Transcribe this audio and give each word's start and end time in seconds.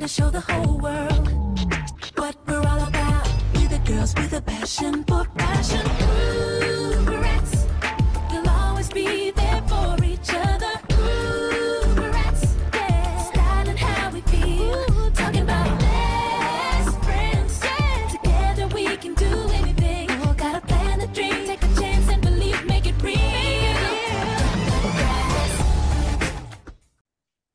to 0.00 0.06
show 0.06 0.30
the 0.30 0.40
whole 0.40 0.78
world 0.78 1.28
what 2.16 2.36
we're 2.46 2.60
all 2.60 2.86
about. 2.86 3.28
We 3.54 3.66
the 3.66 3.80
girls 3.84 4.14
with 4.14 4.32
a 4.32 4.40
passion 4.40 5.02
for 5.04 5.24
fashion. 5.36 5.87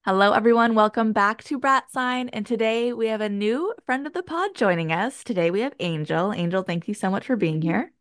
Hello, 0.06 0.34
everyone. 0.34 0.76
Welcome 0.76 1.14
back 1.14 1.46
to 1.46 1.58
Bratzline. 1.58 2.30
And 2.34 2.46
today 2.46 2.92
we 2.92 3.08
have 3.08 3.22
a 3.22 3.30
new 3.30 3.74
friend 3.86 4.06
of 4.06 4.12
the 4.12 4.22
pod 4.22 4.54
joining 4.54 4.92
us. 4.92 5.24
Today 5.24 5.50
we 5.50 5.62
have 5.62 5.74
Angel. 5.80 6.34
Angel, 6.34 6.62
thank 6.62 6.90
you 6.90 6.94
so 6.94 7.10
much 7.10 7.26
for 7.26 7.38
being 7.38 7.62
here. 7.62 7.94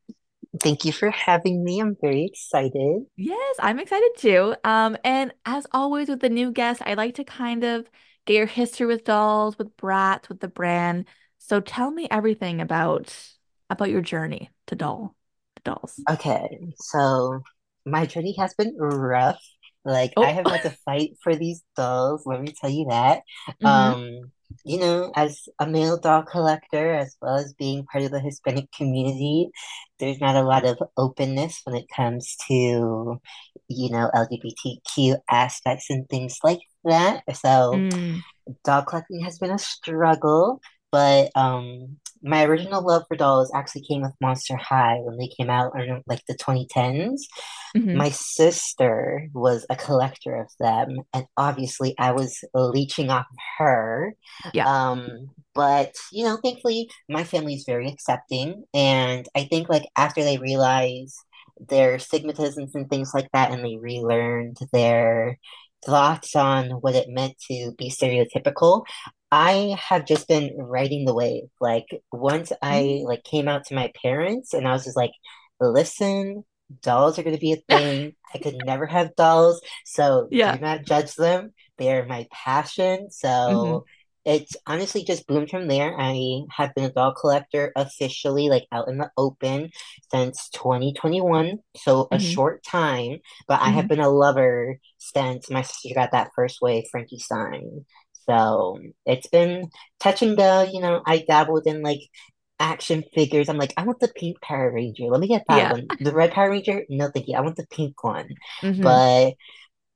Thank 0.58 0.84
you 0.84 0.90
for 0.90 1.10
having 1.10 1.62
me. 1.62 1.80
I'm 1.80 1.96
very 2.00 2.24
excited. 2.24 3.04
Yes, 3.16 3.56
I'm 3.60 3.78
excited 3.78 4.10
too. 4.16 4.56
Um, 4.64 4.96
and 5.04 5.32
as 5.46 5.64
always 5.70 6.08
with 6.08 6.18
the 6.18 6.28
new 6.28 6.50
guest, 6.50 6.82
I 6.84 6.94
like 6.94 7.14
to 7.14 7.24
kind 7.24 7.62
of 7.62 7.88
get 8.26 8.34
your 8.34 8.46
history 8.46 8.88
with 8.88 9.04
dolls, 9.04 9.56
with 9.56 9.76
Bratz, 9.76 10.28
with 10.28 10.40
the 10.40 10.48
brand. 10.48 11.06
So 11.38 11.60
tell 11.60 11.92
me 11.92 12.08
everything 12.10 12.60
about 12.60 13.16
about 13.70 13.90
your 13.90 14.02
journey 14.02 14.50
to 14.66 14.74
doll 14.74 15.14
to 15.54 15.62
dolls. 15.62 16.00
Okay, 16.10 16.48
so 16.78 17.44
my 17.86 18.06
journey 18.06 18.34
has 18.40 18.54
been 18.54 18.74
rough. 18.76 19.40
Like 19.84 20.14
Oh, 20.16 20.22
I 20.22 20.32
have 20.32 20.46
had 20.48 20.62
to 20.62 20.76
fight 20.84 21.12
for 21.22 21.34
these 21.36 21.62
dolls, 21.76 22.22
let 22.26 22.40
me 22.40 22.54
tell 22.60 22.70
you 22.70 22.86
that. 22.90 23.22
hmm 23.60 23.92
Um, 23.92 24.32
you 24.64 24.78
know, 24.78 25.12
as 25.16 25.40
a 25.58 25.66
male 25.66 25.98
doll 25.98 26.22
collector, 26.22 26.92
as 26.94 27.16
well 27.20 27.36
as 27.36 27.54
being 27.54 27.84
part 27.86 28.04
of 28.04 28.12
the 28.12 28.20
Hispanic 28.20 28.70
community, 28.72 29.50
there's 29.98 30.20
not 30.20 30.36
a 30.36 30.42
lot 30.42 30.64
of 30.64 30.78
openness 30.96 31.60
when 31.64 31.76
it 31.76 31.86
comes 31.94 32.36
to, 32.48 33.20
you 33.68 33.90
know, 33.90 34.10
LGBTQ 34.14 35.16
aspects 35.30 35.90
and 35.90 36.08
things 36.08 36.38
like 36.44 36.60
that. 36.84 37.24
So 37.36 37.84
Mm, 37.84 38.22
doll 38.64 38.82
collecting 38.82 39.20
has 39.24 39.38
been 39.38 39.50
a 39.50 39.58
struggle, 39.58 40.60
but 40.92 41.30
um, 41.34 41.98
my 42.22 42.44
original 42.44 42.86
love 42.86 43.04
for 43.08 43.16
dolls 43.16 43.50
actually 43.54 43.82
came 43.82 44.02
with 44.02 44.12
Monster 44.20 44.56
High 44.56 44.98
when 45.00 45.18
they 45.18 45.28
came 45.28 45.50
out 45.50 45.72
in 45.80 46.02
like 46.06 46.22
the 46.28 46.36
2010s. 46.36 47.26
hmm 47.74 47.94
My 47.94 48.10
sister 48.10 49.28
was 49.34 49.66
a 49.70 49.76
collector 49.76 50.36
of 50.36 50.48
them, 50.60 51.00
and 51.12 51.26
obviously 51.36 51.94
I 51.98 52.12
was 52.12 52.38
leeching 52.54 53.10
off 53.10 53.26
of 53.30 53.38
her. 53.58 54.14
Yeah. 54.54 54.64
Um, 54.66 55.30
but 55.54 55.94
you 56.12 56.24
know, 56.24 56.38
thankfully 56.42 56.88
my 57.08 57.24
family 57.24 57.54
is 57.54 57.64
very 57.66 57.88
accepting, 57.88 58.64
and 58.74 59.26
I 59.34 59.44
think 59.44 59.68
like 59.68 59.84
after 59.96 60.22
they 60.22 60.38
realize 60.38 61.16
their 61.68 61.98
stigmatisms 61.98 62.74
and 62.74 62.88
things 62.88 63.12
like 63.14 63.28
that, 63.32 63.50
and 63.52 63.64
they 63.64 63.76
relearned 63.76 64.58
their 64.72 65.38
thoughts 65.84 66.36
on 66.36 66.70
what 66.70 66.94
it 66.94 67.08
meant 67.08 67.34
to 67.50 67.72
be 67.76 67.90
stereotypical. 67.90 68.84
I 69.32 69.76
have 69.80 70.06
just 70.06 70.28
been 70.28 70.56
riding 70.58 71.06
the 71.06 71.14
wave. 71.14 71.44
Like 71.60 71.86
once 72.12 72.52
Mm. 72.70 72.92
I 72.92 73.02
like 73.06 73.24
came 73.24 73.48
out 73.48 73.66
to 73.66 73.76
my 73.76 73.92
parents 74.02 74.54
and 74.54 74.68
I 74.68 74.72
was 74.74 74.84
just 74.84 74.96
like, 74.98 75.12
listen, 75.60 76.44
dolls 76.82 77.18
are 77.18 77.24
going 77.24 77.36
to 77.36 77.40
be 77.40 77.54
a 77.54 77.56
thing. 77.68 78.14
I 78.34 78.38
could 78.38 78.56
never 78.56 78.86
have 78.86 79.16
dolls, 79.16 79.60
so 79.86 80.30
do 80.44 80.58
not 80.58 80.84
judge 80.84 81.14
them. 81.16 81.52
They 81.78 81.92
are 81.96 82.06
my 82.06 82.28
passion. 82.32 83.10
So 83.10 83.84
it's 84.24 84.56
honestly 84.66 85.04
just 85.04 85.26
boomed 85.26 85.50
from 85.50 85.68
there. 85.68 85.96
I 85.98 86.42
have 86.56 86.74
been 86.74 86.84
a 86.84 86.92
doll 86.92 87.14
collector 87.14 87.72
officially, 87.76 88.48
like 88.50 88.66
out 88.72 88.88
in 88.88 88.98
the 88.98 89.10
open 89.16 89.70
since 90.12 90.48
2021. 90.50 91.58
So 91.76 92.08
a 92.12 92.18
hmm 92.18 92.20
short 92.20 92.62
time, 92.64 93.18
but 93.48 93.60
I 93.62 93.70
have 93.70 93.88
hmm 93.88 93.88
been 93.88 94.00
a 94.00 94.08
lover 94.10 94.78
since 94.98 95.50
my 95.50 95.62
sister 95.62 95.94
got 95.94 96.12
that 96.12 96.30
first 96.36 96.58
wave 96.62 96.84
Frankie 96.92 97.18
Stein. 97.18 97.84
So 98.28 98.78
it's 99.06 99.26
been 99.28 99.70
touch 100.00 100.22
and 100.22 100.36
go. 100.36 100.62
You 100.62 100.80
know, 100.80 101.02
I 101.06 101.24
dabbled 101.26 101.66
in 101.66 101.82
like 101.82 102.00
action 102.60 103.04
figures. 103.14 103.48
I'm 103.48 103.58
like, 103.58 103.74
I 103.76 103.84
want 103.84 104.00
the 104.00 104.12
pink 104.16 104.40
Power 104.40 104.72
Ranger. 104.72 105.04
Let 105.06 105.20
me 105.20 105.28
get 105.28 105.44
that 105.48 105.68
Yeah. 105.68 105.70
one. 105.70 105.92
The 106.00 106.12
red 106.12 106.32
Power 106.32 106.50
Ranger? 106.50 106.84
No, 106.88 107.10
thank 107.12 107.28
you. 107.28 107.36
I 107.36 107.40
want 107.40 107.56
the 107.56 107.66
pink 107.70 108.02
one. 108.04 108.28
hmm 108.62 108.82
But, 108.82 109.34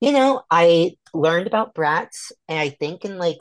you 0.00 0.12
know, 0.12 0.42
I 0.50 0.92
learned 1.14 1.46
about 1.46 1.74
Bratz, 1.74 2.32
and 2.48 2.58
I 2.58 2.70
think 2.70 3.04
in 3.04 3.18
like 3.18 3.38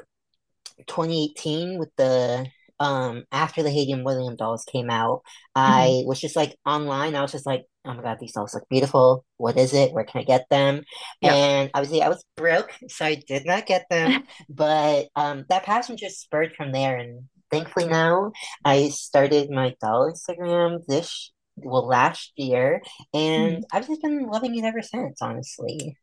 2018 0.87 1.79
with 1.79 1.89
the 1.97 2.47
um 2.79 3.23
after 3.31 3.63
the 3.63 3.71
Hayden 3.71 4.03
William 4.03 4.35
dolls 4.35 4.65
came 4.65 4.89
out, 4.89 5.21
hmm 5.65 5.95
I 5.95 6.03
was 6.05 6.19
just 6.21 6.35
like 6.35 6.55
online. 6.65 7.15
I 7.15 7.21
was 7.21 7.31
just 7.31 7.45
like, 7.45 7.65
oh 7.85 7.93
my 7.93 8.01
God, 8.03 8.17
these 8.19 8.33
dolls 8.33 8.53
look 8.53 8.67
beautiful. 8.69 9.25
What 9.37 9.57
is 9.57 9.73
it? 9.73 9.93
Where 9.93 10.03
can 10.03 10.21
I 10.21 10.23
get 10.23 10.47
them? 10.49 10.83
Yep. 11.21 11.33
And 11.33 11.71
obviously 11.73 12.01
I 12.01 12.09
was 12.09 12.23
broke, 12.35 12.71
so 12.87 13.05
I 13.05 13.15
did 13.15 13.45
not 13.45 13.65
get 13.65 13.85
them. 13.89 14.23
But 14.49 15.07
um 15.15 15.45
that 15.49 15.63
passion 15.63 15.97
just 15.97 16.21
spurred 16.21 16.53
from 16.55 16.71
there 16.71 16.97
and 16.97 17.23
thankfully 17.51 17.87
now 17.87 18.31
I 18.63 18.89
started 18.89 19.49
my 19.49 19.75
doll 19.81 20.11
Instagram 20.11 20.85
this 20.87 21.31
well 21.57 21.87
last 21.87 22.33
year 22.35 22.81
and 23.13 23.57
Mhm. 23.59 23.63
I've 23.71 23.87
just 23.87 24.01
been 24.01 24.27
loving 24.27 24.55
it 24.57 24.65
ever 24.65 24.81
since, 24.81 25.21
honestly. 25.21 25.97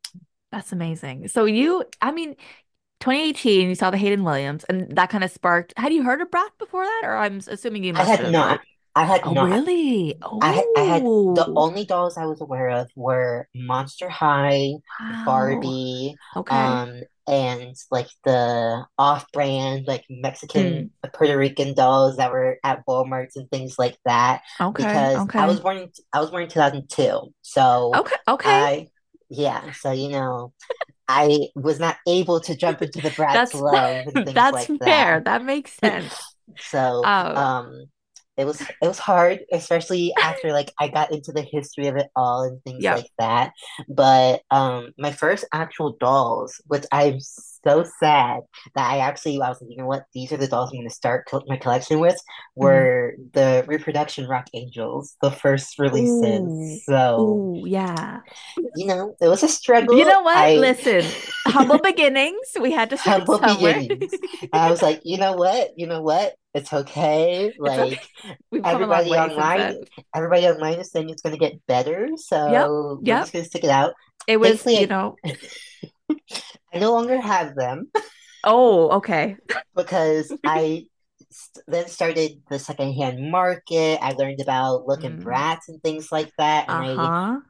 That's 0.51 0.73
amazing. 0.73 1.29
So 1.29 1.45
you, 1.47 1.85
I 2.01 2.13
mean, 2.13 2.37
2018, 3.01 3.69
you 3.71 3.75
saw 3.75 3.91
the 3.91 3.97
Hayden 3.97 4.23
Williams, 4.25 4.65
and 4.65 4.95
that 4.97 5.11
kind 5.11 5.25
of 5.25 5.31
sparked. 5.31 5.73
Had 5.77 5.93
you 5.93 6.03
heard 6.05 6.21
of 6.21 6.31
Brat 6.31 6.53
before 6.59 6.85
that, 6.85 7.03
or 7.05 7.17
I'm 7.17 7.41
assuming 7.49 7.85
you 7.85 7.95
I 7.95 8.03
had 8.05 8.21
have, 8.21 8.31
not. 8.31 8.61
I 8.95 9.05
had 9.05 9.25
Oh, 9.25 9.35
not. 9.35 9.63
really? 9.75 10.15
I 10.41 10.65
I 10.77 10.83
had 10.83 11.09
the 11.35 11.51
Oh, 11.51 11.57
only 11.57 11.85
dolls 11.87 12.17
I 12.19 12.27
was 12.27 12.41
aware 12.41 12.69
of 12.71 12.91
were 12.97 13.49
Monster 13.55 14.09
High, 14.09 14.75
wow. 14.99 15.23
Barbie, 15.25 16.19
Okay. 16.37 16.83
um, 16.83 17.03
and 17.29 17.77
like 17.91 18.09
the 18.25 18.87
off-brand 18.99 19.87
like 19.87 20.05
Mm, 20.57 20.89
Mexican 20.89 20.91
Puerto 21.15 21.37
Rican 21.39 21.75
dolls 21.75 22.17
that 22.19 22.33
were 22.33 22.59
at 22.65 22.87
Walmarts 22.87 23.37
and 23.37 23.51
things 23.51 23.79
like 23.79 23.97
that. 24.05 24.43
okay. 24.61 25.05
Because 25.05 25.27
I 25.37 25.47
was 25.47 25.61
born 25.61 25.79
in, 25.79 25.93
I 26.13 26.21
was 26.21 26.31
born 26.31 26.45
in 26.45 26.49
2002, 26.51 27.35
so 27.43 28.01
Okay. 28.01 28.17
Okay. 28.29 28.69
I 28.69 28.91
yeah, 29.31 29.73
so 29.73 29.93
you 29.93 30.11
know 30.11 30.53
I 31.09 31.49
was 31.57 31.81
not 31.81 31.97
able 32.09 32.41
to 32.43 32.57
jump 32.57 32.83
into 32.83 33.01
the 33.03 33.11
Bratz 33.13 33.53
That's 33.53 33.55
love 33.55 34.07
and 34.09 34.23
things 34.25 34.51
that's 34.51 34.53
like 34.53 34.73
that. 34.81 35.07
fair. 35.07 35.21
That 35.21 35.45
makes 35.45 35.73
sense. 35.83 36.35
So, 36.61 37.15
Oh. 37.31 37.35
um, 37.35 37.87
it 38.37 38.45
was 38.47 38.61
it 38.63 38.87
was 38.87 38.99
hard, 38.99 39.41
especially 39.53 40.13
after 40.21 40.53
like 40.53 40.73
I 40.81 40.89
got 40.89 41.13
into 41.13 41.33
the 41.33 41.43
history 41.43 41.89
of 41.89 41.97
it 41.97 42.09
all 42.17 42.43
and 42.45 42.63
things 42.65 42.83
Yep. 42.83 42.97
like 42.97 43.11
that. 43.19 43.53
But 43.89 44.43
um, 44.51 44.93
my 44.99 45.13
first 45.13 45.45
actual 45.53 45.97
dolls, 46.01 46.61
which 46.67 46.85
I'm 46.93 47.19
so 47.67 47.85
sad 48.01 48.41
that 48.75 48.91
I 48.91 48.99
actually 48.99 49.41
I 49.41 49.49
was 49.49 49.61
like, 49.61 49.71
you 49.71 49.77
know 49.79 49.87
what, 49.87 50.05
these 50.15 50.33
are 50.33 50.37
the 50.37 50.49
dolls 50.49 50.71
I'm 50.71 50.79
going 50.79 50.89
to 50.89 50.95
start 50.95 51.27
co- 51.31 51.43
my 51.47 51.57
collection 51.57 52.01
with, 52.01 52.21
hmm 52.61 52.87
were 52.87 53.15
the 53.35 53.65
reproduction 53.67 54.27
Rock 54.29 54.47
Angelz, 54.55 55.15
the 55.23 55.31
first 55.31 55.79
releases. 55.79 56.55
Ooh. 56.59 56.83
So, 56.87 57.45
Ooh, 57.53 57.65
yeah. 57.67 58.23
you 58.75 58.87
know, 58.87 59.15
it 59.21 59.29
was 59.29 59.43
a 59.43 59.49
struggle. 59.49 59.97
You 59.97 60.05
know 60.05 60.23
what? 60.23 60.55
I 60.55 60.55
Listen, 60.55 61.15
humble 61.47 61.79
beginnings. 61.79 62.57
We 62.61 62.73
had 62.73 62.91
to 62.91 62.97
start 62.99 63.23
humble 63.25 63.39
somewhere. 63.39 63.81
beginnings. 63.81 64.19
I 64.53 64.71
was 64.71 64.83
like, 64.83 65.01
you 65.05 65.19
know 65.19 65.35
what? 65.35 65.71
You 65.77 65.87
know 65.87 66.03
what? 66.03 66.35
It's 66.55 66.73
okay. 66.73 67.53
It's 67.65 67.79
okay. 67.79 67.89
Like 67.89 68.09
We've 68.51 68.67
come 68.67 68.83
a 68.83 68.87
long 68.87 69.05
everybody 69.05 69.15
online, 69.19 69.85
everybody 70.15 70.47
online 70.47 70.81
is 70.81 70.91
saying 70.93 71.11
it's 71.11 71.23
going 71.23 71.35
to 71.35 71.39
get 71.41 71.67
better. 71.67 72.11
So 72.17 73.01
we're 73.05 73.17
Yep. 73.17 73.19
just 73.19 73.33
going 73.33 73.45
to 73.45 73.49
stick 73.51 73.65
it 73.65 73.71
out. 73.71 73.95
It 74.27 74.39
was, 74.39 74.67
you 74.73 74.87
know, 74.87 75.17
I, 76.73 76.77
I 76.77 76.81
no 76.81 76.93
longer 76.93 77.21
have 77.21 77.55
them 77.55 77.91
oh, 78.45 78.91
okay. 78.99 79.37
because 79.75 80.33
I 80.45 80.87
then 81.67 81.89
started 81.89 82.43
the 82.51 82.59
secondhand 82.59 83.31
market. 83.31 83.99
I 84.03 84.13
learned 84.13 84.41
about 84.41 84.87
looking 84.87 85.17
Mm. 85.17 85.23
brats 85.23 85.69
and 85.69 85.83
things 85.83 86.13
like 86.13 86.33
that. 86.39 86.69
And 86.69 86.83
I 86.83 86.99
Uh-huh. 86.99 87.41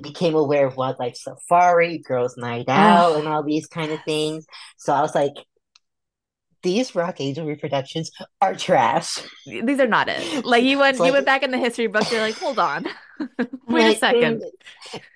became 0.00 0.34
aware 0.34 0.66
of 0.66 0.76
wildlife 0.76 1.16
safari, 1.16 1.98
girls' 1.98 2.36
night 2.36 2.68
out, 2.68 3.16
and 3.16 3.28
all 3.28 3.42
these 3.42 3.66
kind 3.66 3.92
of 3.92 4.00
things. 4.04 4.46
So 4.78 4.92
I 4.92 5.02
was 5.02 5.14
like, 5.14 5.34
these 6.62 6.94
rock 6.94 7.20
angel 7.20 7.46
reproductions 7.46 8.10
are 8.40 8.54
trash. 8.54 9.18
These 9.46 9.80
are 9.80 9.86
not 9.86 10.08
it. 10.08 10.44
Like 10.44 10.64
you 10.64 10.78
went 10.78 11.02
you 11.02 11.12
went 11.12 11.26
back 11.26 11.42
in 11.42 11.50
the 11.50 11.58
history 11.58 11.86
books, 11.86 12.10
you're 12.10 12.20
like, 12.20 12.38
hold 12.38 12.58
on. 12.58 12.84
Wait 13.68 13.96
a 13.96 13.98
second. 13.98 14.42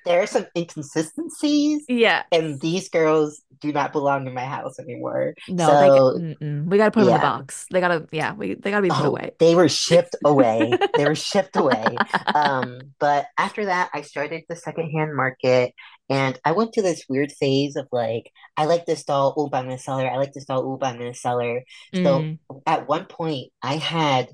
there 0.05 0.23
are 0.23 0.27
some 0.27 0.47
inconsistencies, 0.57 1.85
Yeah. 1.89 2.23
and 2.33 2.61
these 2.61 2.89
girls 2.89 3.43
do 3.61 3.73
not 3.73 3.93
belong 3.93 4.27
in 4.27 4.35
my 4.35 4.45
house 4.45 4.79
anymore. 4.79 5.35
No, 5.49 5.67
So 5.67 6.19
mm-mm. 6.19 6.67
We 6.67 6.77
gotta 6.77 6.91
put 6.91 7.01
them 7.01 7.09
in 7.09 7.15
the 7.15 7.21
box. 7.21 7.67
They 7.71 7.81
gotta, 7.81 8.07
yeah, 8.13 8.35
we 8.35 8.55
they 8.55 8.71
gotta 8.71 8.83
be 8.83 8.91
put 8.91 9.05
Oh, 9.05 9.09
away. 9.09 9.31
they 9.39 9.55
were 9.55 9.69
shipped 9.69 10.17
away. 10.25 10.73
They 10.97 11.05
were 11.07 11.15
shipped 11.15 11.57
away. 11.57 11.97
Um, 12.35 12.81
but 12.99 13.27
after 13.39 13.67
that, 13.67 13.91
I 13.95 14.03
started 14.03 14.43
the 14.49 14.57
secondhand 14.57 15.15
market, 15.17 15.73
And 16.11 16.39
I 16.45 16.53
went 16.53 16.75
through 16.75 16.83
this 16.83 17.05
weird 17.09 17.33
phase 17.33 17.77
of 17.77 17.87
like, 17.93 18.31
I 18.57 18.67
like 18.67 18.85
this 18.87 19.05
doll, 19.05 19.35
oh, 19.37 19.47
I'm 19.53 19.65
gonna 19.67 19.79
sell 19.79 19.99
her. 19.99 20.07
I 20.11 20.17
like 20.17 20.33
this 20.33 20.45
doll, 20.45 20.63
oh, 20.67 20.85
I'm 20.85 20.99
gonna 20.99 21.15
sell 21.15 21.41
her. 21.41 21.63
So 21.95 22.21
Mm. 22.21 22.39
at 22.67 22.87
one 22.89 23.07
point, 23.07 23.53
I 23.63 23.77
had 23.77 24.29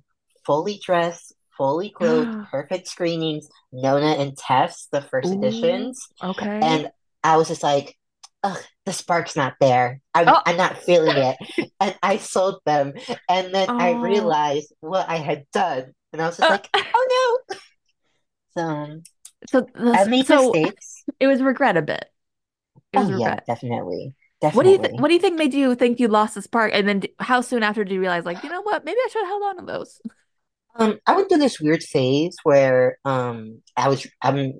fully 0.46 0.80
dressed, 0.84 1.32
fully 1.60 1.90
clothed, 1.90 2.36
perfect 2.50 2.88
screenings, 2.88 3.48
Nona 3.72 4.14
and 4.22 4.36
Tess, 4.38 4.88
the 4.92 5.02
first 5.02 5.32
Ooh, 5.32 5.34
editions. 5.34 6.08
okay. 6.22 6.62
And 6.62 6.90
I 7.24 7.36
was 7.36 7.48
just 7.48 7.62
like, 7.62 7.96
ugh, 8.42 8.58
the 8.86 8.94
spark's 8.94 9.36
not 9.36 9.54
there. 9.60 10.00
I'm 10.14 10.34
Oh, 10.34 10.42
I'm 10.46 10.56
not 10.56 10.78
feeling 10.78 11.18
it. 11.18 11.36
And 11.82 11.96
I 12.02 12.18
sold 12.18 12.60
them. 12.66 12.94
And 13.28 13.54
then 13.54 13.70
I 13.78 13.92
oh. 13.92 14.00
realized 14.00 14.72
what 14.80 15.08
I 15.08 15.16
had 15.16 15.46
done. 15.52 15.94
And 16.12 16.22
I 16.22 16.26
was 16.26 16.36
just 16.38 16.48
Uh, 16.48 16.50
like, 16.50 16.70
oh 16.94 17.40
no. 17.48 17.56
So 18.56 19.02
so 19.46 19.66
I 19.92 20.04
made 20.04 20.26
so 20.26 20.54
mistakes. 20.54 21.04
it 21.20 21.26
was 21.26 21.42
regret 21.42 21.76
a 21.76 21.82
bit. 21.82 22.06
It 22.92 22.98
Oh 22.98 23.00
was 23.00 23.10
yeah, 23.10 23.36
regret. 23.36 23.46
definitely. 23.46 24.14
What 24.50 24.64
do 24.64 24.70
you 24.70 24.78
th 24.78 24.92
what 24.96 25.08
do 25.08 25.14
you 25.14 25.20
think 25.20 25.38
made 25.38 25.54
you 25.54 25.74
think 25.76 26.00
you 26.00 26.08
lost 26.08 26.34
the 26.34 26.42
spark? 26.42 26.72
And 26.74 26.88
then 26.88 27.00
d- 27.00 27.14
how 27.20 27.40
soon 27.40 27.62
after 27.62 27.84
do 27.84 27.94
you 27.94 28.00
realize, 28.00 28.24
like, 28.24 28.42
you 28.42 28.50
know 28.50 28.62
what, 28.62 28.84
maybe 28.84 28.98
I 28.98 29.08
should 29.12 29.20
have 29.22 29.28
held 29.28 29.42
on 29.44 29.56
to 29.58 29.64
those? 29.66 30.00
Um, 30.76 30.98
I 31.06 31.16
went 31.16 31.28
through 31.28 31.38
this 31.38 31.60
weird 31.60 31.82
phase 31.82 32.36
where 32.44 32.98
um 33.04 33.62
I 33.76 33.88
was 33.88 34.06
I'm 34.22 34.54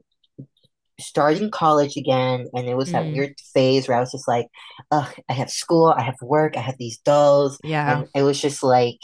starting 1.00 1.50
college 1.50 1.96
again, 1.96 2.46
and 2.54 2.68
it 2.68 2.76
was 2.76 2.90
that 2.92 3.06
Mm, 3.06 3.12
weird 3.12 3.34
phase 3.54 3.88
where 3.88 3.96
I 3.96 4.00
was 4.00 4.12
just 4.12 4.28
like, 4.28 4.46
ugh, 4.90 5.12
I 5.28 5.32
have 5.34 5.50
school, 5.50 5.94
I 5.96 6.02
have 6.02 6.16
work, 6.22 6.56
I 6.56 6.60
have 6.60 6.76
these 6.78 6.98
dolls, 6.98 7.60
yeah. 7.62 7.84
and 7.86 8.06
it 8.14 8.22
was 8.22 8.40
just 8.40 8.62
like 8.62 8.98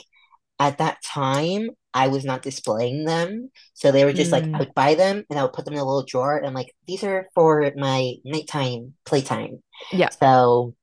at 0.61 0.79
that 0.79 0.99
time, 1.05 1.71
I 1.95 2.09
was 2.09 2.25
not 2.25 2.43
displaying 2.43 3.05
them. 3.07 3.51
So 3.75 3.93
they 3.93 4.05
were 4.05 4.13
just 4.15 4.33
like, 4.33 4.49
I 4.55 4.59
Mm, 4.59 4.61
would 4.61 4.75
buy 4.75 4.95
them 4.95 5.25
and 5.31 5.39
I 5.39 5.43
would 5.43 5.53
put 5.55 5.65
them 5.67 5.75
in 5.75 5.81
a 5.81 5.85
little 5.85 6.05
drawer 6.07 6.39
and 6.39 6.55
like, 6.55 6.75
these 6.87 7.05
are 7.05 7.29
for 7.35 7.71
my 7.77 8.15
nighttime 8.25 8.95
playtime. 9.07 9.63
yeah. 9.91 10.11
So 10.23 10.75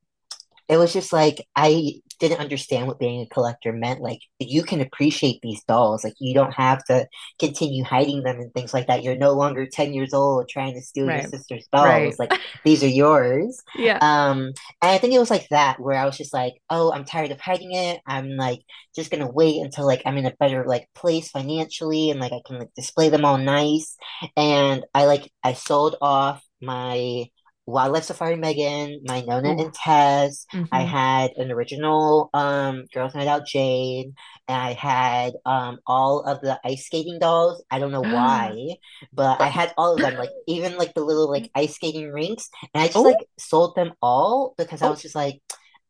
it 0.67 0.77
was 0.77 0.93
just 0.93 1.13
like 1.13 1.45
I 1.55 1.93
didn't 2.19 2.39
understand 2.39 2.87
what 2.87 2.99
being 2.99 3.21
a 3.21 3.33
collector 3.33 3.73
meant. 3.73 4.01
Like 4.01 4.19
you 4.39 4.63
can 4.63 4.81
appreciate 4.81 5.39
these 5.41 5.63
dolls. 5.65 6.03
Like 6.03 6.13
you 6.19 6.33
don't 6.33 6.53
have 6.53 6.83
to 6.85 7.07
continue 7.39 7.83
hiding 7.83 8.23
them 8.23 8.37
and 8.39 8.53
things 8.53 8.73
like 8.73 8.87
that. 8.87 9.03
You're 9.03 9.15
no 9.17 9.33
longer 9.33 9.65
10 9.67 9.93
years 9.93 10.13
old 10.13 10.49
trying 10.49 10.73
to 10.75 10.81
steal 10.81 11.09
your 11.09 11.21
Right. 11.21 11.23
sister's 11.23 11.67
Right. 11.73 12.13
dolls. 12.13 12.19
Like 12.19 12.33
these 12.63 12.83
are 12.83 12.87
yours. 12.87 13.61
Yeah. 13.73 14.01
Um, 14.01 14.39
and 14.81 14.91
I 14.91 14.97
think 14.97 15.13
it 15.13 15.19
was 15.19 15.29
like 15.29 15.47
that 15.49 15.79
where 15.79 15.97
I 15.97 16.05
was 16.05 16.17
just 16.17 16.33
like, 16.33 16.53
oh, 16.69 16.91
I'm 16.91 17.05
tired 17.05 17.31
of 17.31 17.39
hiding 17.39 17.73
it. 17.73 18.01
I'm 18.05 18.31
like 18.37 18.59
just 18.95 19.11
gonna 19.11 19.29
wait 19.31 19.61
until 19.63 19.85
like 19.85 20.01
I'm 20.05 20.17
in 20.17 20.25
a 20.25 20.35
better 20.39 20.65
like 20.67 20.87
place 20.95 21.29
financially 21.29 22.09
and 22.11 22.19
like 22.19 22.33
I 22.33 22.41
can 22.45 22.59
like 22.59 22.73
display 22.75 23.09
them 23.09 23.25
all 23.25 23.37
nice. 23.37 23.95
And 24.37 24.85
I 24.93 25.05
like 25.05 25.31
I 25.43 25.53
sold 25.53 25.95
off 26.01 26.43
my 26.61 27.25
Wildlife 27.65 28.03
Safari 28.05 28.35
Megan, 28.35 29.01
my 29.05 29.21
Nona 29.21 29.49
Ooh. 29.49 29.57
and 29.57 29.73
Tess. 29.73 30.45
I 30.71 30.81
hmm 30.81 30.83
had 30.83 31.31
an 31.37 31.51
original 31.51 32.29
um 32.33 32.85
Girls 32.93 33.15
Night 33.15 33.27
Out 33.27 33.45
Jade, 33.47 34.07
and 34.47 34.57
I 34.61 34.73
had 34.73 35.33
um 35.45 35.79
all 35.87 36.21
of 36.23 36.41
the 36.41 36.59
ice 36.65 36.85
skating 36.85 37.19
dolls. 37.19 37.63
I 37.71 37.79
don't 37.79 37.91
know 37.91 38.01
why, 38.01 38.75
but 39.13 39.41
I 39.41 39.47
had 39.47 39.73
all 39.77 39.95
of 39.95 40.01
them, 40.01 40.15
like 40.17 40.31
even 40.47 40.77
like 40.77 40.93
the 40.93 41.01
little 41.05 41.29
like 41.29 41.49
ice 41.55 41.75
skating 41.75 42.11
rinks, 42.11 42.49
and 42.73 42.83
I 42.83 42.87
just 42.87 43.03
Oh, 43.03 43.05
like 43.05 43.27
sold 43.39 43.75
them 43.75 43.93
all 44.01 44.55
because 44.57 44.81
I 44.81 44.87
oh. 44.87 44.89
was 44.89 45.01
just 45.01 45.15
like, 45.15 45.41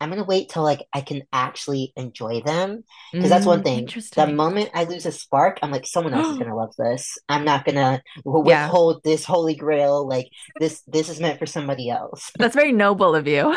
I'm 0.04 0.10
gonna 0.10 0.24
wait 0.26 0.50
till 0.50 0.64
like 0.64 0.82
I 0.94 1.02
can 1.02 1.24
actually 1.34 1.94
enjoy 1.96 2.42
them. 2.42 2.84
Because 3.18 3.30
that's 3.30 3.46
one 3.46 3.62
Mm, 3.62 3.64
thing. 3.64 3.92
The 4.16 4.28
moment 4.28 4.70
I 4.74 4.84
lose 4.84 5.06
a 5.06 5.12
spark, 5.12 5.60
I'm 5.64 5.72
like, 5.72 5.88
someone 5.88 6.14
else 6.14 6.30
is 6.30 6.38
gonna 6.38 6.56
love 6.56 6.76
this. 6.78 7.18
I'm 7.30 7.46
not 7.46 7.66
gonna 7.66 8.02
Yeah. 8.42 8.74
withhold 8.74 9.04
this 9.04 9.26
holy 9.26 9.56
grail. 9.56 10.08
Like 10.08 10.30
this 10.60 10.82
this 10.88 11.10
is 11.10 11.20
meant 11.20 11.40
for 11.40 11.46
somebody 11.48 11.90
else. 11.90 12.32
That's 12.40 12.56
very 12.56 12.72
noble 12.72 13.16
of 13.16 13.28
you. 13.28 13.56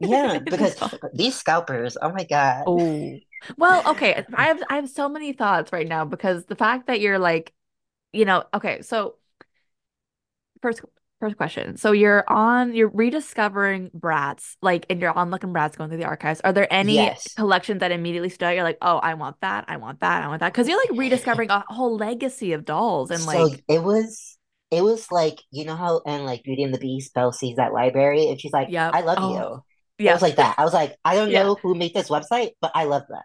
Yeah, 0.00 0.40
because 0.48 0.76
these 1.14 1.36
scalpers, 1.36 1.96
oh 2.00 2.12
my 2.12 2.24
God. 2.24 2.66
Oh. 2.66 3.20
Well, 3.56 3.82
okay. 3.86 4.26
I 4.34 4.46
have 4.48 4.62
I 4.68 4.76
have 4.76 4.90
so 4.90 5.08
many 5.08 5.32
thoughts 5.32 5.72
right 5.72 5.86
now 5.88 6.04
because 6.04 6.46
the 6.46 6.56
fact 6.56 6.86
that 6.88 7.00
you're 7.00 7.18
like, 7.18 7.52
you 8.12 8.24
know, 8.24 8.44
okay, 8.54 8.82
so 8.82 9.16
first 10.62 10.80
first 11.20 11.36
question. 11.36 11.76
So 11.76 11.92
you're 11.92 12.24
on 12.28 12.74
you're 12.74 12.88
rediscovering 12.90 13.90
Bratz, 13.90 14.56
like 14.62 14.86
and 14.90 15.00
you're 15.00 15.16
on 15.16 15.30
Looking 15.30 15.52
Bratz 15.52 15.76
going 15.76 15.90
through 15.90 15.98
the 15.98 16.04
archives. 16.04 16.40
Are 16.42 16.52
there 16.52 16.72
any 16.72 16.94
Yes. 16.94 17.34
collections 17.36 17.80
that 17.80 17.92
immediately 17.92 18.28
stood 18.28 18.46
out? 18.46 18.54
You're 18.54 18.64
like, 18.64 18.78
oh, 18.82 18.98
I 18.98 19.14
want 19.14 19.40
that, 19.40 19.64
I 19.68 19.76
want 19.78 20.00
that, 20.00 20.22
I 20.22 20.28
want 20.28 20.40
that. 20.40 20.52
Because 20.52 20.68
you're 20.68 20.78
like 20.78 20.98
rediscovering 20.98 21.50
a 21.50 21.64
whole 21.68 21.96
legacy 21.96 22.52
of 22.52 22.64
dolls 22.64 23.10
and 23.10 23.20
So 23.22 23.26
like, 23.26 23.64
it 23.68 23.82
was 23.82 24.38
it 24.70 24.82
was 24.82 25.10
like, 25.12 25.36
you 25.50 25.64
know 25.64 25.76
how 25.76 26.02
and 26.06 26.24
like 26.24 26.42
Beauty 26.42 26.62
and 26.62 26.74
the 26.74 26.78
Beast, 26.78 27.14
Belle 27.14 27.32
sees 27.32 27.56
that 27.56 27.72
library 27.72 28.28
and 28.28 28.40
she's 28.40 28.52
like, 28.52 28.68
yep. 28.70 28.92
I 28.92 29.00
love 29.02 29.18
Oh, 29.18 29.30
you. 29.30 29.62
Yeah, 29.98 30.10
it 30.10 30.14
was 30.14 30.22
like 30.22 30.36
that. 30.36 30.56
I 30.58 30.64
was 30.64 30.74
like, 30.74 30.96
I 31.04 31.14
don't 31.14 31.30
Yeah. 31.30 31.42
know 31.44 31.54
who 31.62 31.74
made 31.74 31.94
this 31.94 32.10
website, 32.10 32.50
but 32.60 32.72
I 32.74 32.84
love 32.84 33.04
them. 33.08 33.22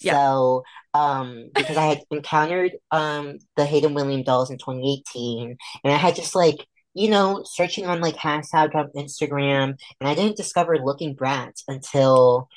Yep. 0.00 0.14
So, 0.14 0.62
um, 0.94 1.50
because 1.56 1.76
I 1.76 1.86
had 1.86 2.00
encountered 2.10 2.72
um 2.90 3.38
the 3.56 3.64
Hayden 3.66 3.94
William 3.94 4.22
dolls 4.22 4.50
in 4.50 4.58
2018, 4.58 5.56
and 5.84 5.92
I 5.92 5.96
had 5.96 6.14
just 6.16 6.34
like, 6.34 6.56
you 6.94 7.10
know, 7.10 7.42
searching 7.44 7.86
on 7.86 8.00
like 8.00 8.16
hashtag 8.16 8.74
on 8.74 8.90
Instagram, 8.96 9.74
and 10.00 10.08
I 10.08 10.14
didn't 10.14 10.36
discover 10.36 10.78
Looking 10.78 11.16
Bratz 11.16 11.62
until 11.68 12.48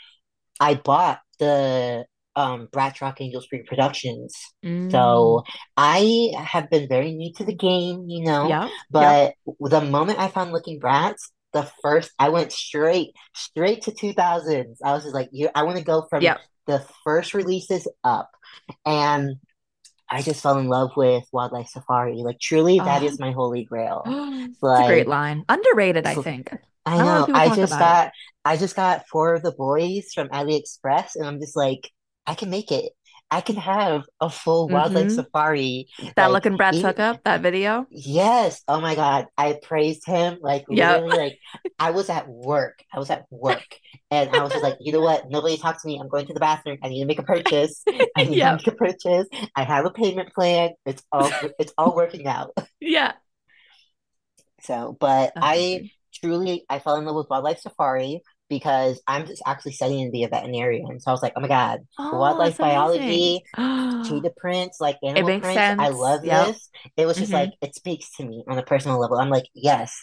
I 0.60 0.75
bought 0.75 1.19
the 1.39 2.06
um 2.36 2.69
Brat 2.72 3.01
Rock 3.01 3.18
Angelz 3.19 3.50
pre-productions. 3.50 4.36
Mm. 4.63 4.92
So 4.92 5.44
I 5.75 6.31
have 6.38 6.69
been 6.69 6.88
very 6.88 7.12
new 7.13 7.34
to 7.38 7.44
the 7.45 7.56
game, 7.56 8.06
you 8.07 8.24
know. 8.24 8.48
Yep. 8.48 8.69
but 8.92 9.34
the 9.60 9.81
moment 9.81 10.19
I 10.19 10.28
found 10.28 10.51
Looking 10.51 10.80
Bratz, 10.80 11.16
the 11.54 11.69
first 11.81 12.12
I 12.19 12.30
went 12.30 12.51
straight 12.51 13.12
straight 13.34 13.81
to 13.84 13.92
2000s. 13.92 14.78
I 14.84 14.94
was 14.94 15.04
just 15.04 15.16
like, 15.16 15.30
you 15.31 15.50
I 15.56 15.63
want 15.63 15.78
to 15.80 15.84
go 15.84 16.06
from 16.10 16.22
Yep. 16.22 16.39
the 16.68 16.86
first 17.04 17.34
releases 17.34 17.88
up. 18.04 18.30
And 18.86 19.38
I 20.09 20.21
just 20.21 20.42
fell 20.42 20.57
in 20.59 20.68
love 20.68 20.92
with 20.95 21.25
Wildlife 21.31 21.68
Safari. 21.69 22.15
Like 22.18 22.39
truly 22.39 22.81
that 22.81 23.04
Oh, 23.04 23.04
is 23.04 23.19
my 23.19 23.31
holy 23.31 23.65
grail. 23.65 24.04
it's 24.69 24.80
a 24.80 24.83
great 24.83 25.07
line. 25.07 25.45
Underrated, 25.50 26.06
I 26.07 26.15
think. 26.15 26.54
I 26.86 26.98
Not 26.98 27.07
a 27.07 27.09
lot 27.09 27.21
of 27.21 27.27
know. 27.27 27.30
I 27.33 27.50
just 27.50 27.74
about 27.74 27.88
it. 27.88 28.01
got 28.07 28.12
I 28.45 28.57
just 28.57 28.75
got 28.75 29.07
four 29.09 29.33
of 29.33 29.44
the 29.44 29.51
boys 29.51 30.12
from 30.13 30.30
AliExpress 30.30 31.15
and 31.15 31.25
I'm 31.25 31.39
just 31.39 31.56
like, 31.56 31.89
I 32.25 32.36
can 32.36 32.50
make 32.50 32.71
it. 32.71 32.92
I 33.31 33.41
can 33.41 33.56
have 33.57 34.03
a 34.21 34.29
full 34.29 34.69
wildlife 34.69 35.09
hmm 35.09 35.12
safari. 35.12 35.88
That 36.15 36.31
Like 36.31 36.31
looking 36.31 36.57
Bratz 36.57 36.81
even 36.81 36.81
hookup, 36.81 37.24
that 37.24 37.41
video. 37.41 37.88
yes, 37.89 38.62
oh 38.68 38.81
my 38.81 38.95
God. 38.95 39.27
I 39.38 39.59
praised 39.62 40.06
him 40.06 40.39
like 40.41 40.65
Yep. 40.69 41.07
literally 41.07 41.15
like 41.15 41.39
I 41.79 41.91
was 41.91 42.09
at 42.09 42.27
work. 42.27 42.84
I 42.93 43.00
was 43.00 43.10
at 43.10 43.25
work 43.31 43.65
and 44.12 44.29
I 44.31 44.43
was 44.43 44.53
just 44.53 44.63
like, 44.63 44.77
you 44.81 44.91
know 44.93 45.01
what? 45.01 45.29
Nobody 45.29 45.57
talk 45.57 45.81
to 45.81 45.88
me. 45.88 46.00
I'm 46.00 46.10
going 46.10 46.27
to 46.27 46.34
the 46.34 46.39
bathroom. 46.39 46.77
I 46.84 46.89
need 46.89 47.01
to 47.01 47.05
make 47.07 47.19
a 47.19 47.24
purchase. 47.24 47.86
I 48.15 48.25
need 48.25 48.41
to 48.41 48.48
make 48.51 48.67
a 48.67 48.72
purchase. 48.74 49.27
I 49.55 49.63
have 49.63 49.86
a 49.86 49.91
payment 49.91 50.34
plan. 50.34 50.72
It's 50.86 51.03
all 51.12 51.31
it's 51.60 51.74
all 51.77 51.96
working 51.96 52.27
out. 52.27 52.51
Yeah. 52.79 53.13
So, 54.62 54.98
but 55.00 55.34
That's 55.36 55.41
I 55.41 55.86
truly 56.13 56.65
I 56.69 56.79
fell 56.79 56.96
in 56.96 57.05
love 57.05 57.15
with 57.15 57.29
wildlife 57.29 57.60
safari 57.60 58.22
because 58.50 59.01
I'm 59.08 59.25
just 59.27 59.42
actually 59.46 59.74
studying 59.74 60.08
to 60.08 60.12
be 60.12 60.24
a 60.24 60.30
veterinarian. 60.30 61.00
So 61.00 61.12
I 61.12 61.13
was 61.13 61.22
like, 61.24 61.34
oh 61.36 61.42
my 61.42 61.48
God, 61.48 61.82
Oh, 62.00 62.12
wildlife 62.12 62.60
biology, 62.60 63.44
cheetah 64.04 64.34
prints, 64.38 64.80
like 64.82 64.98
animal 65.04 65.34
prints. 65.34 65.70
I 65.77 65.89
love 65.89 66.24
Yep. 66.24 66.30
this. 66.30 66.70
It 66.98 67.06
was 67.06 67.20
just 67.20 67.34
hmm 67.34 67.34
like 67.34 67.51
it 67.62 67.75
speaks 67.75 68.12
to 68.18 68.25
me 68.25 68.44
on 68.48 68.58
a 68.58 68.63
personal 68.63 69.00
level. 69.00 69.18
I'm 69.20 69.30
like, 69.30 69.46
yes, 69.54 69.96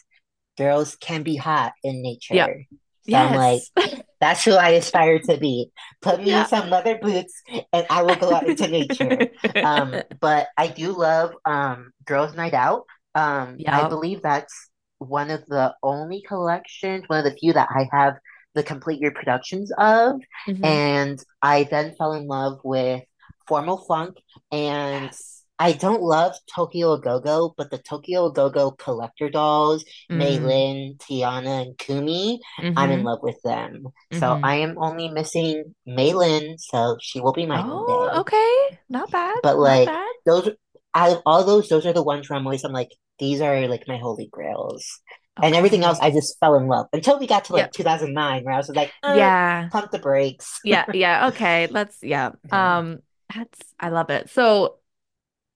girls 0.58 0.96
can 0.96 1.22
be 1.22 1.36
hot 1.36 1.72
in 1.82 2.02
Yep. 2.30 2.52
nature. 2.52 2.66
So 3.02 3.18
I'm 3.18 3.34
like, 3.34 3.62
that's 4.20 4.44
who 4.44 4.52
I 4.54 4.70
aspire 4.70 5.18
to 5.20 5.36
be. 5.36 5.70
Put 6.02 6.22
me 6.22 6.36
in 6.38 6.44
some 6.44 6.70
leather 6.70 6.98
boots 6.98 7.42
and 7.72 7.86
I 7.90 8.02
will 8.02 8.16
go 8.16 8.32
out 8.32 8.46
into 8.46 8.68
nature. 8.68 9.28
Um, 9.62 10.02
but 10.20 10.48
I 10.56 10.68
do 10.68 10.92
love 10.92 11.32
um 11.44 11.92
Girls 12.04 12.34
Night 12.34 12.54
Out. 12.54 12.84
Um, 13.14 13.62
I 13.70 13.84
believe 13.84 14.22
that's 14.22 14.70
one 14.98 15.30
of 15.30 15.44
the 15.46 15.74
only 15.82 16.22
collections, 16.26 17.04
one 17.08 17.24
of 17.24 17.30
the 17.30 17.38
few 17.38 17.52
that 17.52 17.68
I 17.70 17.86
have 17.96 18.14
the 18.54 18.62
complete 18.62 19.00
reproductions 19.02 19.72
of. 19.78 20.20
hmm 20.46 20.62
And 20.62 21.18
I 21.42 21.64
then 21.64 21.94
fell 21.96 22.12
in 22.12 22.26
love 22.26 22.60
with 22.64 23.02
Formal 23.46 23.78
Funk 23.86 24.16
and 24.52 25.04
Yes. 25.04 25.42
I 25.56 25.72
don't 25.72 26.02
love 26.02 26.34
Tokyo 26.52 26.96
Go-Go, 26.96 27.54
but 27.56 27.70
the 27.70 27.78
Tokyo 27.78 28.28
Go-Go 28.30 28.72
collector 28.72 29.30
dolls, 29.30 29.84
Mm. 30.10 30.18
Maylin, 30.18 30.96
Tiana, 30.98 31.62
and 31.62 31.78
Kumi, 31.78 32.40
I'm 32.76 32.90
in 32.90 33.04
love 33.04 33.20
with 33.22 33.40
them. 33.44 33.86
So 34.12 34.34
hmm 34.34 34.44
I 34.44 34.56
am 34.56 34.74
only 34.78 35.08
missing 35.08 35.74
Maylin, 35.86 36.56
so 36.58 36.96
she 37.00 37.20
will 37.20 37.32
be 37.32 37.46
mine 37.46 37.66
one 37.66 37.78
Oh, 37.78 38.10
day. 38.14 38.18
okay. 38.20 38.78
Not 38.88 39.10
bad. 39.12 39.36
But 39.42 39.58
like 39.58 39.86
bad. 39.86 40.08
those 40.26 40.50
out 40.94 41.10
of 41.16 41.22
all 41.24 41.44
those, 41.44 41.68
those 41.68 41.86
are 41.86 41.92
the 41.92 42.02
ones 42.02 42.28
where 42.28 42.38
I'm 42.38 42.46
always 42.46 42.64
I'm 42.64 42.72
like, 42.72 42.90
these 43.18 43.40
are 43.40 43.68
like 43.68 43.86
my 43.86 43.98
holy 43.98 44.26
grails. 44.26 45.00
And 45.42 45.54
everything 45.54 45.82
else 45.84 45.98
I 46.00 46.10
just 46.10 46.38
fell 46.38 46.54
in 46.56 46.68
love 46.68 46.86
until 46.92 47.18
we 47.18 47.26
got 47.26 47.46
to 47.46 47.52
like 47.52 47.72
Yep. 47.72 47.72
2009 47.72 48.44
where 48.44 48.54
I 48.54 48.56
was 48.58 48.68
like, 48.68 48.92
uh, 49.02 49.14
Yeah. 49.16 49.70
pump 49.70 49.90
the 49.90 49.98
brakes. 49.98 50.60
Yeah. 50.64 50.86
Yeah. 50.92 51.28
Okay. 51.28 51.68
Let's, 51.70 51.98
yeah. 52.02 52.32
Um, 52.50 53.00
that's, 53.34 53.60
I 53.80 53.88
love 53.90 54.10
it. 54.10 54.30
So, 54.30 54.78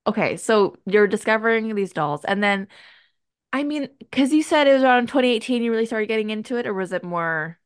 okay. 0.07 0.37
So 0.39 0.77
you're 0.87 1.09
discovering 1.09 1.75
these 1.75 1.93
dolls 1.93 2.25
and 2.25 2.43
then 2.43 2.69
I 3.53 3.65
mean, 3.65 3.89
because 3.99 4.33
you 4.33 4.43
said 4.43 4.67
it 4.69 4.75
was 4.75 4.83
around 4.85 5.09
2018 5.09 5.63
you 5.63 5.71
really 5.73 5.87
started 5.87 6.09
getting 6.09 6.31
into 6.31 6.57
it, 6.59 6.67
or 6.67 6.75
was 6.75 6.93
it 6.93 7.05
more 7.05 7.59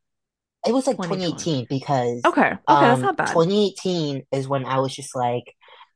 It 0.66 0.73
was 0.73 0.87
like 0.87 1.00
2018 1.00 1.66
because 1.69 2.25
Okay, 2.25 2.52
okay, 2.69 2.87
that's 2.87 3.02
um 3.02 3.02
not 3.02 3.16
bad. 3.16 3.33
2018 3.33 4.23
is 4.33 4.47
when 4.49 4.64
I 4.64 4.78
was 4.81 4.95
just 4.95 5.14
like 5.16 5.45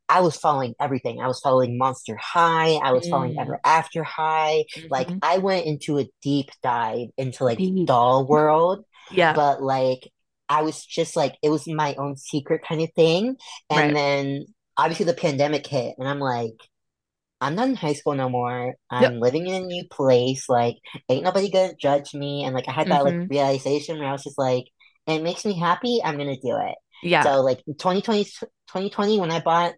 I 0.09 0.21
was 0.21 0.37
following 0.37 0.73
everything. 0.79 1.19
I 1.21 1.27
was 1.27 1.39
following 1.39 1.77
Monster 1.77 2.17
High, 2.17 2.73
I 2.75 2.93
was 2.93 3.07
following 3.07 3.33
Mm, 3.33 3.39
Ever 3.39 3.59
After 3.65 4.03
High. 4.03 4.65
Like 4.89 5.09
hmm 5.09 5.19
I 5.21 5.39
went 5.39 5.65
into 5.65 5.99
a 5.99 6.07
deep 6.21 6.49
dive 6.63 7.07
into 7.17 7.43
like 7.43 7.59
Deep. 7.59 7.87
doll 7.87 8.25
world, 8.27 8.85
Yeah, 9.09 9.35
but 9.35 9.61
like 9.61 10.09
I 10.49 10.61
was 10.61 10.85
just 10.85 11.15
like 11.15 11.35
it 11.43 11.49
was 11.49 11.67
my 11.67 11.95
own 11.95 12.15
secret 12.17 12.61
kind 12.67 12.81
of 12.81 12.89
thing. 12.95 13.35
And 13.69 13.93
right. 13.93 13.95
then 13.95 14.45
obviously 14.77 15.05
the 15.05 15.13
pandemic 15.13 15.67
hit 15.67 15.95
and 15.97 16.07
I'm 16.07 16.19
like 16.19 16.53
I'm 17.39 17.55
not 17.55 17.69
in 17.69 17.75
high 17.75 17.93
school 17.93 18.15
no 18.15 18.29
more. 18.29 18.75
I'm 18.89 19.13
Yep. 19.13 19.19
living 19.19 19.47
in 19.47 19.63
a 19.63 19.65
new 19.65 19.83
place. 19.91 20.49
Like, 20.49 20.77
ain't 21.09 21.23
nobody 21.23 21.49
gonna 21.51 21.73
judge 21.79 22.13
me. 22.13 22.43
And 22.43 22.55
like, 22.55 22.67
I 22.67 22.71
had 22.71 22.89
that 22.89 23.03
like 23.03 23.15
hmm 23.15 23.29
realization 23.29 23.99
where 23.99 24.07
I 24.09 24.11
was 24.11 24.23
just 24.23 24.39
like, 24.39 24.65
it 25.05 25.21
makes 25.21 25.45
me 25.45 25.57
happy. 25.57 26.01
I'm 26.03 26.17
gonna 26.17 26.35
do 26.35 26.57
it. 26.57 26.75
Yeah. 27.01 27.29
So 27.29 27.41
like 27.41 27.63
2020, 27.79 28.25
2020, 28.67 29.19
when 29.19 29.31
I 29.31 29.39
bought 29.39 29.73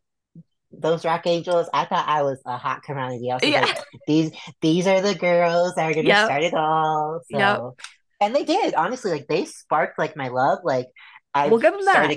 those 0.71 1.05
Rock 1.05 1.23
Angelz, 1.25 1.67
I 1.73 1.85
thought 1.85 2.07
I 2.07 2.23
was 2.23 2.39
a 2.45 2.57
hot 2.57 2.83
commodity. 2.83 3.31
I 3.31 3.39
Yeah. 3.41 3.61
like, 3.61 3.77
these 4.07 4.31
these 4.61 4.87
are 4.87 5.01
the 5.01 5.15
girls 5.15 5.75
that 5.75 5.89
are 5.91 5.93
gonna 5.95 6.15
Yep. 6.15 6.15
start 6.15 6.43
it 6.43 6.53
all. 6.53 7.21
Yep. 7.29 7.65
So, 7.65 7.75
and 8.21 8.35
they 8.35 8.45
did 8.45 8.73
honestly. 8.75 9.11
Like, 9.11 9.27
they 9.27 9.45
sparked 9.45 9.97
like 9.99 10.15
my 10.15 10.29
love. 10.29 10.59
Like, 10.63 10.87
We'll 11.43 11.59
I've 11.59 11.59
give 11.59 11.73
them 11.73 11.83
that. 11.85 12.15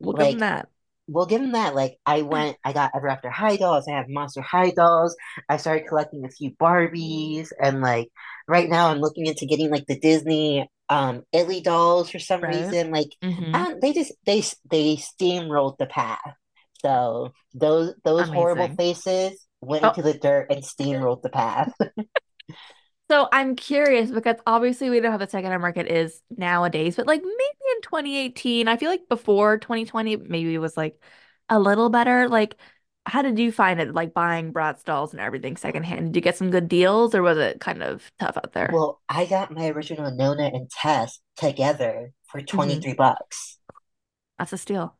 We'll 0.00 0.16
give 0.16 0.28
them 0.28 0.38
like 0.38 0.40
that. 0.40 0.68
well, 1.08 1.26
given 1.26 1.52
that, 1.52 1.74
like, 1.74 1.98
I 2.06 2.22
went, 2.22 2.56
I 2.64 2.72
got 2.72 2.92
Ever 2.94 3.08
After 3.08 3.30
High 3.30 3.56
dolls, 3.56 3.88
I 3.88 3.92
have 3.96 4.08
Monster 4.08 4.42
High 4.42 4.70
dolls, 4.70 5.16
I 5.48 5.56
started 5.56 5.88
collecting 5.88 6.24
a 6.24 6.30
few 6.30 6.52
Barbies, 6.52 7.48
and 7.60 7.80
like, 7.82 8.08
right 8.48 8.68
now 8.68 8.88
I'm 8.88 9.00
looking 9.00 9.26
into 9.26 9.46
getting 9.46 9.70
like 9.70 9.86
the 9.86 9.98
Disney 9.98 10.68
um 10.88 11.24
Illy 11.32 11.60
dolls 11.62 12.10
for 12.10 12.18
some 12.20 12.42
Right. 12.42 12.46
reason. 12.46 12.90
Like, 12.92 13.10
hmm 13.22 13.54
um, 13.54 13.76
they 13.82 13.92
just 13.92 14.12
they 14.26 14.42
they 14.70 14.96
steamrolled 14.96 15.78
the 15.78 15.86
path. 15.86 16.34
So 16.84 17.32
those 17.54 17.94
those 18.04 18.28
horrible 18.28 18.68
faces 18.68 19.46
went 19.60 19.84
Oh, 19.84 19.94
into 19.96 20.02
the 20.02 20.14
dirt 20.14 20.50
and 20.50 20.62
steamrolled 20.62 21.22
the 21.22 21.28
path. 21.30 21.72
so 23.10 23.28
I'm 23.32 23.56
curious 23.56 24.10
because 24.10 24.36
obviously 24.46 24.88
we 24.90 25.00
know 25.00 25.10
how 25.10 25.16
the 25.16 25.28
secondhand 25.28 25.60
market 25.62 25.86
is 25.88 26.22
nowadays, 26.36 26.96
but 26.96 27.06
like 27.06 27.22
maybe 27.22 27.32
in 27.76 27.82
2018, 27.82 28.68
I 28.68 28.76
feel 28.76 28.90
like 28.90 29.08
before 29.08 29.58
2020, 29.58 30.16
maybe 30.16 30.54
it 30.54 30.58
was 30.58 30.76
like 30.76 31.02
a 31.48 31.58
little 31.58 31.88
better. 31.90 32.28
Like, 32.28 32.56
how 33.06 33.22
did 33.22 33.38
you 33.38 33.50
find 33.50 33.80
it, 33.80 33.94
like 33.94 34.14
buying 34.14 34.52
Bratz 34.52 34.84
dolls 34.84 35.12
and 35.12 35.20
everything 35.20 35.56
secondhand? 35.56 36.06
Did 36.12 36.16
you 36.16 36.22
get 36.22 36.36
some 36.36 36.50
good 36.50 36.68
deals 36.68 37.14
or 37.14 37.22
was 37.22 37.38
it 37.38 37.60
kind 37.60 37.82
of 37.82 38.10
tough 38.20 38.36
out 38.36 38.52
there? 38.52 38.80
Well, 38.80 39.02
I 39.06 39.26
got 39.26 39.50
my 39.50 39.68
original 39.68 40.10
Nona 40.10 40.44
and 40.44 40.70
Tess 40.70 41.20
together 41.36 42.14
for 42.26 42.40
hmm 42.52 42.80
23 42.80 42.94
bucks. 42.94 43.58
That's 44.38 44.52
a 44.52 44.58
steal. 44.58 44.98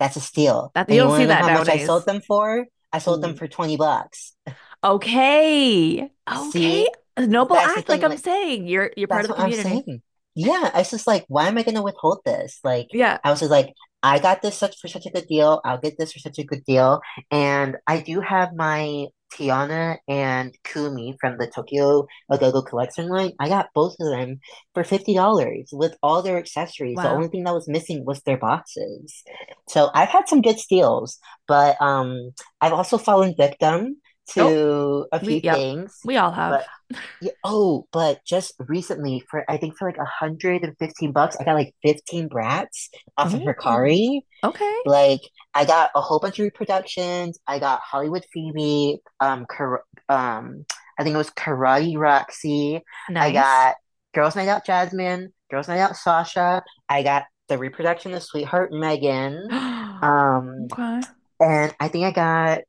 That's 0.00 0.16
a 0.16 0.20
steal. 0.20 0.72
That 0.74 0.88
you 0.88 0.94
And 0.94 0.96
you 0.96 1.02
don't 1.02 1.16
see 1.18 1.26
that 1.26 1.42
how 1.42 1.58
much 1.58 1.68
I 1.68 1.84
sold 1.84 2.06
them 2.06 2.22
for? 2.22 2.66
I 2.92 2.98
sold 2.98 3.22
them 3.22 3.34
mm. 3.34 3.38
for 3.38 3.46
20 3.46 3.76
bucks. 3.76 4.34
Okay. 4.82 6.10
Okay. 6.28 6.50
See, 6.50 6.88
A 7.16 7.26
noble 7.26 7.54
that's 7.54 7.78
act, 7.78 7.88
like 7.88 8.00
thing. 8.00 8.10
I'm 8.10 8.16
saying. 8.16 8.66
You're 8.66 8.90
you're 8.96 9.06
part 9.06 9.26
of 9.26 9.28
the 9.28 9.34
community. 9.34 9.62
saying. 9.62 10.02
Yeah, 10.34 10.70
I 10.72 10.78
was 10.78 10.90
just 10.90 11.06
like, 11.06 11.24
why 11.28 11.48
am 11.48 11.58
I 11.58 11.62
going 11.62 11.74
to 11.74 11.82
withhold 11.82 12.20
this? 12.24 12.60
Like, 12.64 12.88
Yeah. 12.92 13.18
I 13.22 13.30
was 13.30 13.40
just 13.40 13.50
like, 13.50 13.74
I 14.02 14.18
got 14.18 14.40
this 14.40 14.56
such 14.56 14.80
for 14.80 14.88
such 14.88 15.04
a 15.04 15.10
good 15.10 15.26
deal. 15.26 15.60
I'll 15.64 15.78
get 15.78 15.98
this 15.98 16.12
for 16.12 16.18
such 16.18 16.38
a 16.38 16.44
good 16.44 16.64
deal. 16.64 17.00
And 17.30 17.76
I 17.86 18.00
do 18.00 18.20
have 18.20 18.54
my 18.54 19.06
Tiana 19.32 19.98
and 20.08 20.56
Kumi 20.64 21.16
from 21.20 21.38
the 21.38 21.46
Tokyo 21.46 22.06
A 22.30 22.38
Go-Go 22.38 22.62
collection 22.62 23.08
line. 23.08 23.32
I 23.38 23.48
got 23.48 23.68
both 23.74 23.94
of 24.00 24.10
them 24.10 24.40
for 24.74 24.82
$50 24.82 25.66
with 25.72 25.96
all 26.02 26.22
their 26.22 26.38
accessories. 26.38 26.96
The 26.96 27.10
only 27.10 27.28
thing 27.28 27.44
that 27.44 27.54
was 27.54 27.68
missing 27.68 28.04
was 28.04 28.20
their 28.22 28.38
boxes. 28.38 29.22
So 29.68 29.90
I've 29.94 30.08
had 30.08 30.28
some 30.28 30.42
good 30.42 30.58
steals, 30.58 31.18
but 31.46 31.80
um, 31.80 32.32
I've 32.60 32.72
also 32.72 32.98
fallen 32.98 33.34
victim 33.36 33.96
To 34.34 35.06
a 35.12 35.18
we 35.20 35.26
few 35.26 35.40
yep. 35.44 35.56
things. 35.56 35.98
We 36.04 36.16
all 36.16 36.30
have. 36.30 36.50
But 36.90 36.98
yeah, 37.20 37.32
oh, 37.44 37.86
but 37.92 38.20
just 38.26 38.54
recently, 38.58 39.22
for 39.30 39.44
I 39.48 39.56
think 39.56 39.76
for 39.78 39.88
like 39.88 39.98
a 39.98 40.04
hundred 40.04 40.62
and 40.64 40.76
fifteen 40.78 41.12
bucks, 41.12 41.36
I 41.40 41.44
got 41.44 41.54
like 41.54 41.74
fifteen 41.82 42.28
Bratz 42.28 42.88
off 43.18 43.34
of 43.34 43.40
Oh, 43.40 43.44
Mercari. 43.44 44.20
okay. 44.44 44.76
Like 44.86 45.20
I 45.54 45.64
got 45.64 45.90
a 45.94 46.00
whole 46.00 46.18
bunch 46.20 46.38
of 46.38 46.44
reproductions. 46.44 47.38
I 47.46 47.58
got 47.58 47.80
Hollywood 47.80 48.24
Phoebe, 48.32 48.98
um, 49.20 49.46
Kar 49.48 49.82
um, 50.08 50.64
I 50.98 51.02
think 51.04 51.14
it 51.14 51.18
was 51.18 51.30
Karate 51.30 51.96
Roxy. 51.98 52.80
I 53.08 53.32
got 53.32 53.76
Girls 54.14 54.36
Night 54.36 54.48
Out 54.48 54.66
Jasmine, 54.66 55.32
Girls 55.50 55.68
Night 55.68 55.80
Out 55.80 55.96
Sasha. 55.96 56.62
I 56.88 57.02
got 57.02 57.24
the 57.48 57.58
reproduction 57.58 58.14
of 58.14 58.22
Sweetheart 58.22 58.70
Megan. 58.72 59.48
Um, 60.02 60.68
Okay. 60.72 61.00
and 61.40 61.74
I 61.78 61.88
think 61.88 62.06
I 62.06 62.10
got 62.12 62.60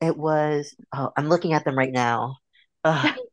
it 0.00 0.16
was. 0.16 0.74
Oh, 0.94 1.10
I'm 1.16 1.28
looking 1.28 1.52
at 1.52 1.64
them 1.64 1.76
right 1.78 1.92
now. 1.92 2.36
Ugh. 2.84 3.08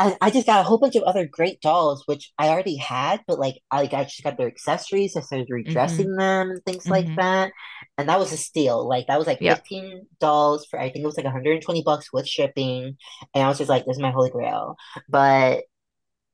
I, 0.00 0.16
I 0.20 0.30
just 0.30 0.46
got 0.46 0.60
a 0.60 0.62
whole 0.62 0.78
bunch 0.78 0.94
of 0.94 1.02
other 1.02 1.26
great 1.30 1.60
dolls, 1.60 2.04
which 2.06 2.30
I 2.38 2.48
already 2.50 2.76
had, 2.76 3.20
but 3.26 3.38
like 3.40 3.56
I 3.70 3.78
like 3.80 3.92
I 3.94 4.04
just 4.04 4.22
got 4.22 4.36
their 4.38 4.46
accessories. 4.46 5.16
I 5.16 5.20
started 5.22 5.48
hmm 5.66 6.08
redressing 6.08 6.14
them 6.14 6.50
and 6.50 6.64
things 6.64 6.86
like 6.88 7.08
hmm 7.08 7.16
that, 7.16 7.50
and 7.98 8.08
that 8.08 8.18
was 8.20 8.32
a 8.32 8.36
steal. 8.36 8.88
Like 8.88 9.08
that 9.08 9.18
was 9.18 9.26
like 9.26 9.40
Yep. 9.40 9.64
15 9.64 10.06
dolls 10.20 10.66
for 10.70 10.78
I 10.78 10.90
think 10.90 11.02
it 11.02 11.06
was 11.06 11.16
like 11.16 11.24
120 11.24 11.82
bucks 11.82 12.12
with 12.12 12.28
shipping, 12.28 12.96
and 13.34 13.44
I 13.44 13.48
was 13.48 13.58
just 13.58 13.70
like, 13.70 13.86
this 13.86 13.96
is 13.96 14.02
my 14.02 14.12
holy 14.12 14.30
grail. 14.30 14.76
But 15.08 15.64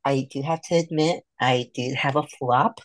I 0.04 0.28
do 0.30 0.42
have 0.42 0.60
to 0.70 0.76
admit, 0.76 1.24
I 1.40 1.70
did 1.74 1.96
have 1.96 2.16
a 2.16 2.24
flop. 2.38 2.80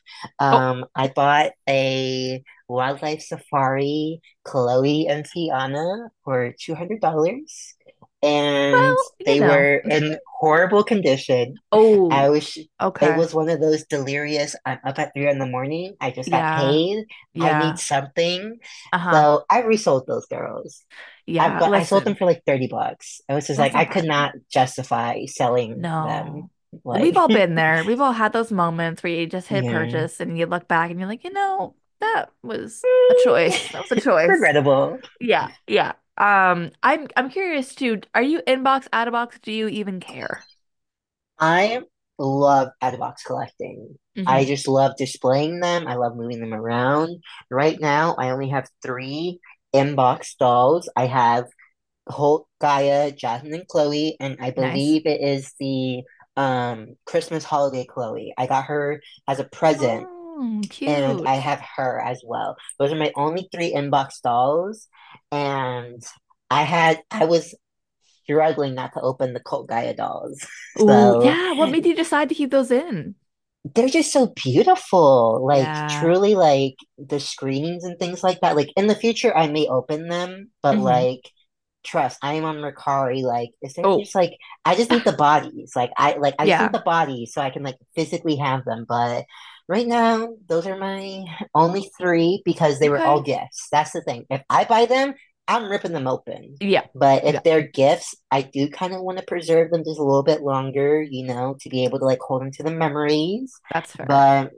Oh, 0.51 0.61
Um, 0.61 0.85
I 0.95 1.09
bought 1.09 1.51
a 1.69 2.43
wildlife 2.69 3.21
safari 3.21 4.21
Cloe 4.45 4.83
and 5.09 5.27
Fiona 5.27 6.09
for 6.23 6.53
$200, 6.59 7.75
and 8.23 8.73
well, 8.73 8.95
they 9.25 9.39
know. 9.39 9.47
were 9.47 9.75
in 9.89 10.17
horrible 10.39 10.83
condition. 10.83 11.55
Oh, 11.71 12.09
I 12.11 12.29
was 12.29 12.57
okay. 12.81 13.07
it 13.07 13.17
was 13.17 13.33
one 13.33 13.49
of 13.49 13.61
those 13.61 13.85
delirious, 13.85 14.55
I'm 14.65 14.79
up 14.83 14.99
at 14.99 15.13
three 15.13 15.29
in 15.29 15.39
the 15.39 15.45
morning. 15.47 15.95
I 16.01 16.11
just 16.11 16.29
got 16.29 16.37
Yeah. 16.39 16.59
paid. 16.59 17.05
I 17.39 17.53
need 17.53 17.79
something. 17.79 18.59
Uh-huh. 18.91 19.11
So 19.11 19.45
I 19.49 19.61
resold 19.63 20.07
those 20.07 20.25
girls. 20.27 20.83
Yeah. 21.25 21.59
got 21.59 21.73
I 21.73 21.83
sold 21.83 22.05
them 22.05 22.15
for 22.15 22.25
like 22.25 22.43
30 22.45 22.67
bucks. 22.67 23.21
I 23.29 23.35
was 23.35 23.47
just 23.47 23.57
that's 23.57 23.73
like 23.73 23.75
I 23.75 23.85
could 23.85 24.05
not 24.05 24.33
justify 24.51 25.25
selling 25.25 25.81
them. 25.81 25.81
No. 25.81 26.49
We've 26.83 27.17
all 27.17 27.27
been 27.27 27.55
there. 27.55 27.83
We've 27.83 28.01
all 28.01 28.13
had 28.13 28.33
those 28.33 28.51
moments 28.51 29.03
where 29.03 29.13
you 29.13 29.27
just 29.27 29.47
hit 29.47 29.65
Yeah. 29.65 29.71
purchase 29.71 30.19
and 30.19 30.37
you 30.37 30.45
look 30.45 30.67
back 30.67 30.91
and 30.91 30.99
you're 30.99 31.09
like, 31.09 31.23
you 31.23 31.31
know, 31.33 31.75
that 32.01 32.31
was 32.43 32.87
a 33.09 33.13
choice. 33.15 33.69
That 33.71 33.81
was 33.81 33.91
a 33.91 33.95
choice. 33.97 34.51
Regrettable. 34.51 35.01
Yeah. 35.19 35.51
Yeah. 35.67 35.93
Um, 36.17 36.71
I'm 36.83 37.07
I'm 37.17 37.29
curious 37.29 37.75
too. 37.75 38.01
Are 38.15 38.23
you 38.23 38.41
inbox, 38.47 38.87
out 38.93 39.07
of 39.07 39.13
box? 39.13 39.39
Do 39.41 39.51
you 39.53 39.67
even 39.69 39.99
care? 39.99 40.47
I 41.39 41.81
love 42.17 42.69
out 42.81 42.93
of 42.93 42.99
box 42.99 43.23
collecting. 43.23 43.97
I 44.25 44.45
hmm 44.45 44.45
just 44.45 44.67
love 44.67 44.93
displaying 44.97 45.59
them. 45.59 45.87
I 45.87 45.95
love 45.95 46.15
moving 46.15 46.39
them 46.39 46.53
around. 46.53 47.23
Right 47.49 47.79
now, 47.79 48.15
I 48.17 48.29
only 48.29 48.49
have 48.49 48.69
three 48.83 49.39
inbox 49.73 50.37
dolls. 50.37 50.89
I 50.95 51.05
have 51.07 51.45
Cult 52.09 52.47
Gaia, 52.61 53.11
Jasmine, 53.11 53.53
and 53.55 53.67
Cloe, 53.67 54.13
and 54.19 54.37
I 54.41 54.51
Nice. 54.55 54.99
believe 54.99 55.05
it 55.05 55.21
is 55.21 55.53
the 55.59 56.03
um 56.37 56.95
Christmas 57.05 57.43
holiday 57.45 57.85
Cloe. 57.85 58.31
I 58.37 58.47
got 58.47 58.65
her 58.65 59.01
as 59.27 59.39
a 59.39 59.45
present, 59.45 60.09
Oh, 60.09 60.18
and 60.85 61.21
I 61.25 61.35
have 61.35 61.61
her 61.77 62.01
as 62.01 62.21
well. 62.25 62.55
Those 62.79 62.91
are 62.91 62.95
my 62.97 63.11
only 63.15 63.49
three 63.53 63.73
inbox 63.73 64.21
dolls, 64.21 64.87
and 65.31 66.03
I 66.49 66.63
had 66.63 67.01
I 67.11 67.25
was 67.25 67.55
struggling 68.23 68.75
not 68.75 68.93
to 68.93 69.01
open 69.01 69.33
the 69.33 69.41
Cult 69.41 69.67
Gaia 69.69 69.95
dolls. 69.95 70.45
So 70.77 71.19
yeah. 71.19 71.53
What 71.53 71.69
made 71.69 71.85
you 71.85 71.95
decide 71.95 72.29
to 72.29 72.35
keep 72.35 72.51
those 72.51 72.71
in? 72.71 73.15
they're 73.75 73.89
just 73.89 74.11
so 74.11 74.27
beautiful. 74.35 75.45
Like 75.45 75.71
Yeah. 75.71 75.83
truly 75.87 76.35
like 76.35 76.75
the 76.97 77.19
screenings 77.19 77.83
and 77.83 77.97
things 77.99 78.23
like 78.23 78.39
that. 78.41 78.55
Like 78.55 78.69
in 78.75 78.87
the 78.87 78.95
future 78.95 79.35
I 79.35 79.47
may 79.47 79.67
open 79.67 80.07
them, 80.07 80.51
but 80.61 80.79
hmm 80.79 80.79
like 80.79 81.21
trust, 81.85 82.19
I 82.23 82.33
am 82.35 82.45
on 82.45 82.57
Mercari. 82.57 83.21
Like 83.23 83.49
is 83.61 83.73
there 83.75 83.85
Oh, 83.85 83.99
just 83.99 84.15
like 84.15 84.33
I 84.65 84.75
just 84.75 84.91
need 84.91 85.05
the 85.05 85.13
bodies. 85.13 85.73
Like 85.75 85.91
I 85.97 86.15
like 86.17 86.35
I 86.39 86.47
just 86.47 86.59
need 86.59 86.73
the 86.73 86.79
bodies 86.85 87.33
so 87.33 87.41
I 87.41 87.49
can 87.51 87.63
like 87.63 87.77
physically 87.95 88.37
have 88.37 88.65
them. 88.65 88.85
But 88.87 89.25
right 89.69 89.87
now 89.87 90.29
those 90.49 90.67
are 90.67 90.77
my 90.77 91.25
only 91.55 91.91
three 91.99 92.43
because 92.45 92.79
they 92.79 92.89
were 92.89 93.03
all 93.03 93.21
gifts. 93.23 93.69
That's 93.71 93.93
the 93.93 94.01
thing. 94.03 94.27
If 94.31 94.43
I 94.51 94.65
buy 94.65 94.87
them, 94.87 95.15
I'm 95.49 95.69
ripping 95.71 95.93
them 95.93 96.07
open. 96.07 96.61
Yeah. 96.61 96.87
But 96.95 97.25
if 97.25 97.35
Yeah. 97.35 97.41
they're 97.43 97.69
gifts, 97.69 98.15
I 98.31 98.43
do 98.43 98.69
kind 98.71 98.93
of 98.95 99.01
want 99.03 99.19
to 99.19 99.25
preserve 99.25 99.71
them 99.71 99.85
just 99.85 99.99
a 99.99 100.03
little 100.03 100.23
bit 100.23 100.41
longer, 100.43 101.01
you 101.03 101.25
know, 101.27 101.57
to 101.61 101.69
be 101.69 101.85
able 101.85 101.99
to 101.99 102.05
like 102.05 102.19
hold 102.21 102.43
into 102.43 102.63
the 102.63 102.71
memories. 102.71 103.53
That's 103.73 103.93
fair. 103.93 104.09
But 104.09 104.51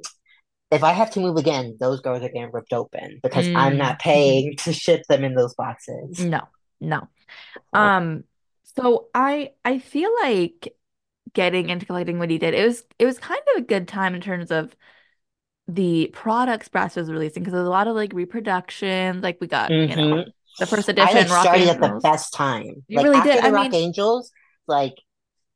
if 0.71 0.83
I 0.83 0.93
have 0.93 1.11
to 1.13 1.21
move 1.21 1.37
again, 1.37 1.77
those 1.79 2.01
girls 2.01 2.23
are 2.23 2.29
getting 2.29 2.51
ripped 2.51 2.73
open 2.73 3.19
because 3.23 3.49
I'm 3.55 3.77
not 3.77 3.99
Mm-hmm. 3.99 3.99
paying 3.99 4.55
to 4.65 4.73
ship 4.73 5.03
them 5.09 5.23
in 5.25 5.35
those 5.35 5.55
boxes. 5.55 6.27
No, 6.29 6.47
no. 6.79 7.07
So, 7.73 7.91
Um, 7.91 8.25
So 8.77 9.09
I 9.15 9.53
I 9.65 9.79
feel 9.79 10.11
like 10.23 10.75
getting 11.33 11.69
into 11.69 11.85
collecting 11.87 12.19
what 12.19 12.29
he 12.31 12.39
did, 12.39 12.55
it 12.55 12.65
was 12.67 12.85
it 12.99 13.05
was 13.07 13.19
kind 13.19 13.41
of 13.55 13.63
a 13.63 13.67
good 13.67 13.87
time 13.89 14.15
in 14.15 14.21
terms 14.21 14.51
of 14.51 14.75
the 15.75 16.09
products 16.13 16.69
Bratz 16.69 16.95
was 16.95 17.11
releasing 17.11 17.43
because 17.43 17.53
there's 17.53 17.67
a 17.67 17.69
lot 17.69 17.87
of 17.87 17.95
like 17.95 18.13
reproductions. 18.13 19.23
Like 19.23 19.39
we 19.41 19.47
got, 19.47 19.75
you 19.85 19.95
know, 19.97 20.03
hmm 20.07 20.21
the 20.59 20.67
first 20.67 20.89
I 20.99 21.13
like 21.13 21.29
edition 21.29 21.29
Rock 21.29 21.49
started 21.49 21.67
at 21.69 21.81
the 21.81 21.89
Angels. 21.89 22.03
best 22.03 22.33
time. 22.33 22.85
You 22.87 23.01
Like 23.01 23.03
really 23.03 23.21
did. 23.21 23.39
after 23.39 23.45
I 23.45 23.51
Rock 23.51 23.73
mean, 23.73 23.73
Angels, 23.73 24.31
like 24.67 24.95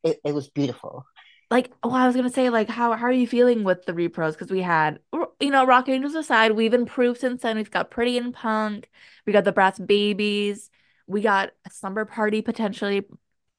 it, 0.04 0.18
it 0.24 0.34
was 0.34 0.48
beautiful. 0.50 1.06
like, 1.50 1.70
oh, 1.82 1.90
I 1.92 2.06
was 2.06 2.16
gonna 2.16 2.30
say, 2.30 2.50
like, 2.50 2.68
how 2.68 2.92
how 2.94 3.06
are 3.06 3.12
you 3.12 3.26
feeling 3.26 3.62
with 3.64 3.86
the 3.86 3.92
repros? 3.92 4.32
Because 4.32 4.50
we 4.50 4.62
had, 4.62 4.98
you 5.40 5.50
know, 5.50 5.64
Rock 5.64 5.86
Angelz 5.86 6.14
aside, 6.16 6.52
we've 6.52 6.74
improved 6.74 7.20
since 7.20 7.42
then. 7.42 7.56
We've 7.56 7.70
got 7.70 7.90
Pretty 7.90 8.16
in 8.18 8.32
Punk, 8.32 8.90
we 9.26 9.32
got 9.32 9.44
the 9.44 9.52
Bratz 9.52 9.84
Babies, 9.86 10.70
we 11.06 11.20
got 11.22 11.50
a 11.64 11.70
Slumber 11.70 12.04
Party 12.04 12.42
potentially, 12.42 13.04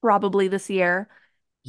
probably 0.02 0.48
this 0.50 0.70
year. 0.70 1.10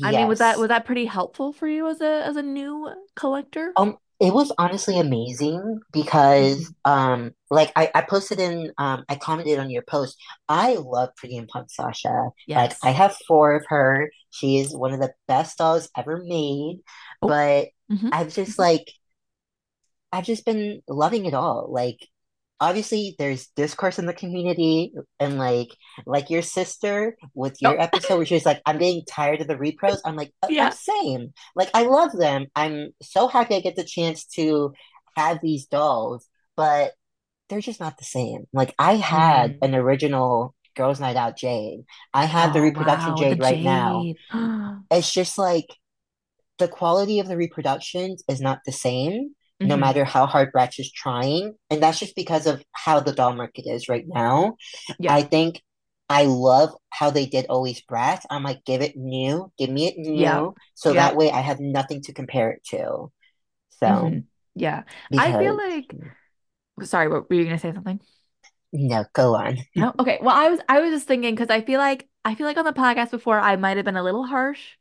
I 0.03 0.13
mean, 0.13 0.29
was 0.29 0.39
that 0.39 0.59
was 0.59 0.69
that 0.69 0.87
pretty 0.87 1.07
helpful 1.07 1.53
for 1.53 1.69
you 1.69 1.89
as 1.89 2.01
a 2.03 2.25
as 2.27 2.37
a 2.37 2.43
new 2.43 2.91
collector? 3.17 3.77
Um, 3.77 3.99
it 4.21 4.35
was 4.35 4.53
honestly 4.59 4.99
amazing 4.99 5.81
because 5.93 6.71
Mhm. 6.71 6.75
um 6.85 7.33
like 7.51 7.73
I, 7.77 7.91
I 7.95 8.03
posted 8.03 8.41
in 8.41 8.73
um 8.79 9.05
I 9.09 9.17
commented 9.17 9.59
on 9.59 9.71
your 9.71 9.83
post. 9.83 10.17
I 10.49 10.75
love 10.75 11.11
Pretty 11.17 11.37
and 11.37 11.49
Punk 11.49 11.71
Sasha. 11.71 12.31
Like 12.55 12.77
I 12.83 12.91
have 12.91 13.17
four 13.29 13.55
of 13.57 13.65
her. 13.69 14.11
She 14.31 14.59
is 14.59 14.77
one 14.77 14.93
of 14.93 15.01
the 15.01 15.15
best 15.29 15.59
dolls 15.59 15.89
ever 15.97 16.19
made. 16.25 16.81
Oh, 17.23 17.29
But 17.29 17.69
hmm 17.89 18.11
I've 18.13 18.33
just 18.35 18.59
like 18.59 18.89
I've 20.13 20.25
just 20.25 20.45
been 20.45 20.83
loving 20.89 21.27
it 21.27 21.35
all. 21.35 21.67
Like 21.71 21.99
obviously 22.61 23.15
there's 23.19 23.49
discourse 23.57 23.99
in 23.99 24.07
the 24.07 24.13
community 24.13 24.93
and 25.21 25.39
like 25.39 25.69
like 26.07 26.31
your 26.31 26.43
sister 26.43 27.17
with 27.35 27.61
Oh, 27.65 27.71
your 27.71 27.81
episode 27.81 28.17
where 28.17 28.27
she's 28.27 28.47
like 28.47 28.61
i'm 28.67 28.79
getting 28.79 29.03
tired 29.09 29.41
of 29.41 29.47
the 29.49 29.57
repros. 29.57 29.99
I'm 30.05 30.17
like 30.17 30.33
"Uh, 30.43 30.49
i'm 30.49 30.55
yeah. 30.55 30.71
same. 30.71 31.33
Like 31.57 31.71
i 31.75 31.83
love 31.85 32.13
them. 32.13 32.47
I'm 32.57 32.91
so 33.03 33.29
happy 33.29 33.55
i 33.57 33.61
get 33.61 33.77
the 33.77 33.85
chance 33.85 34.25
to 34.37 34.73
have 35.17 35.41
these 35.43 35.67
dolls 35.67 36.29
but 36.57 36.93
they're 37.49 37.61
just 37.61 37.81
not 37.81 37.99
the 37.99 38.05
same. 38.05 38.47
Like 38.53 38.75
i 38.79 38.95
had 38.97 39.53
Mm. 39.53 39.63
an 39.63 39.75
original 39.75 40.55
girls 40.77 41.01
night 41.01 41.17
out 41.17 41.37
jade. 41.37 41.81
I 42.15 42.27
have 42.27 42.53
the 42.53 42.61
Oh, 42.61 42.63
reproduction 42.63 43.15
wow, 43.15 43.17
the 43.29 43.37
jade 43.37 43.41
right 43.41 43.63
now. 43.63 44.09
It's 44.91 45.13
just 45.13 45.39
like 45.39 45.67
the 46.59 46.69
quality 46.69 47.21
of 47.21 47.29
the 47.29 47.37
reproductions 47.37 48.23
is 48.29 48.41
not 48.41 48.61
the 48.67 48.73
same, 48.73 49.35
no 49.65 49.77
hmm 49.77 49.79
matter 49.79 50.05
how 50.05 50.27
hard 50.27 50.53
Bratz 50.53 50.79
is 50.81 50.93
trying. 50.93 51.55
And 51.71 51.83
that's 51.83 51.99
just 51.99 52.17
because 52.17 52.47
of 52.47 52.63
how 52.73 53.01
the 53.01 53.13
doll 53.13 53.35
market 53.35 53.67
is 53.67 53.89
right 53.89 54.05
now. 54.07 54.57
Yeah. 54.99 55.17
I 55.17 55.23
think 55.23 55.63
I 56.09 56.25
love 56.25 56.71
how 56.91 57.11
they 57.11 57.27
did 57.27 57.47
Always 57.49 57.83
Bratz. 57.83 58.23
I'm 58.31 58.45
like, 58.45 58.65
give 58.65 58.83
it 58.83 58.97
new, 58.97 59.53
give 59.59 59.71
me 59.71 59.89
it 59.89 59.99
new. 59.99 60.55
So 60.75 60.95
that 60.95 61.17
way 61.17 61.31
I 61.31 61.41
have 61.41 61.61
nothing 61.61 62.03
to 62.03 62.13
compare 62.15 62.51
it 62.53 62.65
to. 62.71 63.13
So, 63.71 63.87
hmm 63.87 64.19
Yeah. 64.55 64.85
I 65.17 65.33
feel 65.35 65.57
like, 65.57 65.97
sorry, 66.85 67.09
what 67.09 67.29
were 67.31 67.37
you 67.37 67.45
gonna 67.45 67.59
say 67.59 67.73
something? 67.75 68.01
no, 68.73 69.05
go 69.15 69.35
on. 69.35 69.59
No? 69.75 69.95
Okay. 70.01 70.19
Well, 70.21 70.35
I 70.35 70.49
was 70.51 70.61
I 70.69 70.81
was 70.81 70.91
just 70.91 71.07
thinking 71.07 71.35
because 71.35 71.51
I 71.51 71.61
feel 71.63 71.79
like 71.79 72.09
I 72.25 72.35
feel 72.35 72.47
like 72.47 72.57
on 72.57 72.65
the 72.65 72.73
podcast 72.73 73.11
before 73.11 73.39
I 73.39 73.57
might 73.57 73.77
have 73.77 73.85
been 73.87 73.97
a 73.97 74.03
little 74.03 74.25
harsh 74.27 74.77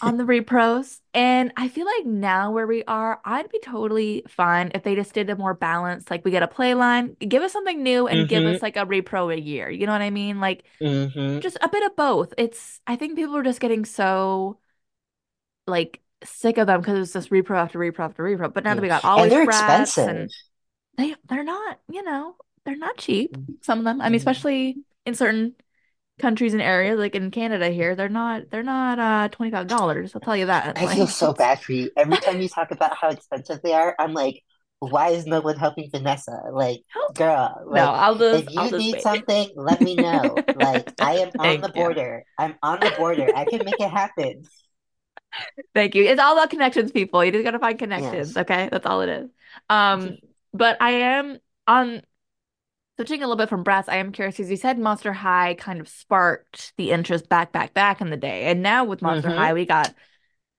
on 0.00 0.16
the 0.16 0.24
repros. 0.24 1.00
And 1.14 1.52
I 1.56 1.68
feel 1.68 1.86
like 1.86 2.06
now 2.06 2.52
where 2.52 2.66
we 2.66 2.84
are, 2.84 3.20
I'd 3.24 3.48
be 3.50 3.58
totally 3.60 4.24
fine 4.28 4.70
if 4.74 4.82
they 4.84 4.94
just 4.94 5.12
did 5.14 5.30
a 5.30 5.36
more 5.36 5.54
balanced, 5.54 6.10
like 6.10 6.24
we 6.24 6.30
get 6.30 6.42
a 6.44 6.48
play 6.48 6.74
line, 6.74 7.16
give 7.20 7.42
us 7.42 7.52
something 7.52 7.82
new 7.82 8.06
and 8.06 8.28
give 8.28 8.44
Mm-hmm, 8.44 8.58
us 8.58 8.62
like 8.62 8.76
a 8.76 8.86
repro 8.86 9.32
a 9.34 9.40
year. 9.40 9.68
You 9.70 9.86
know 9.86 9.92
what 9.92 10.02
I 10.02 10.10
mean? 10.10 10.40
Like 10.40 10.64
mm-hmm. 10.80 11.40
just 11.40 11.58
a 11.62 11.68
bit 11.68 11.84
of 11.84 11.96
both. 11.96 12.34
It's 12.38 12.80
I 12.86 12.96
think 12.96 13.16
people 13.16 13.36
are 13.36 13.42
just 13.44 13.60
getting 13.60 13.84
so 13.86 14.58
like 15.66 16.00
sick 16.24 16.58
of 16.58 16.66
them 16.66 16.80
because 16.80 16.98
it's 16.98 17.12
just 17.12 17.30
repro 17.30 17.56
after 17.56 17.78
repro 17.78 18.00
after 18.00 18.22
repro. 18.22 18.52
But 18.52 18.64
now 18.64 18.74
that 18.74 18.82
we 18.82 18.88
got 18.88 19.04
And 19.16 19.30
always 19.30 19.30
they're 19.30 19.42
expensive. 19.42 20.06
and 20.06 20.30
they 20.96 21.14
they're 21.28 21.44
not, 21.44 21.80
you 21.90 22.02
know, 22.02 22.36
they're 22.64 22.76
not 22.76 22.98
cheap. 22.98 23.38
Some 23.62 23.78
of 23.80 23.84
them. 23.84 24.00
I 24.00 24.08
mean, 24.08 24.16
Mm. 24.16 24.18
especially 24.18 24.80
in 25.06 25.14
certain 25.14 25.56
countries 26.18 26.52
and 26.52 26.62
areas 26.62 26.98
like 26.98 27.14
in 27.14 27.30
Canada 27.30 27.68
here, 27.70 27.94
they're 27.96 28.08
not 28.08 28.50
they're 28.50 28.62
not 28.62 28.98
uh 28.98 29.28
$25. 29.28 30.14
I'll 30.14 30.20
tell 30.20 30.36
you 30.36 30.46
that. 30.46 30.76
I 30.78 30.86
feel 30.86 31.06
so 31.06 31.32
bad 31.32 31.60
for 31.62 31.72
you. 31.72 31.90
Every 31.96 32.16
time 32.18 32.40
you 32.40 32.48
talk 32.48 32.70
about 32.70 32.96
how 32.96 33.08
expensive 33.10 33.60
they 33.62 33.72
are, 33.72 33.94
I'm 33.98 34.14
like, 34.14 34.42
why 34.80 35.10
is 35.10 35.26
no 35.26 35.40
one 35.40 35.56
helping 35.56 35.90
Vanessa? 35.90 36.40
Like, 36.52 36.82
girl, 37.14 37.66
no, 37.70 37.82
I'll 37.82 38.16
just 38.18 38.44
if 38.44 38.50
you 38.50 38.70
just 38.70 38.76
need 38.76 38.92
wait. 38.92 39.02
something, 39.02 39.50
let 39.56 39.82
me 39.82 39.98
know. 39.98 40.46
Like, 40.54 40.88
I 41.00 41.14
am 41.16 41.32
on 41.38 41.60
the 41.60 41.68
Thank 41.68 41.74
you. 41.74 41.94
border. 41.94 42.24
I'm 42.38 42.56
on 42.62 42.82
the 42.82 42.90
border. 42.90 43.30
I 43.34 43.44
can 43.46 43.64
make 43.64 43.80
it 43.80 43.90
happen. 43.90 44.44
Thank 45.74 45.94
you. 45.94 46.04
It's 46.04 46.20
all 46.20 46.32
about 46.34 46.50
connections, 46.50 46.92
people. 46.92 47.24
You 47.24 47.32
just 47.32 47.44
gotta 47.44 47.58
find 47.58 47.78
connections, 47.78 48.36
Yes. 48.36 48.36
okay? 48.36 48.68
That's 48.70 48.86
all 48.86 49.00
it 49.02 49.08
is. 49.08 49.30
Um, 49.68 50.18
but 50.52 50.76
I 50.80 50.90
am 50.90 51.38
on 51.66 52.02
switching 52.98 53.22
a 53.22 53.26
little 53.26 53.36
bit 53.36 53.48
from 53.48 53.64
Bratz. 53.64 53.84
I 53.88 53.96
am 53.96 54.12
curious 54.12 54.36
because 54.36 54.50
you 54.50 54.56
said 54.56 54.78
Monster 54.78 55.12
High 55.12 55.54
kind 55.54 55.80
of 55.80 55.88
sparked 55.88 56.72
the 56.76 56.90
interest 56.90 57.28
back, 57.28 57.52
back, 57.52 57.74
back 57.74 58.00
in 58.00 58.10
the 58.10 58.16
day, 58.16 58.44
and 58.46 58.62
now 58.62 58.84
with 58.84 59.02
Monster 59.02 59.30
Mm-hmm. 59.30 59.30
High, 59.30 59.54
we 59.54 59.66
got 59.66 59.94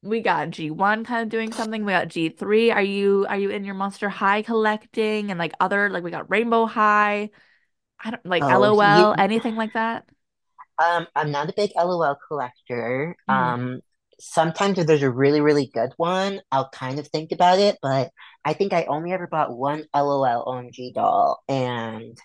we 0.04 0.22
got 0.22 0.52
G1 0.52 1.06
kind 1.06 1.24
of 1.24 1.30
doing 1.30 1.54
something. 1.54 1.86
We 1.86 1.94
got 1.94 2.10
G3. 2.10 2.72
Are 2.72 2.82
you 2.84 3.26
are 3.30 3.38
you 3.38 3.50
in 3.52 3.66
your 3.66 3.76
Monster 3.76 4.10
High 4.10 4.44
collecting 4.44 5.32
and 5.32 5.40
like 5.40 5.54
other 5.60 5.90
like 5.90 6.04
we 6.04 6.12
got 6.12 6.30
Rainbow 6.32 6.66
High? 6.68 7.32
I 8.04 8.12
don't 8.12 8.26
like 8.26 8.44
Oh, 8.44 8.48
LOL, 8.50 8.80
you, 8.82 9.16
anything 9.18 9.56
like 9.56 9.74
that? 9.74 10.08
um, 10.78 11.08
I'm 11.16 11.32
not 11.32 11.50
a 11.50 11.54
big 11.56 11.72
LOL 11.76 12.18
collector. 12.28 13.16
Mm. 13.28 13.54
Um, 13.54 13.82
sometimes 14.20 14.78
if 14.80 14.88
there's 14.88 15.04
a 15.04 15.10
really, 15.12 15.42
really 15.42 15.70
good 15.74 15.92
one, 15.98 16.42
I'll 16.52 16.70
kind 16.70 17.00
of 17.00 17.08
think 17.08 17.32
about 17.32 17.60
it, 17.60 17.78
but 17.82 18.12
I 18.46 18.54
think 18.54 18.74
I 18.74 18.86
only 18.86 19.12
ever 19.12 19.28
bought 19.28 19.56
one 19.56 19.86
LOL 19.94 20.44
OMG 20.48 20.94
doll, 20.94 21.44
and 21.50 22.18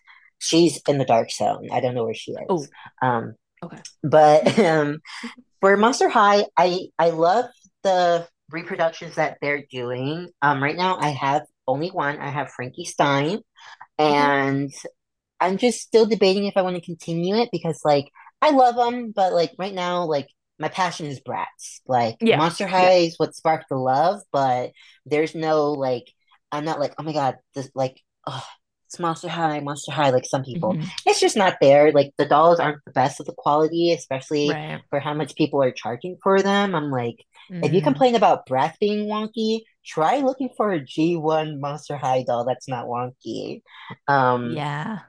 she's 0.45 0.81
in 0.89 0.99
the 0.99 1.05
dark 1.05 1.31
zone. 1.31 1.69
I 1.73 1.81
don't 1.81 1.95
know 1.95 2.05
where 2.05 2.15
she 2.15 2.33
is. 2.33 2.39
Oh, 2.49 2.67
Um, 3.03 3.35
okay. 3.63 3.79
but 4.03 4.59
um, 4.61 5.01
for 5.61 5.77
Monster 5.77 6.09
High, 6.09 6.45
I 6.57 6.89
I 6.99 7.11
love 7.11 7.47
the 7.83 8.29
reproductions 8.51 9.17
that 9.17 9.39
they're 9.41 9.65
doing. 9.71 10.29
Um, 10.43 10.63
right 10.63 10.77
now 10.77 10.99
I 10.99 11.09
have 11.09 11.43
only 11.67 11.89
one. 11.89 12.19
I 12.19 12.29
have 12.31 12.51
Frankie 12.51 12.85
Stein, 12.85 13.41
Okay. 13.99 14.11
and 14.11 14.71
I'm 15.41 15.59
just 15.59 15.81
still 15.81 16.07
debating 16.07 16.47
if 16.47 16.57
I 16.57 16.63
want 16.63 16.77
to 16.77 16.83
continue 16.83 17.37
it 17.37 17.49
because 17.53 17.81
like 17.85 18.09
I 18.43 18.51
love 18.51 18.77
them, 18.77 19.13
but 19.15 19.33
like 19.33 19.53
right 19.59 19.75
now, 19.75 20.05
like 20.05 20.29
my 20.59 20.69
passion 20.69 21.07
is 21.07 21.21
Bratz. 21.21 21.81
Like 21.87 22.17
Yeah. 22.21 22.37
Monster 22.37 22.65
Yeah. 22.65 22.71
High 22.71 22.91
is 22.99 23.15
what 23.19 23.35
sparked 23.35 23.69
the 23.69 23.77
love, 23.77 24.21
but 24.33 24.73
there's 25.07 25.35
no 25.35 25.73
like 25.73 26.13
I'm 26.53 26.65
not 26.65 26.81
like, 26.81 26.95
oh 26.99 27.03
my 27.03 27.13
God, 27.13 27.37
this 27.55 27.71
like 27.75 28.01
oh, 28.27 28.45
it's 28.95 29.01
Monster 29.01 29.29
High, 29.29 29.61
Monster 29.61 29.93
High, 29.93 30.11
like 30.11 30.25
some 30.27 30.45
people. 30.45 30.79
hmm 30.79 30.91
It's 31.07 31.21
just 31.21 31.37
not 31.37 31.57
there. 31.61 31.93
Like 31.93 32.13
the 32.19 32.27
dolls 32.27 32.61
aren't 32.61 32.85
the 32.85 32.93
best 32.93 33.21
of 33.21 33.27
the 33.27 33.35
quality, 33.37 33.93
especially 33.93 34.61
Right. 34.61 34.85
for 34.91 35.01
how 35.01 35.15
much 35.15 35.35
people 35.37 35.63
are 35.63 35.73
charging 35.73 36.17
for 36.23 36.43
them. 36.43 36.75
I'm 36.75 36.91
like, 36.91 37.17
if 37.63 37.73
you 37.73 37.81
hmm 37.81 37.83
complain 37.83 38.15
about 38.15 38.47
breath 38.47 38.77
being 38.81 39.07
wonky, 39.09 39.61
try 39.87 40.19
looking 40.19 40.51
for 40.57 40.73
a 40.73 40.85
G1 40.85 41.61
Monster 41.61 41.97
High 41.97 42.25
doll 42.25 42.45
that's 42.45 42.69
not 42.69 42.87
wonky. 42.87 43.63
Um, 44.09 44.61
Yeah. 44.61 45.03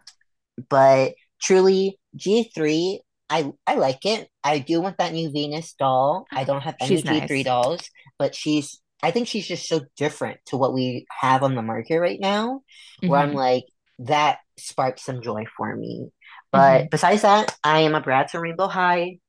but 0.69 1.13
truly, 1.41 2.00
G3, 2.15 3.02
I 3.30 3.52
I 3.67 3.76
like 3.76 4.06
it. 4.06 4.30
I 4.43 4.60
do 4.60 4.82
want 4.82 4.98
that 5.00 5.13
new 5.13 5.32
Venus 5.32 5.74
doll. 5.74 6.28
I 6.34 6.43
don't 6.43 6.62
have 6.62 6.76
any 6.80 7.02
She's 7.02 7.04
G3 7.04 7.43
nice. 7.43 7.43
dolls, 7.43 7.89
but 8.19 8.36
she's 8.36 8.82
I 9.04 9.12
think 9.12 9.28
she's 9.28 9.48
just 9.48 9.67
so 9.67 9.82
different 9.98 10.39
to 10.48 10.58
what 10.58 10.74
we 10.74 11.06
have 11.21 11.43
on 11.43 11.56
the 11.56 11.62
market 11.62 12.00
right 12.00 12.19
now, 12.19 12.62
where 13.06 13.19
I'm 13.19 13.34
hmm 13.34 13.36
like, 13.36 13.65
that 13.99 14.39
sparked 14.58 14.99
some 14.99 15.21
joy 15.21 15.45
for 15.58 15.75
me. 15.75 16.10
hmm 16.53 16.53
But 16.53 16.89
besides 16.91 17.23
that, 17.23 17.55
I 17.63 17.81
am 17.81 17.95
a 17.95 18.01
brat 18.01 18.34
and 18.34 18.43
Rainbow 18.43 18.67
High. 18.67 19.19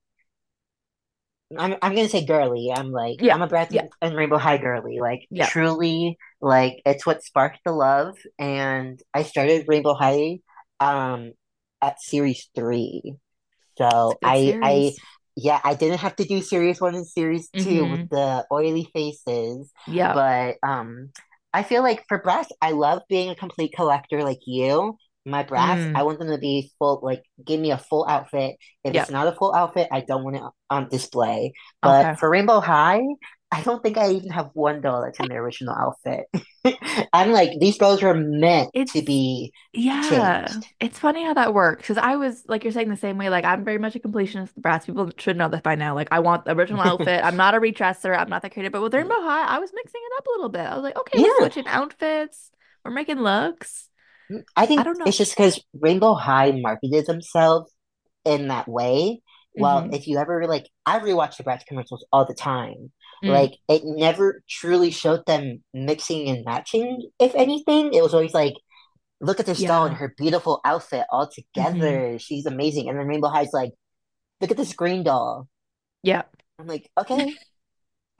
I'm 1.56 1.74
I'm 1.80 1.94
gonna 1.94 2.08
say 2.08 2.24
girly. 2.26 2.72
I'm 2.74 2.90
like 2.90 3.18
Yeah. 3.20 3.34
I'm 3.34 3.42
a 3.42 3.46
brat 3.46 3.72
Yeah. 3.72 3.82
and 4.02 4.16
Rainbow 4.16 4.38
High 4.38 4.58
girly. 4.58 4.98
Like 5.00 5.28
Yeah. 5.30 5.46
truly, 5.46 6.18
like 6.40 6.82
it's 6.84 7.06
what 7.06 7.22
sparked 7.22 7.60
the 7.64 7.72
love. 7.72 8.16
And 8.38 9.00
I 9.14 9.22
started 9.22 9.66
Rainbow 9.68 9.94
High 9.94 10.38
um 10.80 11.32
at 11.80 12.00
series 12.00 12.48
three. 12.54 13.14
So 13.78 14.18
I 14.24 14.56
I 14.62 14.94
yeah, 15.36 15.60
I 15.64 15.74
didn't 15.74 16.00
have 16.00 16.16
to 16.16 16.24
do 16.24 16.42
series 16.42 16.80
one 16.80 16.94
and 16.96 17.06
series 17.06 17.50
two 17.58 17.86
with 17.86 18.02
hmm 18.02 18.10
the 18.10 18.46
oily 18.52 18.88
faces, 18.94 19.70
Yeah. 19.86 20.12
but 20.12 20.56
um 20.62 21.10
I 21.56 21.62
feel 21.62 21.82
like 21.82 22.04
for 22.06 22.20
Bratz, 22.20 22.48
I 22.60 22.72
love 22.72 23.00
being 23.08 23.30
a 23.30 23.34
complete 23.34 23.72
collector 23.74 24.22
like 24.22 24.40
you. 24.46 24.98
My 25.24 25.42
Bratz, 25.42 25.86
I 25.94 26.02
Mm. 26.02 26.04
want 26.04 26.18
them 26.18 26.28
to 26.28 26.36
be 26.36 26.70
full, 26.78 27.00
like 27.02 27.22
give 27.42 27.58
me 27.58 27.70
a 27.70 27.78
full 27.78 28.06
outfit. 28.06 28.56
If 28.84 28.94
it's 28.94 29.10
not 29.10 29.26
a 29.26 29.32
full 29.32 29.54
outfit, 29.54 29.88
I 29.90 30.00
don't 30.02 30.22
want 30.22 30.36
it 30.36 30.42
on 30.68 30.88
display. 30.90 31.54
Okay. 31.82 32.02
But 32.02 32.18
for 32.18 32.28
Rainbow 32.28 32.60
High, 32.60 33.00
I 33.56 33.62
don't 33.62 33.82
think 33.82 33.96
I 33.96 34.10
even 34.12 34.30
have 34.30 34.50
one 34.52 34.80
doll 34.82 35.02
that's 35.02 35.18
in 35.18 35.28
the 35.28 35.36
original 35.36 35.74
outfit. 35.74 36.26
I'm 37.12 37.32
like, 37.32 37.50
these 37.58 37.78
dolls 37.78 38.02
were 38.02 38.14
meant 38.14 38.70
to 38.92 39.02
be 39.02 39.52
yeah, 39.72 40.60
changed. 40.60 40.66
it's 40.80 40.98
funny 40.98 41.22
how 41.22 41.34
that 41.34 41.52
works 41.52 41.82
because 41.82 41.98
I 41.98 42.16
was 42.16 42.44
like 42.48 42.64
you're 42.64 42.72
saying 42.72 42.88
the 42.88 42.96
same 42.96 43.18
way. 43.18 43.28
Like 43.28 43.44
I'm 43.44 43.62
very 43.64 43.76
much 43.78 43.94
a 43.94 43.98
completionist 43.98 44.54
with 44.54 44.62
Bratz. 44.62 44.86
People 44.86 45.10
should 45.18 45.36
know 45.36 45.48
this 45.48 45.60
by 45.60 45.74
now. 45.74 45.94
Like 45.94 46.08
I 46.10 46.20
want 46.20 46.46
the 46.46 46.52
original 46.56 46.80
outfit. 46.82 47.22
I'm 47.22 47.36
not 47.36 47.54
a 47.54 47.60
retresser. 47.60 48.16
I'm 48.16 48.30
not 48.30 48.40
that 48.42 48.52
creative. 48.52 48.72
But 48.72 48.82
with 48.82 48.94
Rainbow 48.94 49.20
High, 49.20 49.46
I 49.46 49.58
was 49.58 49.70
mixing 49.74 50.00
it 50.02 50.12
up 50.18 50.26
a 50.26 50.30
little 50.30 50.48
bit. 50.48 50.60
I 50.60 50.74
was 50.74 50.82
like, 50.82 50.96
okay, 50.98 51.18
we're 51.18 51.30
switching 51.30 51.66
outfits. 51.66 52.50
We're 52.84 52.92
making 52.92 53.18
looks. 53.18 53.90
I 54.56 54.66
think 54.66 54.80
I 54.80 54.84
don't 54.84 54.98
know. 54.98 55.06
it's 55.06 55.18
just 55.18 55.36
because 55.36 55.60
Rainbow 55.78 56.14
High 56.14 56.52
marketed 56.52 57.06
themselves 57.06 57.72
in 58.24 58.48
that 58.48 58.68
way. 58.68 59.20
Well, 59.54 59.88
hmm 59.88 59.90
if 59.92 60.06
you 60.06 60.18
ever 60.18 60.46
like, 60.46 60.68
I 60.84 60.98
rewatch 60.98 61.36
the 61.36 61.44
Bratz 61.44 61.64
commercials 61.66 62.04
all 62.12 62.24
the 62.26 62.34
time. 62.34 62.92
Mm, 63.26 63.32
Like, 63.32 63.52
it 63.68 63.82
never 63.84 64.42
truly 64.48 64.90
showed 64.90 65.26
them 65.26 65.62
mixing 65.74 66.28
and 66.28 66.44
matching. 66.44 67.10
If 67.18 67.34
anything, 67.34 67.92
it 67.94 68.02
was 68.02 68.14
always 68.14 68.34
like, 68.34 68.54
look 69.20 69.40
at 69.40 69.46
this 69.46 69.64
doll 69.64 69.86
in 69.86 69.94
her 69.94 70.14
beautiful 70.18 70.60
outfit 70.64 71.06
all 71.10 71.28
together. 71.30 72.18
She's 72.20 72.46
amazing. 72.46 72.88
And 72.88 72.98
then 72.98 73.06
Rainbow 73.08 73.28
High's 73.28 73.52
like, 73.54 73.72
look 74.40 74.50
at 74.52 74.56
this 74.58 74.74
green 74.74 75.04
doll. 75.04 75.48
Yeah. 76.02 76.22
I'm 76.58 76.66
like, 76.66 76.90
okay. 76.98 77.38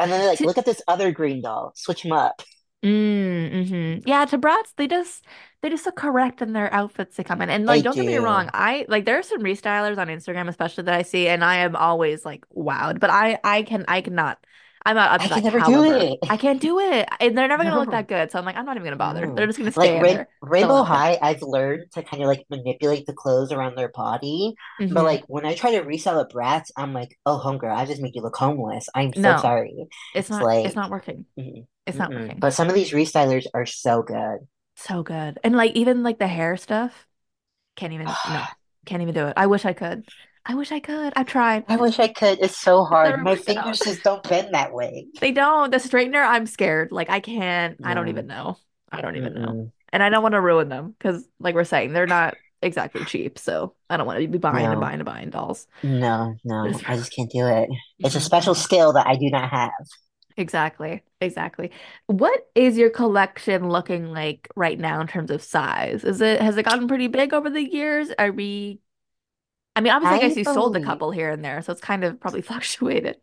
And 0.00 0.12
then 0.12 0.20
they're 0.20 0.28
like, 0.30 0.44
look 0.44 0.58
at 0.58 0.66
this 0.66 0.82
other 0.88 1.12
green 1.12 1.42
doll. 1.42 1.72
Switch 1.76 2.02
them 2.02 2.12
up. 2.12 2.42
mm, 2.84 3.68
hmm 3.68 4.08
Yeah, 4.08 4.24
to 4.26 4.38
Bratz, 4.38 4.72
they 4.76 4.86
just 4.86 5.24
they 5.62 5.68
just 5.70 5.86
look 5.86 5.96
correct 5.96 6.42
in 6.42 6.52
their 6.52 6.72
outfits 6.72 7.16
they 7.16 7.24
come 7.24 7.40
in. 7.42 7.50
And 7.50 7.66
like, 7.66 7.82
They 7.82 7.82
don't 7.82 7.96
get 7.96 8.06
me 8.06 8.16
wrong. 8.16 8.50
I 8.52 8.86
like 8.88 9.04
there 9.04 9.18
are 9.18 9.22
some 9.22 9.40
restylers 9.42 9.98
on 9.98 10.08
Instagram, 10.08 10.48
especially 10.48 10.84
that 10.84 10.94
I 10.94 11.02
see, 11.02 11.28
and 11.28 11.44
I 11.44 11.56
am 11.56 11.76
always 11.76 12.24
like 12.24 12.44
wowed. 12.54 13.00
But 13.00 13.10
I 13.10 13.38
I 13.44 13.62
can 13.62 13.84
I 13.88 14.00
cannot. 14.00 14.38
I'm 14.86 14.96
not 14.96 15.12
up 15.12 15.22
I 15.22 15.28
can 15.28 15.42
never 15.42 15.60
do 15.60 15.82
it. 15.82 16.20
I 16.28 16.36
can't 16.38 16.60
do 16.60 16.78
it. 16.80 17.08
And 17.20 17.36
they're 17.36 17.48
never 17.48 17.64
gonna 17.64 17.78
look 17.78 17.90
that 17.90 18.08
good. 18.08 18.30
So 18.30 18.38
I'm 18.38 18.44
like, 18.44 18.56
I'm 18.56 18.66
not 18.66 18.76
even 18.76 18.84
gonna 18.84 18.96
bother. 18.96 19.32
They're 19.34 19.46
No. 19.46 19.48
just 19.48 19.58
gonna 19.58 19.72
Like 19.74 19.92
stay 19.92 20.00
Rain 20.00 20.06
there. 20.06 20.28
Rainbow. 20.40 20.82
High, 20.82 21.18
I've 21.20 21.42
learned 21.42 21.92
to 21.92 22.02
kind 22.02 22.22
of 22.22 22.28
like 22.28 22.44
manipulate 22.50 23.06
the 23.06 23.12
clothes 23.12 23.52
around 23.52 23.76
their 23.76 23.90
body. 23.90 24.54
But 24.90 25.04
hmm 25.04 25.04
like 25.04 25.24
when 25.28 25.44
I 25.46 25.54
try 25.54 25.72
to 25.72 25.80
resell 25.82 26.18
a 26.20 26.28
Bratz, 26.28 26.66
I'm 26.76 26.92
like, 26.92 27.18
oh, 27.26 27.40
homegirl, 27.44 27.74
I 27.76 27.84
just 27.86 28.00
make 28.00 28.14
you 28.14 28.22
look 28.22 28.36
homeless. 28.36 28.88
I'm 28.94 29.12
so 29.14 29.36
No, 29.36 29.36
sorry. 29.36 29.86
it's 30.14 30.30
It's 30.30 30.30
not. 30.30 30.50
It's 30.64 30.76
not 30.76 30.90
working. 30.90 31.26
mm, 31.38 31.66
It's 31.86 31.98
not 31.98 32.14
mm-mm. 32.14 32.14
working. 32.14 32.40
But 32.40 32.52
some 32.54 32.68
of 32.68 32.74
these 32.74 32.92
restylers 32.92 33.46
are 33.54 33.66
so 33.66 34.02
good. 34.02 34.46
So 34.76 35.02
good. 35.02 35.38
And 35.42 35.56
like 35.56 35.72
even 35.74 36.02
like 36.02 36.18
the 36.18 36.28
hair 36.28 36.56
stuff, 36.56 37.06
can't 37.76 37.92
even. 37.94 38.18
No, 38.24 38.44
can't 38.86 39.02
even 39.02 39.14
do 39.14 39.26
it. 39.28 39.34
I 39.36 39.46
wish 39.48 39.64
I 39.66 39.74
could. 39.74 40.04
I 40.48 40.54
wish 40.54 40.70
I 40.70 40.78
could. 40.78 41.12
I've 41.16 41.26
tried. 41.26 41.64
I 41.68 41.76
wish 41.76 41.98
I 41.98 42.08
could. 42.08 42.38
It's 42.40 42.56
so 42.56 42.84
hard. 42.84 43.22
My 43.22 43.34
fingers 43.34 43.80
just 43.80 44.04
don't 44.04 44.22
bend 44.28 44.54
that 44.54 44.72
way. 44.72 45.06
They 45.20 45.32
don't. 45.32 45.70
The 45.70 45.78
straightener, 45.78 46.24
I'm 46.24 46.46
scared. 46.46 46.92
Like 46.92 47.10
I 47.10 47.18
can't. 47.18 47.76
I 47.82 47.94
don't 47.94 48.08
even 48.08 48.26
mm. 48.26 48.28
know. 48.28 48.56
I 48.92 49.00
don't 49.00 49.16
even 49.16 49.34
know. 49.34 49.72
And 49.92 50.02
I 50.02 50.08
don't 50.08 50.22
want 50.22 50.34
to 50.34 50.40
ruin 50.40 50.68
them 50.68 50.94
because, 50.96 51.26
like 51.40 51.54
we're 51.54 51.64
saying, 51.64 51.92
they're 51.92 52.06
not 52.06 52.36
exactly 52.62 53.04
cheap. 53.04 53.38
So 53.38 53.74
I 53.90 53.96
don't 53.96 54.06
want 54.06 54.20
to 54.20 54.28
be 54.28 54.38
buying 54.38 54.66
and 54.66 54.80
buying 54.80 54.94
and 54.94 55.04
buying 55.04 55.30
dolls. 55.30 55.66
no, 55.82 56.36
no. 56.44 56.68
Just 56.68 56.88
I 56.88 56.96
just 56.96 57.14
can't 57.14 57.30
do 57.30 57.46
it. 57.46 57.68
It's 57.98 58.14
a 58.14 58.20
special 58.20 58.54
skill 58.54 58.92
that 58.92 59.06
I 59.06 59.16
do 59.16 59.28
not 59.30 59.50
have. 59.50 59.70
Exactly. 60.36 61.02
Exactly. 61.20 61.70
What 62.06 62.46
is 62.54 62.76
your 62.76 62.90
collection 62.90 63.70
looking 63.70 64.12
like 64.12 64.48
right 64.54 64.78
now 64.78 65.00
in 65.00 65.06
terms 65.06 65.30
of 65.30 65.42
size? 65.42 66.04
Is 66.04 66.20
it 66.20 66.40
has 66.40 66.56
it 66.56 66.64
gotten 66.64 66.88
pretty 66.88 67.08
big 67.08 67.32
over 67.32 67.50
the 67.50 67.62
years? 67.62 68.10
Are 68.18 68.32
we? 68.32 68.80
I 69.76 69.82
mean, 69.82 69.92
obviously, 69.92 70.16
I 70.16 70.20
guess 70.20 70.36
I 70.36 70.38
you 70.38 70.44
sold 70.44 70.74
a 70.76 70.80
couple 70.80 71.12
here 71.12 71.30
and 71.30 71.44
there, 71.44 71.62
so 71.62 71.72
it's 71.72 71.80
kind 71.82 72.04
of 72.04 72.20
probably 72.20 72.42
fluctuated. 72.42 73.18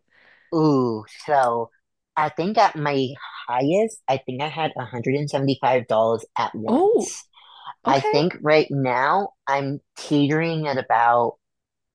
Ooh, 0.56 1.04
so 1.26 1.70
I 2.16 2.30
think 2.30 2.58
at 2.58 2.76
my 2.76 3.08
highest, 3.48 4.02
I 4.08 4.18
think 4.18 4.42
I 4.42 4.48
had 4.48 4.72
$175 4.76 6.26
at 6.38 6.54
once. 6.56 7.28
I 7.86 8.02
okay. 8.02 8.13
think 8.13 8.38
right 8.42 8.68
now 8.72 9.32
I'm 9.48 9.82
teetering 9.98 10.68
at 10.68 10.78
about 10.78 11.38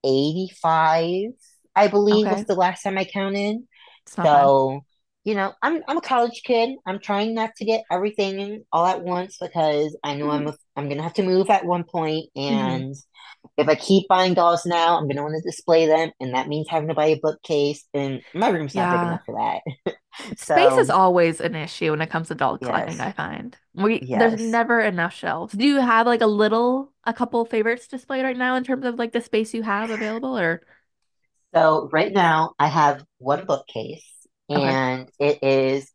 85, 0.05 1.33
I 1.77 1.89
believe 1.89 2.31
was 2.31 2.45
Okay. 2.45 2.47
the 2.47 2.55
last 2.57 2.83
time 2.85 2.99
I 2.99 3.05
counted. 3.07 3.59
So, 4.25 4.83
you 5.29 5.35
know, 5.35 5.53
I'm 5.63 5.83
I'm 5.89 5.99
a 5.99 6.03
college 6.03 6.43
kid. 6.45 6.71
I'm 6.87 7.01
trying 7.01 7.35
not 7.35 7.55
to 7.57 7.65
get 7.65 7.85
everything 7.91 8.65
all 8.73 8.87
at 8.87 9.03
once 9.03 9.39
because 9.41 9.97
I 10.05 10.15
know 10.15 10.31
I'm 10.31 10.47
hmm 10.47 10.49
a, 10.49 10.55
I'm 10.77 10.89
gonna 10.89 11.03
have 11.03 11.15
to 11.15 11.23
move 11.23 11.51
at 11.51 11.65
one 11.67 11.85
point, 11.85 12.27
hmm 12.49 12.81
and 12.81 12.95
if 13.59 13.69
I 13.69 13.75
keep 13.77 14.09
buying 14.09 14.35
dolls 14.35 14.67
now, 14.67 14.99
I'm 14.99 15.09
gonna 15.09 15.23
want 15.23 15.37
to 15.43 15.49
display 15.51 15.87
them, 15.87 16.11
and 16.21 16.35
that 16.35 16.49
means 16.49 16.69
having 16.71 16.89
to 16.89 16.95
buy 16.95 17.07
a 17.09 17.21
bookcase, 17.21 17.85
and 17.95 18.23
my 18.35 18.49
room's 18.51 18.77
not 18.77 18.91
big 18.91 19.03
enough 19.03 19.23
for 19.27 19.37
that. 19.37 19.95
Space 20.37 20.77
is 20.79 20.91
always 20.91 21.41
an 21.41 21.55
issue 21.55 21.91
when 21.91 22.01
it 22.01 22.11
comes 22.11 22.29
to 22.29 22.35
doll 22.35 22.59
collecting, 22.59 23.01
yes, 23.01 23.01
I 23.01 23.13
find. 23.13 23.57
We 23.75 24.09
there's 24.13 24.35
never 24.35 24.81
enough 24.81 25.15
shelves. 25.15 25.53
Do 25.55 25.65
you 25.67 25.81
have 25.81 26.07
like 26.07 26.21
a 26.21 26.27
little, 26.27 26.93
a 27.05 27.13
couple 27.15 27.45
favorites 27.45 27.87
displayed 27.89 28.25
right 28.25 28.37
now 28.37 28.57
in 28.57 28.65
terms 28.65 28.85
of 28.85 28.97
like 28.99 29.13
the 29.13 29.21
space 29.21 29.55
you 29.55 29.63
have 29.63 29.91
available 29.91 30.37
or 30.39 30.63
So 31.55 31.89
right 31.93 32.13
now 32.13 32.55
I 32.59 32.69
have 32.69 33.05
one 33.19 33.45
bookcase, 33.45 34.18
okay. 34.51 34.63
and 34.65 35.11
it 35.19 35.43
is 35.43 35.91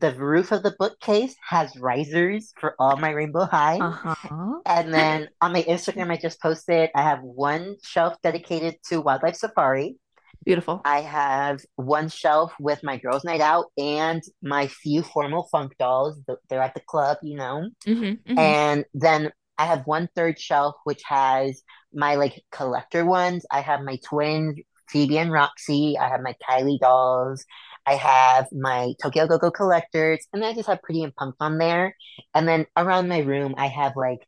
the 0.00 0.12
roof 0.14 0.52
of 0.52 0.62
the 0.62 0.74
bookcase 0.78 1.36
has 1.48 1.76
risers 1.76 2.52
for 2.58 2.74
all 2.78 2.96
my 2.96 3.10
Rainbow 3.10 3.44
High. 3.44 3.78
Uh-huh. 3.78 4.60
And 4.66 4.92
then 4.92 5.28
on 5.40 5.52
my 5.52 5.62
Instagram, 5.62 6.10
I 6.10 6.16
just 6.16 6.40
posted, 6.40 6.90
I 6.94 7.02
have 7.02 7.20
one 7.22 7.76
shelf 7.82 8.14
dedicated 8.22 8.76
to 8.88 9.00
Wildlife 9.00 9.36
Safari. 9.36 9.96
Beautiful. 10.44 10.82
I 10.84 11.00
have 11.02 11.60
one 11.76 12.08
shelf 12.08 12.52
with 12.58 12.82
my 12.82 12.98
girls' 12.98 13.24
night 13.24 13.40
out 13.40 13.66
and 13.78 14.22
my 14.42 14.66
few 14.66 15.02
formal 15.02 15.48
funk 15.50 15.74
dolls. 15.78 16.20
They're 16.48 16.62
at 16.62 16.74
the 16.74 16.80
club, 16.80 17.18
you 17.22 17.36
know. 17.36 17.70
hmm 17.86 18.12
hmm 18.26 18.38
And 18.38 18.84
then 18.94 19.32
I 19.58 19.66
have 19.66 19.86
one 19.86 20.08
third 20.16 20.38
shelf 20.40 20.74
which 20.84 21.02
has 21.06 21.62
my 21.92 22.16
like 22.16 22.42
collector 22.50 23.04
ones. 23.04 23.46
I 23.50 23.60
have 23.60 23.82
my 23.82 23.98
twins, 24.04 24.58
Phoebe 24.88 25.18
and 25.18 25.32
Roxy. 25.32 25.96
I 25.98 26.08
have 26.08 26.20
my 26.20 26.34
Kylie 26.48 26.80
dolls. 26.80 27.44
I 27.86 27.94
have 27.94 28.46
my 28.52 28.94
Tokyo 29.02 29.26
Go 29.26 29.38
Go 29.38 29.50
collectors, 29.50 30.26
and 30.32 30.42
then 30.42 30.50
I 30.50 30.54
just 30.54 30.68
have 30.68 30.82
Pretty 30.82 31.02
and 31.02 31.14
Punk 31.14 31.36
on 31.40 31.58
there. 31.58 31.96
And 32.34 32.48
then 32.48 32.66
around 32.76 33.08
my 33.08 33.20
room, 33.20 33.54
I 33.58 33.66
have 33.68 33.92
like 33.96 34.26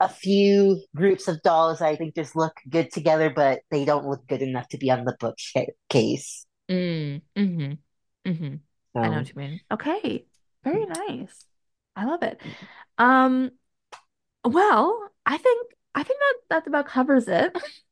a 0.00 0.08
few 0.08 0.82
groups 0.96 1.28
of 1.28 1.42
dolls 1.42 1.80
I 1.80 1.96
think 1.96 2.14
just 2.14 2.36
look 2.36 2.54
good 2.68 2.92
together, 2.92 3.30
but 3.30 3.60
they 3.70 3.84
don't 3.84 4.06
look 4.06 4.26
good 4.28 4.42
enough 4.42 4.68
to 4.68 4.78
be 4.78 4.90
on 4.90 5.04
the 5.04 5.16
bookcase. 5.18 6.46
Mm, 6.70 7.22
hmm 7.36 7.72
hmm 8.26 8.54
I 9.02 9.08
know 9.08 9.16
So 9.16 9.18
what 9.18 9.28
you 9.28 9.34
mean. 9.36 9.60
Okay. 9.70 10.26
Very 10.64 10.86
nice. 10.86 11.46
I 11.96 12.04
love 12.04 12.22
it. 12.22 12.40
Um, 12.98 13.52
well, 14.44 15.10
I 15.26 15.38
think 15.38 15.68
I 15.94 16.02
think 16.02 16.20
that 16.20 16.34
that 16.50 16.66
about 16.66 16.86
covers 16.86 17.28
it. 17.28 17.56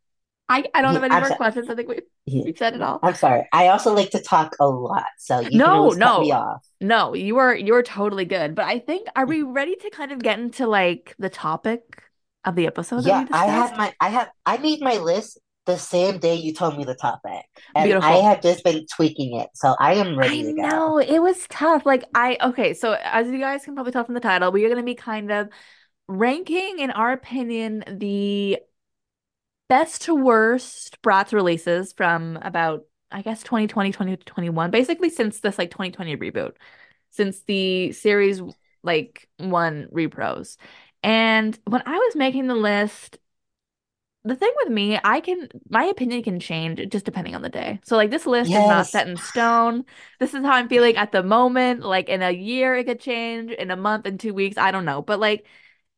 I 0.49 0.65
I 0.75 0.83
don't 0.83 0.95
yeah, 0.95 0.95
have 0.95 1.05
any 1.05 1.17
I'm 1.17 1.25
more 1.25 1.33
sorry. 1.33 1.41
questions. 1.41 1.69
I 1.71 1.75
think 1.75 1.89
we 1.89 2.01
Yeah, 2.27 2.45
we've 2.45 2.59
said 2.59 2.75
it 2.75 2.83
all. 2.83 3.03
I'm 3.03 3.15
sorry. 3.15 3.49
I 3.53 3.69
also 3.69 3.95
like 3.95 4.11
to 4.11 4.23
talk 4.23 4.57
a 4.61 4.67
lot, 4.69 5.07
so 5.19 5.41
you 5.41 5.63
No, 5.63 5.93
no, 5.93 6.33
off. 6.33 6.63
no. 6.81 7.15
You 7.15 7.39
are 7.39 7.55
you 7.55 7.75
are 7.75 7.83
totally 7.83 8.25
good. 8.25 8.55
But 8.55 8.67
I 8.67 8.79
think 8.79 9.09
are 9.17 9.27
we 9.27 9.43
ready 9.43 9.77
to 9.77 9.91
kind 9.91 10.13
of 10.13 10.23
get 10.23 10.39
into 10.39 10.67
like 10.67 11.15
the 11.19 11.31
topic 11.31 12.03
of 12.45 12.55
the 12.57 12.67
episode 12.67 13.03
that 13.03 13.15
we 13.15 13.25
Yeah, 13.25 13.27
I 13.31 13.47
have 13.47 13.77
my 13.77 13.95
I 14.01 14.09
have 14.11 14.31
I 14.47 14.57
made 14.59 14.81
my 14.81 14.97
list 14.99 15.39
the 15.67 15.77
same 15.79 16.19
day 16.19 16.35
you 16.37 16.55
told 16.55 16.77
me 16.77 16.85
the 16.85 16.95
topic, 16.95 17.45
and 17.75 17.95
I 18.01 18.15
have 18.19 18.43
just 18.43 18.65
been 18.65 18.87
tweaking 18.95 19.37
it, 19.39 19.51
so 19.55 19.75
I 19.79 19.95
am 19.95 20.19
I 20.21 20.29
ready 20.29 20.43
to 20.45 20.53
go. 20.55 20.93
know 20.93 20.99
it 20.99 21.19
was 21.21 21.47
tough. 21.49 21.85
Like 21.87 22.05
I 22.15 22.39
okay, 22.43 22.75
so 22.75 22.93
as 23.03 23.29
you 23.29 23.39
guys 23.39 23.65
can 23.65 23.75
probably 23.75 23.93
tell 23.93 24.05
from 24.05 24.15
the 24.15 24.21
title, 24.21 24.51
we 24.53 24.65
are 24.65 24.69
going 24.69 24.79
to 24.81 24.85
be 24.85 24.95
kind 24.95 25.31
of 25.31 25.49
ranking, 26.09 26.79
in 26.81 26.91
our 26.91 27.13
opinion, 27.13 27.85
the 27.89 28.61
best 29.69 30.03
to 30.03 30.15
worst 30.15 31.01
Bratz 31.03 31.33
releases 31.33 31.93
from 31.93 32.39
about 32.43 32.85
I 33.11 33.23
guess 33.23 33.43
2020, 33.43 33.93
2021, 33.93 34.71
basically 34.71 35.11
since 35.11 35.41
this 35.41 35.59
like 35.59 35.71
2020 35.71 36.17
reboot, 36.17 36.53
since 37.11 37.43
the 37.43 37.93
series 37.93 38.43
like 38.83 39.29
one 39.39 39.89
repros. 39.93 40.57
And 41.03 41.59
when 41.67 41.83
I 41.87 41.97
was 41.97 42.17
making 42.17 42.47
the 42.49 42.55
list, 42.55 43.19
the 44.25 44.35
thing 44.35 44.53
with 44.65 44.73
me, 44.73 44.99
I 45.05 45.21
can 45.21 45.49
my 45.69 45.85
opinion 45.85 46.23
can 46.25 46.41
change 46.41 46.81
just 46.91 47.05
depending 47.05 47.37
on 47.37 47.43
the 47.43 47.49
day. 47.49 47.79
So 47.85 47.97
like 47.97 48.11
this 48.11 48.27
list 48.27 48.51
is 48.51 48.67
not 48.67 48.89
set 48.89 49.07
in 49.09 49.17
stone. 49.17 49.85
This 50.19 50.35
is 50.35 50.45
how 50.45 50.53
I'm 50.53 50.69
feeling 50.69 50.97
at 50.97 51.13
the 51.13 51.23
moment. 51.23 51.83
Like 51.83 52.09
in 52.09 52.23
a 52.23 52.33
year 52.33 52.75
it 52.75 52.85
could 52.85 53.01
change, 53.01 53.53
in 53.53 53.71
a 53.71 53.77
month, 53.77 54.05
in 54.07 54.19
two 54.19 54.35
weeks, 54.35 54.59
I 54.59 54.73
don't 54.73 54.85
know. 54.85 55.01
But 55.01 55.21
like 55.21 55.47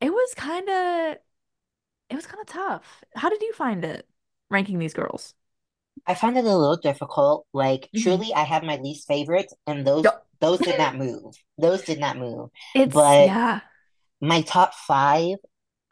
it 0.00 0.10
was 0.10 0.34
kind 0.34 0.68
of 0.68 1.16
it 2.10 2.16
was 2.16 2.26
kind 2.26 2.40
of 2.40 2.46
tough. 2.46 3.04
How 3.16 3.28
did 3.28 3.42
you 3.42 3.52
find 3.52 3.84
it 3.84 4.08
ranking 4.50 4.78
these 4.78 4.94
girls? 4.94 5.34
I 6.06 6.14
found 6.14 6.36
it 6.38 6.44
a 6.44 6.56
little 6.56 6.76
difficult. 6.76 7.46
Like 7.52 7.90
hmm 7.92 8.18
truly, 8.18 8.32
I 8.34 8.44
have 8.44 8.62
my 8.62 8.76
least 8.76 9.06
favorites, 9.06 9.54
and 9.66 9.86
those 9.86 10.12
those 10.40 10.62
did 10.62 10.78
not 10.78 10.96
move. 10.96 11.34
Those 11.58 11.82
did 11.82 11.98
not 12.00 12.16
move. 12.16 12.50
It's 12.74 13.12
But 13.12 13.30
yeah. 13.30 13.60
my 14.20 14.42
top 14.42 14.74
five 14.74 15.36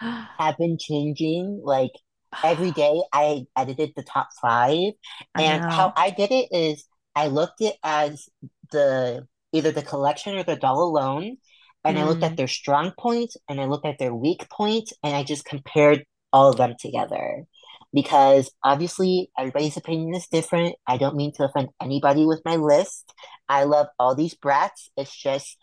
have 0.38 0.58
been 0.58 0.78
changing. 0.78 1.60
Like 1.64 1.92
every 2.42 2.72
day, 2.72 3.02
I 3.12 3.46
edited 3.56 3.92
the 3.96 4.04
top 4.04 4.28
five, 4.40 4.92
and 5.38 5.64
how. 5.68 5.92
I 5.96 6.10
did 6.10 6.32
it 6.32 6.48
is 6.52 6.86
I 7.14 7.28
looked 7.28 7.62
at 7.62 7.74
as 7.84 8.28
the 8.72 9.26
either 9.52 9.72
the 9.72 9.82
collection 9.82 10.36
or 10.36 10.44
the 10.44 10.56
doll 10.56 10.82
alone, 10.84 11.38
and 11.86 11.98
I 11.98 12.04
looked 12.04 12.24
at 12.24 12.34
Mm, 12.34 12.38
their 12.38 12.48
strong 12.48 12.92
points 12.98 13.36
and 13.48 13.60
I 13.60 13.66
looked 13.66 13.86
at 13.86 13.98
their 13.98 14.14
weak 14.14 14.48
points, 14.50 14.92
and 15.02 15.14
I 15.16 15.22
just 15.24 15.44
compared 15.44 16.04
all 16.32 16.50
of 16.50 16.58
them 16.58 16.74
together. 16.80 17.44
Because 17.92 18.50
obviously 18.64 19.30
everybody's 19.38 19.76
opinion 19.76 20.14
is 20.14 20.26
different. 20.26 20.76
I 20.86 20.98
don't 20.98 21.16
mean 21.16 21.32
to 21.34 21.44
offend 21.44 21.68
anybody 21.80 22.26
with 22.26 22.42
my 22.44 22.56
list. 22.56 23.12
I 23.48 23.64
love 23.64 23.86
all 23.98 24.14
these 24.14 24.34
Bratz. 24.34 24.88
It's 24.96 25.16
just 25.16 25.56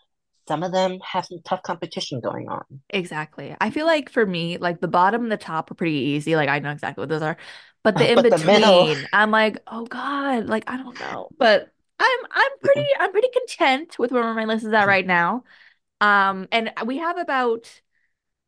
some 0.48 0.62
of 0.62 0.72
them 0.72 0.98
have 1.12 1.26
some 1.26 1.40
tough 1.44 1.62
competition 1.62 2.20
going 2.20 2.48
on. 2.48 2.82
exactly. 2.90 3.56
I 3.60 3.70
feel 3.70 3.86
like 3.86 4.10
for 4.10 4.24
me, 4.26 4.58
like 4.58 4.80
the 4.80 4.88
bottom 4.88 5.22
and 5.22 5.32
the 5.32 5.36
top 5.36 5.70
are 5.70 5.74
pretty 5.74 5.94
easy. 5.96 6.36
Like 6.36 6.48
I 6.48 6.58
know 6.58 6.70
exactly 6.70 7.02
what 7.02 7.08
those 7.08 7.22
are. 7.22 7.36
But 7.82 7.98
the 7.98 8.10
in 8.10 8.22
But 8.22 8.30
the 8.30 8.38
middle, 8.38 8.88
between, 8.88 9.06
I'm 9.12 9.30
like, 9.30 9.58
oh 9.66 9.86
God, 9.86 10.46
like 10.46 10.64
I 10.68 10.76
don't 10.76 10.98
know. 10.98 11.30
But 11.38 11.72
I'm 12.00 12.18
I'm 12.30 12.50
pretty 12.62 12.80
I'm 13.00 13.12
pretty 13.12 13.28
content 13.28 13.98
with 13.98 14.10
where 14.12 14.34
my 14.34 14.44
list 14.44 14.64
is 14.64 14.72
at 14.72 14.84
right 14.86 15.06
now. 15.06 15.44
Um, 16.00 16.48
and 16.52 16.72
we 16.84 16.98
have 16.98 17.18
about 17.18 17.68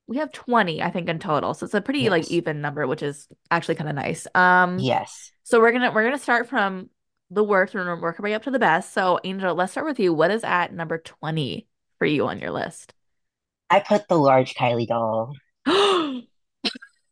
we 0.09 0.19
have 0.19 0.31
20, 0.31 0.83
I 0.83 0.91
think, 0.91 1.09
in 1.09 1.19
total. 1.19 1.53
So 1.55 1.65
it's 1.65 1.75
a 1.75 1.81
pretty 1.81 2.09
like 2.11 2.31
even 2.31 2.61
number, 2.61 2.87
which 2.87 3.03
is 3.03 3.29
actually 3.51 3.75
kind 3.75 3.89
of 3.89 3.97
nice. 3.97 4.27
Um, 4.35 4.79
yes. 4.79 5.33
so 5.43 5.61
we're 5.61 5.73
gonna 5.73 5.93
we're 5.93 6.05
gonna 6.05 6.19
start 6.19 6.49
from 6.49 6.91
the 7.31 7.43
worst 7.43 7.75
and 7.75 7.83
we're 7.83 7.91
gonna 7.91 8.03
work 8.03 8.21
our 8.21 8.25
way 8.25 8.35
up 8.35 8.45
to 8.45 8.51
the 8.51 8.59
best. 8.59 8.93
So 8.93 9.19
Angel, 9.25 9.55
let's 9.55 9.73
start 9.73 9.87
with 9.87 9.99
you. 9.99 10.13
What 10.13 10.31
is 10.31 10.45
at 10.45 10.73
number 10.73 10.99
20 10.99 11.67
for 11.99 12.07
you 12.07 12.27
on 12.27 12.39
your 12.39 12.51
list? 12.51 12.95
I 13.69 13.81
put 13.81 14.07
the 14.09 14.19
large 14.19 14.55
Kylie 14.55 14.87
doll. 14.87 15.33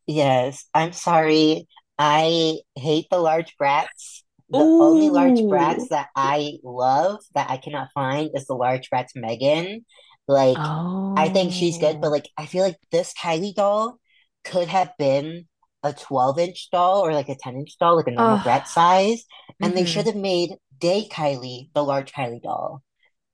Yes, 0.07 0.65
I'm 0.73 0.93
sorry. 0.93 1.67
I 1.97 2.57
hate 2.75 3.07
the 3.09 3.17
large 3.17 3.55
Bratz. 3.57 4.21
The 4.49 4.59
only 4.59 5.09
large 5.09 5.39
Bratz 5.39 5.87
that 5.89 6.09
I 6.15 6.59
love 6.63 7.21
that 7.33 7.49
I 7.49 7.57
cannot 7.57 7.89
find 7.93 8.29
is 8.35 8.45
the 8.45 8.53
large 8.53 8.89
Bratz 8.89 9.15
Megan. 9.15 9.83
Like, 10.27 10.67
I 11.15 11.29
think 11.29 11.53
she's 11.53 11.77
good, 11.77 11.99
but 12.01 12.09
Oh. 12.09 12.11
like, 12.11 12.29
I 12.37 12.45
feel 12.45 12.63
like 12.63 12.77
this 12.91 13.13
Kylie 13.13 13.53
doll 13.55 13.99
could 14.43 14.67
have 14.67 14.91
been 14.97 15.47
a 15.83 15.93
12 15.93 16.39
inch 16.39 16.69
doll 16.71 17.05
or 17.05 17.13
like 17.13 17.29
a 17.29 17.35
10 17.35 17.55
inch 17.55 17.77
doll, 17.79 17.95
like 17.97 18.07
a 18.07 18.11
normal 18.11 18.39
Oh. 18.39 18.65
size. 18.65 19.25
And 19.61 19.75
they 19.77 19.85
should 19.85 20.07
have 20.07 20.15
made 20.15 20.51
Day 20.79 21.07
Kylie 21.11 21.69
the 21.73 21.83
large 21.83 22.11
Kylie 22.13 22.41
doll. 22.41 22.83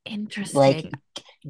Interesting. 0.06 0.54
Like, 0.54 0.92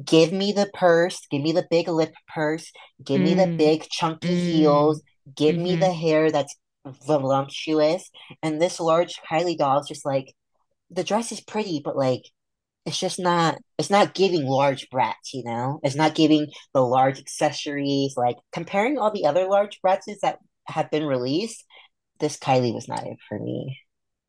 Give 0.04 0.32
me 0.32 0.52
the 0.52 0.70
purse, 0.74 1.26
give 1.30 1.42
me 1.42 1.52
the 1.52 1.66
big 1.70 1.88
lip 1.88 2.14
purse, 2.34 2.72
give 3.04 3.20
me 3.20 3.34
the 3.34 3.50
Mm. 3.50 3.58
big 3.58 3.88
chunky 3.90 4.36
Mm. 4.36 4.38
heels, 4.38 5.02
give 5.36 5.56
me 5.58 5.76
hmm 5.76 5.76
the 5.76 5.92
hair 5.92 6.30
that's 6.32 6.56
voluptuous. 6.86 8.10
And 8.42 8.60
this 8.62 8.80
large 8.80 9.20
Kylie 9.30 9.58
doll 9.58 9.80
is 9.80 9.88
just 9.88 10.06
like 10.06 10.34
the 10.90 11.04
dress 11.04 11.32
is 11.32 11.40
pretty, 11.42 11.80
but 11.84 11.96
like 11.96 12.22
it's 12.86 12.98
just 12.98 13.18
not 13.20 13.58
it's 13.78 13.90
not 13.90 14.14
giving 14.14 14.46
large 14.46 14.88
Bratz, 14.90 15.32
you 15.34 15.44
know? 15.44 15.80
It's 15.82 15.96
not 15.96 16.14
giving 16.14 16.48
the 16.74 16.80
large 16.82 17.18
accessories. 17.20 18.16
Like 18.16 18.36
comparing 18.52 18.98
all 18.98 19.10
the 19.12 19.26
other 19.26 19.46
large 19.48 19.80
Bratz 19.84 20.02
that 20.22 20.38
have 20.66 20.90
been 20.90 21.04
released, 21.06 21.64
this 22.20 22.38
Kylie 22.38 22.74
was 22.74 22.88
not 22.88 23.06
it 23.06 23.18
for 23.28 23.38
me. 23.38 23.78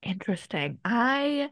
Interesting. 0.01 0.79
I 0.85 1.49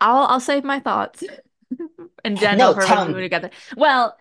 I'll 0.00 0.24
I'll 0.26 0.40
save 0.40 0.64
my 0.64 0.80
thoughts 0.80 1.28
and 2.24 2.38
general 2.38 2.70
No, 2.70 2.74
for 2.74 2.86
when 2.88 2.98
tell 2.98 3.08
we 3.12 3.12
me. 3.14 3.22
together. 3.22 3.50
Well, 3.76 4.16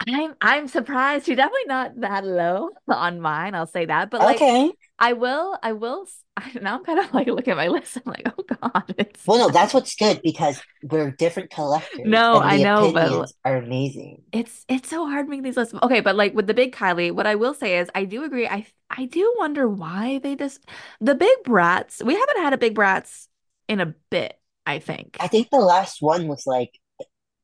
I'm 0.00 0.34
I'm 0.40 0.68
surprised. 0.68 1.26
You're 1.28 1.36
definitely 1.36 1.64
not 1.66 2.00
that 2.00 2.24
low 2.24 2.70
on 2.88 3.20
mine. 3.20 3.54
I'll 3.54 3.66
say 3.66 3.86
that. 3.86 4.10
But 4.10 4.22
like 4.22 4.44
Okay. 4.44 4.72
I 4.98 5.12
will 5.14 5.58
I 5.62 5.72
will 5.72 6.04
s- 6.04 6.54
now 6.62 6.76
I'm 6.76 6.84
kind 6.84 6.98
of 7.00 7.12
like 7.14 7.26
looking 7.28 7.52
at 7.52 7.56
my 7.56 7.68
list. 7.68 7.96
I'm 7.98 8.02
like, 8.12 8.26
oh 8.38 8.44
God, 8.72 8.94
it's 8.98 9.26
Well, 9.26 9.38
no, 9.38 9.50
that's 9.50 9.74
what's 9.74 9.94
good 9.96 10.20
because 10.22 10.62
we're 10.82 11.10
different 11.10 11.50
collectors 11.50 12.22
no, 12.30 12.40
I 12.40 12.56
know, 12.58 12.88
but 12.88 13.30
are 13.44 13.56
amazing. 13.56 14.22
it's 14.32 14.64
it's 14.68 14.90
so 14.90 15.06
hard 15.06 15.28
making 15.28 15.44
these 15.44 15.56
lists. 15.56 15.74
Okay, 15.82 16.00
but 16.00 16.16
like 16.16 16.34
with 16.34 16.46
the 16.46 16.54
big 16.54 16.74
Kylie, 16.74 17.12
what 17.12 17.26
I 17.26 17.36
will 17.36 17.54
say 17.54 17.78
is 17.78 17.90
I 17.94 18.04
do 18.04 18.24
agree. 18.24 18.46
I 18.46 18.66
I 18.90 19.06
do 19.06 19.34
wonder 19.38 19.68
why 19.68 20.18
they 20.18 20.36
just 20.36 20.64
the 21.00 21.14
big 21.14 21.38
Bratz. 21.44 22.02
We 22.04 22.14
haven't 22.14 22.42
had 22.42 22.52
a 22.52 22.58
big 22.58 22.74
Bratz 22.74 23.28
in 23.68 23.80
a 23.80 23.94
bit, 24.10 24.38
I 24.66 24.78
think. 24.78 25.20
I 25.20 25.28
think 25.28 25.48
the 25.50 25.58
last 25.58 26.00
one 26.02 26.28
was 26.28 26.46
like 26.46 26.78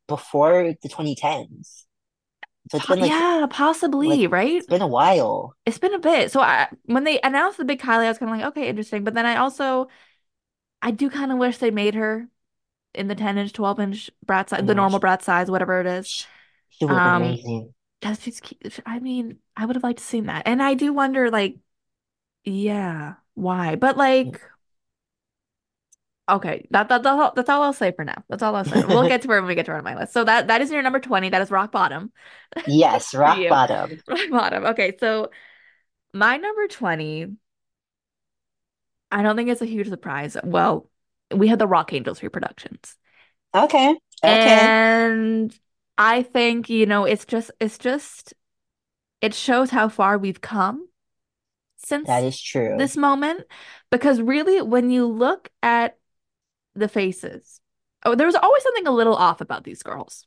before 0.08 0.74
the 0.82 0.88
2010s. 0.88 1.86
So 2.70 2.76
it's 2.78 2.86
been 2.86 3.00
like 3.00 3.14
yeah, 3.14 3.46
like 4.02 4.22
possibly, 4.22 4.26
right? 4.26 4.62
it's 4.62 4.68
been 4.68 4.82
a 4.82 4.86
while. 4.88 5.56
It's 5.66 5.78
been 5.78 5.94
a 5.94 5.98
bit. 5.98 6.32
So 6.32 6.40
I 6.40 6.68
when 6.86 7.04
they 7.04 7.20
announced 7.20 7.58
the 7.58 7.64
big 7.64 7.80
Kylie, 7.80 8.04
I 8.04 8.08
was 8.08 8.18
kind 8.18 8.32
of 8.32 8.38
like, 8.38 8.46
okay, 8.48 8.68
interesting. 8.68 9.04
But 9.04 9.14
then 9.14 9.26
I 9.26 9.36
also 9.36 9.88
I 10.82 10.90
do 10.92 11.10
kind 11.10 11.32
of 11.32 11.38
wish 11.38 11.58
they 11.58 11.70
made 11.70 11.94
her 11.94 12.28
in 12.94 13.08
the 13.08 13.14
10 13.16 13.38
inch, 13.38 13.52
12 13.54 13.80
inch 13.80 14.10
brat 14.26 14.50
size, 14.50 14.64
the 14.66 14.74
normal 14.74 15.00
brat 15.00 15.22
size, 15.22 15.50
whatever 15.50 15.80
it 15.80 15.86
is. 15.86 16.28
she, 16.68 16.84
would 16.86 17.06
Um, 17.06 17.06
amazing. 17.06 17.72
that's 18.02 18.24
just. 18.24 18.42
I 18.86 19.00
mean, 19.00 19.38
I 19.56 19.66
would 19.66 19.76
have 19.76 19.84
liked 19.84 20.00
to 20.00 20.04
seen 20.06 20.26
that. 20.26 20.44
And 20.46 20.62
I 20.62 20.74
do 20.74 20.92
wonder, 20.94 21.30
like, 21.30 21.58
yeah, 22.44 23.16
why? 23.34 23.76
But 23.76 23.96
like, 23.98 24.40
okay, 26.28 26.66
that, 26.70 26.88
that, 26.88 27.02
that's 27.02 27.06
all, 27.06 27.32
that's 27.34 27.48
all 27.48 27.62
I'll 27.62 27.72
say 27.72 27.92
for 27.92 28.04
now. 28.04 28.24
That's 28.28 28.42
all 28.42 28.54
I'll 28.54 28.64
say. 28.64 28.84
We'll 28.84 29.08
get 29.08 29.22
to 29.22 29.28
where 29.28 29.40
when 29.40 29.48
we 29.48 29.54
get 29.54 29.66
to 29.66 29.72
our 29.72 29.82
my 29.82 29.96
list. 29.96 30.12
So 30.12 30.24
that 30.24 30.48
that 30.48 30.60
is 30.60 30.70
your 30.70 30.82
number 30.82 31.00
20. 31.00 31.30
That 31.30 31.42
is 31.42 31.50
rock 31.50 31.72
bottom 31.72 32.12
Yes, 32.66 33.14
rock 33.14 33.38
bottom. 33.48 34.00
Rock 34.08 34.30
bottom. 34.30 34.64
Okay, 34.66 34.96
so 34.98 35.30
my 36.12 36.36
number 36.36 36.68
20, 36.68 37.36
I 39.10 39.22
don't 39.22 39.36
think 39.36 39.48
it's 39.48 39.62
a 39.62 39.66
huge 39.66 39.88
surprise. 39.88 40.36
Well, 40.42 40.88
we 41.34 41.48
had 41.48 41.58
the 41.58 41.66
Rock 41.66 41.90
Angelz 41.90 42.22
reproductions. 42.22 42.96
Okay, 43.54 43.90
okay, 43.90 43.98
And 44.24 45.58
I 45.98 46.22
think, 46.22 46.70
you 46.70 46.86
know, 46.86 47.04
it's 47.04 47.24
just 47.24 47.50
it's 47.60 47.78
just 47.78 48.34
it 49.20 49.34
shows 49.34 49.70
how 49.70 49.88
far 49.88 50.18
we've 50.18 50.40
come 50.40 50.88
since 51.76 52.06
that 52.06 52.24
is 52.24 52.40
true. 52.40 52.76
this 52.78 52.96
moment 52.96 53.42
because 53.90 54.20
really 54.20 54.62
when 54.62 54.90
you 54.90 55.06
look 55.06 55.50
at 55.62 55.96
the 56.74 56.88
faces, 56.88 57.60
oh, 58.04 58.14
there 58.14 58.26
was 58.26 58.36
always 58.36 58.62
something 58.62 58.86
a 58.86 58.90
little 58.92 59.16
off 59.16 59.40
about 59.40 59.64
these 59.64 59.82
girls. 59.82 60.26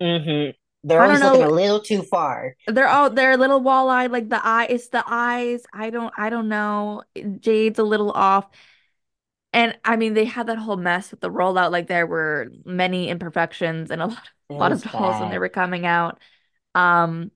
hmm 0.00 0.50
They're 0.84 1.00
I 1.00 1.08
don't 1.08 1.20
always 1.20 1.22
looking 1.22 1.42
a 1.42 1.48
little 1.50 1.80
too 1.80 2.02
far. 2.02 2.54
they're 2.66 2.88
all 2.88 3.08
they're 3.10 3.32
a 3.32 3.36
little 3.36 3.60
wall-eyed 3.60 4.10
like 4.10 4.28
the 4.28 4.44
eye, 4.44 4.66
it's 4.68 4.88
the 4.88 5.02
eyes. 5.06 5.62
I 5.72 5.90
don't 5.90 6.12
I 6.18 6.30
don't 6.30 6.48
know. 6.48 7.02
Jade's 7.40 7.78
a 7.78 7.82
little 7.84 8.10
off. 8.12 8.46
And 9.52 9.78
I 9.84 9.96
mean, 9.96 10.14
they 10.14 10.24
had 10.26 10.46
that 10.48 10.58
whole 10.58 10.76
mess 10.76 11.10
with 11.10 11.20
the 11.20 11.30
rollout. 11.30 11.72
Like 11.72 11.86
there 11.86 12.06
were 12.06 12.48
many 12.64 13.08
imperfections 13.08 13.90
and 13.90 14.02
a 14.02 14.06
lot, 14.08 14.30
a 14.50 14.54
lot 14.58 14.72
of 14.72 14.80
was 14.80 14.82
dolls 14.82 15.20
when 15.20 15.28
they 15.30 15.38
were 15.38 15.48
coming 15.48 15.86
out. 15.86 16.20
Um, 16.74 17.30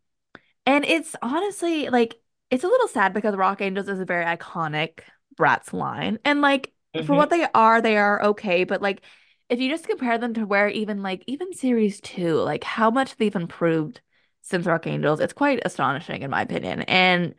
And 0.67 0.85
it's 0.87 1.17
honestly 1.23 1.89
like 1.91 2.17
it's 2.51 2.65
a 2.65 2.69
little 2.69 2.89
sad 2.89 3.15
because 3.15 3.37
Rock 3.37 3.61
Angelz 3.61 3.89
is 3.89 4.01
a 4.01 4.05
very 4.07 4.25
iconic 4.27 5.01
Bratz 5.37 5.73
line. 5.73 6.19
And 6.25 6.41
like 6.43 6.72
for 7.01 7.15
hmm 7.15 7.17
what 7.17 7.31
they 7.31 7.47
are, 7.55 7.81
they 7.81 7.97
are 7.97 8.23
okay. 8.25 8.65
But 8.65 8.83
like 8.83 9.03
if 9.49 9.61
you 9.61 9.69
just 9.71 9.87
compare 9.89 10.19
them 10.19 10.35
to 10.35 10.47
where 10.47 10.69
even 10.69 11.03
like 11.03 11.25
even 11.27 11.53
series 11.53 12.01
two, 12.01 12.37
like 12.37 12.65
how 12.65 12.91
much 12.91 13.17
they've 13.17 13.35
improved 13.37 14.01
since 14.43 14.67
Rock 14.67 14.85
Angelz, 14.85 15.21
it's 15.21 15.33
quite 15.33 15.61
astonishing 15.65 16.23
in 16.23 16.31
my 16.31 16.43
opinion. 16.43 16.83
And 16.83 17.35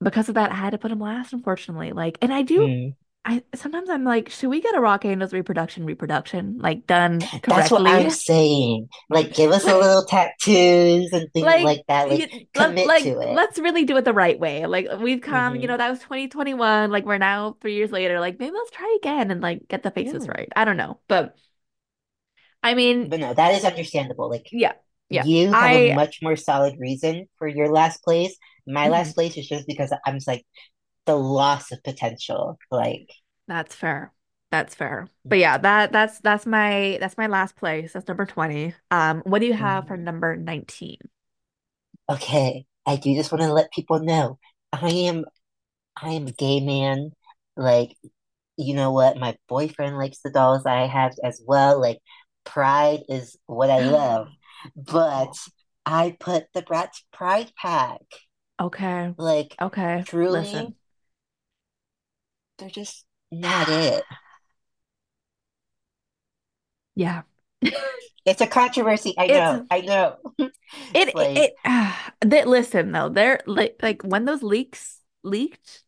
because 0.00 0.28
of 0.28 0.34
that, 0.34 0.50
I 0.52 0.54
had 0.56 0.70
to 0.70 0.78
put 0.78 0.88
them 0.88 1.00
last, 1.00 1.32
unfortunately. 1.32 1.92
Like, 1.92 2.18
and 2.20 2.32
I 2.32 2.42
do 2.42 2.68
Mm. 2.68 2.94
I 3.24 3.44
sometimes 3.54 3.88
I'm 3.88 4.04
like, 4.04 4.30
should 4.30 4.50
we 4.50 4.60
get 4.60 4.74
a 4.76 4.80
Rock 4.80 5.02
Angelz 5.04 5.32
reproduction 5.32 5.84
reproduction 5.86 6.58
like 6.58 6.86
done 6.86 7.30
That's 7.48 7.70
what 7.70 7.82
I'm 7.86 8.10
saying. 8.10 8.88
Like, 9.10 9.34
give 9.34 9.50
us 9.52 9.66
a 9.66 9.76
little 9.78 10.04
tattoos 10.04 11.12
and 11.12 11.32
things 11.32 11.56
Like, 11.60 11.62
like 11.62 11.82
that. 11.88 12.08
Like, 12.08 12.24
you, 12.24 12.46
commit 12.54 12.94
like, 12.94 13.04
to 13.04 13.20
it. 13.20 13.42
let's 13.42 13.58
really 13.58 13.84
do 13.84 13.96
it 13.96 14.04
the 14.04 14.12
right 14.12 14.38
way. 14.38 14.66
Like, 14.66 14.86
we've 14.98 15.20
come, 15.20 15.56
you 15.56 15.66
hmm 15.66 15.68
know, 15.68 15.76
that 15.76 15.90
was 15.90 16.00
2021. 16.00 16.90
Like, 16.90 17.04
we're 17.04 17.18
now 17.18 17.56
three 17.60 17.74
years 17.74 17.90
later. 17.90 18.20
Like, 18.20 18.38
maybe 18.38 18.54
let's 18.54 18.70
try 18.70 18.96
again 19.00 19.30
and 19.30 19.40
like 19.40 19.66
get 19.68 19.82
the 19.82 19.90
faces 19.90 20.28
Yeah. 20.28 20.28
right. 20.28 20.48
I 20.54 20.64
don't 20.64 20.76
know. 20.76 21.00
But 21.08 21.36
I 22.62 22.74
mean, 22.74 23.10
But 23.10 23.20
no, 23.20 23.34
that 23.34 23.54
is 23.54 23.64
understandable. 23.64 24.30
Like, 24.30 24.46
yeah, 24.50 24.74
yeah. 25.08 25.26
you 25.26 25.52
have 25.54 25.72
a 25.72 25.80
much 25.80 26.20
more 26.22 26.36
solid 26.36 26.78
reason 26.78 27.28
for 27.38 27.48
your 27.48 27.70
last 27.72 28.02
place. 28.02 28.36
My 28.66 28.88
mhm, 28.88 28.88
last 28.88 29.14
place 29.14 29.36
is 29.36 29.48
just 29.48 29.66
because 29.66 29.92
I'm 30.06 30.14
just 30.14 30.28
like 30.28 30.46
the 31.06 31.16
loss 31.16 31.72
of 31.72 31.82
potential. 31.82 32.58
Like, 32.70 33.08
that's 33.48 33.74
fair. 33.74 34.12
That's 34.50 34.74
fair. 34.74 35.08
But 35.24 35.38
yeah, 35.38 35.58
that 35.58 35.92
that's 35.92 36.20
that's 36.20 36.46
my 36.46 36.98
that's 37.00 37.16
my 37.16 37.26
last 37.26 37.56
place. 37.56 37.92
That's 37.92 38.06
number 38.08 38.26
20. 38.26 38.74
Um, 38.90 39.22
what 39.24 39.38
do 39.40 39.46
you 39.46 39.54
have 39.54 39.86
for 39.86 39.96
mm, 39.96 39.96
number 39.96 40.36
19? 40.36 40.98
okay, 42.10 42.66
I 42.86 42.96
do 42.96 43.14
just 43.14 43.32
want 43.32 43.42
to 43.42 43.52
let 43.52 43.72
people 43.72 44.00
know 44.00 44.38
I 44.72 44.90
am 44.90 45.24
I 46.00 46.12
am 46.12 46.28
a 46.28 46.32
gay 46.32 46.60
man. 46.60 47.12
Like, 47.56 47.96
you 48.58 48.74
know 48.74 48.92
what? 48.92 49.18
My 49.18 49.36
boyfriend 49.48 49.98
likes 49.98 50.20
the 50.22 50.30
dolls 50.30 50.66
I 50.66 50.86
have 50.88 51.14
as 51.24 51.42
well. 51.46 51.80
Like, 51.80 52.00
pride 52.44 53.02
is 53.08 53.36
what 53.46 53.70
I 53.70 53.80
love. 53.82 54.28
But 54.76 55.34
I 55.86 56.16
put 56.20 56.46
the 56.54 56.62
Bratz 56.62 57.02
Pride 57.12 57.52
Pack. 57.60 58.02
Okay. 58.60 59.14
Like, 59.16 59.58
Okay. 59.60 60.06
truly, 60.06 60.28
Listen. 60.28 60.76
They're 62.62 62.70
just 62.70 63.04
not 63.32 63.68
it. 63.68 64.04
Yeah. 66.94 67.22
It's 68.24 68.40
a 68.40 68.46
controversy. 68.46 69.14
I 69.18 69.26
It's 69.26 69.34
know. 69.34 69.66
I 69.68 69.80
know. 69.80 70.16
it 70.38 70.52
It's 70.94 71.14
like, 71.14 71.36
it 71.36 71.54
ah, 71.64 72.12
that 72.20 72.46
listen 72.46 72.92
though, 72.92 73.08
there 73.08 73.40
like 73.46 73.76
like 73.82 74.02
when 74.02 74.24
those 74.24 74.42
leaks 74.42 75.00
leaked, 75.24 75.82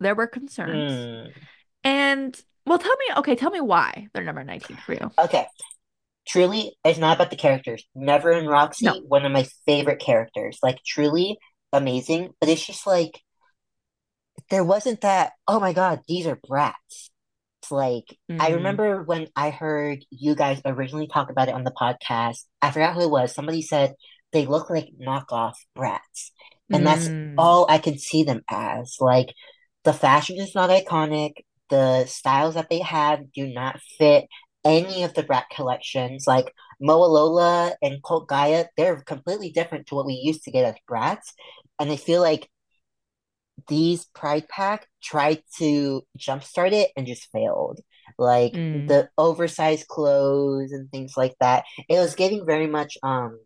there 0.00 0.14
were 0.14 0.26
concerns. 0.26 1.08
mm. 1.26 1.34
And 1.84 2.40
well, 2.66 2.78
tell 2.78 2.96
me, 2.96 3.06
okay, 3.18 3.36
tell 3.36 3.50
me 3.50 3.60
why 3.60 4.08
they're 4.14 4.24
number 4.24 4.44
19 4.44 4.78
for 4.78 4.94
you. 4.94 5.12
Okay. 5.18 5.46
Truly, 6.26 6.76
it's 6.84 6.98
not 6.98 7.16
about 7.16 7.30
the 7.30 7.36
characters. 7.36 7.84
Never 7.94 8.30
and 8.32 8.48
No. 8.48 8.52
Roxy, 8.52 9.02
one 9.06 9.24
of 9.26 9.32
my 9.32 9.46
favorite 9.66 10.00
characters. 10.00 10.58
Like, 10.62 10.78
truly 10.86 11.38
amazing. 11.72 12.32
But 12.40 12.48
it's 12.50 12.66
just 12.66 12.86
like, 12.86 13.20
there 14.50 14.64
wasn't 14.64 15.00
that, 15.02 15.32
oh 15.48 15.60
my 15.60 15.72
God, 15.72 16.00
these 16.08 16.26
are 16.26 16.36
Bratz. 16.36 17.10
It's 17.62 17.70
like, 17.70 18.18
I 18.38 18.50
Mm, 18.50 18.52
remember 18.52 19.02
when 19.02 19.28
I 19.36 19.50
heard 19.50 20.04
you 20.10 20.34
guys 20.34 20.60
originally 20.64 21.08
talk 21.08 21.30
about 21.30 21.48
it 21.48 21.54
on 21.54 21.64
the 21.64 21.72
podcast. 21.72 22.44
I 22.60 22.70
forgot 22.70 22.94
who 22.94 23.02
it 23.02 23.10
was. 23.10 23.34
Somebody 23.34 23.62
said 23.62 23.94
they 24.32 24.46
look 24.46 24.70
like 24.70 24.88
knockoff 25.00 25.54
Bratz. 25.76 26.30
And 26.72 26.86
that's 26.86 27.08
mm, 27.08 27.38
all 27.38 27.66
I 27.68 27.78
could 27.78 28.00
see 28.00 28.24
them 28.24 28.42
as. 28.50 28.96
Like, 29.00 29.34
the 29.84 29.92
fashion 29.92 30.36
is 30.38 30.54
not 30.54 30.70
iconic. 30.70 31.32
The 31.70 32.04
styles 32.06 32.54
that 32.54 32.68
they 32.68 32.80
have 32.80 33.32
do 33.32 33.46
not 33.46 33.80
fit 33.98 34.26
any 34.64 35.04
of 35.04 35.14
the 35.14 35.22
Bratz 35.22 35.48
collections. 35.50 36.26
Like, 36.26 36.52
Mowalola 36.82 37.74
and 37.82 38.02
Cult 38.02 38.28
Gaia, 38.28 38.66
they're 38.76 39.00
completely 39.02 39.50
different 39.50 39.86
to 39.86 39.94
what 39.94 40.06
we 40.06 40.14
used 40.14 40.42
to 40.44 40.50
get 40.50 40.64
as 40.64 40.74
Bratz. 40.90 41.32
And 41.78 41.90
I 41.90 41.96
feel 41.96 42.20
like 42.20 42.48
these 43.68 44.04
Pride 44.14 44.48
Pack 44.48 44.88
tried 45.02 45.42
to 45.58 46.02
jumpstart 46.18 46.72
it 46.72 46.90
and 46.96 47.06
just 47.06 47.30
failed. 47.32 47.80
Like 48.18 48.54
mm, 48.54 48.86
the 48.86 49.08
oversized 49.18 49.88
clothes 49.88 50.72
and 50.72 50.90
things 50.90 51.14
like 51.16 51.34
that. 51.40 51.64
It 51.88 51.98
was 51.98 52.14
getting 52.14 52.46
very 52.46 52.66
much 52.66 52.96
um 53.02 53.38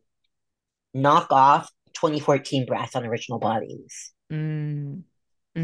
knockoff 0.94 1.68
2014 1.94 2.66
Bratz 2.66 2.94
on 2.96 3.06
original 3.06 3.38
bodies. 3.38 4.12
mm, 4.30 5.02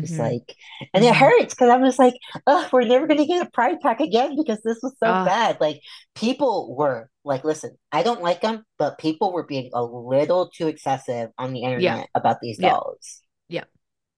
Just 0.03 0.15
mm-hmm, 0.15 0.23
like, 0.23 0.55
and 0.93 1.05
it 1.05 1.15
mm-hmm. 1.15 1.15
hurts 1.15 1.55
because 1.55 1.71
I'm 1.71 1.85
just 1.85 1.99
like, 1.99 2.15
oh, 2.47 2.69
we're 2.73 2.85
never 2.85 3.07
gonna 3.07 3.27
get 3.27 3.47
a 3.47 3.51
Pride 3.51 3.81
Pack 3.81 4.01
again 4.01 4.37
because 4.37 4.61
this 4.63 4.79
was 4.83 4.95
so 5.03 5.07
Uh, 5.07 5.25
bad. 5.25 5.59
Like 5.61 5.81
people 6.15 6.75
were 6.77 7.11
like, 7.25 7.45
listen, 7.45 7.77
I 7.93 8.03
don't 8.03 8.23
like 8.23 8.41
them, 8.43 8.65
but 8.79 8.99
people 8.99 9.33
were 9.33 9.45
being 9.47 9.71
a 9.75 9.85
little 9.85 10.51
too 10.51 10.69
excessive 10.69 11.31
on 11.39 11.53
the 11.55 11.61
yeah, 11.77 12.01
internet 12.01 12.09
about 12.15 12.41
these 12.43 12.59
yeah, 12.59 12.71
dolls. 12.71 13.23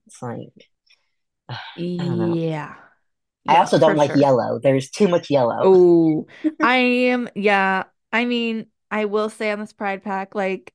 It's 0.06 0.22
like, 0.22 0.68
I 1.98 2.38
yeah, 2.38 2.76
I 3.48 3.58
also 3.58 3.78
don't 3.78 3.96
like 3.96 4.12
sure. 4.12 4.16
yellow. 4.16 4.58
There's 4.62 4.90
too 4.90 5.08
much 5.08 5.30
yellow. 5.30 5.62
Oh, 5.62 6.26
I 6.62 6.76
am, 6.76 7.28
yeah. 7.34 7.84
I 8.12 8.24
mean, 8.24 8.66
I 8.90 9.06
will 9.06 9.30
say 9.30 9.50
on 9.50 9.60
this 9.60 9.72
Pride 9.72 10.02
Pack, 10.02 10.34
like, 10.34 10.74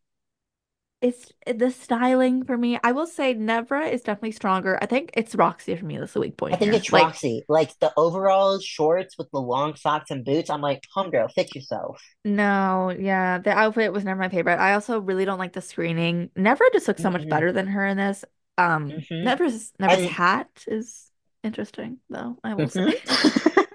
it's 1.01 1.31
the 1.47 1.71
styling 1.71 2.43
for 2.45 2.57
me. 2.57 2.79
I 2.83 2.91
will 2.91 3.07
say 3.07 3.33
Nevra 3.33 3.91
is 3.91 4.01
definitely 4.01 4.31
stronger. 4.33 4.77
I 4.81 4.85
think 4.85 5.11
it's 5.15 5.35
Roxy 5.35 5.75
for 5.75 5.85
me. 5.85 5.97
That's 5.97 6.13
the 6.13 6.19
weak 6.19 6.37
point. 6.37 6.53
I 6.53 6.57
think 6.57 6.73
here. 6.73 6.73
it's 6.73 6.91
Like, 6.91 7.11
Roxy. 7.11 7.43
Like 7.49 7.77
the 7.79 7.91
overall 7.97 8.59
shorts 8.59 9.17
with 9.17 9.29
the 9.31 9.39
long 9.41 9.75
socks 9.75 10.11
and 10.11 10.23
boots. 10.25 10.49
I'm 10.49 10.61
like, 10.61 10.83
homegirl, 10.95 11.31
fix 11.33 11.55
yourself. 11.55 12.01
no, 12.23 12.91
yeah, 12.97 13.39
the 13.39 13.51
outfit 13.51 13.91
was 13.93 14.03
never 14.03 14.19
my 14.19 14.29
favorite. 14.29 14.59
I 14.59 14.73
also 14.73 14.99
really 14.99 15.25
don't 15.25 15.39
like 15.39 15.53
the 15.53 15.61
screening. 15.61 16.29
Nevra 16.37 16.71
just 16.71 16.87
looks 16.87 17.01
so 17.01 17.09
much 17.09 17.27
hmm 17.27 17.29
better 17.29 17.51
than 17.51 17.67
her 17.67 17.85
in 17.85 17.97
this. 17.97 18.23
Um, 18.57 18.97
hmm 19.09 19.23
Nevra's 19.23 19.73
Nevra's 19.79 20.03
And 20.03 20.05
hat 20.05 20.49
is 20.67 21.11
interesting, 21.43 21.99
though, 22.09 22.37
I 22.43 22.55
will 22.55 22.69
say. 22.69 22.83
hmm 22.83 22.91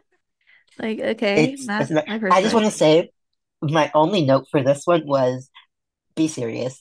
Like, 0.78 1.00
okay, 1.00 1.44
it's, 1.44 1.68
it's 1.78 1.90
not, 1.90 2.06
I 2.30 2.42
just 2.42 2.54
want 2.54 2.66
to 2.66 2.70
say 2.72 3.10
my 3.62 3.90
only 3.94 4.24
note 4.24 4.46
for 4.50 4.62
this 4.62 4.82
one 4.86 5.06
was 5.06 5.50
be 6.16 6.28
serious. 6.28 6.80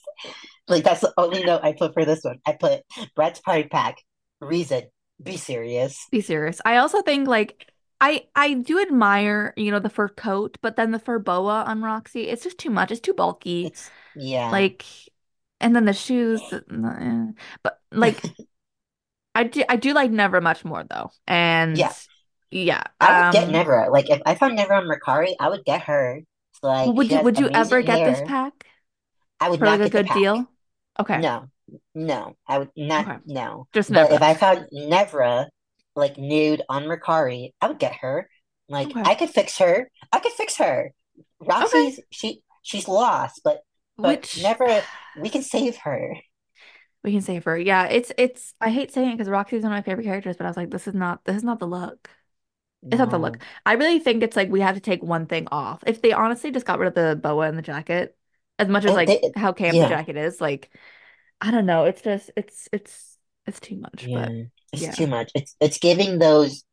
Like 0.68 0.84
that's 0.84 1.02
the 1.02 1.14
only 1.18 1.44
note 1.44 1.62
I 1.64 1.72
put 1.74 1.94
for 1.94 2.04
this 2.04 2.24
one. 2.24 2.40
I 2.46 2.52
put 2.54 2.82
Bratz 3.18 3.42
party 3.42 3.68
pack. 3.68 3.98
Reason, 4.40 4.84
be 5.22 5.36
serious. 5.36 5.98
Be 6.10 6.20
serious. 6.20 6.60
I 6.64 6.76
also 6.76 7.02
think 7.02 7.26
like 7.28 7.70
I 8.00 8.26
I 8.34 8.54
do 8.54 8.80
admire, 8.80 9.52
you 9.56 9.70
know, 9.70 9.78
the 9.80 9.90
fur 9.90 10.08
coat, 10.08 10.58
but 10.62 10.76
then 10.76 10.92
the 10.92 10.98
fur 10.98 11.18
boa 11.18 11.64
on 11.66 11.82
Roxy, 11.82 12.28
it's 12.28 12.44
just 12.44 12.58
too 12.58 12.70
much. 12.70 12.90
It's 12.90 13.00
too 13.00 13.14
bulky. 13.14 13.72
It's 13.72 13.90
yeah. 14.14 14.52
Like, 14.52 14.86
and 15.60 15.74
then 15.74 15.84
the 15.84 15.92
shoes, 15.92 16.52
eh. 16.52 17.32
but 17.62 17.80
like 17.92 18.30
I 19.34 19.44
do 19.44 19.62
I 19.68 19.76
do 19.76 19.92
like 19.92 20.10
Nevra 20.10 20.42
much 20.42 20.64
more 20.64 20.84
though. 20.84 21.10
And 21.26 21.88
Yeah. 21.88 21.94
yeah, 22.50 22.84
I 23.00 23.12
would 23.12 23.30
get 23.30 23.48
um, 23.48 23.48
Nevra. 23.48 23.90
Like 23.90 24.10
if 24.10 24.20
I 24.26 24.34
found 24.34 24.58
Nevra 24.58 24.78
on 24.82 24.84
Mercari, 24.88 25.34
I 25.40 25.48
would 25.48 25.64
get 25.64 25.82
her. 25.82 26.22
Like 26.62 26.94
would 26.94 27.12
you 27.12 27.20
would 27.20 27.38
you 27.38 27.50
ever 27.54 27.82
get 27.82 28.04
this 28.04 28.20
pack 28.22 28.66
I 29.40 29.48
would 29.50 29.60
for 29.60 29.66
like 29.66 29.80
not 29.80 29.82
a 29.82 29.88
get 29.88 29.94
the 29.94 30.00
good 30.00 30.08
pack. 30.08 30.10
deal? 30.10 30.50
Okay, 31.00 31.22
No, 31.22 31.48
no, 31.94 32.36
I 32.48 32.58
would 32.58 32.70
not. 32.76 33.08
okay, 33.08 33.18
No. 33.26 33.68
just 33.72 33.90
But 33.92 34.12
if 34.12 34.22
I 34.22 34.34
found 34.34 34.68
Nevra 34.74 35.48
like 35.96 36.18
nude 36.18 36.62
on 36.68 36.84
Mercari, 36.84 37.52
I 37.60 37.68
would 37.68 37.78
get 37.80 37.96
her. 37.96 38.28
Like 38.68 38.94
Okay, 38.94 39.04
I 39.04 39.16
could 39.16 39.30
fix 39.30 39.58
her. 39.58 39.90
I 40.12 40.20
could 40.20 40.32
fix 40.32 40.56
her. 40.58 40.92
okay. 41.60 41.90
She 42.10 42.42
she's 42.62 42.88
lost, 42.88 43.40
but 43.44 43.62
but 44.00 44.22
Which 44.22 44.36
Nevra, 44.36 44.86
we 45.14 45.28
can 45.30 45.42
save 45.42 45.76
her. 45.78 46.16
we 47.02 47.12
can 47.12 47.20
save 47.20 47.44
her 47.44 47.56
yeah, 47.58 47.84
it's 47.86 48.12
it's 48.18 48.54
I 48.60 48.70
hate 48.70 48.92
saying 48.92 49.10
it 49.10 49.12
because 49.12 49.28
Roxy's 49.28 49.62
one 49.62 49.72
of 49.72 49.76
my 49.76 49.82
favorite 49.82 50.04
characters, 50.04 50.36
but 50.36 50.44
I 50.44 50.48
was 50.50 50.56
like, 50.56 50.70
this 50.70 50.88
is 50.88 50.94
not 50.94 51.24
this 51.24 51.36
is 51.36 51.44
not 51.44 51.58
the 51.60 51.66
look. 51.66 52.10
It's 52.90 53.00
not 53.00 53.10
the 53.10 53.18
look. 53.18 53.38
I 53.66 53.74
really 53.74 54.00
think 54.00 54.22
it's 54.22 54.36
like 54.36 54.50
we 54.50 54.60
have 54.62 54.76
to 54.76 54.80
take 54.82 55.02
one 55.02 55.26
thing 55.26 55.48
off. 55.52 55.84
If 55.86 56.02
they 56.02 56.12
honestly 56.12 56.52
just 56.52 56.66
got 56.66 56.78
rid 56.80 56.88
of 56.88 56.94
the 56.94 57.16
boa 57.16 57.48
and 57.48 57.58
the 57.58 57.62
jacket, 57.62 58.16
as 58.58 58.68
much 58.68 58.84
as 58.84 58.96
like 58.96 59.20
they, 59.20 59.20
how 59.36 59.52
camp 59.54 59.80
the 59.80 59.86
jacket 59.86 60.16
is, 60.16 60.40
like 60.40 60.70
I 61.40 61.50
don't 61.52 61.66
know. 61.66 61.84
It's 61.86 62.02
just 62.02 62.30
it's 62.36 62.68
it's 62.72 63.18
it's 63.46 63.60
too 63.60 63.76
much. 63.78 64.10
But 64.12 64.32
Yeah, 64.32 64.44
it's 64.72 64.88
yeah. 64.88 64.96
too 64.96 65.06
much. 65.06 65.30
It's 65.34 65.56
it's 65.60 65.78
giving 65.78 66.18
those 66.18 66.64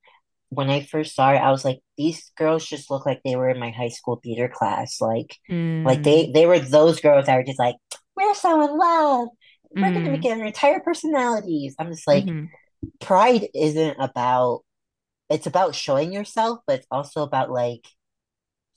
when 0.56 0.70
I 0.70 0.84
first 0.84 1.16
saw 1.16 1.32
it, 1.32 1.38
I 1.38 1.52
was 1.52 1.66
like, 1.66 1.80
these 1.98 2.32
girls 2.38 2.66
just 2.66 2.90
look 2.92 3.06
like 3.06 3.22
they 3.24 3.36
were 3.36 3.50
in 3.50 3.60
my 3.60 3.72
high 3.72 3.90
school 3.90 4.20
theater 4.24 4.50
class. 4.50 5.02
Like 5.02 5.38
like 5.84 6.00
Mm, 6.00 6.04
they 6.04 6.32
they 6.34 6.46
were 6.46 6.60
those 6.60 7.02
girls 7.02 7.26
that 7.26 7.36
were 7.36 7.44
just 7.44 7.60
like, 7.60 7.76
we're 8.16 8.34
so 8.36 8.62
in 8.66 8.78
love. 8.78 9.28
We're 9.76 9.92
mm, 9.92 10.12
make 10.12 10.26
our 10.26 10.46
entire 10.46 10.80
personalities. 10.80 11.76
I'm 11.80 11.92
just 11.92 12.08
like, 12.08 12.26
mm-hmm. 12.26 12.46
pride 13.02 13.48
isn't 13.56 13.98
about 14.00 14.62
it's 15.30 15.48
about 15.48 15.76
showing 15.76 16.14
yourself, 16.14 16.60
but 16.68 16.80
it's 16.80 16.88
also 16.92 17.24
about 17.24 17.50
like 17.52 17.88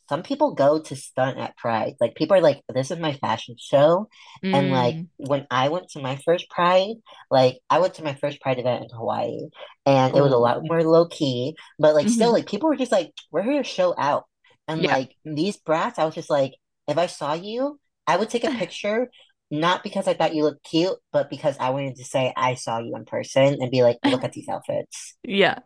some 0.09 0.23
people 0.23 0.55
go 0.55 0.81
to 0.81 0.97
stunt 0.97 1.39
at 1.39 1.57
Pride. 1.57 1.95
Like 2.01 2.15
people 2.15 2.37
are 2.37 2.41
like, 2.41 2.63
this 2.75 2.91
is 2.91 2.99
my 2.99 3.15
fashion 3.15 3.57
show. 3.59 4.09
And 4.53 4.71
like 4.71 4.99
Mm. 4.99 5.09
when 5.19 5.47
I 5.51 5.69
went 5.69 5.89
to 5.91 6.01
my 6.03 6.17
first 6.25 6.49
Pride, 6.51 6.97
like 7.31 7.59
I 7.71 7.79
went 7.81 7.95
to 7.95 8.05
my 8.05 8.15
first 8.15 8.41
Pride 8.41 8.59
event 8.59 8.85
in 8.85 8.91
Hawaii 8.97 9.49
and 9.85 10.17
it 10.17 10.21
was 10.21 10.33
a 10.33 10.37
lot 10.39 10.63
more 10.63 10.83
low 10.85 11.07
key, 11.07 11.57
but 11.79 11.95
like 11.95 12.09
still 12.09 12.31
hmm 12.31 12.33
like 12.33 12.47
people 12.47 12.69
were 12.69 12.77
just 12.77 12.93
like, 12.93 13.13
we're 13.31 13.43
here 13.43 13.63
to 13.63 13.69
show 13.69 13.95
out. 13.99 14.25
And 14.69 14.83
Yeah. 14.83 14.87
like 14.87 15.15
these 15.25 15.59
Bratz, 15.59 15.99
I 15.99 16.05
was 16.05 16.15
just 16.15 16.31
like, 16.31 16.55
if 16.89 16.99
I 16.99 17.07
saw 17.07 17.35
you, 17.35 17.79
I 18.07 18.17
would 18.17 18.31
take 18.31 18.45
a 18.45 18.49
picture, 18.51 19.11
not 19.51 19.83
because 19.83 20.09
I 20.09 20.15
thought 20.15 20.35
you 20.35 20.45
looked 20.45 20.65
cute, 20.65 20.97
but 21.13 21.31
because 21.31 21.57
I 21.59 21.71
wanted 21.71 21.97
to 21.97 22.05
say 22.05 22.33
I 22.37 22.55
saw 22.55 22.79
you 22.79 22.95
in 22.97 23.05
person 23.05 23.59
and 23.61 23.71
be 23.71 23.83
like, 23.83 23.99
look 24.05 24.25
at 24.25 24.33
these 24.33 24.49
outfits. 24.49 25.17
Yeah. 25.25 25.61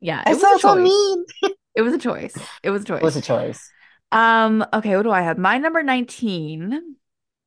Yeah. 0.00 0.22
I 0.26 0.30
It 0.30 0.40
was 0.40 0.60
so 0.62 0.76
mean. 0.76 1.24
It 1.74 1.82
was 1.82 1.94
a 1.94 1.98
choice. 1.98 2.36
It 2.62 2.70
was 2.70 2.82
a 2.82 2.86
choice. 2.86 3.00
It 3.00 3.04
was 3.04 3.16
a 3.16 3.22
choice. 3.22 3.70
Um, 4.12 4.64
okay, 4.72 4.96
what 4.96 5.02
do 5.04 5.10
I 5.10 5.22
have? 5.22 5.38
My 5.38 5.58
number 5.58 5.82
19, 5.82 6.96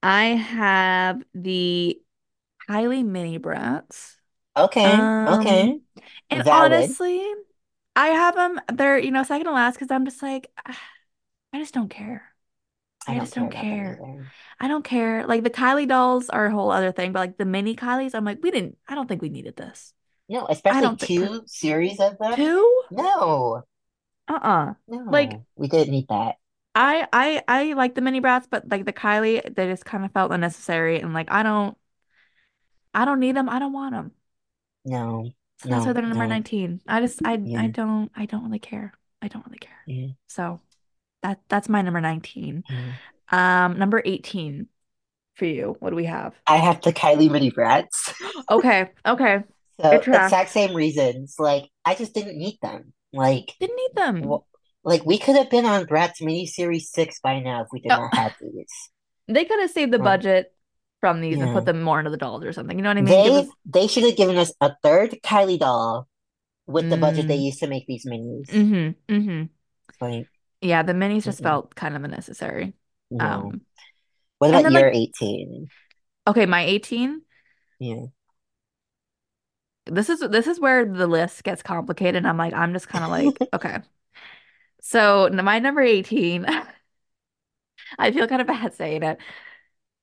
I 0.02 0.26
have 0.26 1.24
the 1.34 2.02
Kylie 2.70 3.06
Mini 3.06 3.40
Bratz. 3.40 4.16
Okay, 4.56 5.14
Um, 5.28 5.28
okay. 5.28 5.80
and 6.30 6.44
Valid. 6.44 6.52
honestly, 6.52 7.24
I 7.96 8.10
have 8.10 8.36
them. 8.36 8.62
They're, 8.74 9.00
you 9.00 9.12
know, 9.12 9.24
second 9.24 9.46
to 9.48 9.54
last 9.54 9.76
because 9.76 9.92
I'm 9.92 10.06
just 10.06 10.24
like, 10.24 10.52
ah, 10.68 10.80
I 11.54 11.60
just 11.60 11.74
don't 11.74 11.90
care. 11.90 12.34
I 13.08 13.14
I 13.14 13.16
don't 13.16 13.32
just 13.32 13.36
don't 13.36 13.50
them 13.50 13.52
care. 13.52 14.04
I 14.60 14.68
don't 14.70 14.84
care. 14.86 15.28
Like 15.28 15.44
the 15.44 15.50
Kylie 15.52 15.88
dolls 15.88 16.30
are 16.30 16.48
a 16.48 16.52
whole 16.52 16.72
other 16.72 16.92
thing, 16.92 17.14
but 17.14 17.20
like 17.20 17.38
the 17.38 17.46
mini 17.46 17.76
Kylies, 17.76 18.16
I'm 18.16 18.26
like, 18.26 18.40
we 18.44 18.52
didn't, 18.52 18.78
I 18.88 18.96
don't 18.96 19.08
think 19.08 19.22
we 19.22 19.30
needed 19.30 19.58
this. 19.58 19.94
No, 20.28 20.48
especially 20.50 20.82
don't 20.82 21.00
think 21.00 21.14
two 21.16 21.44
series 21.48 22.00
of 22.02 22.18
them. 22.18 22.36
two? 22.36 22.84
No, 22.90 23.64
Uh-uh. 24.36 24.74
Like 24.88 25.42
we 25.56 25.68
didn't 25.68 25.92
need 25.92 26.08
that. 26.10 26.36
I 26.76 27.08
I 27.14 27.44
I 27.48 27.74
like 27.74 27.96
the 27.96 28.02
mini 28.02 28.20
Bratz, 28.22 28.48
but 28.50 28.68
like 28.70 28.86
the 28.86 28.94
Kylie, 28.94 29.54
they 29.56 29.68
just 29.68 29.86
kind 29.86 30.06
of 30.06 30.12
felt 30.12 30.32
unnecessary 30.32 31.00
and 31.00 31.14
like 31.14 31.30
I 31.32 31.44
don't 31.44 31.78
I 32.94 33.06
don't 33.06 33.20
need 33.20 33.36
them. 33.36 33.50
I 33.50 33.60
don't 33.60 33.74
want 33.74 33.94
them. 33.94 34.12
No, 34.86 35.32
So 35.60 35.70
that's 35.70 35.86
why 35.86 35.94
they're 35.94 36.02
number 36.04 36.26
no. 36.26 36.28
19. 36.28 36.82
I 36.88 37.00
just 37.00 37.22
I 37.24 37.34
I 37.56 37.68
don't 37.68 38.12
I 38.16 38.26
don't 38.26 38.44
really 38.44 38.60
care. 38.60 38.94
I 39.22 39.28
don't 39.28 39.46
really 39.46 39.60
care. 39.60 39.72
yeah, 39.86 40.08
So 40.28 40.60
that 41.22 41.42
that's 41.48 41.70
my 41.70 41.82
number 41.82 42.02
19. 42.02 42.64
yeah. 42.70 42.94
Um, 43.32 43.78
number 43.80 44.02
18 44.06 44.68
for 45.36 45.46
you. 45.46 45.76
What 45.80 45.92
do 45.92 45.96
we 45.96 46.06
have? 46.06 46.36
I 46.46 46.58
have 46.58 46.82
the 46.82 46.92
Kylie 46.94 47.32
mini 47.32 47.52
Bratz. 47.52 48.14
Okay, 48.50 48.90
okay. 49.06 49.44
So 49.82 49.90
exact 49.92 50.52
same 50.52 50.76
reasons. 50.76 51.36
Like 51.40 51.70
I 51.86 51.96
just 51.96 52.14
didn't 52.14 52.38
need 52.38 52.60
them. 52.62 52.94
Like 53.14 53.54
Didn't 53.60 53.76
need 53.76 53.96
them. 53.96 54.42
Like 54.84 55.06
we 55.06 55.18
could 55.18 55.36
have 55.36 55.50
been 55.50 55.66
on 55.66 55.86
Bratz 55.88 56.22
miniseries 56.22 56.84
six 56.84 57.20
by 57.22 57.40
now 57.40 57.62
if 57.64 57.68
we 57.72 57.82
did 57.82 57.90
Oh, 57.94 57.96
not 57.96 58.14
have 58.16 58.34
these. 58.40 58.90
they 59.28 59.46
could 59.46 59.60
have 59.60 59.72
saved 59.72 59.92
the 59.94 60.00
Um, 60.00 60.06
budget 60.06 60.54
from 61.00 61.22
these 61.22 61.42
and 61.42 61.52
put 61.52 61.66
them 61.66 61.82
more 61.82 62.00
into 62.00 62.12
the 62.12 62.18
dolls 62.18 62.44
or 62.44 62.54
something. 62.54 62.78
You 62.78 62.84
know 62.84 62.90
what 62.90 62.98
I 62.98 63.02
mean? 63.02 63.18
They 63.18 63.30
us 63.30 63.48
they 63.66 63.88
should 63.88 64.04
have 64.04 64.16
given 64.16 64.38
us 64.38 64.54
a 64.62 64.76
third 64.84 65.12
Kylie 65.24 65.60
doll 65.60 66.08
with 66.68 66.90
the 66.90 66.98
budget 66.98 67.28
they 67.28 67.36
mm, 67.36 67.38
used 67.38 67.60
to 67.60 67.68
make 67.68 67.88
these 67.88 68.06
minis. 68.06 68.50
mm-hmm, 68.50 69.14
mm-hmm. 69.14 69.44
Like, 70.02 70.28
Yeah, 70.62 70.84
the 70.84 70.94
minis 70.94 71.26
just 71.26 71.42
mm-mm, 71.42 71.44
felt 71.44 71.76
kind 71.76 71.96
of 71.96 72.04
unnecessary. 72.04 72.74
no. 73.12 73.52
Um, 73.52 73.62
What 74.40 74.50
about 74.50 74.64
then 74.64 74.74
your 74.74 74.90
like 74.90 74.94
18? 74.94 75.70
okay, 76.28 76.46
my 76.46 76.64
18. 76.64 77.22
Yeah. 77.80 78.06
This 79.86 80.10
is 80.10 80.20
this 80.22 80.48
is 80.48 80.60
where 80.60 80.86
the 80.86 81.08
list 81.08 81.44
gets 81.44 81.62
complicated. 81.62 82.16
And 82.16 82.28
I'm 82.28 82.38
like, 82.38 82.54
I'm 82.54 82.74
just 82.74 82.88
kind 82.88 83.04
of 83.04 83.10
like, 83.10 83.38
okay. 83.54 83.80
So 84.82 85.30
my 85.32 85.60
number 85.60 85.82
18, 85.82 86.46
I 88.00 88.12
feel 88.12 88.28
kind 88.28 88.42
of 88.42 88.48
bad 88.48 88.74
saying 88.74 89.04
it, 89.04 89.18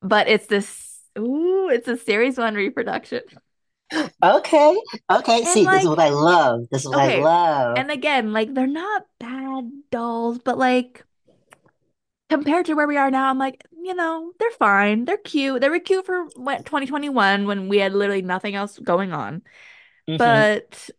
but 0.01 0.27
it's 0.27 0.47
this, 0.47 0.99
ooh, 1.17 1.69
it's 1.69 1.87
a 1.87 1.97
series 1.97 2.37
one 2.37 2.55
reproduction. 2.55 3.21
Okay. 4.23 4.81
Okay. 5.11 5.37
And 5.37 5.47
See, 5.47 5.65
this 5.65 5.81
is 5.83 5.87
what 5.87 5.99
I 5.99 6.09
love. 6.09 6.67
This 6.71 6.83
is 6.83 6.89
what 6.89 6.99
I 6.99 7.19
love. 7.21 7.77
and 7.77 7.91
again, 7.91 8.33
like 8.33 8.53
they're 8.53 8.67
not 8.67 9.05
bad 9.19 9.69
dolls, 9.91 10.39
but 10.39 10.57
like 10.57 11.03
compared 12.31 12.65
to 12.67 12.75
where 12.75 12.87
we 12.87 12.97
are 12.97 13.11
now, 13.11 13.29
I'm 13.29 13.37
like, 13.39 13.65
you 13.83 13.95
know, 13.95 14.33
they're 14.39 14.51
fine. 14.51 15.05
They're 15.05 15.17
cute. 15.17 15.61
They 15.61 15.69
were 15.69 15.79
cute 15.79 16.05
for 16.05 16.25
what 16.35 16.65
2021 16.65 17.47
when 17.47 17.69
we 17.69 17.77
had 17.79 17.93
literally 17.93 18.21
nothing 18.23 18.55
else 18.55 18.79
going 18.79 19.13
on. 19.13 19.43
hmm 20.07 20.41
But 20.41 20.89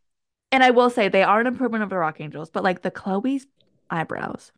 and 0.53 0.65
I 0.65 0.71
will 0.73 0.91
say 0.91 1.09
they 1.09 1.25
are 1.25 1.41
an 1.41 1.49
improvement 1.49 1.85
of 1.85 1.91
the 1.91 1.99
Rock 1.99 2.19
Angelz, 2.19 2.51
but 2.53 2.65
like 2.65 2.83
the 2.83 2.91
Cloe's 2.93 3.47
eyebrows. 3.91 4.53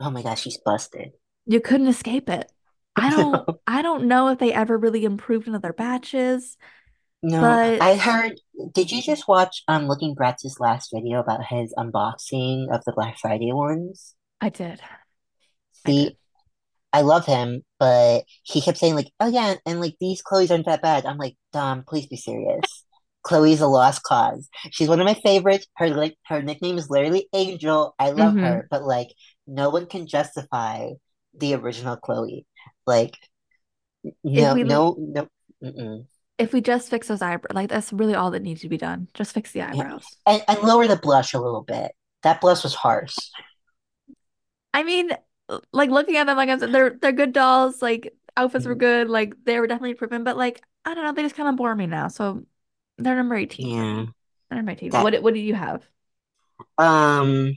Oh 0.00 0.10
my 0.10 0.22
gosh, 0.22 0.42
she's 0.42 0.58
busted. 0.58 1.12
You 1.46 1.60
couldn't 1.60 1.88
escape 1.88 2.28
it. 2.28 2.50
I 2.96 3.10
don't 3.10 3.42
I 3.66 3.82
don't 3.82 4.04
know 4.08 4.28
if 4.28 4.38
they 4.38 4.52
ever 4.52 4.76
really 4.76 5.04
improved 5.04 5.46
into 5.46 5.58
their 5.58 5.72
batches, 5.72 6.56
No, 7.22 7.58
but 7.58 7.80
I 7.80 7.96
heard. 7.96 8.40
Did 8.72 8.92
you 8.92 9.00
just 9.02 9.26
watch 9.26 9.62
um 9.68 9.86
Looking 9.88 10.12
Bratz's 10.14 10.60
last 10.60 10.90
video 10.92 11.18
about 11.20 11.46
his 11.46 11.72
unboxing 11.78 12.68
of 12.70 12.84
the 12.84 12.92
Black 12.94 13.18
Friday 13.18 13.52
ones? 13.52 14.14
I 14.40 14.48
did. 14.50 14.80
I. 15.84 15.92
See, 15.92 16.16
I 16.92 17.02
love 17.02 17.26
him, 17.26 17.64
but 17.78 18.24
he 18.44 18.60
kept 18.62 18.78
saying 18.78 18.94
like, 18.96 19.10
"Oh 19.20 19.28
yeah," 19.28 19.56
and 19.66 19.80
like 19.80 19.96
these 20.00 20.22
Cloe's 20.22 20.50
aren't 20.50 20.66
that 20.66 20.82
bad. 20.82 21.06
I'm 21.06 21.18
like, 21.18 21.36
Dom, 21.52 21.84
please 21.88 22.06
be 22.06 22.16
serious. 22.16 22.84
Cloe's 23.22 23.60
a 23.60 23.66
lost 23.68 24.02
cause. 24.04 24.48
She's 24.72 24.88
one 24.88 25.00
of 25.00 25.06
my 25.06 25.14
favorites. 25.14 25.66
Her 25.76 25.90
like 25.90 26.16
her 26.26 26.42
nickname 26.42 26.78
is 26.78 26.90
literally 26.90 27.28
Angel. 27.34 27.94
I 27.98 28.10
love 28.12 28.36
hmm 28.36 28.40
her, 28.42 28.68
but 28.70 28.84
like 28.84 29.08
no 29.46 29.70
one 29.70 29.86
can 29.86 30.06
justify 30.08 30.90
the 31.34 31.54
original 31.54 31.96
Cloe. 31.96 32.42
Like 32.86 33.16
no, 34.34 34.50
we 34.52 34.64
no, 34.64 34.96
no. 34.98 35.28
Mm-mm. 35.62 36.06
if 36.38 36.52
we 36.52 36.60
just 36.60 36.88
fix 36.90 37.08
those 37.08 37.22
eyebrows, 37.22 37.54
like 37.54 37.68
that's 37.70 37.92
really 37.92 38.14
all 38.14 38.30
that 38.32 38.42
needs 38.42 38.62
to 38.62 38.68
be 38.68 38.78
done. 38.78 39.08
Just 39.14 39.32
fix 39.34 39.52
the 39.52 39.62
Yeah, 39.72 39.82
eyebrows. 39.82 40.16
and 40.26 40.42
and 40.48 40.60
lower 40.62 40.86
the 40.86 40.96
blush 40.96 41.34
a 41.34 41.40
little 41.40 41.62
bit. 41.62 41.92
That 42.22 42.40
blush 42.40 42.62
was 42.62 42.74
harsh. 42.74 43.30
I 44.74 44.82
mean, 44.82 45.10
like 45.72 45.90
looking 45.90 46.16
at 46.16 46.24
them, 46.26 46.36
like 46.36 46.48
I 46.48 46.58
said, 46.58 46.72
they're 46.72 46.90
they're 46.90 47.12
good 47.12 47.32
dolls. 47.32 47.82
Like 47.82 48.14
outfits 48.36 48.66
were 48.66 48.74
Mm, 48.74 48.78
good. 48.78 49.08
Like 49.08 49.34
they 49.44 49.58
were 49.60 49.66
definitely 49.66 49.94
proven, 49.94 50.24
but 50.24 50.36
like 50.36 50.62
I 50.84 50.94
don't 50.94 51.04
know, 51.04 51.12
they 51.12 51.22
just 51.22 51.36
kind 51.36 51.48
of 51.48 51.56
bore 51.56 51.74
me 51.74 51.86
now. 51.86 52.08
So 52.08 52.44
they're 52.98 53.16
number 53.16 53.34
18 53.36 53.66
Yeah. 53.68 54.04
They're 54.48 54.56
number 54.58 54.72
18. 54.72 54.90
that 54.90 55.04
What 55.04 55.22
what 55.22 55.34
do 55.34 55.40
you 55.40 55.54
have? 55.54 55.84
um 56.78 57.56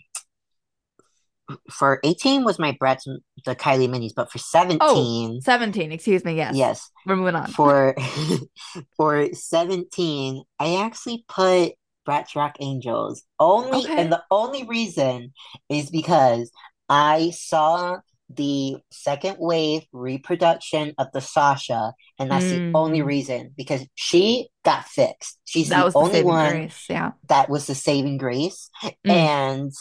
for 1.70 2.00
18 2.04 2.44
was 2.44 2.58
my 2.58 2.76
Bratz 2.82 3.04
the 3.46 3.56
Kylie 3.56 3.89
minis, 3.89 4.14
but 4.16 4.32
for 4.32 4.39
Oh, 4.80 4.96
17, 4.96 5.41
17. 5.41 5.91
Excuse 5.91 6.24
me. 6.24 6.36
Yes. 6.36 6.56
yes, 6.56 6.89
We're 7.06 7.16
moving 7.18 7.36
on. 7.36 7.48
for 7.48 7.96
for 8.98 9.28
17, 9.34 10.44
I 10.60 10.76
actually 10.84 11.26
put 11.28 11.74
Bratz 12.08 12.36
Rock 12.36 12.58
Angelz 12.62 13.20
only, 13.39 13.86
and 13.88 14.12
the 14.12 14.24
only 14.32 14.64
reason 14.64 15.34
is 15.70 15.89
because 15.89 16.50
I 16.94 17.32
saw 17.32 18.00
the 18.30 18.78
second 18.91 19.38
wave 19.39 19.84
reproduction 19.94 20.94
of 20.98 21.08
the 21.14 21.22
Sasha, 21.22 21.94
and 22.20 22.32
that's 22.32 22.50
the 22.50 22.66
only 22.74 23.02
Mm, 23.02 23.04
reason 23.04 23.54
because 23.58 23.86
she 23.96 24.50
got 24.66 24.86
fixed. 24.86 25.39
She's 25.46 25.70
that 25.70 25.86
the 25.86 25.86
was 25.86 25.98
the 25.98 26.04
only 26.04 26.22
one 26.24 26.62
grace. 26.62 26.86
Yeah. 26.89 27.12
that 27.30 27.50
was 27.50 27.68
the 27.68 27.76
saving 27.76 28.18
grace. 28.18 28.70
Mm. 29.06 29.10
And 29.10 29.72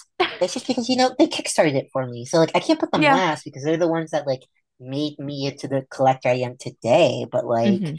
it's 0.41 0.55
just 0.55 0.67
because, 0.67 0.89
you 0.89 0.97
know, 0.97 1.15
they 1.19 1.27
kickstarted 1.27 1.75
it 1.75 1.89
for 1.93 2.07
me. 2.07 2.25
So 2.25 2.39
like 2.39 2.53
I 2.55 2.61
can't 2.61 2.81
put 2.81 2.93
them 2.93 3.03
Yeah. 3.03 3.15
last 3.15 3.45
because 3.45 3.65
they're 3.65 3.77
the 3.77 3.89
ones 3.89 4.11
that 4.13 4.27
like 4.27 4.43
made 4.81 5.19
me 5.19 5.47
into 5.47 5.69
the 5.69 5.87
collector 5.91 6.29
I 6.31 6.35
am 6.37 6.57
today. 6.59 7.27
But 7.31 7.47
like, 7.47 7.83
hmm 7.91 7.97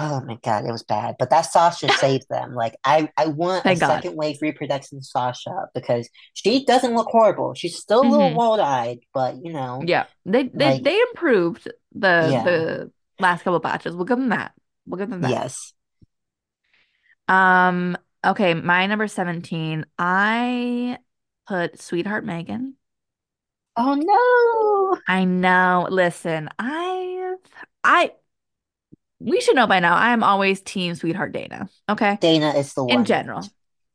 oh 0.00 0.20
my 0.26 0.38
God, 0.42 0.64
it 0.66 0.72
was 0.72 0.82
bad. 0.84 1.16
But 1.18 1.30
that 1.30 1.42
Sasha 1.42 1.88
saved 1.90 2.26
them. 2.30 2.54
Like 2.54 2.76
I, 2.84 3.10
I 3.16 3.26
want 3.28 3.64
a 3.68 3.76
God. 3.76 3.76
second 3.76 4.16
wave 4.16 4.38
reproduction 4.42 5.02
Sasha 5.02 5.68
because 5.74 6.08
she 6.34 6.64
doesn't 6.64 6.94
look 6.94 7.08
horrible. 7.10 7.54
She's 7.54 7.78
still 7.78 8.02
a 8.02 8.08
little 8.10 8.32
hmm 8.32 8.34
wide-eyed, 8.34 9.00
but 9.14 9.36
you 9.44 9.52
know, 9.52 9.86
Yeah. 9.86 10.06
They 10.24 10.44
they 10.44 10.72
like 10.72 10.82
they 10.82 11.00
improved 11.00 11.70
the 11.92 12.36
yeah, 12.36 12.42
the 12.42 12.92
last 13.18 13.42
couple 13.42 13.58
batches. 13.60 13.94
We'll 13.96 14.04
give 14.04 14.18
them 14.18 14.28
that. 14.30 14.52
We'll 14.86 14.98
give 14.98 15.10
them 15.10 15.22
that. 15.22 15.40
yes. 15.42 15.72
Um, 17.28 17.96
okay, 18.24 18.54
my 18.54 18.86
number 18.86 19.06
17, 19.08 19.86
I 19.98 20.98
put 21.46 21.80
Sweetheart 21.80 22.24
Meygan. 22.24 22.74
Oh 23.76 23.94
no. 23.96 25.00
I 25.06 25.24
know. 25.24 25.86
Listen, 25.90 26.48
I 26.58 27.16
have 27.20 27.38
I 27.84 28.12
we 29.20 29.40
should 29.40 29.54
know 29.54 29.66
by 29.66 29.80
now. 29.80 29.94
I 29.94 30.12
am 30.12 30.24
always 30.24 30.60
team 30.60 30.94
Sweetheart 30.94 31.32
Dana. 31.32 31.68
Okay? 31.88 32.18
Dana 32.20 32.50
is 32.54 32.72
the 32.74 32.82
one. 32.82 32.98
In 32.98 33.04
general. 33.04 33.44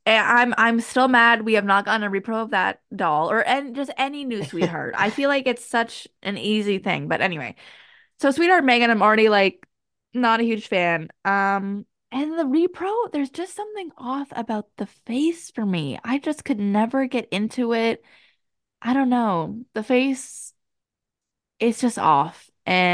And 0.05 0.23
I'm 0.25 0.53
I'm 0.57 0.79
still 0.81 1.07
mad 1.07 1.41
we 1.41 1.53
have 1.53 1.65
not 1.65 1.85
gotten 1.85 2.03
a 2.03 2.11
repro 2.11 2.43
of 2.43 2.51
that 2.51 2.79
doll 2.95 3.31
or 3.31 3.39
and 3.45 3.75
just 3.75 3.91
any 3.97 4.23
new 4.23 4.43
Sweetheart. 4.45 4.93
I 4.97 5.09
feel 5.09 5.29
like 5.29 5.47
it's 5.47 5.65
such 5.65 6.07
an 6.21 6.37
easy 6.37 6.77
thing. 6.77 7.07
But 7.07 7.21
anyway, 7.21 7.55
so 8.19 8.29
Sweetheart 8.29 8.63
Meygan, 8.63 8.89
I'm 8.89 9.01
already 9.01 9.29
like 9.29 9.67
not 10.13 10.39
a 10.39 10.43
huge 10.43 10.67
fan. 10.67 11.09
Um, 11.25 11.85
and 12.11 12.37
the 12.39 12.43
repro, 12.43 13.11
there's 13.11 13.31
just 13.31 13.55
something 13.55 13.91
off 13.97 14.27
about 14.31 14.67
the 14.77 14.85
face 14.85 15.51
for 15.51 15.65
me. 15.65 15.99
I 16.03 16.19
just 16.19 16.45
could 16.45 16.59
never 16.59 17.07
get 17.07 17.27
into 17.29 17.73
it. 17.73 18.03
I 18.81 18.93
don't 18.93 19.09
know. 19.09 19.65
The 19.73 19.83
face 19.83 20.53
is 21.59 21.79
just 21.81 21.97
off. 21.97 22.49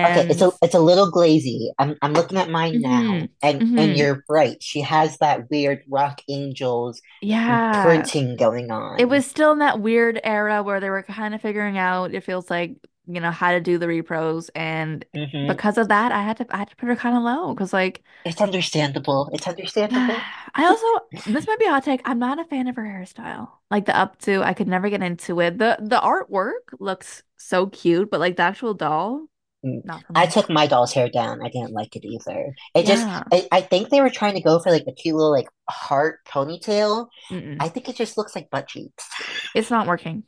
Okay, 0.05 0.25
it's 0.29 0.41
a 0.41 0.51
it's 0.63 0.73
a 0.75 0.79
little 0.79 1.11
glazy. 1.11 1.71
I'm 1.77 1.95
I'm 2.01 2.15
looking 2.15 2.37
at 2.39 2.49
mine 2.49 2.81
hmm 2.81 2.81
now, 2.81 3.29
and 3.41 3.65
and 3.75 3.95
hmm 3.95 3.97
you're 3.97 4.23
right. 4.29 4.61
She 4.61 4.81
has 4.81 5.17
that 5.19 5.49
weird 5.51 5.83
Rock 5.87 6.21
Angelz 6.29 6.99
yeah. 7.21 7.61
printing 7.71 8.35
going 8.35 8.71
on. 8.71 8.97
It 8.97 9.05
was 9.09 9.25
still 9.27 9.53
in 9.53 9.59
that 9.59 9.79
weird 9.81 10.19
era 10.23 10.63
where 10.63 10.79
they 10.79 10.89
were 10.89 11.03
kind 11.03 11.35
of 11.35 11.41
figuring 11.41 11.77
out, 11.77 12.13
it 12.13 12.23
feels 12.23 12.49
like, 12.49 12.77
you 13.07 13.21
know, 13.21 13.31
how 13.31 13.51
to 13.51 13.61
do 13.61 13.77
the 13.77 13.87
repros. 13.87 14.49
And 14.55 15.05
hmm 15.13 15.41
because 15.47 15.77
of 15.79 15.89
that, 15.89 16.11
I 16.11 16.23
had 16.23 16.37
to 16.37 16.47
I 16.51 16.59
had 16.59 16.69
to 16.71 16.75
put 16.77 16.89
her 16.89 16.95
kind 16.97 17.17
of 17.17 17.23
low 17.23 17.53
because 17.55 17.73
like 17.73 18.03
It's 18.25 18.41
understandable. 18.41 19.29
It's 19.31 19.47
understandable. 19.47 20.27
I 20.55 20.65
also 20.65 20.85
this 21.25 21.47
might 21.47 21.59
be 21.59 21.65
a 21.65 21.69
hot 21.71 21.83
take. 21.83 22.01
I'm 22.05 22.19
not 22.19 22.39
a 22.39 22.45
fan 22.45 22.67
of 22.67 22.75
her 22.75 22.83
hairstyle. 22.83 23.49
Like 23.69 23.85
the 23.85 23.91
updo, 23.93 24.41
I 24.43 24.53
could 24.53 24.67
never 24.67 24.89
get 24.89 25.03
into 25.03 25.39
it. 25.41 25.57
The 25.57 25.77
the 25.81 25.99
artwork 25.99 26.73
looks 26.79 27.23
so 27.37 27.67
cute, 27.67 28.09
but 28.09 28.19
like 28.19 28.37
the 28.37 28.43
actual 28.43 28.73
doll. 28.73 29.27
Not 29.63 30.03
I 30.15 30.25
took 30.25 30.49
my 30.49 30.67
doll's 30.67 30.93
hair 30.93 31.09
down. 31.09 31.41
I 31.43 31.49
didn't 31.49 31.71
like 31.73 31.95
it 31.95 32.03
either. 32.05 32.53
It 32.75 32.85
just, 32.85 33.05
I, 33.07 33.47
I 33.51 33.61
think 33.61 33.89
they 33.89 34.01
were 34.01 34.09
trying 34.09 34.33
to 34.35 34.41
go 34.41 34.59
for 34.59 34.71
like 34.71 34.85
a 34.87 34.91
cute 34.93 35.15
little 35.15 35.31
like 35.31 35.47
heart 35.69 36.19
ponytail. 36.27 37.07
Mm-mm. 37.29 37.57
I 37.59 37.69
think 37.69 37.87
it 37.89 37.95
just 37.95 38.17
looks 38.17 38.35
like 38.35 38.49
butt 38.49 38.67
cheeks. 38.67 39.07
It's 39.55 39.69
not 39.69 39.87
working. 39.87 40.23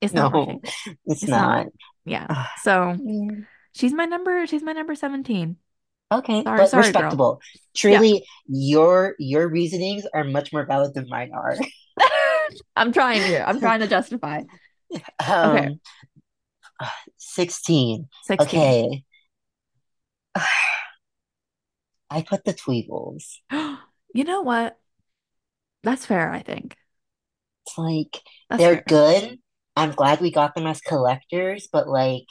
It's 0.00 0.14
not 0.14 0.32
working. 0.32 0.60
it's 1.06 1.22
It's 1.22 1.28
not. 1.28 1.64
not. 1.64 1.66
Yeah. 2.04 2.46
So 2.62 2.70
Mm. 2.98 3.46
she's 3.74 3.92
my 3.92 4.04
number, 4.04 4.46
she's 4.46 4.62
my 4.62 4.72
number 4.72 4.94
17. 4.94 5.56
Okay, 6.10 6.42
Sorry, 6.42 6.56
but 6.56 6.70
sorry, 6.70 6.92
girl. 6.92 7.02
respectable. 7.02 7.40
Yeah. 7.84 7.98
Truly, 7.98 8.24
your 8.48 9.14
your 9.20 9.46
reasonings 9.48 10.04
are 10.12 10.24
much 10.24 10.52
more 10.52 10.64
valid 10.66 10.94
than 10.94 11.08
mine 11.08 11.30
are. 11.32 11.56
I'm 12.76 12.92
trying 12.92 13.22
here. 13.22 13.44
I'm 13.46 13.60
trying 13.60 13.80
to 13.80 13.86
justify. 13.86 14.42
Okay. 15.20 15.78
Um, 16.80 16.88
16. 17.16 18.08
16. 18.20 18.78
Okay. 18.78 19.04
I 22.10 22.22
put 22.22 22.44
the 22.44 22.52
Tweevils. 22.54 23.38
You 24.14 24.24
know 24.24 24.40
what? 24.42 24.78
That's 25.82 26.06
fair, 26.06 26.30
I 26.32 26.40
think. 26.42 26.76
It's 27.66 27.78
like 27.78 28.20
That's 28.50 28.66
they're 28.66 28.82
fair. 28.84 28.84
good. 28.88 29.38
I'm 29.76 29.92
glad 29.92 30.20
we 30.20 30.30
got 30.32 30.54
them 30.54 30.66
as 30.66 30.80
collectors, 30.80 31.68
but 31.70 31.88
like 31.88 32.26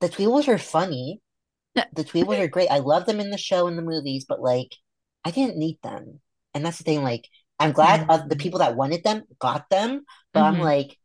the 0.00 0.08
Tweevils 0.08 0.48
are 0.48 0.58
funny. 0.58 1.20
The 1.92 2.04
Tweevils 2.04 2.38
are 2.40 2.48
great. 2.48 2.70
I 2.70 2.78
love 2.78 3.06
them 3.06 3.20
in 3.20 3.30
the 3.30 3.38
show 3.38 3.66
and 3.68 3.78
the 3.78 3.82
movies, 3.82 4.26
but 4.28 4.40
like 4.42 4.74
I 5.24 5.30
didn't 5.32 5.58
need 5.58 5.78
them. 5.82 6.20
And 6.54 6.64
that's 6.66 6.78
the 6.78 6.84
thing, 6.84 7.02
like 7.02 7.28
I'm 7.60 7.72
glad 7.72 8.04
of 8.10 8.28
the 8.28 8.36
Mm-hmm. 8.36 8.44
people 8.44 8.60
that 8.60 8.76
wanted 8.76 9.04
them 9.04 9.24
got 9.40 9.70
them, 9.70 10.04
but 10.34 10.42
I'm 10.42 10.58
hmm 10.58 10.60
like 10.60 10.98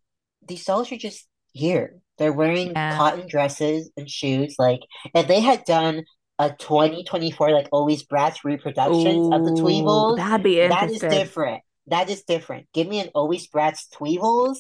these 0.48 0.66
dolls 0.66 0.92
are 0.92 0.98
just 0.98 1.28
here. 1.54 2.02
They're 2.22 2.34
wearing 2.34 2.78
Yeah. 2.78 2.92
cotton 2.92 3.28
dresses 3.28 3.92
and 3.98 4.10
shoes. 4.10 4.56
Like, 4.60 4.82
if 5.16 5.28
they 5.28 5.42
had 5.42 5.66
done 5.66 6.06
a 6.40 6.52
2024, 6.54 7.52
like, 7.52 7.70
Always 7.74 8.06
Bratz 8.06 8.46
reproductions 8.46 9.28
of 9.34 9.44
the 9.46 9.52
Ooh, 9.52 9.54
Tweevils, 9.54 10.16
that'd 10.16 10.44
be 10.44 10.60
that 10.62 10.92
is 10.92 11.06
different. 11.06 11.64
That 11.88 12.10
is 12.12 12.24
different. 12.24 12.68
Give 12.74 12.88
me 12.88 13.02
an 13.02 13.10
Always 13.16 13.50
Bratz 13.50 13.90
Tweevils, 13.94 14.60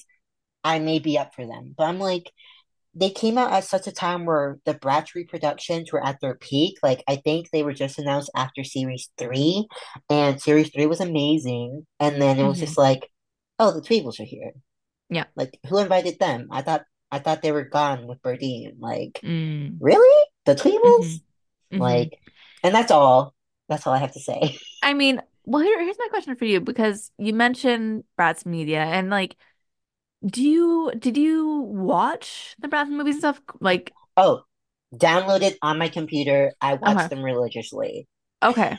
I 0.63 0.79
may 0.79 0.99
be 0.99 1.17
up 1.17 1.35
for 1.35 1.45
them. 1.45 1.75
But 1.77 1.85
I'm 1.85 1.99
like, 1.99 2.31
they 2.95 3.09
came 3.11 3.37
out 3.37 3.53
at 3.53 3.63
such 3.65 3.87
a 3.87 3.91
time 3.93 4.25
where 4.25 4.59
the 4.65 4.73
Bratz 4.75 5.15
reproductions 5.15 5.91
were 5.93 6.05
at 6.05 6.19
their 6.21 6.35
peak. 6.35 6.77
Like, 6.83 7.03
I 7.07 7.17
think 7.17 7.49
they 7.51 7.63
were 7.63 7.73
just 7.73 7.99
announced 7.99 8.31
after 8.35 8.63
Series 8.65 9.09
3, 9.17 9.67
and 10.09 10.41
Series 10.41 10.71
3 10.73 10.87
was 10.87 11.01
amazing. 11.01 11.87
And 11.99 12.21
then 12.21 12.39
it 12.39 12.45
was 12.45 12.59
hmm 12.59 12.61
just 12.61 12.77
like, 12.77 13.09
oh, 13.59 13.71
the 13.71 13.81
Tweevils 13.81 14.19
are 14.19 14.25
here. 14.25 14.51
Yeah. 15.09 15.25
Like, 15.35 15.57
who 15.67 15.77
invited 15.79 16.19
them? 16.19 16.47
I 16.51 16.61
thought 16.61 16.83
I 17.11 17.19
thought 17.19 17.41
they 17.41 17.51
were 17.51 17.65
gone 17.65 18.07
with 18.07 18.21
Bardeen. 18.21 18.75
Like, 18.79 19.23
Mm. 19.23 19.81
really? 19.81 20.27
The 20.45 20.55
Tweevils? 20.55 21.21
hmm 21.71 22.11
Like, 22.11 22.19
and 22.63 22.75
that's 22.75 22.91
all. 22.91 23.35
That's 23.69 23.87
all 23.87 23.93
I 23.93 23.99
have 23.99 24.13
to 24.13 24.19
say. 24.21 24.59
I 24.81 24.93
mean, 24.93 25.21
well, 25.45 25.61
here, 25.63 25.79
here's 25.83 25.97
my 25.99 26.07
question 26.09 26.35
for 26.35 26.45
you 26.45 26.59
because 26.61 27.11
you 27.17 27.33
mentioned 27.33 28.03
Bratz 28.17 28.45
Media 28.45 28.81
and 28.83 29.09
like, 29.09 29.35
do 30.25 30.43
you 30.43 30.91
did 30.99 31.17
you 31.17 31.59
watch 31.61 32.55
the 32.59 32.67
Bratz 32.69 32.89
movies 32.89 33.15
and 33.15 33.21
stuff? 33.35 33.41
Like, 33.61 33.95
Oh, 34.15 34.45
downloaded 34.95 35.57
on 35.61 35.77
my 35.77 35.89
computer. 35.89 36.53
I 36.61 36.75
okay, 36.85 37.07
watched 37.07 37.09
them 37.09 37.23
religiously. 37.23 38.07
okay. 38.41 38.77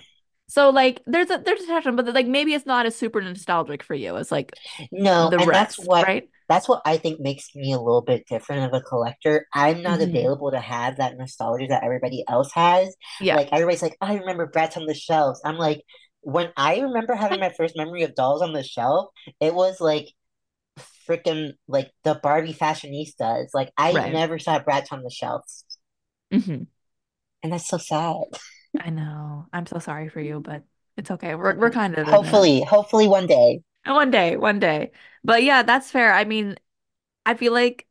So 0.48 0.70
like, 0.70 1.00
there's 1.06 1.30
a 1.30 1.38
there's 1.38 1.60
a 1.62 1.64
attachment, 1.64 1.96
but 1.96 2.14
like 2.14 2.26
maybe 2.26 2.52
it's 2.54 2.66
not 2.66 2.86
as 2.86 2.94
super 2.96 3.20
nostalgic 3.22 3.82
for 3.82 3.94
you 3.94 4.16
as 4.16 4.30
like 4.30 4.54
No, 4.90 5.32
the 5.32 5.38
and 5.38 5.52
that's 5.52 5.78
rest, 5.78 5.78
what 5.78 6.08
right? 6.08 6.28
That's 6.52 6.68
what 6.68 6.82
I 6.84 6.96
think 6.98 7.20
makes 7.20 7.54
me 7.54 7.72
a 7.72 7.78
little 7.80 8.02
bit 8.02 8.26
different 8.28 8.64
of 8.66 8.80
a 8.80 8.82
collector. 8.84 9.46
I'm 9.54 9.82
not 9.82 10.00
hmm 10.00 10.02
available 10.02 10.50
to 10.52 10.60
have 10.60 10.96
that 10.98 11.16
nostalgia 11.18 11.66
that 11.68 11.84
everybody 11.84 12.24
else 12.28 12.52
has. 12.54 12.94
Yeah, 13.18 13.38
Like 13.38 13.48
everybody's 13.52 13.82
like, 13.82 13.96
I 14.00 14.16
remember 14.16 14.46
Bratz 14.48 14.76
on 14.76 14.86
the 14.86 14.94
shelves. 14.94 15.40
I'm 15.44 15.58
like, 15.58 15.82
when 16.22 16.50
I 16.56 16.80
remember 16.80 17.14
having 17.14 17.40
my 17.40 17.50
first 17.56 17.76
memory 17.76 18.02
of 18.04 18.14
dolls 18.14 18.42
on 18.42 18.52
the 18.52 18.62
shelf, 18.62 19.08
it 19.40 19.54
was 19.54 19.80
like 19.80 20.08
freaking 21.08 21.52
like 21.68 21.90
the 22.04 22.14
Barbie 22.22 22.54
fashionistas. 22.54 23.48
Like 23.54 23.72
I 23.76 23.94
right. 23.94 24.12
never 24.12 24.38
saw 24.38 24.60
Bratz 24.60 24.92
on 24.92 25.02
the 25.02 25.10
shelves, 25.10 25.64
hmm 26.32 26.62
and 27.42 27.52
that's 27.52 27.68
so 27.68 27.78
sad. 27.78 28.24
I 28.78 28.90
know. 28.90 29.46
I'm 29.52 29.66
so 29.66 29.78
sorry 29.78 30.08
for 30.08 30.20
you, 30.20 30.40
but 30.40 30.64
it's 30.96 31.10
okay. 31.10 31.34
We're 31.34 31.56
we're 31.58 31.70
kind 31.70 31.96
of. 31.98 32.08
Hopefully, 32.10 32.62
hopefully 32.62 33.08
one 33.08 33.26
day. 33.26 33.62
One 33.86 34.10
day, 34.10 34.36
one 34.36 34.60
day. 34.60 34.92
But 35.24 35.42
yeah, 35.42 35.62
that's 35.62 35.90
fair. 35.90 36.12
I 36.12 36.24
mean, 36.24 36.56
I 37.26 37.34
feel 37.34 37.52
like 37.52 37.88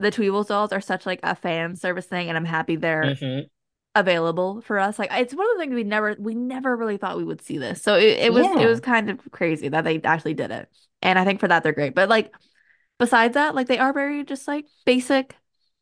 the 0.00 0.10
Tweevils 0.12 0.48
dolls 0.48 0.72
are 0.72 0.80
such 0.82 1.06
like 1.06 1.20
a 1.24 1.36
fan 1.36 1.76
service 1.76 2.06
thing, 2.06 2.28
and 2.28 2.36
I'm 2.38 2.44
happy 2.46 2.76
they're 2.76 3.18
hmm 3.18 3.48
available 3.94 4.60
for 4.62 4.78
us. 4.78 4.98
Like 4.98 5.10
it's 5.12 5.34
one 5.34 5.48
of 5.50 5.56
the 5.56 5.62
things 5.62 5.74
we 5.74 5.84
never 5.84 6.16
we 6.18 6.34
never 6.34 6.76
really 6.76 6.98
thought 6.98 7.16
we 7.18 7.24
would 7.24 7.42
see 7.42 7.58
this. 7.58 7.82
So 7.82 7.96
it, 7.96 8.18
it 8.20 8.32
was 8.34 8.54
it 8.56 8.66
was 8.66 8.80
kind 8.80 9.10
of 9.10 9.20
crazy 9.32 9.68
that 9.70 9.84
they 9.84 10.00
actually 10.02 10.34
did 10.34 10.50
it. 10.52 10.70
And 11.02 11.18
I 11.18 11.24
think 11.24 11.40
for 11.40 11.48
that 11.48 11.62
they're 11.64 11.72
great. 11.72 11.94
But 11.94 12.08
like 12.10 12.34
besides 12.98 13.34
that, 13.34 13.54
like 13.56 13.68
they 13.68 13.78
are 13.78 13.92
very 13.94 14.24
just 14.24 14.48
like 14.48 14.66
basic 14.86 15.36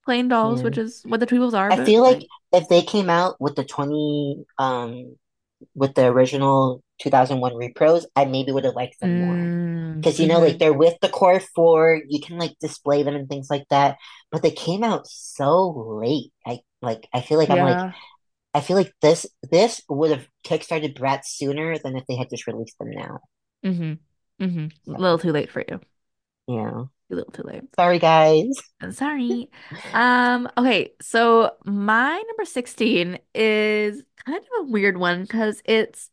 plain 0.04 0.28
dolls, 0.28 0.62
yeah. 0.62 0.64
which 0.64 0.78
is 0.78 1.02
what 1.06 1.20
the 1.20 1.26
Tweevils 1.28 1.54
are, 1.58 1.70
I 1.70 1.76
feel 1.78 2.02
like 2.02 2.18
like 2.18 2.28
if 2.52 2.68
they 2.68 2.82
came 2.82 3.10
out 3.10 3.40
with 3.40 3.56
the 3.56 3.64
20 3.64 4.44
um 4.58 5.16
with 5.76 5.94
the 5.96 6.06
original 6.08 6.83
2001 7.00 7.52
repros, 7.54 8.04
I 8.16 8.24
maybe 8.26 8.52
would 8.52 8.64
have 8.64 8.74
liked 8.74 9.00
them 9.00 9.16
more. 9.16 9.40
mm, 9.42 10.02
Because 10.02 10.20
you 10.20 10.26
know, 10.26 10.40
like 10.40 10.58
hmm 10.58 10.60
they're 10.60 10.72
with 10.72 10.94
the 11.00 11.08
Core 11.08 11.40
4, 11.40 12.02
you 12.08 12.20
can 12.20 12.38
like 12.38 12.58
display 12.60 13.02
them 13.02 13.14
and 13.16 13.28
things 13.28 13.48
like 13.50 13.64
that. 13.70 13.96
But 14.30 14.42
they 14.42 14.50
came 14.50 14.84
out 14.84 15.06
so 15.06 15.70
late. 16.02 16.32
I 16.46 16.60
like 16.82 17.08
I 17.12 17.20
feel 17.22 17.38
like 17.38 17.50
I'm 17.50 17.60
like 17.60 17.80
I 18.54 18.60
feel 18.62 18.76
like 18.76 18.92
this 19.02 19.26
this 19.50 19.82
would 19.88 20.10
have 20.12 20.28
kickstarted 20.46 20.98
Bratz 20.98 21.26
sooner 21.26 21.78
than 21.78 21.96
if 21.96 22.06
they 22.06 22.16
had 22.16 22.30
just 22.30 22.46
released 22.46 22.78
them 22.78 22.90
now. 22.92 23.20
Mm-hmm. 23.64 24.44
Mm-hmm. 24.44 24.94
A 24.96 25.00
little 25.00 25.18
too 25.18 25.32
late 25.32 25.50
for 25.50 25.64
you. 25.68 25.80
yeah. 26.46 26.84
A 27.10 27.14
little 27.14 27.32
too 27.32 27.42
late. 27.42 27.64
Sorry 27.76 27.98
guys. 27.98 28.56
I'm 28.80 28.92
sorry. 28.92 29.50
Um, 29.92 30.48
okay, 30.58 30.92
so 31.00 31.52
my 31.64 32.16
number 32.26 32.44
16 32.44 33.18
is 33.34 34.02
kind 34.24 34.38
of 34.38 34.44
a 34.60 34.70
weird 34.70 34.96
one 34.98 35.22
because 35.22 35.62
it's 35.64 36.10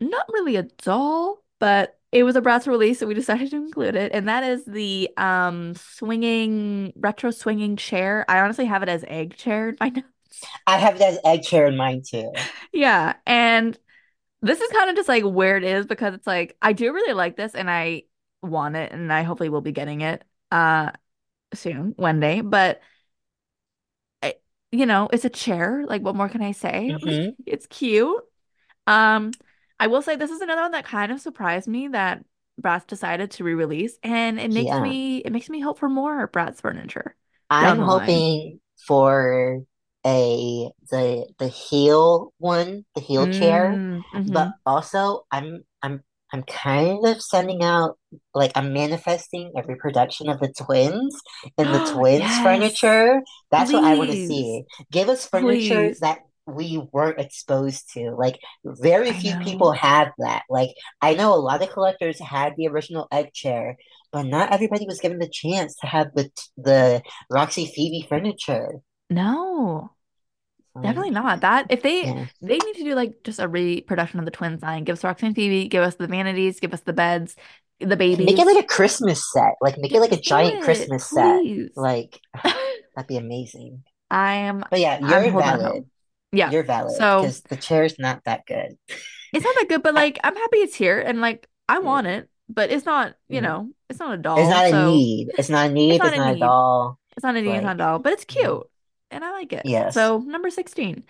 not 0.00 0.26
really 0.32 0.56
a 0.56 0.62
doll, 0.64 1.42
but 1.58 1.98
it 2.12 2.22
was 2.24 2.36
a 2.36 2.40
Bratz 2.40 2.66
release, 2.66 2.98
so 3.00 3.06
we 3.06 3.14
decided 3.14 3.50
to 3.50 3.56
include 3.56 3.94
it, 3.96 4.12
and 4.14 4.28
that 4.28 4.42
is 4.44 4.64
the 4.64 5.10
um 5.16 5.74
swinging 5.74 6.92
retro 6.96 7.30
swinging 7.30 7.76
chair. 7.76 8.24
I 8.28 8.40
honestly 8.40 8.66
have 8.66 8.82
it 8.82 8.88
as 8.88 9.04
egg 9.08 9.36
chair 9.36 9.70
in 9.70 9.76
my 9.80 9.88
notes. 9.90 10.50
I 10.68 10.78
have 10.78 10.94
it 10.96 11.02
as 11.02 11.18
egg 11.24 11.42
chair 11.42 11.66
in 11.66 11.76
mine 11.76 12.02
too. 12.08 12.46
Yeah, 12.72 13.14
and 13.26 13.78
this 14.42 14.60
is 14.60 14.72
kind 14.72 14.90
of 14.90 14.96
just 14.96 15.08
like 15.08 15.24
where 15.24 15.56
it 15.56 15.64
is 15.64 15.86
because 15.86 16.14
it's 16.14 16.26
like 16.26 16.56
I 16.62 16.72
do 16.72 16.92
really 16.94 17.14
like 17.14 17.36
this 17.36 17.54
and 17.54 17.70
I 17.70 18.04
want 18.42 18.76
it 18.76 18.92
and 18.92 19.12
I 19.12 19.22
hopefully 19.24 19.50
will 19.50 19.62
be 19.62 19.72
getting 19.72 20.02
it 20.02 20.24
uh 20.52 20.92
soon 21.54 21.94
one 21.96 22.20
day, 22.20 22.40
but 22.42 22.82
I, 24.22 24.34
you 24.72 24.86
know, 24.86 25.08
it's 25.12 25.24
a 25.24 25.30
chair. 25.30 25.84
Like 25.86 26.02
what 26.02 26.16
more 26.16 26.28
can 26.28 26.42
I 26.42 26.52
say? 26.52 26.96
Like 27.02 27.18
hmm 27.18 27.30
it's 27.46 27.66
cute. 27.66 28.22
Um, 28.86 29.36
I 29.80 29.86
will 29.86 30.02
say 30.02 30.16
this 30.16 30.30
is 30.30 30.40
another 30.40 30.62
one 30.62 30.72
that 30.72 30.84
kind 30.84 31.12
of 31.12 31.20
surprised 31.20 31.68
me 31.68 31.88
that 31.88 32.24
Bratz 32.60 32.86
decided 32.86 33.30
to 33.32 33.44
re-release, 33.44 33.98
and 34.02 34.40
it 34.40 34.50
makes 34.50 34.80
Yeah. 34.80 34.80
me 34.80 35.18
it 35.18 35.32
makes 35.32 35.48
me 35.48 35.60
hope 35.60 35.78
for 35.78 35.88
more 35.88 36.26
Bratz 36.28 36.60
furniture 36.60 37.16
I'm 37.50 37.78
hoping 37.80 38.60
for 38.86 39.60
a 40.06 40.70
the 40.90 41.26
the 41.38 41.48
heel 41.48 42.32
one, 42.38 42.84
the 42.94 43.00
heel 43.00 43.26
chair, 43.28 43.80
Mm, 43.80 44.04
hmm 44.12 44.26
but 44.26 44.54
also 44.66 45.22
I'm 45.30 45.64
I'm 45.82 46.02
I'm 46.32 46.42
kind 46.42 47.06
of 47.06 47.22
sending 47.22 47.62
out 47.62 47.98
like 48.34 48.52
I'm 48.54 48.72
manifesting 48.74 49.52
a 49.56 49.62
reproduction 49.62 50.28
of 50.28 50.40
the 50.40 50.52
twins 50.52 51.22
and 51.56 51.72
the 51.72 51.80
twins 51.80 52.38
Yes, 52.38 52.38
furniture. 52.38 53.22
That's 53.50 53.72
what 53.72 53.84
I 53.84 53.94
want 53.94 54.10
to 54.10 54.16
see. 54.16 54.64
Give 54.92 55.08
us 55.08 55.26
furniture 55.26 55.94
please. 55.94 56.02
that 56.02 56.18
we 56.48 56.82
weren't 56.92 57.20
exposed 57.20 57.92
to. 57.92 58.12
Like 58.12 58.40
very 58.64 59.12
few 59.12 59.36
people 59.38 59.72
have 59.72 60.12
that. 60.18 60.42
Like 60.48 60.70
I 61.00 61.14
know 61.14 61.34
a 61.34 61.36
lot 61.36 61.62
of 61.62 61.70
collectors 61.70 62.18
had 62.20 62.54
the 62.56 62.68
original 62.68 63.06
egg 63.12 63.32
chair, 63.32 63.76
but 64.12 64.22
not 64.22 64.52
everybody 64.52 64.86
was 64.86 65.00
given 65.00 65.18
the 65.18 65.28
chance 65.28 65.76
to 65.76 65.86
have 65.86 66.08
the 66.14 66.30
the 66.56 67.02
Roxy 67.30 67.66
Phoebe 67.66 68.06
furniture. 68.08 68.76
No, 69.10 69.90
definitely 70.80 71.10
not. 71.10 71.42
That 71.42 71.66
if 71.70 71.82
they 71.82 72.04
yeah. 72.04 72.26
they 72.40 72.58
need 72.58 72.76
to 72.76 72.84
do 72.84 72.94
like 72.94 73.22
just 73.24 73.40
a 73.40 73.48
reproduction 73.48 74.18
of 74.18 74.24
the 74.24 74.30
twins 74.30 74.62
line. 74.62 74.84
Give 74.84 74.94
us 74.94 75.04
Roxy 75.04 75.26
and 75.26 75.36
Phoebe, 75.36 75.68
give 75.68 75.82
us 75.82 75.96
the 75.96 76.06
vanities, 76.06 76.60
give 76.60 76.72
us 76.72 76.80
the 76.80 76.92
beds, 76.92 77.36
the 77.80 77.96
babies. 77.96 78.26
Make 78.26 78.38
it 78.38 78.46
like 78.46 78.64
a 78.64 78.66
Christmas 78.66 79.22
set. 79.32 79.54
Like 79.60 79.76
make 79.78 79.92
it 79.92 80.00
like 80.00 80.12
a 80.12 80.20
giant 80.20 80.60
it, 80.60 80.62
Christmas 80.62 81.08
set. 81.08 81.42
Like 81.76 82.20
that'd 82.42 83.06
be 83.06 83.18
amazing. 83.18 83.84
I 84.10 84.34
am 84.36 84.64
But 84.70 84.80
yeah, 84.80 84.98
you're 85.00 85.42
out 85.42 85.60
valid. 85.60 85.84
Yeah. 86.32 86.50
You're 86.50 86.62
valid 86.62 86.96
So 86.96 87.22
because 87.22 87.40
the 87.42 87.56
chair's 87.56 87.98
not 87.98 88.22
that 88.24 88.44
good. 88.46 88.76
it's 89.32 89.44
not 89.44 89.54
that 89.56 89.68
good, 89.68 89.82
but 89.82 89.94
like 89.94 90.18
I'm 90.22 90.36
happy 90.36 90.58
it's 90.58 90.74
here 90.74 91.00
and 91.00 91.20
like 91.20 91.48
I 91.68 91.78
want 91.80 92.06
it, 92.06 92.28
but 92.48 92.70
it's 92.70 92.86
not, 92.86 93.14
you 93.28 93.40
know, 93.40 93.70
it's 93.88 93.98
not 93.98 94.14
a 94.14 94.18
doll. 94.18 94.38
It's 94.38 94.50
not 94.50 94.66
a 94.66 94.86
need. 94.90 95.28
It's 95.38 95.48
not 95.48 95.66
a 95.66 95.68
it's 95.68 95.74
need. 95.74 95.98
not 95.98 96.06
It's 96.08 96.16
a 96.16 96.18
not 96.18 96.34
a 96.34 96.38
doll. 96.38 96.98
It's 97.16 97.24
not 97.24 97.36
a 97.36 97.42
need, 97.42 97.54
it's 97.56 97.64
not 97.64 97.76
a 97.76 97.78
doll, 97.78 97.98
but 97.98 98.12
it's 98.12 98.24
cute 98.24 98.62
and 99.10 99.24
I 99.24 99.32
like 99.32 99.52
it. 99.52 99.62
Yes. 99.64 99.94
So 99.94 100.18
number 100.18 100.50
16. 100.50 101.04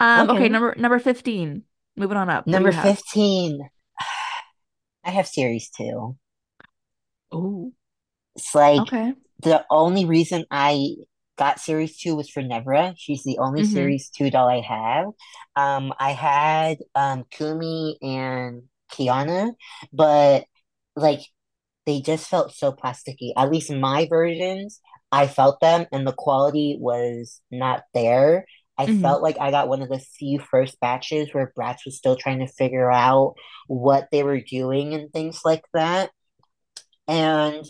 Um, 0.00 0.30
okay, 0.30 0.38
Okay. 0.38 0.48
number 0.48 0.74
number 0.76 0.98
15. 0.98 1.62
Moving 1.96 2.16
on 2.16 2.30
up. 2.30 2.46
Number 2.46 2.70
you 2.70 2.76
have? 2.76 2.84
15. 2.84 3.60
I 5.04 5.10
have 5.10 5.26
series 5.26 5.70
two. 5.70 6.16
Oh, 7.32 7.72
It's 8.36 8.54
like 8.54 8.80
okay. 8.82 9.14
the 9.40 9.64
only 9.70 10.04
reason 10.04 10.44
I 10.50 10.94
got 11.38 11.60
series 11.60 11.98
two 11.98 12.16
was 12.16 12.30
for 12.30 12.42
Nevra. 12.42 12.94
She's 12.98 13.24
the 13.24 13.38
only 13.38 13.62
Mm-hmm. 13.62 13.64
series 13.64 14.10
two 14.10 14.30
doll 14.30 14.48
I 14.48 14.60
have. 14.62 15.06
Um, 15.56 15.94
I 16.00 16.12
had 16.12 16.78
um 16.94 17.24
Kumi 17.30 17.98
and 18.02 18.64
Kiana, 18.92 19.52
but 19.92 20.44
like 20.96 21.20
they 21.86 22.00
just 22.00 22.28
felt 22.28 22.52
so 22.54 22.72
plasticky. 22.72 23.32
At 23.36 23.50
least 23.50 23.70
my 23.72 24.06
versions, 24.08 24.80
I 25.12 25.26
felt 25.26 25.60
them 25.60 25.86
and 25.92 26.06
the 26.06 26.12
quality 26.12 26.76
was 26.80 27.40
not 27.50 27.82
there. 27.94 28.46
I 28.78 28.86
Mm-hmm. 28.86 29.12
felt 29.12 29.22
like 29.22 29.38
I 29.40 29.50
got 29.50 29.68
one 29.68 29.82
of 29.82 29.88
the 29.88 29.98
few 29.98 30.38
first 30.40 30.78
batches 30.80 31.34
where 31.34 31.52
Bratz 31.58 31.78
was 31.86 31.96
still 31.98 32.16
trying 32.16 32.40
to 32.40 32.46
figure 32.46 32.90
out 32.92 33.34
what 33.66 34.08
they 34.12 34.22
were 34.22 34.40
doing 34.40 34.94
and 34.94 35.12
things 35.12 35.40
like 35.44 35.64
that. 35.74 36.10
And 37.06 37.64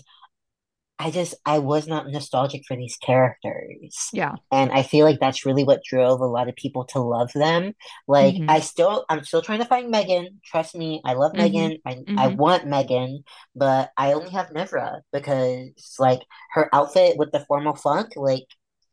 I 0.98 1.10
just 1.10 1.34
I 1.46 1.58
was 1.58 1.86
not 1.86 2.08
nostalgic 2.08 2.62
for 2.66 2.76
these 2.76 2.96
characters. 2.96 4.12
Yeah. 4.12 4.36
And 4.50 4.72
I 4.72 4.82
feel 4.82 5.04
like 5.04 5.20
that's 5.20 5.44
really 5.44 5.62
what 5.62 5.84
drove 5.84 6.20
a 6.20 6.26
lot 6.26 6.48
of 6.48 6.56
people 6.56 6.84
to 6.86 7.00
love 7.00 7.30
them. 7.34 7.74
Like 8.08 8.38
hmm 8.38 8.48
I 8.48 8.60
still 8.60 9.04
I'm 9.08 9.22
still 9.24 9.42
trying 9.42 9.58
to 9.60 9.66
find 9.66 9.92
Meygan. 9.92 10.40
Trust 10.44 10.74
me, 10.74 11.02
I 11.04 11.12
love 11.14 11.32
hmm 11.32 11.38
Meygan. 11.38 11.76
I 11.86 11.98
I 12.16 12.28
hmm 12.28 12.28
want 12.28 12.64
Meygan, 12.64 13.18
but 13.54 13.90
I 13.96 14.14
only 14.14 14.30
have 14.30 14.48
Nevra 14.48 15.00
because 15.12 15.96
like 15.98 16.20
her 16.52 16.68
outfit 16.74 17.16
with 17.18 17.30
the 17.32 17.44
formal 17.46 17.76
funk, 17.76 18.12
like 18.16 18.46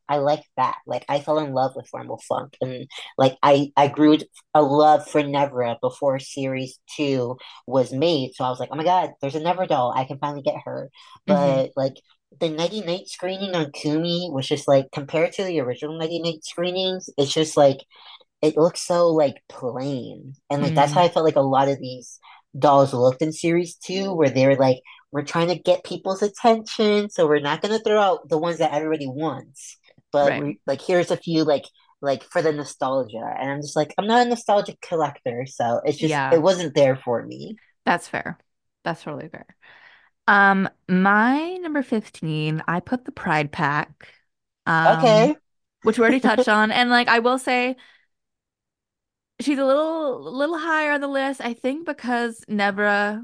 I 0.08 0.18
like 0.18 0.44
that. 0.58 0.78
Like 0.86 1.06
I 1.10 1.20
fell 1.20 1.40
in 1.40 1.54
love 1.54 1.74
with 1.76 1.88
formal 1.90 2.22
funk 2.28 2.56
and 2.62 2.88
like 3.18 3.38
I 3.44 3.72
I 3.76 3.88
grew 3.88 4.18
a 4.54 4.62
love 4.62 5.08
for 5.10 5.22
Nevra 5.22 5.78
before 5.82 6.20
series 6.20 6.80
two 6.96 7.38
was 7.68 7.92
made. 7.92 8.34
So 8.36 8.44
I 8.46 8.50
was 8.50 8.60
like, 8.60 8.70
oh 8.72 8.76
my 8.76 8.84
God, 8.84 9.12
there's 9.22 9.36
a 9.36 9.42
Nevra 9.42 9.68
doll. 9.68 9.94
I 9.96 10.06
can 10.06 10.20
finally 10.20 10.44
get 10.44 10.56
her. 10.66 10.90
hmm 11.28 11.60
But 11.60 11.72
like 11.76 11.96
the 12.40 12.50
Nighty 12.50 12.82
Night 12.82 13.08
screening 13.08 13.56
on 13.56 13.72
Kumi 13.72 14.30
was 14.32 14.48
just 14.48 14.68
like 14.68 14.88
compared 14.94 15.34
to 15.34 15.44
the 15.44 15.60
original 15.62 15.98
Nighty 15.98 16.20
Night 16.22 16.44
screenings, 16.44 17.10
it's 17.18 17.34
just 17.34 17.58
like 17.58 17.80
it 18.42 18.58
looks 18.58 18.82
so 18.82 19.10
like 19.10 19.36
plain. 19.50 20.36
And 20.50 20.62
like 20.62 20.76
that's 20.76 20.94
how 20.94 21.04
I 21.04 21.10
felt 21.10 21.26
like 21.26 21.36
a 21.36 21.42
lot 21.42 21.68
of 21.70 21.80
these 21.80 22.20
dolls 22.58 22.94
looked 22.94 23.22
in 23.22 23.32
series 23.32 23.76
two, 23.76 24.14
where 24.14 24.30
they 24.30 24.48
were 24.48 24.56
like, 24.56 24.80
we're 25.12 25.24
trying 25.24 25.48
to 25.50 25.60
get 25.60 25.84
people's 25.84 26.22
attention, 26.22 27.10
so 27.10 27.28
we're 27.28 27.40
not 27.40 27.62
gonna 27.62 27.80
throw 27.80 28.00
out 28.00 28.30
the 28.30 28.38
ones 28.38 28.60
that 28.60 28.74
everybody 28.74 29.08
wants. 29.08 29.78
But 30.16 30.36
Right. 30.36 30.38
we 30.38 30.60
like 30.68 30.82
here's 30.82 31.12
a 31.12 31.18
few 31.18 31.44
like 31.44 31.64
like 32.02 32.24
for 32.24 32.42
the 32.42 32.52
nostalgia. 32.54 33.18
And 33.40 33.52
I'm 33.52 33.62
just 33.62 33.76
like, 33.76 33.94
I'm 33.98 34.08
not 34.08 34.26
a 34.28 34.30
nostalgic 34.30 34.82
collector, 34.82 35.46
so 35.48 35.82
it's 35.86 36.00
just 36.00 36.24
it 36.32 36.42
wasn't 36.42 36.76
there 36.76 36.96
for 36.96 37.24
me. 37.26 37.60
that's 37.86 38.08
fair. 38.08 38.38
That's 38.84 39.04
totally 39.04 39.30
fair. 39.30 39.46
Um, 40.28 40.70
my 40.90 41.56
number 41.58 41.84
15, 41.84 42.64
I 42.68 42.80
put 42.82 43.06
the 43.06 43.12
Pride 43.14 43.52
Pack, 43.52 44.10
um, 44.68 45.34
Okay. 45.34 45.36
which 45.84 46.00
we 46.00 46.04
already 46.04 46.20
touched 46.22 46.50
on. 46.50 46.72
And 46.72 46.90
like 46.90 47.08
I 47.08 47.20
will 47.20 47.40
say 47.40 47.78
she's 49.40 49.58
a 49.60 49.66
little 49.66 50.22
little 50.34 50.58
higher 50.58 50.92
on 50.92 51.02
the 51.02 51.08
list, 51.08 51.42
I 51.42 51.54
think 51.54 51.86
because 51.86 52.42
Nevra, 52.50 53.22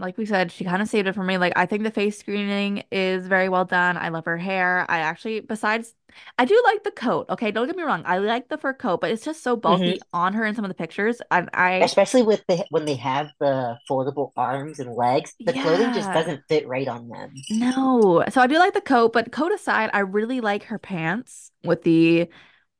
like 0.00 0.18
we 0.18 0.26
said, 0.26 0.50
she 0.52 0.64
kind 0.64 0.82
of 0.82 0.88
saved 0.88 1.08
it 1.08 1.14
for 1.14 1.22
me. 1.24 1.38
Like 1.38 1.52
I 1.56 1.66
think 1.66 1.84
the 1.84 1.90
face 1.90 2.18
screening 2.18 2.84
is 2.90 3.26
very 3.26 3.48
well 3.48 3.64
done. 3.64 3.96
I 3.96 4.08
love 4.08 4.24
her 4.24 4.36
hair. 4.38 4.86
I 4.88 4.98
actually, 5.00 5.40
besides, 5.40 5.94
I 6.38 6.44
do 6.44 6.60
like 6.66 6.82
the 6.84 6.90
coat. 6.90 7.26
Okay, 7.30 7.50
don't 7.50 7.66
get 7.66 7.76
me 7.76 7.82
wrong. 7.84 8.02
I 8.06 8.18
like 8.18 8.48
the 8.48 8.58
fur 8.58 8.74
coat, 8.74 9.00
but 9.00 9.10
it's 9.10 9.24
just 9.24 9.42
so 9.42 9.56
bulky 9.56 10.00
on 10.12 10.32
her 10.34 10.44
in 10.44 10.54
some 10.54 10.64
of 10.64 10.68
the 10.70 10.74
pictures. 10.74 11.22
And 11.30 11.48
I, 11.54 11.74
Especially 11.74 12.22
with 12.22 12.42
the 12.48 12.64
when 12.70 12.84
they 12.84 12.96
have 12.96 13.28
the 13.38 13.78
foldable 13.88 14.32
arms 14.36 14.80
and 14.80 14.94
legs, 14.94 15.34
the 15.44 15.52
clothing 15.52 15.92
just 15.92 16.12
doesn't 16.12 16.42
fit 16.48 16.66
right 16.66 16.88
on 16.88 17.08
them. 17.08 17.32
No. 17.48 18.24
So 18.30 18.40
I 18.40 18.46
do 18.46 18.58
like 18.58 18.74
the 18.74 18.80
coat, 18.80 19.12
but 19.12 19.32
coat 19.32 19.52
aside, 19.52 19.90
I 19.92 20.00
really 20.00 20.40
like 20.40 20.64
her 20.64 20.78
pants 20.78 21.50
with 21.64 21.82
the 21.82 22.28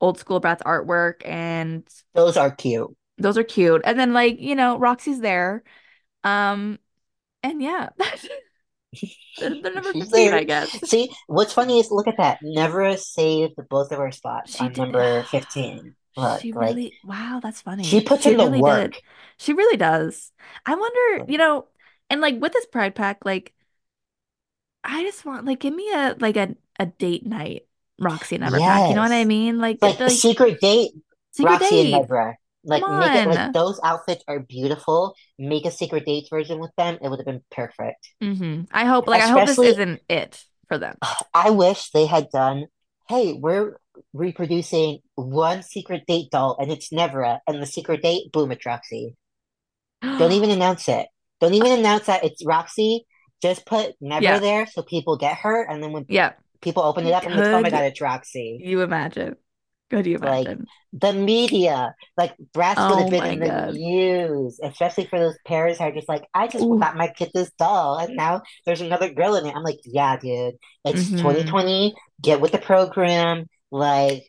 old 0.00 0.18
school 0.18 0.40
Bratz 0.40 0.60
artwork, 0.62 1.26
and 1.26 1.86
Those 2.14 2.36
are 2.36 2.50
cute. 2.50 2.96
those 3.18 3.36
are 3.38 3.44
cute. 3.44 3.82
And 3.84 3.98
then 3.98 4.12
like, 4.12 4.40
you 4.40 4.54
know, 4.54 4.78
Roxy's 4.78 5.20
there. 5.20 5.62
Um, 6.24 6.78
and 7.43 7.62
yeah, 7.62 7.91
they're, 9.38 9.57
they're 9.62 9.72
number 9.74 9.93
15, 9.93 10.11
there. 10.11 10.34
I 10.34 10.45
guess. 10.45 10.80
See, 10.84 11.11
what's 11.26 11.53
funny 11.53 11.80
is 11.80 11.91
look 11.91 12.09
at 12.09 12.16
that. 12.18 12.38
Nevra 12.43 12.99
saved 12.99 13.55
both 13.68 13.93
of 13.93 13.99
our 13.99 14.12
spots 14.12 14.55
She 14.55 14.57
on 14.57 14.74
did. 14.74 14.76
number 14.76 15.22
15. 15.24 15.97
Look, 16.16 16.43
She 16.43 16.53
like 16.55 16.76
really, 16.76 16.95
wow, 17.03 17.41
that's 17.43 17.62
funny 17.62 17.97
she 17.97 18.01
puts 18.03 18.26
She 18.26 18.34
in 18.34 18.36
the 18.36 18.45
really 18.45 18.61
work. 18.61 18.93
did. 18.93 18.99
She 19.38 19.53
really 19.53 19.76
does. 19.76 20.32
I 20.66 20.74
wonder, 20.74 21.24
you 21.32 21.38
know, 21.38 21.68
and 22.11 22.20
like 22.20 22.41
with 22.41 22.53
this 22.53 22.66
Pride 22.66 22.95
Pack, 22.95 23.24
like 23.24 23.55
I 24.84 25.03
just 25.03 25.24
want 25.24 25.47
like 25.47 25.61
give 25.61 25.74
me 25.74 25.91
a 25.93 26.16
like 26.18 26.36
a 26.36 26.57
a 26.78 26.86
date 26.86 27.26
night 27.26 27.66
Roxy 27.99 28.38
Nevra 28.38 28.62
Pack. 28.62 28.88
You 28.88 28.95
know 28.95 29.03
what 29.03 29.12
I 29.12 29.24
mean? 29.24 29.59
Like 29.59 29.80
Like 29.82 30.01
a 30.01 30.09
like 30.09 30.22
secret 30.22 30.61
date, 30.61 30.93
secret 31.32 31.59
Roxy 31.59 31.80
and 31.80 31.91
date. 31.91 32.09
Nevra. 32.66 32.80
Come 32.80 32.90
Like 32.90 33.00
make 33.00 33.14
it 33.14 33.26
like 33.26 33.52
those 33.52 33.80
outfits 33.82 34.24
are 34.28 34.40
beautiful. 34.40 35.14
Make 35.38 35.64
a 35.66 35.70
secret 35.70 36.04
dates 36.06 36.28
version 36.28 36.58
with 36.58 36.72
them. 36.76 36.98
It 37.02 37.08
would 37.08 37.18
have 37.18 37.26
been 37.26 37.42
perfect. 37.50 38.08
hmm 38.20 38.62
I 38.72 38.84
hope 38.84 39.06
like 39.06 39.22
I 39.22 39.28
hope 39.28 39.46
this 39.46 39.58
isn't 39.58 40.00
it 40.08 40.44
for 40.68 40.78
them. 40.78 40.96
I 41.34 41.50
wish 41.50 41.90
they 41.90 42.06
had 42.06 42.28
done, 42.30 42.66
hey, 43.08 43.32
we're 43.32 43.78
reproducing 44.12 45.00
one 45.14 45.62
secret 45.62 46.04
date 46.06 46.30
doll 46.30 46.56
and 46.61 46.70
it's 46.70 46.90
Nevra 46.90 47.40
and 47.46 47.61
the 47.62 47.66
secret 47.66 48.02
date, 48.02 48.32
boom, 48.32 48.52
it's 48.52 48.64
Roxy. 48.66 49.16
Don't 50.18 50.32
even 50.32 50.50
announce 50.50 50.88
it. 50.88 51.06
Don't 51.40 51.54
even 51.54 51.72
announce 51.72 52.06
that 52.06 52.24
it's 52.24 52.44
Roxy. 52.44 53.06
Just 53.42 53.64
put 53.66 53.94
Nevra 54.02 54.22
Yeah. 54.22 54.40
there 54.40 54.66
so 54.66 54.82
people 54.82 55.16
get 55.16 55.38
her, 55.38 55.62
and 55.64 55.82
then 55.82 55.92
when 55.92 56.06
Yeah. 56.08 56.32
people 56.61 56.82
open 56.82 57.06
it 57.06 57.12
up, 57.14 57.24
I'm 57.26 57.32
like, 57.34 57.48
oh 57.52 57.61
my 57.61 57.70
God, 57.70 57.84
it's 57.84 58.00
Roxy. 58.00 58.58
you 58.62 58.82
imagine? 58.82 59.36
Could 59.91 60.07
you 60.07 60.18
Like 60.20 60.51
the 60.93 61.12
media, 61.12 61.95
like 62.16 62.34
Bratz 62.55 62.88
would 62.88 62.99
have 62.99 63.09
Oh 63.09 63.11
been 63.11 63.26
in 63.26 63.38
the 63.41 63.51
God. 63.51 63.80
news, 63.80 64.59
especially 64.62 65.07
for 65.07 65.18
those 65.18 65.38
parents 65.47 65.78
who 65.78 65.84
are 65.86 65.93
just 65.93 66.09
like, 66.09 66.24
I 66.34 66.49
just 66.49 66.66
Ooh. 66.66 66.80
got 66.80 66.97
my 66.97 67.09
kid 67.09 67.30
this 67.34 67.51
doll, 67.59 67.99
and 67.99 68.16
now 68.16 68.43
there's 68.66 68.80
another 68.82 69.12
girl 69.12 69.36
in 69.36 69.47
it. 69.47 69.55
I'm 69.55 69.62
like, 69.62 69.80
yeah, 69.84 70.16
dude, 70.18 70.55
it's 70.84 71.12
hmm 71.12 71.14
2020. 71.14 71.95
Get 72.22 72.41
with 72.41 72.53
the 72.53 72.59
program. 72.59 73.47
Like 73.70 74.24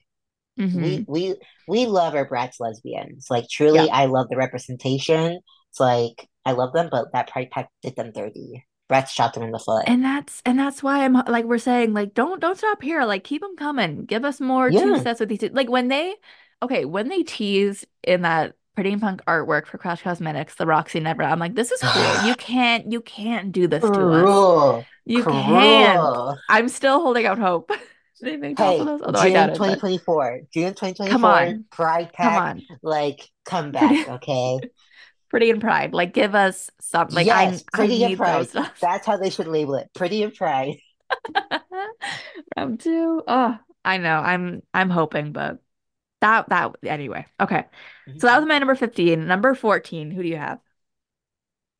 we 0.74 1.04
hmm 1.04 1.08
we 1.08 1.36
we 1.68 1.86
love 1.88 2.16
our 2.16 2.28
Bratz 2.30 2.60
lesbians. 2.60 3.28
Like 3.30 3.46
Yeah. 3.70 3.88
truly, 3.88 3.90
I 3.90 4.06
love 4.06 4.30
the 4.30 4.38
representation. 4.38 5.40
It's 5.72 5.80
like 5.80 6.28
I 6.46 6.54
love 6.54 6.74
them, 6.74 6.90
but 6.92 7.14
that 7.14 7.30
Pride 7.32 7.50
Pack 7.52 7.70
did 7.84 7.96
them 7.96 8.12
dirty. 8.14 8.66
Bratz 8.92 9.10
shot 9.10 9.34
them 9.34 9.44
in 9.44 9.52
the 9.52 9.60
foot. 9.60 9.88
And 9.88 10.04
that's 10.04 10.42
and 10.46 10.60
that's 10.60 10.84
why 10.84 11.04
I'm 11.04 11.14
like 11.14 11.46
we're 11.46 11.58
saying 11.58 11.94
like 11.94 12.14
don't 12.14 12.40
don't 12.40 12.58
stop 12.58 12.82
here. 12.82 13.04
Like 13.06 13.24
keep 13.24 13.42
them 13.42 13.56
coming. 13.56 14.06
Give 14.06 14.24
us 14.26 14.40
more 14.40 14.72
two 14.72 14.96
Yeah. 14.96 15.00
sets 15.00 15.20
with 15.20 15.30
these 15.30 15.40
two. 15.40 15.50
Like 15.50 15.70
when 15.70 15.88
they 15.88 16.16
okay, 16.62 16.86
when 16.86 17.08
they 17.10 17.24
tease 17.24 17.86
in 18.04 18.22
that 18.22 18.56
Pretty 18.76 18.92
and 18.94 19.02
Punk 19.02 19.22
artwork 19.26 19.66
for 19.66 19.78
Crash 19.78 20.02
Cosmetics, 20.04 20.56
the 20.56 20.66
Roxy 20.68 21.00
Nevra, 21.02 21.30
I'm 21.32 21.40
like, 21.40 21.56
this 21.56 21.72
is 21.72 21.84
cool. 21.84 22.16
You 22.18 22.36
can't 22.36 22.92
you 22.92 23.02
can't 23.02 23.52
do 23.52 23.68
this 23.68 23.90
to 23.92 24.12
us. 24.12 24.48
Cruel. 24.52 24.86
You 25.06 25.26
can't. 25.26 26.12
I'm 26.50 26.70
still 26.70 27.02
holding 27.02 27.26
out 27.26 27.40
hope. 27.40 27.72
They 28.22 28.38
make 28.38 28.58
Hey, 28.58 28.78
those, 28.86 29.02
although 29.02 29.20
I 29.20 29.32
doubt 29.32 29.50
June 29.50 29.50
it, 29.50 29.64
but 29.66 29.80
2024. 29.80 30.42
June 30.54 30.74
come 31.06 31.26
2024, 31.26 31.26
on. 31.26 31.66
Pride 31.72 32.12
Come 32.22 32.38
on. 32.38 32.68
like, 32.84 33.28
come 33.46 33.72
back, 33.72 34.08
okay? 34.08 34.60
Pretty 35.32 35.50
and 35.50 35.62
Pride. 35.62 35.94
Like 35.94 36.14
give 36.14 36.36
us 36.36 36.70
something. 36.80 37.16
like 37.16 37.30
I 37.30 37.44
Yes, 37.46 37.64
I 37.74 37.78
Pretty 37.78 38.04
and 38.04 38.18
Pride. 38.18 38.50
That's 38.82 39.08
how 39.08 39.18
they 39.18 39.30
should 39.32 39.48
label 39.48 39.76
it. 39.76 39.90
Pretty 39.96 40.22
and 40.24 40.34
Pride. 40.34 40.76
Round 42.58 42.80
two. 42.80 43.24
Oh, 43.28 43.58
I 43.84 43.98
know. 43.98 44.18
I'm 44.18 44.62
I'm 44.74 44.90
hoping, 44.90 45.32
but 45.32 45.60
that 46.22 46.50
that 46.50 46.76
anyway. 46.84 47.26
Okay. 47.40 47.66
So 48.20 48.28
that 48.28 48.40
was 48.40 48.48
my 48.48 48.60
number 48.60 48.76
15. 48.76 49.26
Number 49.26 49.56
14, 49.56 50.12
who 50.12 50.22
do 50.22 50.28
you 50.30 50.38
have? 50.38 50.60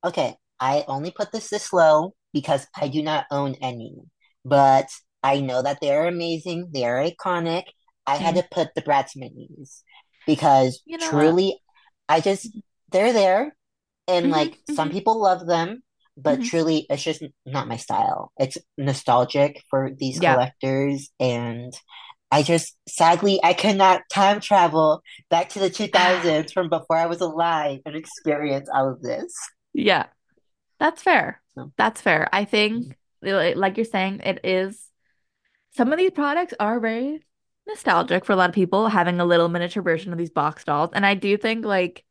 Okay, 0.04 0.36
I 0.60 0.84
only 0.88 1.12
put 1.12 1.32
this 1.32 1.50
this 1.50 1.72
low 1.74 2.14
because 2.34 2.66
I 2.76 2.88
do 2.88 3.04
not 3.04 3.26
own 3.32 3.56
any, 3.62 3.96
but 4.44 4.88
I 5.22 5.42
know 5.42 5.62
that 5.62 5.80
they 5.82 5.92
are 5.94 6.08
amazing. 6.08 6.70
They 6.74 6.86
are 6.86 7.04
iconic. 7.04 7.64
I 8.08 8.16
had 8.18 8.36
Mm. 8.36 8.42
to 8.42 8.48
put 8.52 8.70
the 8.76 8.82
Bratz 8.82 9.16
minis 9.16 9.84
because 10.26 10.82
You 10.86 10.98
know 10.98 11.12
what? 11.14 11.20
truly, 11.20 11.60
I 12.10 12.20
just, 12.22 12.50
they're 12.92 13.14
there 13.14 13.56
and 14.08 14.30
hmm 14.30 14.32
like 14.32 14.60
some 14.68 14.90
hmm 14.90 14.92
people 14.92 15.22
love 15.22 15.46
them, 15.48 15.84
but 16.18 16.42
hmm 16.42 16.44
truly, 16.44 16.86
it's 16.90 17.04
just 17.04 17.24
not 17.46 17.68
my 17.68 17.78
style. 17.78 18.32
It's 18.38 18.58
nostalgic 18.78 19.62
for 19.70 19.92
these 19.98 20.20
Yeah. 20.20 20.22
collectors 20.22 21.10
and 21.20 21.74
I 22.34 22.44
just, 22.44 22.78
sadly, 22.90 23.40
I 23.44 23.54
cannot 23.54 24.04
time 24.12 24.40
travel 24.40 25.02
back 25.30 25.50
to 25.50 25.60
the 25.60 25.70
2000s 25.70 26.52
from 26.54 26.70
before 26.70 26.98
I 26.98 27.08
was 27.08 27.22
alive 27.22 27.80
and 27.86 27.96
experience 27.96 28.70
all 28.74 28.90
of 28.92 29.02
this. 29.02 29.34
Yeah. 29.74 30.08
That's 30.80 31.04
fair. 31.04 31.42
So. 31.56 31.72
That's 31.78 32.02
fair. 32.02 32.30
I 32.34 32.46
think 32.46 32.98
like 33.22 33.78
you're 33.78 33.86
saying, 33.86 34.22
it 34.22 34.42
is 34.44 34.90
some 35.72 35.94
of 35.94 36.00
these 36.00 36.12
products 36.12 36.54
are 36.60 36.80
very 36.80 37.26
nostalgic 37.68 38.26
for 38.26 38.34
a 38.34 38.36
lot 38.36 38.50
of 38.50 38.56
people 38.56 38.88
having 38.90 39.20
a 39.20 39.26
little 39.26 39.50
miniature 39.50 39.84
version 39.84 40.12
of 40.12 40.18
these 40.20 40.32
box 40.32 40.64
dolls. 40.66 40.92
And 40.94 41.06
I 41.06 41.16
do 41.16 41.38
think 41.38 41.66
like 41.66 42.06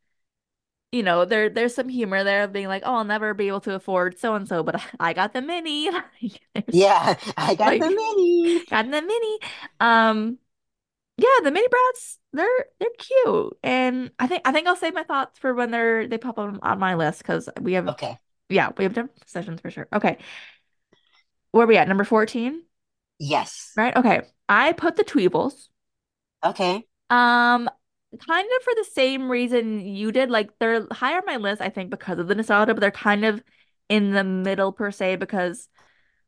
you 0.91 1.03
know, 1.03 1.25
there 1.25 1.49
there's 1.49 1.75
some 1.75 1.89
humor 1.89 2.23
there 2.23 2.43
of 2.43 2.53
being 2.53 2.67
like, 2.67 2.83
oh, 2.85 2.95
I'll 2.95 3.03
never 3.05 3.33
be 3.33 3.47
able 3.47 3.61
to 3.61 3.75
afford 3.75 4.19
so 4.19 4.35
and 4.35 4.47
so, 4.47 4.63
but 4.63 4.81
I 4.99 5.13
got 5.13 5.33
the 5.33 5.41
mini. 5.41 5.89
Yeah, 6.71 7.17
I 7.37 7.55
got 7.55 7.79
the 7.79 7.89
mini. 7.89 8.65
got 8.69 8.85
the 8.89 9.01
mini. 9.01 9.39
Um, 9.79 10.39
yeah, 11.17 11.27
the 11.43 11.51
mini 11.51 11.67
Bratz, 11.69 12.17
they're 12.33 12.65
they're 12.79 12.89
cute, 12.97 13.57
and 13.63 14.11
I 14.19 14.27
think 14.27 14.43
I 14.45 14.51
think 14.51 14.67
I'll 14.67 14.75
save 14.77 14.95
my 14.95 15.03
thoughts 15.03 15.39
for 15.39 15.53
when 15.55 15.71
they're 15.71 16.07
they 16.07 16.17
pop 16.19 16.39
up 16.39 16.59
on 16.63 16.79
my 16.79 16.95
list 16.95 17.19
because 17.19 17.49
we 17.61 17.73
have 17.75 17.91
Okay. 17.91 18.19
yeah 18.49 18.71
we 18.77 18.85
have 18.85 18.93
different 18.93 19.29
sessions 19.29 19.61
for 19.61 19.71
sure. 19.71 19.87
Okay, 19.93 20.17
where 21.51 21.63
are 21.63 21.67
we 21.67 21.77
at? 21.77 21.87
Number 21.87 22.03
14, 22.03 22.63
Yes. 23.19 23.71
right? 23.75 23.95
Okay, 23.95 24.21
I 24.49 24.73
put 24.73 24.95
the 24.95 25.03
Tweevils. 25.03 25.67
Okay. 26.43 26.87
Um, 27.09 27.69
kind 28.19 28.47
of 28.57 28.63
for 28.63 28.73
the 28.75 28.87
same 28.93 29.29
reason 29.29 29.79
you 29.79 30.11
did. 30.11 30.29
Like 30.29 30.49
they're 30.59 30.85
higher 30.91 31.17
on 31.17 31.25
my 31.25 31.37
list, 31.37 31.61
I 31.61 31.69
think, 31.69 31.89
because 31.89 32.19
of 32.19 32.27
the 32.27 32.35
nostalgia, 32.35 32.73
but 32.73 32.81
they're 32.81 32.91
kind 32.91 33.25
of 33.25 33.43
in 33.89 34.11
the 34.11 34.23
middle 34.23 34.71
per 34.71 34.91
se 34.91 35.17
because 35.17 35.67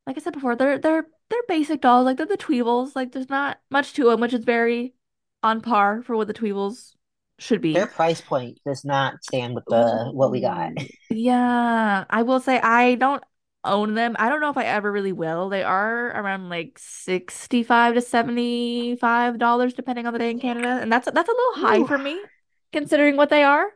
like 0.05 0.17
I 0.17 0.21
said 0.21 0.33
before, 0.33 0.55
they're 0.55 0.77
they're 0.77 1.05
they're 1.29 1.43
basic 1.47 1.81
dolls. 1.81 2.05
Like 2.05 2.17
they're 2.17 2.25
the 2.25 2.37
Tweevils. 2.37 2.95
Like 2.95 3.11
there's 3.11 3.29
not 3.29 3.59
much 3.69 3.93
to 3.93 4.05
them, 4.05 4.19
which 4.19 4.33
is 4.33 4.43
very 4.43 4.93
on 5.41 5.61
par 5.61 6.01
for 6.03 6.15
what 6.15 6.27
the 6.27 6.33
Tweevils 6.33 6.93
should 7.39 7.61
be. 7.61 7.73
Their 7.73 7.87
price 7.87 8.21
point 8.21 8.59
does 8.65 8.85
not 8.85 9.23
stand 9.23 9.55
with 9.55 9.65
the 9.67 10.09
what 10.13 10.31
we 10.31 10.41
got. 10.41 10.71
Yeah. 11.09 12.05
I 12.09 12.23
will 12.23 12.39
say 12.39 12.59
I 12.59 12.95
don't 12.95 13.23
own 13.65 13.93
them. 13.95 14.15
I 14.19 14.29
don't 14.29 14.41
know 14.41 14.49
if 14.49 14.57
I 14.57 14.65
ever 14.65 14.91
really 14.91 15.13
will. 15.13 15.49
They 15.49 15.63
are 15.63 16.07
around 16.09 16.49
like 16.49 16.77
65 16.79 17.95
to 17.95 18.01
75 18.01 19.37
dollars 19.39 19.73
depending 19.73 20.05
on 20.07 20.13
the 20.13 20.19
day 20.19 20.31
in 20.31 20.39
Canada, 20.39 20.79
and 20.81 20.91
that's 20.91 21.09
that's 21.11 21.29
a 21.29 21.31
little 21.31 21.53
high 21.67 21.79
Ooh, 21.79 21.87
for 21.87 21.97
me 21.97 22.19
considering 22.71 23.17
what 23.17 23.29
they 23.29 23.43
are. 23.43 23.67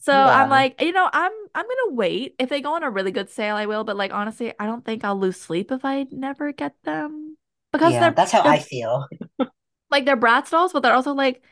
So 0.00 0.12
I'm 0.14 0.48
like, 0.48 0.80
you 0.80 0.92
know, 0.92 1.08
I'm 1.12 1.32
I'm 1.54 1.64
gonna 1.66 1.94
wait. 1.94 2.36
If 2.38 2.48
they 2.48 2.60
go 2.60 2.74
on 2.74 2.82
a 2.84 2.90
really 2.90 3.10
good 3.10 3.30
sale, 3.30 3.56
I 3.56 3.66
will, 3.66 3.84
but 3.84 3.96
like 3.96 4.12
honestly, 4.12 4.54
I 4.58 4.66
don't 4.66 4.84
think 4.84 5.04
I'll 5.04 5.18
lose 5.18 5.36
sleep 5.40 5.72
if 5.72 5.84
I 5.84 6.06
never 6.10 6.52
get 6.52 6.74
them 6.84 7.36
because 7.72 7.92
yeah, 7.94 8.00
they're 8.00 8.10
that's 8.12 8.32
how 8.32 8.42
they're 8.42 8.52
I 8.52 8.58
feel. 8.60 9.06
like 9.90 10.04
they're 10.04 10.16
Bratz 10.16 10.50
dolls, 10.50 10.72
but 10.72 10.82
they're 10.82 10.94
also 10.94 11.12
like 11.14 11.42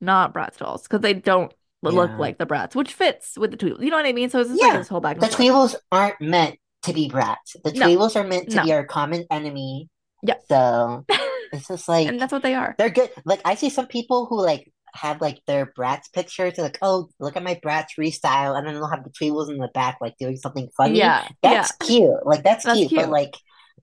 not 0.00 0.34
Bratz 0.34 0.58
dolls 0.58 0.82
because 0.82 1.00
they 1.00 1.14
don't 1.14 1.52
look 1.82 1.94
Yeah, 1.94 2.16
like 2.18 2.38
the 2.38 2.46
Bratz, 2.46 2.74
which 2.74 2.92
fits 2.92 3.38
with 3.38 3.50
the 3.50 3.56
tweet. 3.56 3.80
You 3.80 3.90
know 3.90 3.96
what 3.96 4.06
I 4.06 4.12
mean? 4.12 4.30
So 4.30 4.40
it's 4.40 4.50
just 4.50 4.62
like 4.62 4.72
yeah. 4.72 4.78
this 4.78 4.88
whole 4.88 5.00
back 5.00 5.18
The. 5.18 5.28
Tweevils 5.28 5.74
aren't 5.90 6.20
meant 6.20 6.58
to 6.84 6.92
be 6.92 7.08
Bratz. 7.08 7.56
The 7.62 7.72
No, 7.72 8.06
are 8.16 8.24
meant 8.24 8.50
to 8.50 8.56
no, 8.56 8.64
be 8.64 8.72
our 8.72 8.84
common 8.84 9.24
enemy. 9.30 9.88
yeah, 10.22 10.34
So 10.48 11.04
it's 11.52 11.68
just 11.68 11.88
like 11.88 12.08
and 12.08 12.20
that's 12.20 12.32
what 12.32 12.42
they 12.42 12.54
are. 12.54 12.74
they're 12.78 12.90
good. 12.90 13.10
Like 13.24 13.40
I 13.44 13.54
see 13.54 13.70
some 13.70 13.86
people 13.86 14.26
who 14.26 14.40
like 14.40 14.70
have 14.94 15.20
like 15.20 15.40
their 15.46 15.66
Bratz 15.66 16.12
pictures. 16.12 16.58
Like, 16.58 16.78
oh, 16.82 17.08
look 17.18 17.36
at 17.36 17.42
my 17.42 17.60
Bratz 17.64 17.88
restyle, 17.98 18.56
and 18.56 18.66
then 18.66 18.74
they'll 18.74 18.88
have 18.88 19.04
the 19.04 19.10
Tweevils 19.10 19.50
in 19.50 19.58
the 19.58 19.68
back 19.74 19.98
like 20.00 20.16
doing 20.18 20.36
something 20.36 20.68
funny. 20.76 20.98
Yeah, 20.98 21.26
yeah, 21.42 21.50
That's 21.54 21.72
cute. 21.72 22.24
Like 22.24 22.42
that's 22.42 22.64
that's 22.64 22.78
cute. 22.78 22.92
But 22.94 23.10
like, 23.10 23.34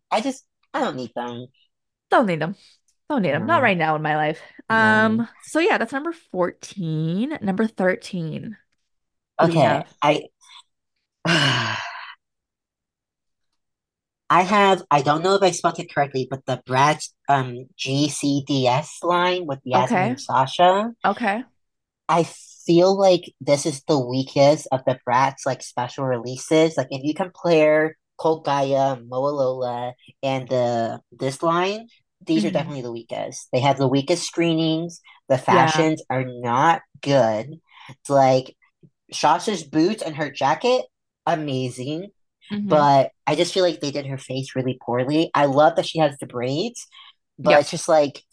I 0.10 0.22
just 0.22 0.44
I 0.74 0.80
don't 0.80 0.96
need 0.96 1.12
them. 1.16 1.48
Don't 2.10 2.26
need 2.26 2.42
them. 2.42 2.56
Don't 3.10 3.22
need 3.24 3.32
them. 3.34 3.46
Not 3.46 3.62
right 3.62 3.78
now 3.78 3.96
in 3.96 4.02
my 4.02 4.16
life. 4.16 4.40
no. 4.70 4.76
Um. 4.76 5.28
So 5.44 5.60
yeah, 5.60 5.78
that's 5.78 5.92
number 5.94 6.14
14. 6.32 7.38
Number 7.42 7.68
13. 7.68 8.58
Who 9.40 9.48
do 9.48 9.54
you 9.54 9.60
Okay? 9.60 9.84
I 10.02 10.24
I 14.32 14.42
have 14.44 14.82
I 14.90 15.04
don't 15.04 15.22
know 15.24 15.36
if 15.36 15.44
I 15.44 15.52
spelled 15.52 15.80
it 15.80 15.94
correctly, 15.94 16.28
but 16.30 16.46
the 16.48 16.64
Bratz 16.68 17.10
um 17.30 17.68
GCDS 17.78 19.00
line 19.04 19.46
with 19.46 19.60
Yasmin 19.64 20.06
Okay. 20.06 20.08
and 20.08 20.20
Sasha. 20.20 20.92
Okay. 21.06 21.44
I 22.10 22.24
feel 22.66 22.98
like 22.98 23.24
this 23.40 23.66
is 23.66 23.84
the 23.88 24.00
weakest 24.00 24.68
of 24.72 24.82
the 24.86 25.00
Bratz 25.08 25.46
like 25.46 25.62
special 25.64 26.06
releases. 26.06 26.78
Like 26.78 26.88
if 26.92 27.04
you 27.04 27.14
compare 27.14 27.98
Cult 28.20 28.46
Gaia, 28.46 28.98
Mowalola, 28.98 29.94
and 30.22 30.48
the 30.50 31.02
this 31.12 31.42
line, 31.42 31.88
these 32.26 32.46
are 32.46 32.52
hmm 32.52 32.52
definitely 32.52 32.84
the 32.84 32.92
weakest. 32.92 33.48
They 33.52 33.62
have 33.62 33.78
the 33.78 33.88
weakest 33.88 34.24
screenings. 34.28 35.02
The 35.30 35.38
Yeah. 35.48 35.68
fashions 35.68 36.04
are 36.10 36.26
not 36.26 36.82
good. 37.02 37.60
It's 37.90 38.10
like 38.10 38.56
Sasha's 39.14 39.64
boots 39.64 40.04
and 40.04 40.16
her 40.18 40.32
jacket, 40.32 40.86
amazing. 41.28 42.10
Hmm 42.52 42.84
But 42.90 43.12
I 43.28 43.36
just 43.36 43.54
feel 43.54 43.64
like 43.64 43.80
they 43.82 43.92
did 43.92 44.06
her 44.08 44.18
face 44.18 44.56
really 44.56 44.80
poorly. 44.86 45.32
I 45.34 45.46
love 45.46 45.76
that 45.76 45.86
she 45.88 46.00
has 46.00 46.18
the 46.20 46.28
braids, 46.28 46.88
but 47.40 47.62
it's 47.62 47.72
just 47.72 47.90
like 47.90 48.24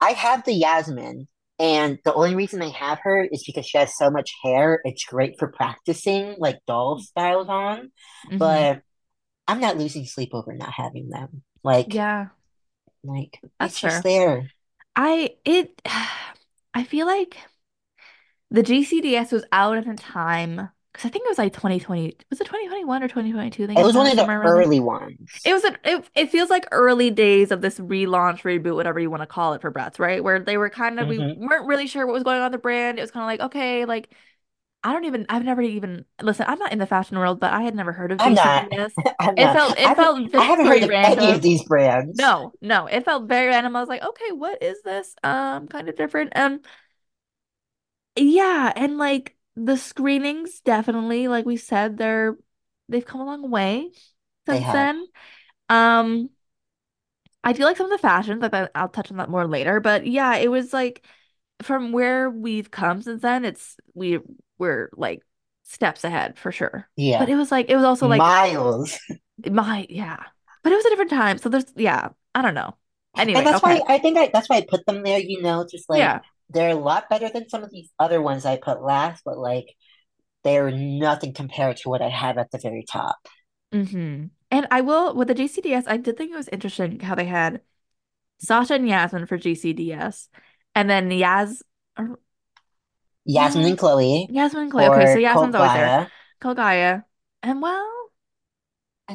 I 0.00 0.10
have 0.12 0.44
the 0.44 0.52
Yasmin, 0.54 1.28
and 1.58 1.98
the 2.04 2.14
only 2.14 2.34
reason 2.36 2.62
I 2.62 2.70
have 2.70 3.00
her 3.02 3.24
is 3.30 3.44
because 3.46 3.66
she 3.66 3.78
has 3.78 3.96
so 3.96 4.10
much 4.10 4.30
hair. 4.44 4.80
It's 4.84 5.04
great 5.04 5.36
for 5.38 5.48
practicing 5.48 6.36
like 6.38 6.58
doll 6.66 6.98
styles 7.00 7.48
on, 7.48 7.90
hmm 8.30 8.38
but 8.38 8.82
I'm 9.48 9.60
not 9.60 9.78
losing 9.78 10.06
sleep 10.06 10.30
over 10.34 10.54
not 10.54 10.72
having 10.72 11.10
them. 11.10 11.42
Like, 11.64 11.94
Yeah. 11.94 12.28
like 13.04 13.40
That's 13.58 13.76
it's 13.76 13.80
just 13.80 14.02
fair. 14.02 14.04
there. 14.04 14.50
I 14.96 15.36
it 15.46 15.82
I 16.74 16.84
feel 16.84 17.06
like 17.06 17.38
the 18.50 18.62
GCDS 18.64 19.32
was 19.32 19.44
out 19.52 19.78
at 19.78 19.88
a 19.88 19.94
time 19.96 20.70
because 20.98 21.08
I 21.10 21.12
think 21.12 21.26
it 21.26 21.28
was 21.30 21.38
like 21.38 21.52
2020. 21.52 22.16
Was 22.30 22.40
it 22.40 22.46
2021 22.46 23.02
or 23.02 23.08
2022? 23.08 23.64
I 23.64 23.66
think 23.66 23.80
It 23.80 23.82
it 23.82 23.84
was 23.84 23.96
one 23.96 24.06
of 24.06 24.16
the 24.16 24.28
somewhere 24.28 24.40
around 24.40 24.58
early 24.58 24.80
ones. 24.80 25.30
It 25.44 25.54
was 25.54 25.64
a, 25.64 25.76
it, 25.84 26.10
it 26.16 26.30
feels 26.30 26.50
like 26.50 26.66
early 26.72 27.10
days 27.10 27.52
of 27.52 27.62
this 27.62 27.78
relaunch, 27.80 28.42
reboot, 28.42 28.74
whatever 28.76 29.00
you 29.00 29.10
want 29.10 29.22
to 29.22 29.28
call 29.28 29.54
it 29.54 29.62
for 29.62 29.72
Bratz, 29.72 29.98
right? 30.00 30.22
Where 30.24 30.40
they 30.40 30.58
were 30.58 30.70
kind 30.70 31.00
of 31.00 31.08
we 31.08 31.18
hmm 31.18 31.32
weren't 31.36 31.66
really 31.66 31.86
sure 31.88 32.06
what 32.06 32.14
was 32.14 32.24
going 32.24 32.38
on 32.40 32.46
with 32.46 32.52
the 32.52 32.58
brand. 32.58 32.98
It 32.98 33.02
was 33.02 33.10
kind 33.12 33.24
of 33.24 33.28
like, 33.28 33.48
okay, 33.52 33.84
like 33.86 34.14
I 34.84 34.92
don't 34.92 35.04
even 35.06 35.26
I've 35.28 35.44
never 35.44 35.62
even 35.62 36.04
listen, 36.22 36.46
I'm 36.48 36.58
not 36.58 36.72
in 36.72 36.78
the 36.78 36.86
fashion 36.86 37.18
world, 37.18 37.40
but 37.40 37.52
I 37.52 37.62
had 37.62 37.74
never 37.74 37.92
heard 37.92 38.12
of 38.12 38.18
I'm 38.18 38.34
not. 38.34 38.68
GCDS. 38.70 39.00
I'm 39.20 39.36
It 39.36 39.50
not. 39.50 39.52
felt 39.52 39.78
I 39.84 39.90
it 39.90 39.96
haven't. 39.96 40.12
felt 40.30 40.30
I 40.36 40.44
haven't 40.44 40.66
heard 40.66 40.82
very 40.82 40.84
of 40.84 40.90
any 41.02 41.32
of 41.32 41.42
random. 41.42 41.42
these 41.42 41.64
brands. 41.64 42.20
No, 42.20 42.54
no, 42.62 42.86
it 42.86 43.04
felt 43.04 43.28
very 43.28 43.48
random. 43.48 43.76
I 43.76 43.80
was 43.80 43.88
like, 43.90 44.02
okay, 44.04 44.32
what 44.32 44.62
is 44.62 44.82
this? 44.82 45.14
Um, 45.24 45.68
kind 45.68 45.88
of 45.88 45.96
different. 45.96 46.32
Um, 46.36 46.60
yeah, 48.16 48.72
and 48.76 48.98
like 48.98 49.36
the 49.64 49.76
screenings 49.76 50.60
definitely, 50.60 51.28
like 51.28 51.46
we 51.46 51.56
said, 51.56 51.98
they're 51.98 52.36
they've 52.88 53.04
come 53.04 53.20
a 53.20 53.24
long 53.26 53.50
way 53.50 53.90
since 54.46 54.68
then. 54.70 55.06
Um, 55.68 56.30
I 57.44 57.52
do 57.52 57.64
like 57.64 57.76
some 57.76 57.86
of 57.90 57.92
the 57.92 57.98
fashions, 58.02 58.42
like 58.42 58.52
that 58.52 58.70
I'll 58.74 58.88
touch 58.88 59.10
on 59.10 59.18
that 59.18 59.30
more 59.30 59.46
later. 59.46 59.80
But 59.80 60.06
yeah, 60.06 60.36
it 60.36 60.50
was 60.50 60.72
like 60.72 61.04
from 61.62 61.92
where 61.92 62.30
we've 62.30 62.70
come 62.70 63.02
since 63.02 63.22
then, 63.22 63.44
it's 63.44 63.76
we 63.94 64.18
we're 64.58 64.90
like 64.96 65.22
steps 65.64 66.04
ahead 66.04 66.38
for 66.38 66.52
sure. 66.52 66.88
Yeah. 66.96 67.18
But 67.20 67.28
it 67.28 67.36
was 67.36 67.50
like 67.50 67.70
it 67.70 67.76
was 67.76 67.84
also 67.84 68.08
like 68.08 68.18
Miles. 68.18 68.98
my 69.50 69.86
yeah. 69.88 70.22
But 70.62 70.72
it 70.72 70.76
was 70.76 70.84
a 70.84 70.90
different 70.90 71.10
time. 71.10 71.38
So 71.38 71.48
there's 71.48 71.66
yeah, 71.76 72.08
I 72.34 72.42
don't 72.42 72.54
know. 72.54 72.76
And 73.14 73.30
Anyway, 73.30 73.44
that's 73.44 73.62
okay. 73.64 73.80
why 73.80 73.94
I 73.94 73.98
think 73.98 74.18
I 74.18 74.30
that's 74.32 74.48
why 74.48 74.56
I 74.56 74.66
put 74.68 74.84
them 74.86 75.02
there, 75.02 75.18
you 75.18 75.42
know, 75.42 75.66
just 75.68 75.88
like 75.88 76.00
Yeah. 76.00 76.20
They're 76.50 76.70
a 76.70 76.74
lot 76.74 77.08
better 77.10 77.28
than 77.30 77.48
some 77.48 77.62
of 77.64 77.70
these 77.70 77.90
other 77.98 78.20
ones 78.22 78.44
I 78.46 78.56
put 78.56 78.82
last, 78.82 79.22
but 79.24 79.38
like 79.38 79.66
they're 80.44 80.70
nothing 80.72 81.34
compared 81.34 81.78
to 81.78 81.90
what 81.90 82.02
I 82.02 82.10
have 82.10 82.38
at 82.38 82.50
the 82.52 82.58
very 82.58 82.84
top. 82.90 83.18
hmm 83.72 84.26
And 84.50 84.66
I 84.70 84.80
will 84.80 85.14
with 85.14 85.28
the 85.28 85.34
GCDS, 85.34 85.84
I 85.86 85.96
did 85.98 86.16
think 86.16 86.32
it 86.32 86.36
was 86.36 86.48
interesting 86.48 87.00
how 87.00 87.14
they 87.14 87.26
had 87.26 87.60
Sasha 88.40 88.74
and 88.76 88.88
Yasmin 88.88 89.26
for 89.26 89.38
GCDS, 89.38 90.30
and 90.74 90.90
then 90.90 91.10
Yas, 91.12 91.62
or, 91.98 92.18
Yasmin 93.24 93.64
and 93.66 93.78
Cloe 93.78 94.26
Yasmin 94.28 94.64
and 94.64 94.70
Cloe. 94.70 94.86
Okay, 94.88 95.06
so 95.06 95.18
Yasmin's 95.18 95.54
always 95.54 95.72
there. 95.72 96.12
Gaia. 96.40 97.02
And 97.42 97.62
well, 97.62 98.10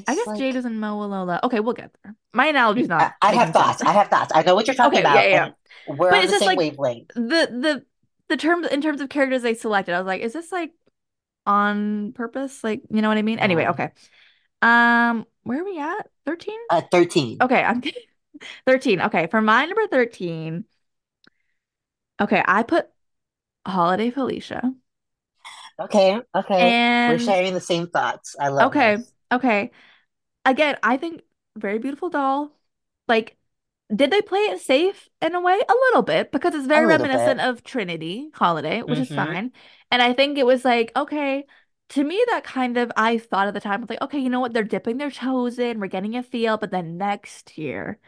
I 0.07 0.15
It's 0.15 0.15
guess 0.15 0.31
Jade 0.31 0.55
is 0.55 0.65
in 0.65 0.81
Lola. 0.81 1.39
Okay, 1.43 1.59
we'll 1.59 1.73
get 1.73 1.95
there. 2.03 2.15
My 2.33 2.47
analogy's 2.47 2.89
I, 2.99 3.11
not 3.11 3.15
I 3.21 3.31
have 3.33 3.51
sense. 3.53 3.53
thoughts. 3.53 3.81
I 3.85 3.91
have 3.93 4.07
thoughts. 4.07 4.31
I 4.33 4.43
know 4.43 4.55
what 4.55 4.67
you're 4.67 4.75
talking 4.75 4.99
Okay, 4.99 4.99
about, 4.99 5.27
yeah, 5.27 5.27
yeah. 5.29 5.49
And 5.87 5.97
we're 5.97 6.11
But 6.11 6.19
on 6.19 6.25
it's 6.25 6.31
the 6.31 6.33
just 6.33 6.45
same 6.45 6.55
like 6.55 6.57
wavelength. 6.57 7.11
the 7.15 7.21
the 7.21 7.85
the 8.29 8.37
terms 8.37 8.67
in 8.67 8.81
terms 8.81 9.01
of 9.01 9.09
characters 9.09 9.41
they 9.43 9.53
selected. 9.53 9.93
I 9.95 9.99
was 9.99 10.07
like, 10.07 10.21
is 10.21 10.33
this 10.33 10.51
like 10.51 10.71
on 11.45 12.13
purpose? 12.13 12.63
Like, 12.63 12.83
you 12.91 13.01
know 13.01 13.09
what 13.09 13.17
I 13.17 13.23
mean? 13.23 13.39
Anyway, 13.39 13.67
okay. 13.67 13.91
Um, 14.61 15.27
where 15.43 15.61
are 15.61 15.65
we 15.65 15.79
at? 15.79 16.09
13? 16.25 16.59
Uh, 16.69 16.81
13. 16.91 17.37
Okay, 17.41 17.63
I'm 17.63 17.81
13. 18.67 19.01
Okay, 19.01 19.27
for 19.27 19.41
my 19.41 19.65
number 19.65 19.87
13. 19.87 20.65
Okay, 22.19 22.43
I 22.45 22.63
put 22.63 22.89
Holiday 23.67 24.11
Felicia. 24.11 24.73
Okay, 25.79 26.19
okay. 26.35 26.77
We're 27.07 27.19
sharing 27.19 27.53
the 27.53 27.59
same 27.61 27.87
thoughts. 27.87 28.35
I 28.39 28.49
love 28.49 28.67
okay, 28.67 28.97
this. 28.97 29.13
okay. 29.31 29.71
Again, 30.45 30.77
I 30.83 30.97
think 30.97 31.23
very 31.57 31.79
beautiful 31.79 32.09
doll. 32.09 32.51
Like, 33.07 33.37
did 33.93 34.11
they 34.11 34.21
play 34.21 34.39
it 34.41 34.61
safe 34.61 35.09
in 35.21 35.35
a 35.35 35.41
way? 35.41 35.59
A 35.67 35.73
little 35.73 36.01
bit, 36.01 36.31
because 36.31 36.55
it's 36.55 36.67
very 36.67 36.85
reminiscent 36.87 37.39
bit. 37.39 37.41
of 37.41 37.63
Trinity 37.63 38.29
Holiday, 38.33 38.81
which 38.81 38.99
is 38.99 39.13
hmm 39.13 39.13
fine. 39.13 39.51
And 39.91 40.01
I 40.01 40.13
think 40.13 40.37
it 40.37 40.45
was 40.45 40.65
like, 40.65 40.91
okay, 40.95 41.45
to 41.89 42.03
me, 42.03 42.23
that 42.29 42.43
kind 42.43 42.77
of 42.77 42.91
I 42.97 43.17
thought 43.19 43.47
at 43.47 43.53
the 43.53 43.59
time, 43.59 43.79
I 43.79 43.81
was 43.81 43.89
like, 43.89 44.01
okay, 44.01 44.19
you 44.19 44.29
know 44.29 44.39
what? 44.39 44.53
They're 44.53 44.63
dipping 44.63 44.97
their 44.97 45.11
toes 45.11 45.59
in, 45.59 45.79
we're 45.79 45.87
getting 45.87 46.15
a 46.15 46.23
feel, 46.23 46.57
but 46.57 46.71
then 46.71 46.97
next 46.97 47.57
year. 47.57 47.99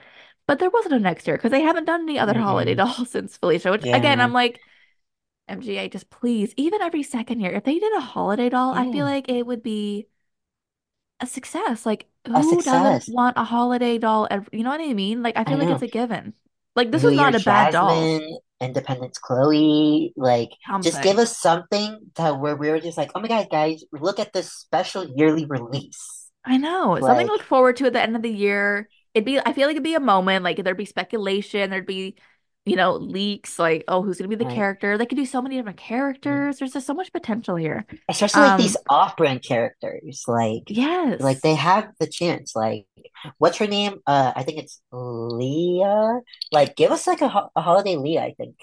But 0.47 0.59
there 0.59 0.69
wasn't 0.71 0.95
a 0.95 0.99
next 0.99 1.27
year 1.27 1.37
because 1.37 1.51
they 1.51 1.61
haven't 1.61 1.85
done 1.85 2.03
any 2.03 2.19
other 2.19 2.35
holiday 2.35 2.75
Mm-mm. 2.75 2.75
dolls 2.75 3.09
since 3.11 3.37
Felicia, 3.37 3.71
which 3.71 3.85
again, 3.93 4.21
I'm 4.21 4.33
like, 4.33 4.61
MGA, 5.47 5.89
just 5.89 6.09
please, 6.09 6.53
even 6.57 6.81
every 6.81 7.03
second 7.03 7.39
year, 7.41 7.51
if 7.53 7.63
they 7.65 7.79
did 7.79 7.93
a 7.97 8.01
holiday 8.01 8.49
doll, 8.49 8.73
I 8.73 8.85
feel 8.87 9.05
like 9.05 9.29
it 9.29 9.45
would 9.47 9.63
be 9.63 10.07
a 11.19 11.27
success. 11.27 11.85
Like, 11.85 12.07
who 12.25 12.61
doesn't 12.61 13.13
want 13.13 13.37
a 13.37 13.43
holiday 13.43 13.97
doll 13.97 14.27
every, 14.29 14.47
you 14.51 14.63
know 14.63 14.69
what 14.69 14.81
I 14.81 14.93
mean? 14.93 15.23
Like, 15.23 15.37
I 15.37 15.41
I 15.41 15.43
feel 15.45 15.57
like 15.57 15.69
it's 15.69 15.81
know. 15.81 15.87
a 15.87 15.89
given. 15.89 16.33
Like, 16.75 16.91
this 16.91 17.03
New 17.03 17.09
was 17.09 17.17
not 17.17 17.35
a 17.35 17.39
bad 17.39 17.71
doll. 17.71 17.89
Jasmine, 17.89 18.37
Independence 18.61 19.17
Cloe, 19.17 20.09
like 20.15 20.49
just 20.81 21.01
give 21.03 21.17
us 21.17 21.37
something 21.37 21.99
to 22.15 22.33
where 22.33 22.55
we 22.55 22.69
were 22.69 22.79
just 22.79 22.97
like, 22.97 23.11
oh 23.13 23.19
my 23.19 23.27
God, 23.27 23.47
guys, 23.51 23.83
look 23.91 24.19
at 24.19 24.33
this 24.33 24.51
special 24.51 25.05
yearly 25.15 25.45
release. 25.45 26.29
I 26.43 26.57
know. 26.57 26.97
Something 26.99 27.27
to 27.27 27.33
look 27.33 27.43
forward 27.43 27.75
to 27.77 27.87
at 27.87 27.93
the 27.93 28.01
end 28.01 28.15
of 28.15 28.21
the 28.21 28.29
year. 28.29 28.87
It'd 29.13 29.25
be, 29.25 29.39
I 29.39 29.53
feel 29.53 29.67
like 29.67 29.75
it'd 29.75 29.83
be 29.83 29.95
a 29.95 29.99
moment. 29.99 30.43
Like, 30.43 30.63
there'd 30.63 30.77
be 30.77 30.85
speculation, 30.85 31.69
there'd 31.69 31.85
be 31.85 32.15
you 32.65 32.75
know, 32.75 32.93
leaks 32.95 33.59
like, 33.59 33.83
oh, 33.87 34.01
who's 34.03 34.17
gonna 34.17 34.27
be 34.29 34.35
the 34.35 34.45
Right. 34.45 34.45
character? 34.45 34.97
They 34.97 35.05
could 35.05 35.17
do 35.17 35.25
so 35.25 35.41
many 35.41 35.57
different 35.57 35.77
Mm. 36.25 36.47
characters. 36.47 36.57
There's 36.59 36.73
just 36.73 36.87
so 36.87 36.93
much 36.93 37.11
potential 37.13 37.55
here. 37.55 37.85
Especially 38.09 38.43
like 38.43 38.55
these 38.55 38.77
Um, 38.77 38.85
off-brand 38.89 39.41
characters, 39.43 40.23
like 40.27 40.63
yes, 40.67 41.19
like 41.19 41.41
they 41.41 41.55
have 41.55 41.91
the 41.99 42.05
chance. 42.07 42.55
Like, 42.55 42.85
what's 43.39 43.57
her 43.57 43.65
name? 43.67 43.99
Uh, 44.05 44.31
I 44.35 44.43
think 44.43 44.59
it's 44.59 44.81
Leah. 44.91 46.19
Like, 46.51 46.75
give 46.75 46.91
us 46.91 47.07
like 47.07 47.21
a, 47.21 47.29
ho 47.29 47.49
a 47.55 47.61
holiday 47.61 47.95
Leah, 47.95 48.21
I 48.23 48.33
think, 48.37 48.55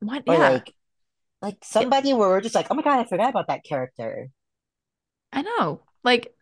What? 0.00 0.24
or 0.28 0.38
Yeah. 0.38 0.40
like 0.40 0.74
like 1.42 1.58
somebody 1.64 2.14
where 2.14 2.28
we're 2.30 2.40
just 2.42 2.54
like, 2.56 2.68
oh 2.70 2.74
my 2.76 2.82
God, 2.82 3.00
I 3.00 3.04
forgot 3.08 3.30
about 3.30 3.48
that 3.48 3.64
character. 3.64 4.28
I 5.32 5.42
know. 5.42 5.82
Like 6.04 6.34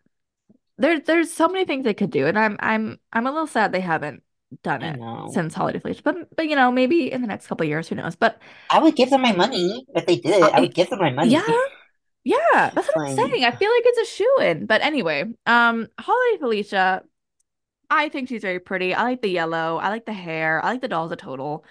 there 0.77 0.99
there's 0.99 1.33
so 1.33 1.47
many 1.49 1.65
things 1.65 1.85
they 1.85 1.93
could 1.93 2.11
do, 2.11 2.27
and 2.27 2.39
I'm 2.39 2.57
I'm 2.61 2.99
I'm 3.13 3.27
a 3.27 3.31
little 3.31 3.47
sad 3.47 3.71
they 3.73 3.81
haven't 3.81 4.23
done 4.63 4.81
it 4.83 4.99
since 5.31 5.53
Holiday 5.53 5.79
Felicia. 5.79 6.01
But 6.03 6.35
but 6.35 6.47
you 6.47 6.55
know, 6.55 6.71
maybe 6.71 7.11
in 7.11 7.21
the 7.21 7.27
next 7.27 7.47
couple 7.47 7.63
of 7.63 7.69
years, 7.69 7.87
who 7.87 7.95
knows? 7.95 8.15
But 8.15 8.39
I 8.69 8.79
would 8.79 8.95
give 8.95 9.09
them 9.09 9.21
my 9.21 9.31
money 9.31 9.85
if 9.95 10.05
they 10.05 10.17
did 10.17 10.33
it. 10.33 10.43
I 10.43 10.57
I, 10.57 10.59
would 10.61 10.73
give 10.73 10.89
them 10.89 10.99
my 10.99 11.11
money. 11.11 11.31
yeah, 11.31 11.41
Yeah, 12.23 12.71
that's 12.73 12.87
what 12.87 13.09
I'm 13.09 13.15
saying. 13.15 13.45
I 13.45 13.51
feel 13.51 13.71
like 13.71 13.83
it's 13.85 14.11
a 14.11 14.15
shoe-in. 14.15 14.65
But 14.65 14.81
anyway, 14.81 15.25
um, 15.45 15.87
Holiday 15.99 16.37
Felicia, 16.39 17.03
I 17.89 18.09
think 18.09 18.29
she's 18.29 18.41
very 18.41 18.59
pretty. 18.59 18.93
I 18.93 19.03
like 19.03 19.21
the 19.21 19.29
yellow. 19.29 19.77
I 19.77 19.89
like 19.89 20.05
the 20.05 20.13
hair. 20.13 20.63
I 20.63 20.71
like 20.71 20.81
the 20.81 20.87
doll 20.87 21.05
as 21.05 21.11
a 21.11 21.15
total 21.15 21.65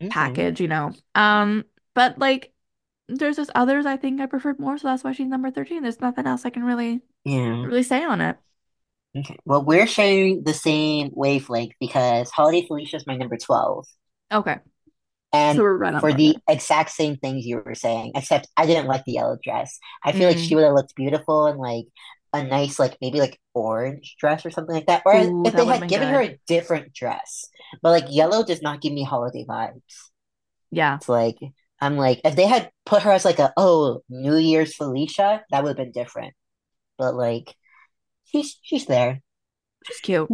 mhm. 0.00 0.10
package, 0.10 0.60
you 0.60 0.68
know. 0.68 0.92
Um, 1.14 1.64
but 1.94 2.18
like 2.18 2.52
there's 3.08 3.36
just 3.36 3.50
others 3.54 3.86
I 3.86 3.96
think 3.96 4.20
I 4.20 4.26
preferred 4.26 4.58
more, 4.58 4.78
so 4.78 4.88
that's 4.88 5.04
why 5.04 5.12
she's 5.12 5.28
number 5.28 5.50
13. 5.50 5.82
There's 5.82 6.00
nothing 6.00 6.26
else 6.26 6.44
I 6.44 6.50
can 6.50 6.64
really 6.64 7.02
Yeah. 7.24 7.64
really 7.64 7.82
say 7.82 8.04
on 8.04 8.20
it. 8.20 8.36
Okay. 9.16 9.36
Well, 9.44 9.64
we're 9.64 9.86
sharing 9.86 10.44
the 10.44 10.54
same 10.54 11.10
wavelength 11.12 11.72
because 11.80 12.30
Holiday 12.30 12.66
Felicia 12.66 12.96
is 12.96 13.06
my 13.06 13.16
number 13.16 13.36
12. 13.36 13.86
Okay. 14.32 14.56
So 14.56 14.60
And 15.32 15.58
we're 15.58 15.76
right 15.76 16.00
for 16.00 16.12
the 16.12 16.36
exact 16.48 16.90
same 16.90 17.16
things 17.16 17.46
you 17.46 17.60
were 17.64 17.74
saying, 17.74 18.12
except 18.14 18.48
I 18.56 18.66
didn't 18.66 18.86
like 18.86 19.04
the 19.04 19.12
yellow 19.12 19.38
dress. 19.42 19.78
I 20.04 20.12
feel 20.12 20.28
like 20.28 20.36
mm-hmm. 20.36 20.46
she 20.46 20.54
would 20.54 20.64
have 20.64 20.74
looked 20.74 20.94
beautiful 20.94 21.46
in 21.46 21.56
like 21.56 21.86
a 22.32 22.42
nice, 22.42 22.78
like 22.78 22.96
maybe 23.00 23.18
like 23.18 23.38
orange 23.54 24.16
dress 24.18 24.44
or 24.44 24.50
something 24.50 24.74
like 24.74 24.86
that. 24.86 25.02
Or 25.04 25.14
Ooh, 25.14 25.42
if 25.46 25.52
that 25.52 25.56
they 25.56 25.66
had 25.66 25.88
given 25.88 26.08
her 26.08 26.22
a 26.22 26.38
different 26.46 26.92
dress. 26.92 27.46
But 27.82 27.90
like 27.90 28.06
yellow 28.10 28.44
does 28.44 28.62
not 28.62 28.80
give 28.80 28.92
me 28.92 29.04
holiday 29.04 29.44
vibes. 29.48 29.80
Yeah. 30.70 30.96
It's 30.96 31.08
like 31.08 31.36
I'm 31.80 31.96
like 31.96 32.20
if 32.24 32.36
they 32.36 32.46
had 32.46 32.70
put 32.84 33.02
her 33.02 33.12
as 33.12 33.24
like 33.24 33.38
a 33.38 33.52
oh 33.56 34.02
New 34.08 34.36
Year's 34.36 34.74
Felicia, 34.74 35.44
that 35.50 35.62
would 35.62 35.70
have 35.70 35.76
been 35.76 35.92
different. 35.92 36.34
But 36.98 37.14
like 37.14 37.54
she's 38.26 38.58
she's 38.62 38.86
there. 38.86 39.20
She's 39.84 40.00
cute. 40.00 40.28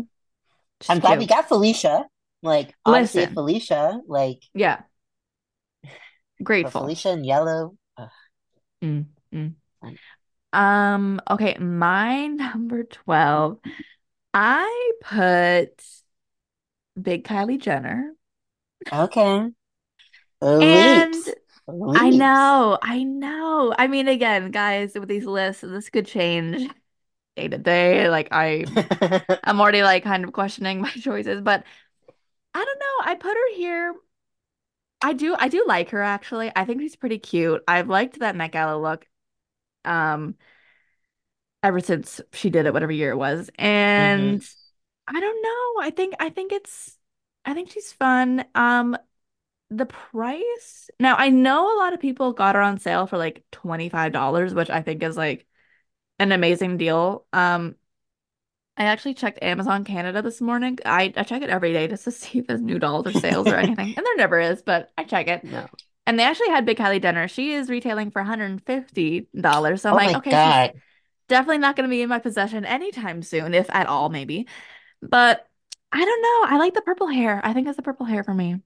She's 0.80 0.90
I'm 0.90 0.99
glad 0.99 1.18
we 1.18 1.26
got 1.26 1.49
Felicia. 1.49 2.07
Like 2.43 2.74
honestly, 2.84 3.22
Listen. 3.22 3.34
Felicia, 3.34 4.01
like 4.07 4.43
Yeah. 4.55 4.80
Grateful. 6.43 6.82
Felicia 6.82 7.12
in 7.12 7.24
yellow. 7.24 7.76
Mm, 8.82 9.07
mm. 9.32 9.55
Um, 10.53 11.20
okay, 11.30 11.57
my 11.59 12.26
number 12.26 12.84
12. 12.84 13.59
I 14.34 14.93
put 15.03 15.84
Big 17.01 17.24
Kylie 17.24 17.61
Jenner. 17.61 18.12
okay, 18.93 19.49
And 20.40 21.14
leaps, 21.14 21.30
I 21.68 22.11
know, 22.11 22.78
I 22.82 23.03
know. 23.05 23.74
I 23.78 23.86
mean, 23.86 24.09
again, 24.09 24.51
guys, 24.51 24.95
with 24.95 25.09
these 25.09 25.26
lists, 25.26 25.62
this 25.62 25.90
could 25.90 26.07
change 26.07 26.68
day 27.37 27.49
to 27.49 27.59
day. 27.59 28.09
Like 28.09 28.28
I 28.33 28.64
I'm 29.45 29.61
already 29.61 29.83
like 29.83 30.05
kind 30.05 30.24
of 30.24 30.33
questioning 30.33 30.80
my 30.83 30.91
choices, 30.91 31.41
but 31.41 31.64
I 32.55 32.64
don't 32.64 32.78
know. 32.78 33.12
I 33.12 33.14
put 33.16 33.35
her 33.35 33.55
here. 33.57 33.95
I 35.01 35.12
do 35.12 35.35
I 35.39 35.49
do 35.49 35.64
like 35.66 35.91
her 35.91 36.03
actually. 36.03 36.53
I 36.55 36.64
think 36.64 36.80
she's 36.80 36.97
pretty 36.97 37.18
cute. 37.18 37.62
I've 37.66 37.89
liked 37.89 38.20
that 38.20 38.37
Met 38.37 38.53
Gala 38.53 38.80
look 38.80 39.07
um 39.85 40.37
ever 41.62 41.80
since 41.80 42.20
she 42.33 42.51
did 42.51 42.66
it, 42.66 42.72
whatever 42.72 42.93
year 42.93 43.11
it 43.11 43.16
was. 43.16 43.51
And 43.59 44.45
I 45.09 45.20
don't 45.20 45.43
know. 45.43 45.83
I 45.83 45.91
think 45.91 46.14
I 46.20 46.30
think 46.30 46.53
it's 46.53 46.99
I 47.45 47.55
think 47.55 47.70
she's 47.70 47.93
fun. 47.93 48.45
Um 48.55 48.97
the 49.70 49.87
price. 49.87 50.91
Now 51.01 51.16
I 51.16 51.30
know 51.30 51.76
a 51.76 51.78
lot 51.78 51.95
of 51.95 52.01
people 52.01 52.33
got 52.33 52.55
her 52.55 52.62
on 52.62 52.78
sale 52.78 53.07
for 53.07 53.18
like 53.18 53.45
$25, 53.53 54.55
which 54.55 54.70
I 54.70 54.83
think 54.83 55.03
is 55.03 55.16
like 55.16 55.47
an 56.19 56.33
amazing 56.33 56.77
deal. 56.79 57.27
Um 57.33 57.77
I 58.77 58.85
actually 58.85 59.15
checked 59.15 59.43
Amazon 59.43 59.85
Canada 59.85 60.23
this 60.23 60.41
morning. 60.41 60.79
I, 60.87 61.13
I 61.17 61.25
check 61.25 61.43
it 61.43 61.51
every 61.51 61.73
day 61.73 61.89
just 61.89 62.05
to 62.05 62.11
see 62.13 62.39
if 62.39 62.47
there's 62.47 62.61
new 62.63 62.79
dolls 62.79 63.07
or 63.07 63.13
sales 63.13 63.51
or 63.51 63.57
anything. 63.57 63.93
And 63.97 64.07
there 64.07 64.17
never 64.17 64.41
is, 64.41 64.63
but 64.63 64.91
I 64.97 65.05
check 65.05 65.29
it. 65.29 65.43
No. 65.43 65.69
And 66.07 66.19
they 66.19 66.25
actually 66.25 66.51
had 66.51 66.67
Big 66.67 66.79
Kylie 66.79 67.03
Jenner. 67.03 67.29
She 67.29 67.53
is 67.55 67.71
retailing 67.71 68.11
for 68.11 68.21
$150. 68.21 69.83
So 69.83 69.91
I'm 69.91 69.97
Oh 69.97 69.99
like, 69.99 70.15
okay, 70.17 70.41
God. 70.41 70.83
definitely 71.29 71.59
not 71.59 71.77
going 71.77 71.89
to 71.89 71.91
be 71.95 72.03
in 72.03 72.09
my 72.09 72.19
possession 72.21 72.65
anytime 72.65 73.23
soon, 73.23 73.55
if 73.55 73.71
at 73.71 73.87
all, 73.89 74.11
maybe. 74.11 74.49
But 75.03 75.49
I 75.93 76.05
don't 76.05 76.23
know. 76.23 76.55
I 76.57 76.59
like 76.59 76.75
the 76.75 76.83
purple 76.83 77.09
hair. 77.09 77.41
I 77.45 77.53
think 77.55 77.69
it's 77.69 77.77
the 77.77 77.83
purple 77.83 78.07
hair 78.07 78.25
for 78.25 78.35
me. 78.35 78.61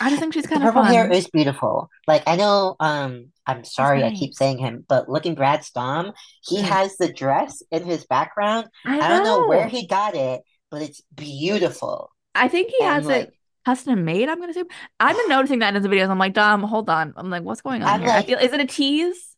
I 0.00 0.10
just 0.10 0.20
think 0.20 0.34
she's 0.34 0.44
The 0.44 0.48
kind 0.48 0.62
of 0.62 0.70
purple 0.70 0.82
hair 0.82 1.10
is 1.10 1.28
beautiful. 1.30 1.88
Like 2.06 2.22
I 2.26 2.36
know, 2.36 2.76
um, 2.80 3.32
I'm 3.46 3.64
sorry 3.64 4.04
I 4.04 4.10
keep 4.10 4.34
saying 4.34 4.58
him, 4.58 4.84
but 4.88 5.08
looking 5.08 5.36
Bratz 5.36 5.72
Dom, 5.72 6.12
he 6.42 6.62
Mm. 6.62 6.66
has 6.66 6.96
the 6.96 7.12
dress 7.12 7.62
in 7.70 7.84
his 7.84 8.04
background. 8.06 8.68
I 8.84 8.98
I 9.00 9.08
don't 9.08 9.22
know 9.22 9.44
where 9.44 9.68
he 9.68 9.86
got 9.86 10.14
it, 10.14 10.42
but 10.70 10.82
it's 10.82 11.00
beautiful. 11.14 12.10
I 12.34 12.48
think 12.48 12.70
he 12.70 12.82
And 12.84 12.94
has 12.94 13.06
like, 13.06 13.28
it 13.28 13.34
custom 13.64 14.04
made, 14.04 14.28
I'm 14.28 14.38
gonna 14.40 14.50
assume. 14.50 14.66
I've 15.00 15.16
been 15.16 15.28
noticing 15.28 15.60
that 15.60 15.74
in 15.74 15.82
his 15.82 15.90
videos. 15.90 16.08
I'm 16.10 16.18
like, 16.18 16.34
Dom, 16.34 16.62
hold 16.62 16.90
on. 16.90 17.14
I'm 17.16 17.30
like, 17.30 17.42
what's 17.42 17.62
going 17.62 17.82
on 17.82 17.94
I'm 17.94 18.00
here? 18.00 18.10
I 18.10 18.22
feel, 18.22 18.38
is 18.38 18.52
it 18.52 18.60
a 18.60 18.66
tease 18.66 19.36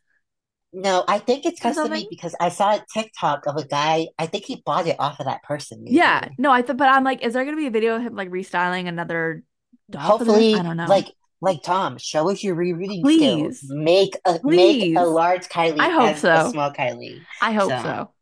no, 0.72 1.04
I 1.08 1.18
think 1.18 1.46
it's 1.46 1.60
custom 1.60 1.90
made 1.90 2.08
because 2.10 2.34
I 2.38 2.50
saw 2.50 2.74
a 2.74 2.84
TikTok 2.92 3.46
of 3.46 3.56
a 3.56 3.66
guy. 3.66 4.08
I 4.18 4.26
think 4.26 4.44
he 4.44 4.62
bought 4.66 4.86
it 4.86 4.96
off 4.98 5.20
of 5.20 5.26
that 5.26 5.42
person, 5.42 5.84
Yeah. 5.86 6.28
No, 6.38 6.50
I 6.50 6.62
thought, 6.62 6.76
but 6.76 6.88
I'm 6.88 7.04
like, 7.04 7.22
is 7.22 7.32
there 7.32 7.44
gonna 7.44 7.56
be 7.56 7.66
a 7.66 7.70
video 7.70 7.96
of 7.96 8.02
him 8.02 8.14
like 8.14 8.28
restyling 8.30 8.88
another 8.88 9.42
doll 9.90 10.12
for 10.12 10.24
the 10.24 10.30
dress? 10.32 10.52
I 10.52 10.62
Hopefully, 10.62 10.62
don't 10.62 10.76
know. 10.76 10.94
like 10.94 11.12
like 11.40 11.62
Tom, 11.62 11.98
show 11.98 12.30
us 12.30 12.42
your 12.42 12.54
rereading 12.54 13.06
skills. 13.06 13.58
Make 13.62 14.16
a 14.24 14.40
make 14.44 14.90
a 14.94 15.04
please. 15.04 15.06
large 15.06 15.48
I 15.78 15.88
Kylie 15.88 15.90
hope 15.90 16.16
and 16.16 16.28
a 16.32 16.40
so. 16.40 16.42
small 16.42 16.72
Kylie. 16.72 17.26
I 17.40 17.52
hope 17.52 17.76
So 17.76 17.78
so. 17.78 18.12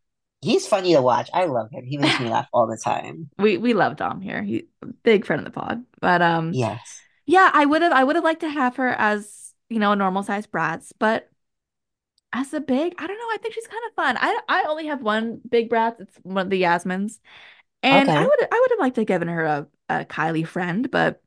he's 0.43 0.67
funny 0.67 0.95
to 0.95 1.03
watch. 1.03 1.31
I 1.35 1.47
love 1.47 1.71
him. 1.73 1.85
He 1.87 1.99
makes 1.99 2.21
me 2.21 2.29
laugh 2.29 2.49
all 2.53 2.67
the 2.67 2.79
time. 2.79 3.31
We 3.39 3.59
we 3.59 3.75
love 3.75 3.97
Dom 3.97 4.21
here. 4.21 4.43
He's 4.43 4.62
a 4.83 4.87
big 4.87 5.25
friend 5.27 5.41
of 5.41 5.53
the 5.53 5.59
pod. 5.61 5.85
But 6.01 6.23
um, 6.23 6.61
Yes. 6.61 7.03
yeah, 7.27 7.51
I 7.53 7.67
would 7.67 7.83
have 7.83 7.93
I 7.93 8.05
would 8.05 8.17
have 8.17 8.25
liked 8.25 8.43
to 8.43 8.51
have 8.51 8.77
her 8.77 8.91
as, 8.91 9.55
you 9.71 9.79
know, 9.81 9.93
a 9.93 9.97
normal 9.97 10.23
size 10.25 10.47
Bratz, 10.47 10.93
but 10.99 11.31
as 12.33 12.53
a 12.53 12.61
big, 12.61 12.95
I 12.99 13.07
don't 13.07 13.19
know, 13.19 13.25
I 13.33 13.39
think 13.41 13.55
she's 13.55 13.67
kind 13.67 13.83
of 13.89 13.95
fun. 13.95 14.17
I 14.19 14.41
I 14.49 14.65
only 14.69 14.87
have 14.87 15.03
one 15.03 15.41
big 15.49 15.71
Bratz. 15.71 16.01
It's 16.01 16.17
one 16.23 16.47
of 16.47 16.51
the 16.51 16.62
Yasmins. 16.62 17.21
And 17.83 18.11
I 18.11 18.27
would 18.27 18.49
I 18.53 18.61
would 18.61 18.73
have 18.73 18.81
liked 18.81 18.97
to 18.97 19.03
have 19.03 19.09
given 19.09 19.29
her 19.29 19.45
a, 19.47 19.69
a 19.91 20.07
Kylie 20.07 20.47
friend, 20.49 20.91
but 20.91 21.23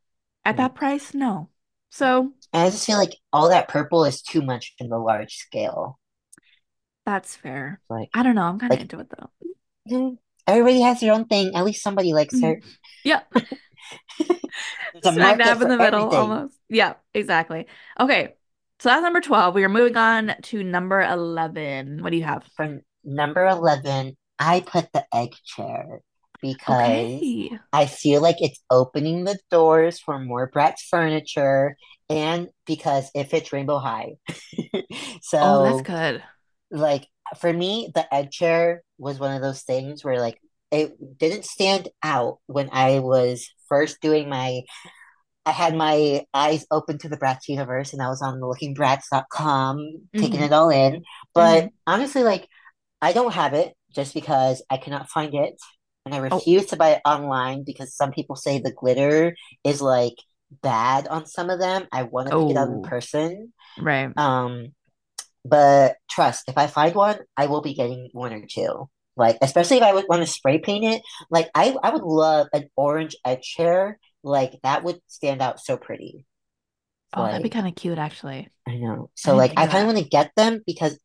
at 0.48 0.58
that 0.58 0.76
price, 0.76 1.14
no. 1.14 1.50
So 1.90 2.34
I 2.54 2.70
just 2.70 2.86
feel 2.86 2.98
like 2.98 3.14
all 3.32 3.48
that 3.50 3.70
purple 3.70 4.04
is 4.06 4.22
too 4.22 4.42
much 4.42 4.74
in 4.80 4.90
the 4.90 4.98
large 4.98 5.36
scale. 5.36 5.98
that's 7.06 7.36
fair. 7.36 7.82
Like 7.90 8.10
I 8.14 8.24
don't 8.24 8.36
know. 8.36 8.44
I'm 8.44 8.60
kind 8.60 8.74
of 8.74 8.80
like 8.80 8.82
into 8.82 9.00
it 9.00 9.10
though. 9.18 9.30
mm, 9.90 10.18
everybody 10.46 10.82
has 10.82 11.00
their 11.00 11.14
own 11.14 11.26
thing. 11.26 11.56
At 11.56 11.66
least 11.66 11.84
somebody 11.84 12.14
likes 12.14 12.36
Mm. 12.36 12.42
her. 12.42 12.62
Yeah, 13.04 13.22
There's 13.36 13.46
a 15.06 15.12
smack 15.14 15.38
market 15.38 15.44
dab 15.44 15.62
in 15.62 15.70
the 15.70 15.78
middle 15.78 16.10
everything. 16.10 16.20
almost. 16.20 16.56
Yeah, 16.70 16.96
exactly. 17.14 17.68
Okay, 18.00 18.36
so 18.80 18.90
that's 18.90 19.02
number 19.04 19.22
12. 19.22 19.56
We 19.56 19.64
are 19.64 19.70
moving 19.70 19.98
on 19.98 20.36
to 20.44 20.64
number 20.64 21.02
11. 21.02 22.04
What 22.04 22.12
do 22.12 22.18
you 22.18 22.24
have? 22.24 22.44
For 22.56 22.82
number 23.04 23.46
11, 23.48 24.18
I 24.40 24.60
put 24.62 24.92
the 24.94 25.06
egg 25.14 25.34
chair 25.46 26.02
because 26.42 27.18
Okay. 27.18 27.60
I 27.74 27.86
feel 27.86 28.22
like 28.22 28.38
it's 28.40 28.60
opening 28.70 29.24
the 29.24 29.38
doors 29.52 30.00
for 30.00 30.20
more 30.20 30.50
Bratz 30.50 30.82
furniture 30.90 31.76
and 32.10 32.50
because 32.66 33.10
it 33.14 33.30
fits 33.30 33.52
Rainbow 33.52 33.80
High. 33.80 34.16
Oh, 35.34 35.64
that's 35.64 35.82
good. 35.88 36.24
like, 36.72 37.08
for 37.40 37.52
me, 37.52 37.92
the 37.94 38.12
egg 38.14 38.32
chair 38.32 38.82
was 38.98 39.20
one 39.20 39.36
of 39.36 39.42
those 39.42 39.64
things 39.64 40.04
where, 40.04 40.20
like, 40.20 40.40
it 40.72 41.18
didn't 41.18 41.46
stand 41.46 41.90
out 42.02 42.40
when 42.48 42.70
I 42.72 43.00
was 43.00 43.50
first 43.68 44.00
doing 44.02 44.30
my 44.30 44.62
I 45.46 45.52
had 45.52 45.76
my 45.76 46.26
eyes 46.34 46.66
open 46.72 46.98
to 47.00 47.10
the 47.10 47.16
Bratz 47.16 47.48
universe 47.48 47.94
and 47.94 48.02
I 48.02 48.10
was 48.10 48.22
on 48.22 48.42
the 48.42 48.46
lookingbratz.com 48.46 50.10
taking 50.14 50.32
mm-hmm. 50.34 50.44
it 50.44 50.52
all 50.52 50.70
in. 50.70 51.04
But 51.34 51.64
mm-hmm. 51.64 51.68
honestly, 51.88 52.24
like 52.24 52.50
I 53.02 53.14
don't 53.14 53.34
have 53.34 53.54
it 53.54 53.74
just 53.96 54.14
because 54.14 54.62
I 54.70 54.76
cannot 54.76 55.10
find 55.10 55.34
it. 55.34 55.56
And 56.08 56.16
I 56.16 56.20
Oh, 56.32 56.42
refuse 56.42 56.68
to 56.68 56.78
buy 56.78 56.92
it 56.92 57.02
online 57.06 57.64
because 57.64 57.96
some 57.96 58.12
people 58.12 58.36
say 58.36 58.60
the 58.60 58.72
glitter 58.72 59.36
is 59.64 59.82
like 59.82 60.16
bad 60.62 61.08
on 61.08 61.26
some 61.26 61.50
of 61.50 61.60
them. 61.60 61.88
I 61.92 62.04
want 62.04 62.28
to 62.30 62.34
pick 62.34 62.50
it 62.52 62.58
out 62.58 62.70
in 62.70 62.80
oh, 62.80 62.82
person. 62.84 63.54
right. 63.78 64.14
Um, 64.18 64.74
but 65.46 65.98
trust, 66.10 66.50
if 66.50 66.58
I 66.58 66.68
find 66.68 66.96
one, 66.96 67.20
I 67.38 67.48
will 67.48 67.62
be 67.62 67.74
getting 67.74 68.10
one 68.14 68.34
or 68.34 68.46
two. 68.46 68.90
Like, 69.16 69.38
especially 69.42 69.78
if 69.78 69.84
I 69.84 69.94
would 69.94 70.06
want 70.08 70.22
to 70.22 70.28
spray 70.28 70.60
paint 70.60 70.86
it. 70.86 71.02
Like, 71.30 71.50
I, 71.56 71.76
I 71.82 71.90
would 71.92 72.04
love 72.04 72.48
an 72.54 72.70
orange 72.76 73.16
egg 73.26 73.42
chair 73.42 74.00
like 74.24 74.60
that 74.64 74.84
would 74.84 75.00
stand 75.08 75.42
out 75.42 75.60
so 75.60 75.78
pretty. 75.78 76.26
Oh, 77.14 77.24
that'd 77.24 77.42
be 77.42 77.50
kind 77.50 77.68
of 77.68 77.76
cute, 77.76 77.98
actually. 77.98 78.50
I 78.68 78.76
know. 78.76 79.10
So 79.16 79.32
didn't 79.32 79.38
like 79.38 79.54
I 79.58 79.68
kind 79.68 79.88
of 79.88 79.94
want 79.94 79.98
to 80.00 80.10
get 80.10 80.32
them 80.36 80.62
because 80.66 81.00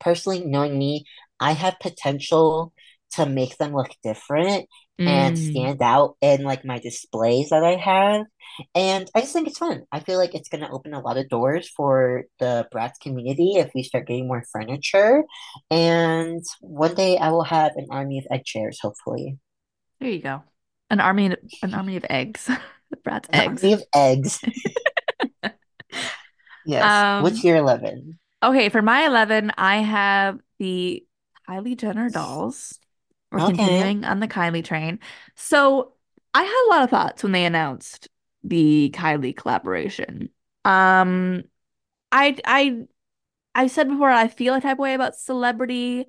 personally, 0.00 0.44
knowing 0.44 0.76
me, 0.76 1.04
I 1.40 1.52
have 1.52 1.78
potential 1.80 2.72
to 3.12 3.26
make 3.26 3.56
them 3.58 3.72
look 3.74 3.90
different 4.02 4.68
and 5.04 5.38
Mm, 5.38 5.38
stand 5.38 5.80
out 5.82 6.16
in 6.20 6.42
like 6.42 6.64
my 6.64 6.78
displays 6.78 7.50
that 7.50 7.62
I 7.64 7.76
have. 7.76 8.26
And 8.74 9.08
I 9.14 9.20
just 9.20 9.32
think 9.32 9.48
it's 9.48 9.58
fun. 9.58 9.84
I 9.92 10.00
feel 10.00 10.18
like 10.18 10.34
it's 10.34 10.48
going 10.48 10.62
to 10.62 10.70
open 10.70 10.94
a 10.94 11.00
lot 11.00 11.16
of 11.16 11.28
doors 11.28 11.68
for 11.68 12.24
the 12.40 12.66
Bratz 12.74 12.98
community 13.00 13.54
if 13.56 13.70
we 13.74 13.82
start 13.82 14.06
getting 14.06 14.26
more 14.28 14.44
furniture. 14.52 15.22
And 15.70 16.42
one 16.60 16.94
day 16.94 17.18
I 17.18 17.30
will 17.30 17.44
have 17.44 17.72
an 17.76 17.86
army 17.90 18.18
of 18.18 18.26
egg 18.30 18.44
chairs, 18.44 18.78
hopefully. 18.80 19.38
there 20.00 20.10
you 20.10 20.20
go. 20.20 20.42
An 20.90 21.00
army, 21.00 21.34
an 21.62 21.74
army 21.74 21.96
of 21.96 22.04
eggs. 22.08 22.48
Brat's 23.04 23.28
An 23.28 23.38
eggs. 23.38 23.62
army 23.62 23.72
of 23.72 23.82
eggs. 23.94 24.40
Yes. 26.64 27.06
What's 27.16 27.42
Um, 27.42 27.44
your 27.44 27.56
11? 27.56 28.18
okay, 28.42 28.68
for 28.68 28.82
my 28.82 29.06
11, 29.06 29.52
I 29.56 29.78
have 29.78 30.40
the 30.58 31.06
Kylie 31.48 31.76
Jenner 31.76 32.10
dolls. 32.10 32.78
We're 33.30 33.40
Okay. 33.40 33.54
continuing 33.56 34.04
on 34.04 34.20
the 34.20 34.28
Kylie 34.28 34.64
train. 34.64 34.98
So 35.34 35.94
I 36.34 36.42
had 36.42 36.66
a 36.68 36.70
lot 36.70 36.84
of 36.84 36.90
thoughts 36.90 37.22
when 37.22 37.32
they 37.32 37.44
announced 37.44 38.08
the 38.44 38.90
Kylie 38.94 39.36
collaboration. 39.36 40.30
Um, 40.64 41.44
I 42.12 42.38
I 42.44 42.86
I 43.54 43.66
said 43.68 43.88
before 43.88 44.10
I 44.10 44.28
feel 44.28 44.54
a 44.54 44.60
type 44.60 44.74
of 44.74 44.80
way 44.80 44.94
about 44.94 45.16
celebrity 45.16 46.06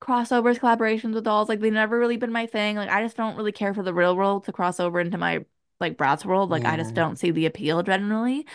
crossovers, 0.00 0.58
collaborations 0.58 1.14
with 1.14 1.24
dolls. 1.24 1.48
Like 1.48 1.60
they've 1.60 1.72
never 1.72 1.98
really 1.98 2.16
been 2.16 2.32
my 2.32 2.46
thing. 2.46 2.76
Like 2.76 2.90
I 2.90 3.02
just 3.02 3.16
don't 3.16 3.36
really 3.36 3.52
care 3.52 3.74
for 3.74 3.82
the 3.82 3.94
real 3.94 4.16
world 4.16 4.44
to 4.44 4.52
cross 4.52 4.80
over 4.80 5.00
into 5.00 5.18
my 5.18 5.44
like 5.80 5.96
Bratz 5.96 6.24
world. 6.24 6.50
Like 6.50 6.64
I 6.66 6.76
just 6.76 6.94
don't 6.94 7.18
see 7.18 7.30
the 7.30 7.46
appeal 7.46 7.82
generally. 7.82 8.46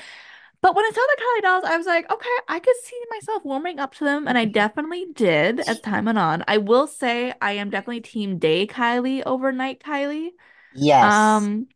But 0.61 0.75
when 0.75 0.83
I 0.83 0.91
saw 0.93 1.01
the 1.01 1.21
Kylie 1.21 1.41
dolls, 1.43 1.63
I 1.63 1.77
was 1.77 1.85
like, 1.85 2.11
okay, 2.11 2.29
I 2.49 2.59
could 2.59 2.75
see 2.83 2.99
myself 3.09 3.45
warming 3.45 3.79
up 3.79 3.95
to 3.95 4.03
them, 4.03 4.27
and 4.27 4.37
I 4.37 4.45
definitely 4.45 5.05
did 5.13 5.61
as 5.61 5.79
time 5.79 6.05
went 6.05 6.17
on. 6.17 6.43
I 6.47 6.57
will 6.57 6.85
say 6.85 7.33
I 7.41 7.53
am 7.53 7.69
definitely 7.69 8.01
team 8.01 8.39
day 8.39 8.67
Kylie 8.67 9.23
over 9.25 9.51
night 9.53 9.81
Kylie. 9.81 10.31
Yes. 10.73 11.43
Um, 11.43 11.67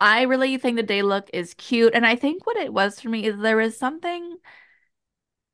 I 0.00 0.22
really 0.22 0.58
think 0.58 0.76
the 0.76 0.82
day 0.84 1.02
look 1.02 1.30
is 1.32 1.54
cute, 1.54 1.94
and 1.94 2.06
I 2.06 2.16
think 2.16 2.46
what 2.46 2.56
it 2.56 2.72
was 2.72 3.00
for 3.00 3.08
me 3.10 3.26
is 3.26 3.38
there 3.38 3.56
was 3.56 3.76
something 3.78 4.38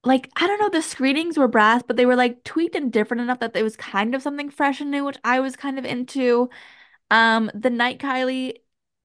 like 0.05 0.31
I 0.37 0.47
don't 0.47 0.61
know, 0.61 0.69
the 0.69 0.83
screenings 0.83 1.39
were 1.39 1.49
Bratz, 1.49 1.83
but 1.87 1.97
they 1.97 2.07
were 2.07 2.17
like 2.17 2.45
tweaked 2.45 2.75
and 2.77 2.93
different 2.93 3.23
enough 3.23 3.41
that 3.41 3.57
it 3.57 3.63
was 3.63 3.77
kind 3.77 4.15
of 4.15 4.23
something 4.23 4.51
fresh 4.51 4.81
and 4.81 4.91
new, 4.91 5.05
which 5.05 5.19
I 5.25 5.41
was 5.41 5.57
kind 5.57 5.79
of 5.79 5.85
into. 5.85 6.51
Um, 7.11 7.51
the 7.55 7.71
night 7.71 8.01
Kylie 8.01 8.59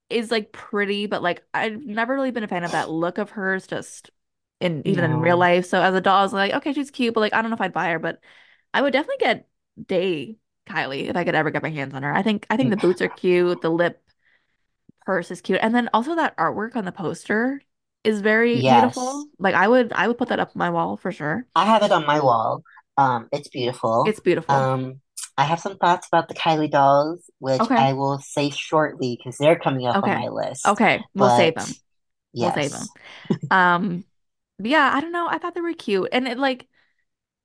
is 0.10 0.32
like 0.32 0.52
pretty, 0.52 1.06
but 1.08 1.22
like 1.24 1.44
I've 1.54 1.82
never 1.86 2.14
really 2.16 2.32
been 2.32 2.44
a 2.44 2.48
fan 2.48 2.64
of 2.64 2.72
that 2.72 2.90
look 2.90 3.18
of 3.18 3.32
hers, 3.32 3.68
just 3.68 4.12
in 4.60 4.84
even 4.88 5.04
in 5.04 5.20
real 5.20 5.38
life. 5.38 5.66
So 5.66 5.82
as 5.82 5.94
a 5.96 6.02
doll, 6.02 6.20
I 6.20 6.24
was 6.24 6.34
like, 6.34 6.54
okay, 6.54 6.74
she's 6.74 6.92
cute, 6.92 7.14
but 7.14 7.22
like 7.22 7.34
I 7.34 7.42
don't 7.42 7.52
know 7.52 7.56
if 7.56 7.62
I'd 7.62 7.74
buy 7.74 7.90
her, 7.92 8.00
but 8.00 8.20
I 8.74 8.82
would 8.82 8.94
definitely 8.94 9.18
get 9.26 9.48
Day 9.86 10.38
Kylie 10.68 11.08
if 11.10 11.16
I 11.16 11.24
could 11.26 11.36
ever 11.36 11.52
get 11.52 11.64
my 11.64 11.70
hands 11.70 11.94
on 11.94 12.04
her. 12.04 12.14
I 12.14 12.24
think 12.24 12.46
I 12.50 12.58
think 12.58 12.72
the 12.72 12.78
boots 12.78 13.02
are 13.02 13.10
cute, 13.10 13.62
the 13.62 13.70
lip 13.72 14.04
purse 15.06 15.32
is 15.32 15.42
cute, 15.42 15.60
and 15.62 15.74
then 15.74 15.90
also 15.94 16.16
that 16.16 16.38
artwork 16.38 16.76
on 16.76 16.86
the 16.86 16.92
poster 16.92 17.62
is 18.04 18.22
very 18.22 18.62
Yes. 18.62 18.64
beautiful. 18.64 19.28
Like 19.40 19.56
I 19.56 19.68
would 19.68 19.94
I 19.94 20.08
would 20.08 20.18
put 20.18 20.30
that 20.30 20.40
up 20.40 20.50
on 20.50 20.60
my 20.60 20.70
wall 20.70 20.98
for 20.98 21.12
sure. 21.12 21.46
I 21.56 21.66
have 21.66 21.84
it 21.84 21.92
on 21.92 22.06
my 22.06 22.20
wall. 22.20 22.64
Um, 22.98 23.28
it's 23.32 23.50
beautiful. 23.50 24.06
It's 24.06 24.20
beautiful. 24.20 24.72
Um, 24.72 25.02
I 25.40 25.46
have 25.46 25.60
some 25.60 25.78
thoughts 25.78 26.08
about 26.08 26.28
the 26.28 26.34
Kylie 26.36 26.70
dolls, 26.70 27.30
which 27.40 27.62
Okay. 27.62 27.76
I 27.76 27.94
will 27.94 28.20
say 28.20 28.50
shortly 28.50 29.18
because 29.18 29.38
they're 29.38 29.58
coming 29.60 29.88
up 29.88 30.04
on 30.04 30.14
my 30.14 30.28
list. 30.28 30.66
Okay. 30.66 31.00
We'll 31.16 31.30
save 31.30 31.56
But 31.56 31.64
them. 31.66 31.76
We'll 32.34 32.52
save 32.52 32.72
them. 32.72 32.88
Um, 33.52 34.06
yeah, 34.60 34.92
I 34.94 35.02
don't 35.02 35.12
know. 35.12 35.28
I 35.30 35.38
thought 35.38 35.56
they 35.56 35.62
were 35.62 35.74
cute. 35.74 36.10
And 36.12 36.28
it 36.28 36.38
like 36.38 36.68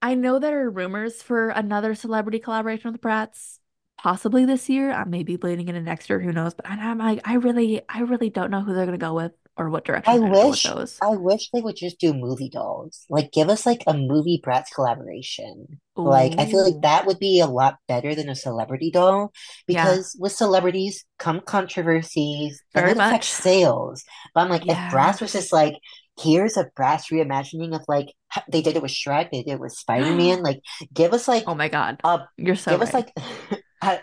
I 0.02 0.14
know 0.14 0.38
there 0.38 0.66
are 0.66 0.70
rumors 0.70 1.22
for 1.22 1.50
another 1.50 1.94
celebrity 1.94 2.38
collaboration 2.38 2.92
with 2.92 3.00
the 3.00 3.08
Bratz, 3.08 3.58
possibly 3.98 4.44
this 4.44 4.68
year. 4.68 4.92
I 4.92 5.04
may 5.04 5.22
be 5.22 5.36
bleeding 5.36 5.68
into 5.68 5.80
next 5.82 6.10
year, 6.10 6.20
who 6.20 6.32
knows? 6.32 6.54
But 6.54 6.68
I'm 6.68 6.98
like, 6.98 7.20
I 7.24 7.34
really, 7.36 7.82
I 7.88 8.00
really 8.02 8.30
don't 8.30 8.50
know 8.50 8.62
who 8.62 8.74
they're 8.74 8.86
gonna 8.86 8.98
go 8.98 9.14
with 9.14 9.32
or 9.56 9.70
what 9.70 9.84
direction 9.84 10.20
with 10.20 10.30
wish. 10.44 10.66
I 11.02 11.08
wish 11.16 11.50
they 11.52 11.60
would 11.60 11.76
just 11.76 11.98
do 11.98 12.14
movie 12.14 12.48
dolls. 12.50 13.04
Like 13.08 13.32
give 13.32 13.48
us 13.48 13.66
like 13.66 13.82
a 13.86 13.94
movie 13.96 14.40
Bratz 14.44 14.66
collaboration. 14.74 15.80
Like 15.96 16.34
I 16.38 16.46
feel 16.46 16.64
like 16.64 16.82
that 16.82 17.06
would 17.06 17.18
be 17.18 17.40
a 17.40 17.46
lot 17.46 17.76
better 17.88 18.14
than 18.14 18.28
a 18.28 18.34
celebrity 18.34 18.90
doll 18.90 19.32
yeah, 19.68 19.84
because 19.84 20.16
with 20.18 20.32
celebrities 20.32 21.04
come 21.18 21.40
controversies 21.40 22.62
and 22.74 22.84
very 22.84 22.92
affects 22.92 23.28
much. 23.28 23.30
sales. 23.30 24.04
But 24.34 24.42
I'm 24.42 24.48
like 24.50 24.68
if 24.68 24.76
Yeah. 24.76 24.90
Bratz 24.90 25.20
was 25.20 25.32
just 25.32 25.52
like 25.52 25.74
here's 26.20 26.56
a 26.56 26.66
Bratz 26.78 27.10
reimagining 27.12 27.74
of 27.74 27.82
like 27.88 28.08
they 28.50 28.62
did 28.62 28.76
it 28.76 28.82
with 28.82 28.90
Shrek, 28.92 29.30
they 29.30 29.42
did 29.42 29.54
it 29.54 29.60
with 29.60 29.72
Spider-Man, 29.72 30.42
like 30.42 30.60
give 30.92 31.12
us 31.12 31.28
like 31.28 31.44
Oh 31.46 31.54
my 31.54 31.68
God. 31.68 32.00
a 32.04 32.26
You're 32.36 32.56
so 32.56 32.72
give 32.72 32.82
us 32.82 32.92
like 32.94 33.12
I, 33.82 34.00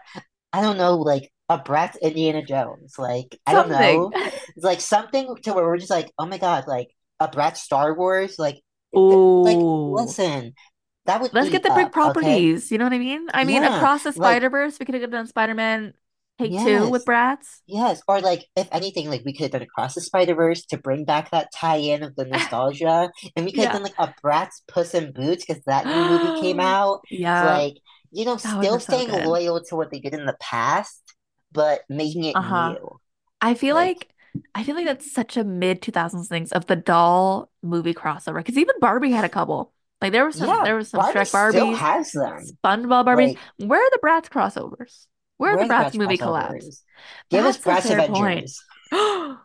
I 0.53 0.61
don't 0.61 0.77
know 0.77 0.97
like 0.97 1.31
a 1.51 1.59
Bratz 1.59 1.99
Indiana 2.01 2.43
Jones. 2.45 2.95
Like 2.97 3.39
I 3.45 3.53
don't 3.53 3.69
know. 3.69 4.13
It's 4.55 4.65
like 4.65 4.81
something 4.81 5.35
to 5.43 5.53
where 5.53 5.65
we're 5.65 5.77
just 5.77 5.91
like, 5.91 6.11
oh 6.19 6.25
my 6.25 6.37
God, 6.37 6.65
like 6.67 6.89
a 7.19 7.27
Bratz 7.27 7.57
Star 7.57 7.95
Wars, 7.95 8.37
like 8.39 8.61
th- 9.09 9.21
like 9.43 9.61
listen, 9.95 10.53
that 11.05 11.21
would 11.21 11.31
Let's 11.33 11.49
get 11.49 11.63
the 11.63 11.71
big 11.71 11.91
up, 11.93 11.93
okay? 12.05 12.49
properties. 12.51 12.71
You 12.71 12.77
know 12.77 12.85
what 12.85 12.93
I 12.93 12.99
mean? 12.99 13.27
I 13.33 13.43
mean, 13.45 13.63
Yeah, 13.63 13.63
across 13.63 14.03
the 14.03 14.11
like 14.15 14.41
Spider-Verse, 14.41 14.79
we 14.79 14.85
could 14.85 14.95
have 14.95 15.11
done 15.11 15.27
Spider-Man 15.27 15.93
Take 16.39 16.57
Two 16.57 16.89
with 16.89 17.03
yes, 17.03 17.05
Bratz. 17.05 17.61
yes, 17.67 18.01
or 18.07 18.21
like 18.21 18.47
if 18.55 18.67
anything, 18.71 19.09
like 19.09 19.23
we 19.25 19.33
could 19.33 19.43
have 19.45 19.51
done 19.51 19.61
Across 19.63 19.95
the 19.95 20.01
Spider-Verse 20.01 20.65
to 20.67 20.77
bring 20.77 21.05
back 21.05 21.31
that 21.31 21.51
tie-in 21.55 22.03
of 22.03 22.15
the 22.15 22.25
nostalgia, 22.27 23.11
and 23.35 23.45
we 23.45 23.51
could 23.53 23.63
have 23.63 23.71
Yeah. 23.71 23.73
done 23.73 23.83
like 23.83 23.95
a 23.99 24.13
Bratz 24.23 24.61
Puss 24.67 24.93
in 24.93 25.13
Boots 25.13 25.45
because 25.45 25.63
that 25.65 25.87
new 25.87 26.05
movie 26.05 26.33
came 26.33 26.59
out. 26.61 27.01
Yeah, 27.09 27.43
like 27.45 27.75
you 28.11 28.25
know, 28.25 28.37
that 28.43 28.59
still 28.59 28.61
been 28.61 28.79
so 28.79 28.97
staying 28.97 29.11
loyal 29.11 29.63
to 29.65 29.75
what 29.75 29.91
they 29.91 29.99
did 29.99 30.13
in 30.13 30.25
the 30.25 30.37
past, 30.41 31.01
but 31.51 31.81
making 31.89 32.23
it 32.25 32.35
Uh-huh. 32.35 32.69
new. 32.73 32.99
I 33.41 33.53
feel 33.53 33.75
Like 33.75 33.99
like 33.99 34.07
I 34.55 34.63
feel 34.63 34.75
like 34.75 34.85
that's 34.85 35.11
such 35.11 35.37
a 35.37 35.43
mid 35.43 35.81
2000s 35.81 36.27
things 36.27 36.51
of 36.51 36.65
the 36.67 36.75
doll 36.75 37.49
movie 37.61 37.93
crossover 37.93 38.37
because 38.37 38.57
even 38.57 38.75
Barbie 38.79 39.11
had 39.11 39.25
a 39.25 39.29
couple. 39.29 39.73
Like 40.01 40.11
there 40.11 40.25
was 40.25 40.35
some 40.35 40.47
Yeah, 40.49 40.63
there 40.63 40.75
was 40.75 40.89
some 40.89 41.01
Barbie 41.01 41.19
Shrek 41.19 41.27
still 41.27 41.65
Barbies, 41.65 41.77
has 41.77 42.11
them. 42.11 42.57
SpongeBob 42.63 43.05
Barbies. 43.05 43.35
Like, 43.35 43.69
Where 43.69 43.79
are 43.81 43.89
the 43.91 43.99
Bratz 44.03 44.29
crossovers? 44.29 45.07
Where 45.37 45.53
are 45.53 45.57
the 45.57 45.65
Bratz 45.65 45.91
Bratz 45.91 45.97
movie 45.97 46.17
collabs? 46.17 46.81
Give 47.29 47.45
us 47.45 47.57
That's 47.57 47.85
a 47.85 47.89
Bratz. 47.89 48.05
Avengers. 48.05 48.63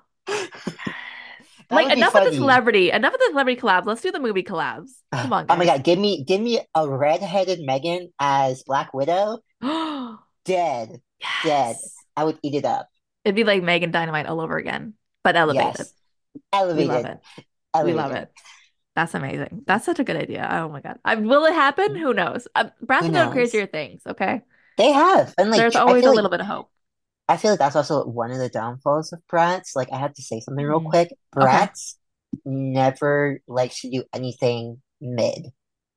Like 1.69 1.91
enough 1.91 2.15
of 2.15 2.25
the 2.25 2.33
celebrity, 2.33 2.91
enough 2.91 3.13
of 3.15 3.19
the 3.21 3.27
celebrity 3.31 3.61
collabs. 3.61 3.87
Let's 3.87 4.01
do 4.01 4.13
the 4.13 4.21
movie 4.21 4.45
collabs. 4.45 4.91
Come 5.13 5.33
on, 5.33 5.47
Oh 5.49 5.57
my. 5.57 5.67
God, 5.67 5.83
give 5.85 5.99
me 5.99 6.23
give 6.25 6.41
me 6.41 6.61
a 6.75 6.89
red-headed 6.89 7.61
Meygan 7.61 8.13
as 8.21 8.63
Black 8.63 8.95
Widow. 8.95 9.39
Dead. 10.45 11.01
Dead. 11.21 11.29
Yes. 11.45 11.95
I 12.17 12.25
would 12.25 12.39
eat 12.43 12.55
it 12.55 12.65
up. 12.65 12.89
It'd 13.25 13.35
be 13.37 13.45
like 13.45 13.63
Meygan 13.63 13.93
Dynamite 13.93 14.27
all 14.27 14.41
over 14.41 14.57
again, 14.57 14.95
but 15.25 15.37
elevated. 15.37 15.75
Yes. 15.79 15.93
We 16.35 16.85
love 16.85 17.05
Elevated. 17.05 17.19
it. 17.77 17.85
We 17.85 17.93
love 17.93 18.13
it. 18.13 18.31
That's 18.95 19.15
amazing. 19.15 19.63
That's 19.67 19.85
such 19.85 19.99
a 19.99 20.05
good 20.05 20.17
idea. 20.17 20.49
Oh 20.51 20.69
my 20.69 20.81
God. 20.81 20.99
I, 21.05 21.17
will 21.17 21.45
it 21.45 21.53
happen? 21.53 21.95
Who 21.97 22.15
knows? 22.15 22.49
Uh, 22.55 22.71
Bratz 22.85 23.03
have 23.03 23.13
done 23.13 23.33
crazier 23.33 23.67
things, 23.67 24.01
okay? 24.07 24.43
They 24.79 24.93
have. 24.93 25.35
And 25.37 25.51
like 25.51 25.59
There's 25.59 25.77
always 25.77 26.05
a 26.05 26.09
like 26.09 26.17
little 26.17 26.31
bit 26.31 26.41
of 26.41 26.47
hope. 26.47 26.71
I 27.29 27.37
feel 27.37 27.51
like 27.51 27.59
that's 27.59 27.77
also 27.77 28.07
one 28.07 28.31
of 28.31 28.39
the 28.39 28.49
downfalls 28.49 29.13
of 29.13 29.21
Bratz. 29.31 29.75
Like 29.75 29.89
I 29.93 29.99
have 29.99 30.15
to 30.15 30.23
say 30.23 30.41
something 30.41 30.65
real 30.65 30.81
Mhm. 30.81 30.91
quick. 30.91 31.13
Okay. 31.37 31.67
Never 32.45 33.41
likes 33.47 33.81
to 33.81 33.91
do 33.91 34.05
anything 34.13 34.81
mid. 35.01 35.47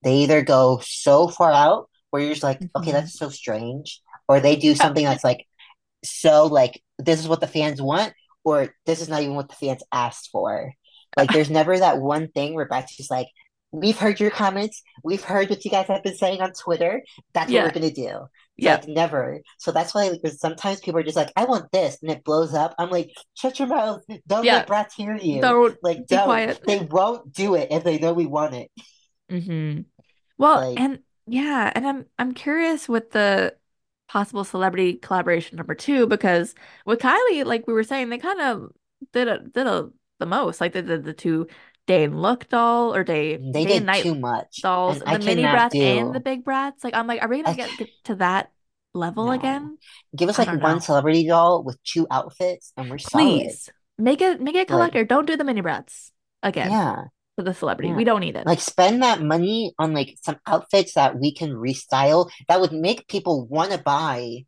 They 0.03 0.15
either 0.17 0.41
go 0.41 0.81
so 0.83 1.27
far 1.27 1.51
out 1.51 1.89
where 2.09 2.21
you're 2.21 2.31
just 2.31 2.43
like, 2.43 2.59
okay, 2.75 2.89
Mhm. 2.89 2.93
that's 2.93 3.17
so 3.17 3.29
strange, 3.29 4.01
or 4.29 4.39
they 4.39 4.55
do 4.55 4.75
something 4.75 5.03
that's 5.03 5.23
like 5.23 5.45
so 6.05 6.45
like 6.45 6.81
this 6.97 7.19
is 7.19 7.27
what 7.27 7.41
the 7.41 7.47
fans 7.47 7.81
want, 7.81 8.13
or 8.45 8.73
this 8.85 9.01
is 9.01 9.09
not 9.09 9.21
even 9.21 9.35
what 9.35 9.49
the 9.49 9.55
fans 9.55 9.83
asked 9.91 10.29
for. 10.31 10.71
Like 11.17 11.31
there's 11.33 11.49
never 11.49 11.77
that 11.77 11.99
one 11.99 12.29
thing 12.29 12.53
where 12.53 12.69
just 12.87 13.11
like, 13.11 13.27
we've 13.71 13.97
heard 13.97 14.19
your 14.19 14.29
comments, 14.29 14.83
we've 15.03 15.23
heard 15.23 15.49
what 15.49 15.65
you 15.65 15.71
guys 15.71 15.87
have 15.87 16.03
been 16.03 16.15
saying 16.15 16.41
on 16.41 16.53
Twitter. 16.53 17.01
That's 17.33 17.51
what 17.51 17.63
we're 17.63 17.71
gonna 17.71 17.91
do. 17.91 18.27
Yeah. 18.55 18.75
like 18.75 18.87
never. 18.87 19.39
So 19.57 19.71
that's 19.71 19.95
why 19.95 20.09
like, 20.09 20.33
sometimes 20.33 20.81
people 20.81 20.99
are 20.99 21.03
just 21.03 21.15
like, 21.15 21.31
I 21.35 21.45
want 21.45 21.71
this, 21.71 21.97
and 22.01 22.11
it 22.11 22.23
blows 22.23 22.53
up. 22.53 22.75
I'm 22.77 22.91
like, 22.91 23.09
shut 23.33 23.57
your 23.57 23.67
mouth. 23.67 24.01
Don't 24.27 24.45
let 24.45 24.45
Yeah. 24.45 24.65
Bratz 24.65 24.93
hear 24.95 25.15
you. 25.15 25.41
Don't 25.41 25.77
Like, 25.81 26.05
don't. 26.07 26.25
quiet. 26.25 26.61
They 26.67 26.79
won't 26.79 27.33
do 27.33 27.55
it 27.55 27.69
if 27.71 27.83
they 27.83 27.97
know 27.97 28.13
we 28.13 28.27
want 28.27 28.53
it. 28.53 28.71
mm-hmm. 29.31 29.81
Well, 30.37 30.69
Like, 30.69 30.79
and 30.79 30.99
yeah, 31.25 31.71
and 31.73 31.87
I'm 31.87 32.05
I'm 32.17 32.33
curious 32.33 32.89
with 32.89 33.11
the 33.11 33.55
possible 34.09 34.43
celebrity 34.43 34.95
collaboration 34.95 35.57
number 35.57 35.75
two 35.75 36.07
because 36.07 36.55
with 36.85 36.99
Kylie, 36.99 37.45
like 37.45 37.67
we 37.67 37.73
were 37.73 37.83
saying, 37.83 38.09
they 38.09 38.17
kind 38.19 38.41
of 38.41 38.71
did 39.13 39.27
a 39.29 39.39
did 39.39 39.67
a 39.67 39.89
the 40.19 40.25
most. 40.25 40.61
Like 40.61 40.73
they 40.73 40.81
did 40.81 41.05
the 41.05 41.13
two 41.13 41.47
day 41.87 42.03
and 42.05 42.21
look 42.21 42.49
doll 42.49 42.93
or 42.95 43.03
day 43.03 43.39
mm, 43.39 43.53
they 43.53 43.65
day 43.65 43.79
did 43.79 43.83
night 43.83 44.03
too 44.03 44.15
much, 44.15 44.63
dolls, 44.63 45.01
and 45.01 45.13
the 45.13 45.19
mini 45.19 45.47
Bratz 45.47 45.75
and 45.81 46.13
the 46.13 46.19
big 46.19 46.43
Bratz. 46.45 46.83
Like 46.83 46.95
I'm 46.95 47.07
like, 47.07 47.21
are 47.21 47.29
we 47.29 47.41
gonna 47.41 47.55
get, 47.55 47.77
get 47.77 47.91
to 48.05 48.15
that 48.15 48.51
level 48.93 49.27
No. 49.27 49.31
again. 49.31 49.77
Give 50.15 50.29
us 50.29 50.37
I 50.37 50.45
like 50.45 50.51
one 50.51 50.79
know. 50.79 50.81
celebrity 50.81 51.27
doll 51.27 51.63
with 51.63 51.81
two 51.83 52.07
outfits 52.09 52.73
and 52.77 52.89
we're 52.89 52.97
solid. 52.97 53.57
Please 53.57 53.69
make 53.97 54.21
it 54.21 54.41
make 54.41 54.55
it 54.55 54.61
a 54.61 54.65
Like, 54.67 54.69
collector. 54.71 55.03
Don't 55.05 55.25
do 55.25 55.37
the 55.37 55.43
mini 55.43 55.61
Bratz 55.61 56.11
again 56.43 56.69
yeah, 56.69 57.05
for 57.39 57.43
the 57.43 57.53
celebrity. 57.53 57.89
yeah. 57.89 57.95
We 57.95 58.03
don't 58.03 58.19
need 58.19 58.35
it. 58.35 58.45
Like 58.45 58.59
spend 58.59 59.01
that 59.01 59.21
money 59.21 59.73
on 59.79 59.93
like 59.93 60.17
some 60.21 60.35
outfits 60.45 60.95
that 60.95 61.17
we 61.17 61.33
can 61.33 61.51
restyle 61.51 62.29
that 62.49 62.59
would 62.59 62.73
make 62.73 63.07
people 63.07 63.45
want 63.47 63.71
to 63.71 63.77
buy 63.77 64.39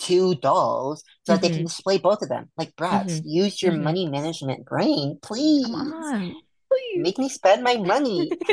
two 0.00 0.34
dolls 0.36 1.04
so 1.22 1.34
that 1.34 1.42
they 1.42 1.48
can 1.48 1.60
hmm 1.60 1.66
display 1.66 1.98
both 1.98 2.22
of 2.22 2.28
them. 2.28 2.50
Like 2.56 2.74
Bratz, 2.74 3.20
hmm 3.20 3.20
use 3.24 3.62
your 3.62 3.72
hmm 3.72 3.82
money 3.84 4.08
management 4.08 4.66
brain, 4.66 5.18
please. 5.22 5.70
please. 6.68 7.02
Make 7.02 7.18
me 7.18 7.28
spend 7.28 7.62
my 7.62 7.76
money. 7.76 8.32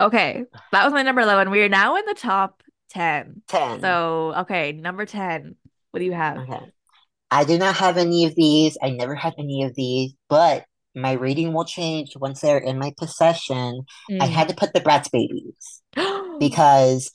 Okay, 0.00 0.44
that 0.70 0.84
was 0.84 0.92
my 0.92 1.02
number 1.02 1.20
11. 1.20 1.50
We 1.50 1.60
are 1.62 1.68
now 1.68 1.96
in 1.96 2.04
the 2.06 2.14
top 2.14 2.62
10. 2.90 3.42
10. 3.48 3.80
So, 3.80 4.32
okay, 4.38 4.72
number 4.72 5.06
10. 5.06 5.56
What 5.90 5.98
do 5.98 6.06
you 6.06 6.12
have? 6.12 6.38
Okay. 6.38 6.72
I 7.30 7.44
do 7.44 7.58
not 7.58 7.76
have 7.76 7.96
any 7.98 8.24
of 8.26 8.34
these. 8.34 8.78
I 8.82 8.90
never 8.90 9.14
had 9.14 9.34
any 9.38 9.64
of 9.64 9.74
these, 9.74 10.14
but 10.28 10.64
my 11.00 11.12
rating 11.12 11.52
will 11.52 11.64
change 11.64 12.16
once 12.16 12.40
they're 12.40 12.58
in 12.58 12.78
my 12.78 12.92
possession. 12.98 13.82
I 14.10 14.26
Mm. 14.26 14.30
had 14.30 14.48
to 14.48 14.54
put 14.54 14.72
the 14.72 14.80
Bratz 14.80 15.10
babies 15.10 15.82
because 16.40 17.10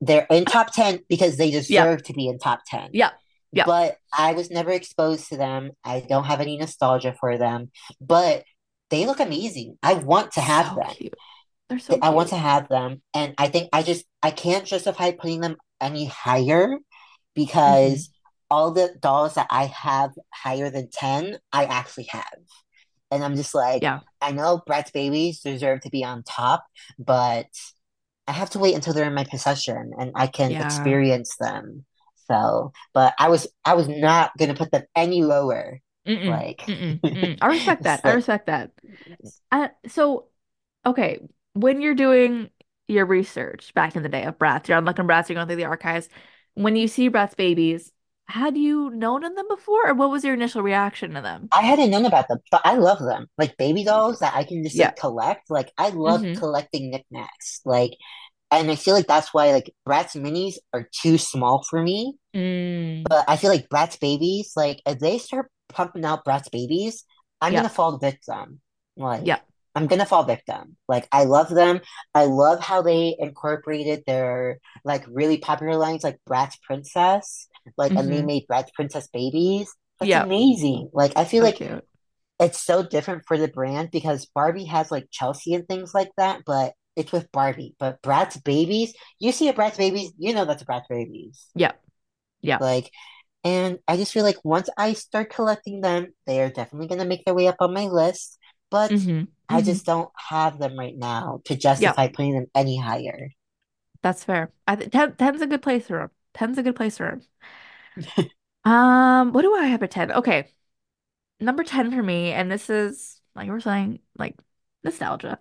they're 0.00 0.26
in 0.30 0.44
top 0.44 0.72
10 0.72 1.00
because 1.08 1.36
they 1.36 1.50
Yep, 1.50 1.60
deserve 1.60 2.02
to 2.04 2.12
be 2.12 2.28
in 2.28 2.38
top 2.38 2.60
10. 2.66 2.90
Yeah. 2.92 3.10
yep. 3.52 3.66
But 3.66 3.96
I 4.16 4.32
was 4.32 4.50
never 4.50 4.70
exposed 4.70 5.28
to 5.28 5.36
them. 5.36 5.72
I 5.84 6.00
don't 6.00 6.24
have 6.24 6.40
any 6.40 6.56
nostalgia 6.56 7.14
for 7.18 7.36
them, 7.38 7.70
but 8.00 8.44
they 8.90 9.06
look 9.06 9.20
amazing. 9.20 9.78
I 9.82 9.94
want 9.94 10.32
to 10.32 10.40
have 10.40 10.68
So 10.68 10.74
them. 10.76 10.94
cute. 10.96 11.14
They're 11.68 11.78
so 11.78 11.98
I 12.02 12.10
want 12.10 12.30
to 12.30 12.36
have 12.36 12.68
them, 12.68 13.02
and 13.14 13.34
I 13.38 13.48
think 13.48 13.68
I 13.72 13.82
just 13.84 14.04
I 14.22 14.30
can't 14.32 14.64
justify 14.66 15.12
putting 15.12 15.40
them 15.40 15.56
any 15.80 16.06
higher 16.06 16.78
because 17.34 18.10
all 18.50 18.72
the 18.72 18.94
dolls 19.00 19.34
that 19.34 19.46
I 19.50 19.66
have 19.66 20.10
higher 20.34 20.70
than 20.70 20.90
10, 20.90 21.38
I 21.52 21.66
actually 21.66 22.08
have. 22.10 22.24
And 23.10 23.24
I'm 23.24 23.36
just 23.36 23.54
like, 23.54 23.82
Yeah, 23.82 24.00
I 24.20 24.32
know 24.32 24.62
Bratz 24.68 24.92
babies 24.92 25.40
deserve 25.40 25.80
to 25.82 25.90
be 25.90 26.04
on 26.04 26.22
top, 26.22 26.64
but 26.98 27.46
I 28.26 28.32
have 28.32 28.50
to 28.50 28.58
wait 28.58 28.74
until 28.74 28.92
they're 28.92 29.06
in 29.06 29.14
my 29.14 29.24
possession 29.24 29.92
and 29.98 30.12
I 30.14 30.26
can 30.26 30.52
yeah. 30.52 30.64
experience 30.64 31.36
them. 31.38 31.84
So, 32.28 32.72
but 32.94 33.14
I 33.18 33.28
was 33.28 33.48
I 33.64 33.74
was 33.74 33.88
not 33.88 34.30
gonna 34.38 34.54
put 34.54 34.70
them 34.70 34.84
any 34.94 35.22
lower. 35.24 35.80
Mm-mm, 36.06 36.28
Like 36.28 36.62
mm-mm, 36.66 37.00
mm. 37.02 37.38
I 37.40 37.46
respect 37.48 37.82
that. 37.84 38.00
it's 38.00 38.04
I 38.04 38.12
respect 38.12 38.46
that. 38.46 38.70
Uh, 39.50 39.68
so, 39.88 40.26
okay, 40.86 41.20
when 41.54 41.80
you're 41.80 41.94
doing 41.94 42.50
your 42.88 43.06
research 43.06 43.74
back 43.74 43.96
in 43.96 44.02
the 44.02 44.08
day 44.08 44.24
of 44.24 44.38
Bratz, 44.38 44.68
you're 44.68 44.78
unlocking 44.78 45.06
Bratz, 45.06 45.28
you're 45.28 45.34
going 45.34 45.46
through 45.46 45.56
the 45.56 45.64
archives. 45.64 46.08
When 46.54 46.76
you 46.76 46.88
see 46.88 47.10
Bratz 47.10 47.36
babies, 47.36 47.92
had 48.30 48.56
you 48.56 48.90
known 48.90 49.24
of 49.24 49.34
them 49.36 49.46
before, 49.48 49.88
or 49.90 49.94
what 49.94 50.10
was 50.10 50.24
your 50.24 50.34
initial 50.34 50.62
reaction 50.62 51.12
to 51.14 51.20
them? 51.20 51.48
I 51.52 51.62
hadn't 51.62 51.90
known 51.90 52.06
about 52.06 52.28
them, 52.28 52.38
but 52.50 52.62
I 52.64 52.74
love 52.76 52.98
them. 53.00 53.26
Like 53.36 53.56
baby 53.56 53.84
dolls 53.84 54.20
that 54.20 54.34
I 54.34 54.44
can 54.44 54.62
just 54.62 54.76
Yeah. 54.76 54.86
like 54.86 54.96
collect. 54.96 55.50
Like 55.50 55.72
I 55.78 55.90
love 55.90 56.22
Mm-hmm. 56.22 56.38
collecting 56.38 56.90
knickknacks. 56.90 57.60
Like, 57.64 57.92
and 58.50 58.70
I 58.70 58.74
feel 58.76 58.94
like 58.94 59.06
that's 59.06 59.32
why 59.34 59.52
like 59.52 59.72
Bratz 59.86 60.16
minis 60.16 60.54
are 60.72 60.88
too 61.02 61.18
small 61.18 61.62
for 61.68 61.82
me. 61.82 62.14
Mm. 62.34 63.04
But 63.08 63.24
I 63.28 63.36
feel 63.36 63.50
like 63.50 63.68
Bratz 63.68 64.00
babies, 64.00 64.52
like 64.56 64.80
if 64.86 64.98
they 64.98 65.18
start 65.18 65.50
pumping 65.68 66.04
out 66.04 66.24
Bratz 66.24 66.50
babies, 66.50 67.04
I'm 67.40 67.52
gonna 67.52 67.68
fall 67.68 67.98
victim. 67.98 68.60
Like 68.96 69.22
yeah 69.24 69.38
I'm 69.76 69.86
gonna 69.86 70.04
fall 70.04 70.24
victim. 70.24 70.76
Like 70.88 71.06
I 71.12 71.24
love 71.24 71.48
them. 71.48 71.80
I 72.12 72.24
love 72.24 72.58
how 72.60 72.82
they 72.82 73.14
incorporated 73.18 74.02
their 74.06 74.58
like 74.84 75.04
really 75.08 75.38
popular 75.38 75.76
lines 75.76 76.02
like 76.02 76.18
Bratz 76.28 76.54
Princess. 76.62 77.46
Like 77.76 77.94
and 77.96 78.12
they 78.12 78.22
Mm-hmm. 78.22 78.24
made 78.24 78.46
Princess 78.74 79.08
babies. 79.12 79.72
That's 80.00 80.16
amazing. 80.16 80.90
Like 80.92 81.12
I 81.16 81.24
feel 81.24 81.42
So 81.42 81.44
like 81.44 81.58
cute. 81.58 81.84
it's 82.40 82.60
so 82.64 82.82
different 82.82 83.24
for 83.26 83.38
the 83.38 83.48
brand 83.48 83.90
because 83.92 84.26
Barbie 84.34 84.64
has 84.66 84.90
like 84.90 85.06
Chelsea 85.10 85.54
and 85.54 85.66
things 85.68 85.94
like 85.94 86.10
that, 86.18 86.42
but 86.46 86.74
it's 86.96 87.12
with 87.12 87.30
Barbie. 87.32 87.76
But 87.78 88.02
Bratz 88.02 88.42
babies, 88.42 88.94
you 89.18 89.32
see 89.32 89.48
a 89.48 89.52
Bratz 89.52 89.78
babies, 89.78 90.12
you 90.18 90.34
know 90.34 90.44
that's 90.46 90.62
a 90.62 90.66
Bratz 90.66 90.84
babies. 90.90 91.46
Yep. 91.54 91.80
Yeah. 92.42 92.60
Like, 92.60 92.90
and 93.44 93.78
I 93.88 93.96
just 93.96 94.12
feel 94.12 94.24
like 94.24 94.44
once 94.44 94.68
I 94.78 94.92
start 94.94 95.30
collecting 95.30 95.80
them, 95.80 96.08
they 96.26 96.42
are 96.42 96.50
definitely 96.50 96.88
gonna 96.88 97.06
make 97.06 97.24
their 97.24 97.34
way 97.34 97.48
up 97.48 97.56
on 97.60 97.74
my 97.74 97.86
list. 97.86 98.38
But 98.70 98.90
Mm-hmm. 98.90 99.24
I 99.48 99.62
Mm-hmm. 99.62 99.62
just 99.62 99.86
don't 99.86 100.10
have 100.30 100.58
them 100.60 100.78
right 100.78 100.96
now 100.96 101.40
to 101.46 101.56
justify 101.56 102.08
putting 102.08 102.34
them 102.34 102.46
any 102.54 102.78
higher. 102.78 103.30
That's 104.02 104.24
fair. 104.24 104.52
I 104.66 104.76
think 104.76 104.92
10, 104.92 105.16
ten's 105.16 105.42
a 105.42 105.46
good 105.46 105.62
place 105.62 105.86
for 105.86 105.98
them. 105.98 106.10
Ten's 106.34 106.58
a 106.58 106.62
good 106.62 106.76
place 106.76 106.96
for 106.98 107.06
him. 107.08 107.22
Um, 108.64 109.32
what 109.32 109.42
do 109.42 109.54
I 109.54 109.66
have 109.66 109.82
at 109.82 109.90
10? 109.90 110.12
Okay. 110.12 110.52
Number 111.40 111.64
10 111.64 111.90
for 111.92 112.02
me, 112.02 112.32
and 112.32 112.50
this 112.50 112.70
is 112.70 113.20
like 113.34 113.48
we're 113.48 113.60
saying, 113.60 114.00
like 114.18 114.36
nostalgia. 114.84 115.38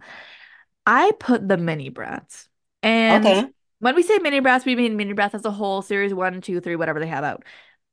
I 0.85 1.11
put 1.19 1.47
the 1.47 1.57
mini 1.57 1.91
Bratz. 1.91 2.47
And 2.83 3.35
Okay. 3.35 3.49
when 3.79 3.95
we 3.95 4.03
say 4.03 4.19
mini 4.19 4.41
Bratz, 4.41 4.65
we 4.65 4.75
mean 4.75 4.97
mini 4.97 5.13
Bratz 5.13 5.35
as 5.35 5.45
a 5.45 5.51
whole, 5.51 5.81
series 5.81 6.13
one, 6.13 6.41
two, 6.41 6.61
three, 6.61 6.75
whatever 6.75 6.99
they 6.99 7.07
have 7.07 7.23
out. 7.23 7.43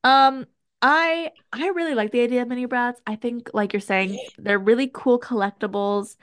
Um, 0.05 0.47
I 0.83 1.33
I 1.53 1.69
really 1.71 1.95
like 1.95 2.13
the 2.13 2.23
idea 2.23 2.43
of 2.43 2.49
mini 2.49 2.67
Bratz. 2.67 2.97
I 3.07 3.17
think, 3.17 3.51
like 3.55 3.73
you're 3.73 3.81
saying, 3.81 4.23
they're 4.39 4.59
really 4.59 4.91
cool 4.93 5.21
collectibles. 5.21 6.17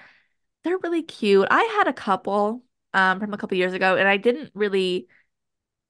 They're 0.64 0.80
really 0.80 1.04
cute. 1.04 1.48
I 1.52 1.64
had 1.78 1.88
a 1.88 1.94
couple 1.94 2.64
um 2.94 3.20
from 3.20 3.34
a 3.34 3.38
couple 3.38 3.58
years 3.58 3.74
ago, 3.74 3.98
and 3.98 4.08
I 4.08 4.18
didn't 4.18 4.52
really 4.56 5.08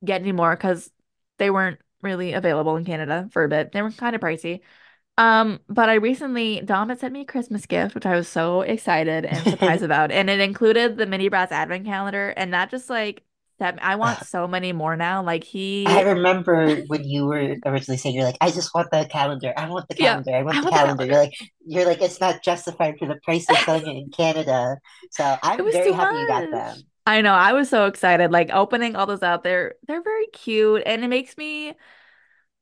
get 0.04 0.22
any 0.22 0.32
more 0.32 0.56
because 0.56 0.92
they 1.38 1.50
weren't 1.50 1.80
really 2.04 2.34
available 2.34 2.76
in 2.76 2.86
Canada 2.86 3.30
for 3.32 3.44
a 3.44 3.50
bit. 3.50 3.72
They 3.72 3.82
were 3.82 3.92
kind 3.92 4.16
of 4.16 4.22
pricey. 4.22 4.62
Um, 5.18 5.60
but 5.70 5.90
I 5.90 5.96
recently, 5.96 6.62
Dom 6.62 6.90
had 6.90 7.00
sent 7.00 7.14
me 7.14 7.22
a 7.22 7.26
Christmas 7.26 7.66
gift, 7.66 7.96
which 7.96 8.06
I 8.06 8.16
was 8.16 8.28
so 8.28 8.62
excited 8.62 9.26
and 9.26 9.48
surprised 9.48 9.84
about, 9.84 10.12
and 10.12 10.30
it 10.30 10.40
included 10.40 10.98
the 10.98 11.06
Mini 11.06 11.30
Bratz 11.30 11.52
advent 11.52 11.86
calendar, 11.86 12.30
and 12.36 12.54
that 12.54 12.72
just 12.72 12.90
like 12.90 13.24
that 13.60 13.78
I 13.82 13.96
want 13.96 14.26
so 14.26 14.48
many 14.48 14.74
more 14.74 14.96
now. 14.96 15.24
Like 15.24 15.44
he, 15.44 15.86
I 15.86 16.02
remember 16.02 16.78
when 16.88 17.04
you 17.04 17.28
were 17.28 17.56
originally 17.66 17.98
saying 17.98 18.16
you're 18.16 18.24
like, 18.24 18.38
I 18.42 18.50
just 18.50 18.74
want 18.74 18.90
the 18.92 19.06
calendar. 19.06 19.54
I 19.56 19.70
want 19.70 19.88
the 19.88 19.96
yeah, 20.00 20.22
calendar. 20.22 20.36
I 20.36 20.44
want 20.44 20.58
I 20.58 20.62
the 20.62 20.66
want 20.66 20.74
the 20.74 20.80
calendar. 20.80 21.06
You're 21.06 21.18
like, 21.18 21.34
you're 21.66 21.86
like, 21.86 22.02
it's 22.02 22.20
not 22.20 22.44
justified 22.44 22.98
for 22.98 23.08
the 23.08 23.20
price 23.24 23.50
of 23.50 23.58
selling 23.58 23.88
it 23.88 23.98
in 23.98 24.10
Canada. 24.18 24.78
So 25.12 25.38
I'm 25.44 25.64
was 25.64 25.74
very 25.74 25.92
happy 25.92 26.16
you 26.18 26.28
got 26.28 26.50
them. 26.50 26.78
I 27.06 27.22
know. 27.22 27.34
I 27.34 27.54
was 27.54 27.70
so 27.70 27.86
excited. 27.88 28.32
Like 28.32 28.50
opening 28.52 28.96
all 28.96 29.06
those 29.06 29.24
out 29.24 29.44
there, 29.44 29.76
they're 29.88 30.02
very 30.02 30.28
cute, 30.28 30.84
and 30.86 31.04
it 31.04 31.08
makes 31.10 31.38
me 31.38 31.76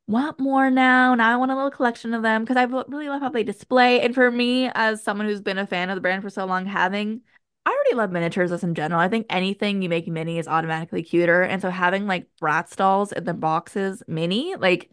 want 0.06 0.40
more 0.40 0.70
now. 0.70 1.14
Now 1.14 1.32
I 1.32 1.36
want 1.36 1.52
a 1.52 1.56
little 1.56 1.70
collection 1.70 2.14
of 2.14 2.22
them 2.22 2.44
because 2.44 2.56
I 2.56 2.64
really 2.64 3.08
love 3.08 3.22
how 3.22 3.30
they 3.30 3.44
display. 3.44 4.00
And 4.00 4.14
for 4.14 4.30
me, 4.30 4.70
as 4.74 5.02
someone 5.02 5.26
who's 5.28 5.42
been 5.42 5.58
a 5.58 5.66
fan 5.66 5.90
of 5.90 5.96
the 5.96 6.00
brand 6.00 6.22
for 6.22 6.30
so 6.30 6.44
long, 6.46 6.66
having 6.66 7.22
I 7.66 7.70
already 7.70 7.94
love 7.96 8.10
miniatures 8.12 8.50
just 8.50 8.64
in 8.64 8.74
general. 8.74 9.00
I 9.00 9.08
think 9.08 9.26
anything 9.30 9.82
you 9.82 9.88
make 9.88 10.08
mini 10.08 10.38
is 10.38 10.48
automatically 10.48 11.02
cuter. 11.04 11.42
And 11.42 11.62
so 11.62 11.70
having 11.70 12.06
like 12.08 12.28
Bratz 12.40 12.76
dolls 12.76 13.12
in 13.12 13.24
the 13.24 13.34
boxes 13.34 14.02
mini, 14.08 14.56
like 14.56 14.90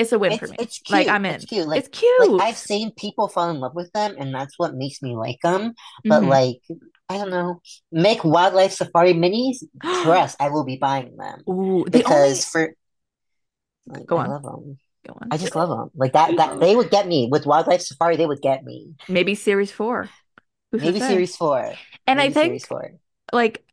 it's 0.00 0.12
a 0.12 0.18
win 0.18 0.34
for 0.34 0.48
me. 0.48 0.58
it's 0.58 0.80
Like. 0.88 1.08
I'm 1.08 1.24
in. 1.26 1.42
It's 1.42 1.44
cute. 1.46 1.68
Like 1.68 1.86
It's 1.86 1.88
like 2.18 2.32
I've 2.38 2.56
seen 2.56 2.92
people 2.96 3.28
fall 3.28 3.50
in 3.50 3.60
love 3.60 3.74
with 3.74 3.92
them, 3.92 4.16
and 4.18 4.34
that's 4.34 4.58
what 4.58 4.74
makes 4.74 5.02
me 5.02 5.16
like 5.16 5.38
them. 5.42 5.74
But 6.08 6.24
hmm 6.24 6.24
like, 6.24 6.58
I 7.08 7.18
don't 7.18 7.30
know, 7.30 7.60
make 7.92 8.24
wildlife 8.24 8.72
safari 8.72 9.14
minis. 9.14 9.58
Trust, 9.92 10.36
I 10.40 10.48
will 10.50 10.64
be 10.64 10.76
buying 10.76 11.16
them 11.16 11.44
Ooh, 11.48 11.84
the 11.90 12.02
because 12.02 12.04
only 12.06 12.46
for 12.50 12.74
like 13.86 14.06
go 14.06 14.16
I 14.16 14.20
love 14.20 14.42
them. 14.42 14.78
go 15.06 15.14
on. 15.20 15.32
I 15.32 15.38
just 15.38 15.54
love 15.56 15.68
them. 15.68 15.90
Like 15.94 16.12
that 16.14 16.36
that 16.36 16.60
they 16.60 16.76
would 16.76 16.90
get 16.90 17.06
me 17.06 17.28
with 17.30 17.46
wildlife 17.46 17.82
safari. 17.82 18.16
They 18.16 18.26
would 18.26 18.42
get 18.42 18.64
me. 18.64 18.94
Maybe 19.08 19.34
series 19.34 19.72
four. 19.72 20.14
Who's 20.72 20.82
Maybe 20.82 20.98
series 21.00 21.36
four. 21.36 21.78
And 22.06 22.20
I 22.20 22.28
Maybe 22.28 22.34
series 22.34 22.64
think 22.64 22.66
four. 22.66 22.98
like 23.32 23.64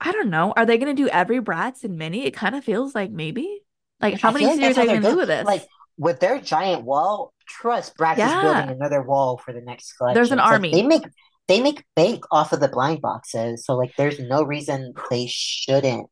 I 0.00 0.12
don't 0.12 0.30
know. 0.30 0.54
Are 0.56 0.66
they 0.66 0.78
gonna 0.78 0.94
do 0.94 1.08
every 1.10 1.40
Bratz 1.40 1.84
and 1.84 1.98
mini? 1.98 2.26
It 2.26 2.32
kind 2.34 2.56
of 2.56 2.64
feels 2.64 2.94
like 2.96 3.12
maybe. 3.12 3.61
Like, 4.02 4.20
how 4.20 4.30
I 4.30 4.32
many 4.32 4.46
feel 4.46 4.68
like 4.68 4.76
are 4.78 4.82
you 4.82 4.86
gonna 5.00 5.10
do 5.10 5.16
with 5.16 5.28
this? 5.28 5.46
Like 5.46 5.66
with 5.98 6.20
their 6.20 6.40
giant 6.40 6.84
wall, 6.84 7.32
trust 7.46 7.96
Bratz 7.96 8.18
is 8.18 8.42
building 8.42 8.68
another 8.70 9.02
wall 9.02 9.38
for 9.38 9.52
the 9.52 9.60
next 9.60 9.92
collection. 9.94 10.14
there's 10.14 10.32
an. 10.32 10.38
Like 10.38 10.62
they 10.72 10.82
make 10.82 11.02
they 11.48 11.60
make 11.60 11.84
bank 11.96 12.24
off 12.30 12.52
of 12.52 12.60
the 12.60 12.68
blind 12.68 13.00
boxes, 13.00 13.64
so 13.64 13.76
like 13.76 13.92
there's 13.96 14.18
no 14.18 14.42
reason 14.42 14.92
they 15.10 15.26
shouldn't 15.28 16.08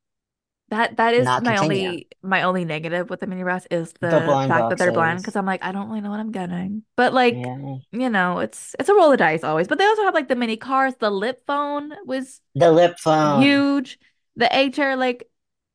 That 0.71 0.97
that 0.99 1.15
is 1.15 1.27
my 1.27 1.41
continue. 1.41 1.89
only 1.89 2.09
my 2.23 2.43
only 2.43 2.65
negative 2.65 3.11
with 3.11 3.21
the 3.21 3.27
mini 3.27 3.43
Bratz 3.43 3.67
is 3.71 3.93
The 4.01 4.11
the 4.11 4.21
fact 4.21 4.71
that 4.71 4.79
they're 4.79 4.93
blind 4.93 5.19
because. 5.19 5.35
I'm 5.37 5.47
like 5.47 5.65
I 5.65 5.73
don't 5.73 5.89
really 5.89 6.01
know 6.01 6.11
what 6.11 6.21
I'm 6.21 6.31
getting. 6.33 6.83
But 6.97 7.13
like, 7.13 7.35
Yeah. 7.35 7.77
you 7.93 8.11
know, 8.11 8.39
it's 8.41 8.77
it's 8.79 8.89
a 8.89 8.95
roll 8.95 9.13
of 9.13 9.19
dice 9.19 9.43
always. 9.45 9.67
But 9.69 9.79
they 9.79 9.85
also 9.87 10.03
have 10.03 10.15
like 10.15 10.29
the 10.29 10.37
mini 10.37 10.57
cars. 10.57 10.95
The 11.01 11.11
lip 11.11 11.43
phone 11.47 11.93
was 12.07 12.41
The 12.55 12.71
lip 12.71 12.99
phone. 12.99 13.43
huge. 13.43 13.99
The 14.37 14.49
A 14.57 14.71
chair, 14.71 14.97
like 14.97 15.29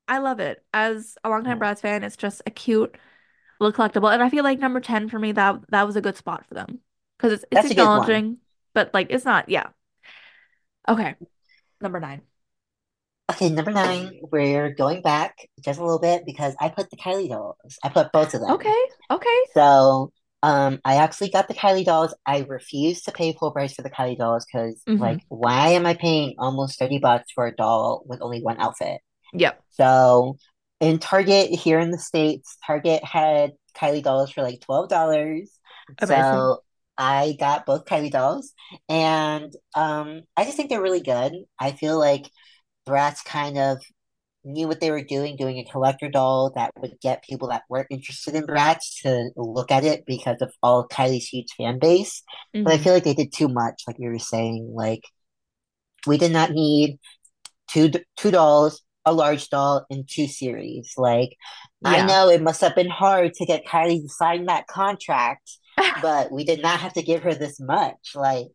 I 0.07 0.19
love 0.19 0.39
it. 0.39 0.63
As 0.73 1.17
a 1.23 1.29
longtime. 1.29 1.59
Bratz 1.59 1.81
fan, 1.81 2.03
it's 2.03 2.17
just 2.17 2.41
a 2.45 2.51
cute 2.51 2.95
little 3.59 3.73
collectible. 3.77 4.13
And 4.13 4.23
I 4.23 4.29
feel 4.29 4.43
like 4.43 4.59
number 4.59 4.79
10 4.79 5.09
for 5.09 5.19
me, 5.19 5.31
that 5.33 5.61
that 5.71 5.87
was 5.87 5.95
a 5.95 6.01
good 6.01 6.17
spot 6.17 6.45
for 6.47 6.55
them. 6.55 6.81
Because 7.17 7.33
it's 7.33 7.45
it's 7.51 7.63
That's 7.63 7.71
a 7.71 7.75
good 7.75 7.93
one. 7.93 8.09
acknowledging, 8.09 8.37
but 8.73 8.93
like 8.93 9.07
it's 9.11 9.25
not, 9.25 9.49
yeah. 9.49 9.69
Okay, 10.87 11.15
number 11.81 11.99
nine. 11.99 12.23
Okay, 13.31 13.49
number 13.49 13.71
nine, 13.71 14.19
we're 14.31 14.69
going 14.69 15.01
back 15.01 15.35
just 15.59 15.79
a 15.79 15.83
little 15.83 15.99
bit 15.99 16.25
because 16.25 16.55
I 16.59 16.69
put 16.69 16.91
the 16.91 16.97
Kylie 16.97 17.29
dolls. 17.29 17.57
I 17.83 17.89
put 17.89 18.11
both 18.11 18.33
of 18.35 18.41
them. 18.41 18.51
Okay, 18.55 18.85
okay. 19.09 19.39
So, 19.55 20.11
um, 20.43 20.79
I 20.85 20.97
actually 20.97 21.29
got 21.31 21.47
the 21.47 21.55
Kylie 21.55 21.85
dolls. 21.85 22.13
I 22.25 22.41
refused 22.47 23.05
to 23.05 23.11
pay 23.11 23.33
full 23.33 23.51
price 23.51 23.73
for 23.73 23.81
the 23.81 23.89
Kylie 23.89 24.17
dolls 24.17 24.45
because, 24.45 24.83
hmm 24.87 24.97
like, 24.99 25.21
why 25.29 25.69
am 25.69 25.85
I 25.87 25.95
paying 25.95 26.35
almost 26.39 26.79
30 26.79 26.99
bucks 26.99 27.31
for 27.33 27.47
a 27.47 27.55
doll 27.55 28.03
with 28.07 28.21
only 28.21 28.41
one 28.41 28.59
outfit? 28.59 29.01
Yep. 29.35 29.63
So, 29.71 30.37
in 30.79 30.99
Target 30.99 31.49
here 31.51 31.79
in 31.79 31.91
the 31.91 31.97
States, 31.99 32.57
Target 32.65 33.03
had 33.03 33.51
Kylie 33.77 34.03
dolls 34.03 34.31
for 34.31 34.41
like 34.43 34.61
$12. 34.61 35.59
So, 35.99 36.63
I 36.97 37.35
got 37.39 37.65
both 37.65 37.85
Kylie 37.85 38.11
dolls, 38.11 38.53
and 38.89 39.51
um, 39.75 40.21
I 40.37 40.45
just 40.45 40.55
think 40.57 40.69
they're 40.69 40.81
really 40.81 41.01
good. 41.01 41.33
I 41.59 41.71
feel 41.73 41.99
like 41.99 42.29
Bratz 42.87 43.23
kind 43.25 43.57
of 43.57 43.81
knew 44.45 44.67
what 44.67 44.79
they 44.81 44.91
were 44.91 45.03
doing, 45.03 45.35
doing 45.37 45.57
a 45.59 45.65
collector 45.71 46.09
doll 46.09 46.51
that 46.55 46.71
would 46.81 46.95
get 47.01 47.23
people 47.23 47.49
that 47.49 47.63
weren't 47.69 47.87
interested 47.91 48.35
in 48.35 48.45
Bratz 48.47 49.01
to 49.03 49.31
look 49.37 49.71
at 49.71 49.83
it 49.83 50.05
because 50.05 50.41
of 50.41 50.53
all 50.63 50.87
Kylie's 50.87 51.27
huge 51.27 51.53
fan 51.57 51.79
base. 51.79 52.23
But 52.63 52.73
I 52.73 52.77
hmm 52.77 52.79
feel 52.79 52.93
like 52.93 53.03
they 53.05 53.13
did 53.15 53.33
too 53.33 53.49
much, 53.49 53.83
like 53.87 53.97
you 53.99 54.09
were 54.09 54.19
saying. 54.19 54.71
Like 54.73 55.03
we 56.07 56.17
did 56.17 56.31
not 56.31 56.51
need 56.51 56.99
two 57.69 57.91
two 58.17 58.31
dolls, 58.31 58.83
a 59.05 59.13
large 59.13 59.49
doll, 59.49 59.85
in 59.89 60.05
two 60.09 60.27
series. 60.27 60.93
Like 60.97 61.37
I 61.83 62.01
know 62.01 62.29
it 62.29 62.41
must 62.41 62.61
have 62.61 62.75
been 62.75 62.89
hard 62.89 63.33
to 63.35 63.45
get 63.45 63.65
Kylie 63.65 64.01
to 64.03 64.09
sign 64.09 64.45
that 64.45 64.67
contract, 64.67 65.51
but 65.95 66.31
we 66.31 66.43
did 66.45 66.61
not 66.61 66.79
have 66.81 66.93
to 66.93 67.03
give 67.03 67.23
her 67.23 67.33
this 67.35 67.59
much. 67.59 68.13
Like 68.15 68.47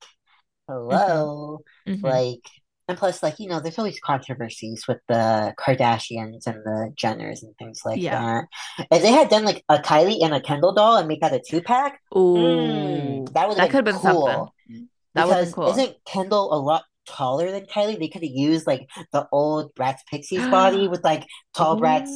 hmm 0.90 1.28
hello. 1.28 1.62
hmm 1.86 2.02
Like, 2.02 2.40
and 2.88 2.98
plus, 2.98 3.22
like, 3.22 3.38
you 3.38 3.48
know, 3.48 3.60
there's 3.60 3.78
always 3.78 4.00
controversies 4.00 4.84
with 4.88 4.98
the 5.08 5.54
Kardashians 5.58 6.46
and 6.46 6.56
the 6.64 6.92
Jenners 7.00 7.42
and 7.42 7.54
things 7.58 7.82
like 7.84 8.02
Yeah. 8.02 8.10
that. 8.10 8.44
If 8.90 9.02
they 9.02 9.12
had 9.12 9.28
done 9.28 9.44
like 9.44 9.62
a 9.68 9.78
Kylie 9.78 10.24
and 10.24 10.34
a 10.34 10.40
Kendall 10.40 10.74
doll 10.74 10.96
and 10.96 11.06
make 11.08 11.20
that 11.20 11.32
a 11.34 11.40
two 11.46 11.62
pack, 11.62 12.00
mm, 12.36 13.20
Ooh, 13.20 13.30
that 13.34 13.48
would 13.48 13.58
have 13.58 13.62
been 13.72 13.84
been 13.84 13.98
something. 14.00 14.44
cool. 14.44 14.54
That 15.14 15.26
would 15.26 15.38
have 15.38 15.40
been 15.40 15.52
Because 15.52 15.54
cool. 15.54 15.84
isn't 15.84 15.96
Kendall 16.06 16.54
a 16.54 16.58
lot 16.60 16.84
taller 17.06 17.50
than 17.50 17.66
Kylie? 17.66 17.98
They 17.98 18.08
could 18.08 18.22
have 18.22 18.30
used 18.32 18.66
like 18.66 18.88
the 19.12 19.26
old 19.32 19.74
Bratz 19.74 19.98
Pixies 20.10 20.48
body 20.48 20.88
with 20.88 21.04
like 21.04 21.26
tall 21.54 21.78
Bratz, 21.78 22.08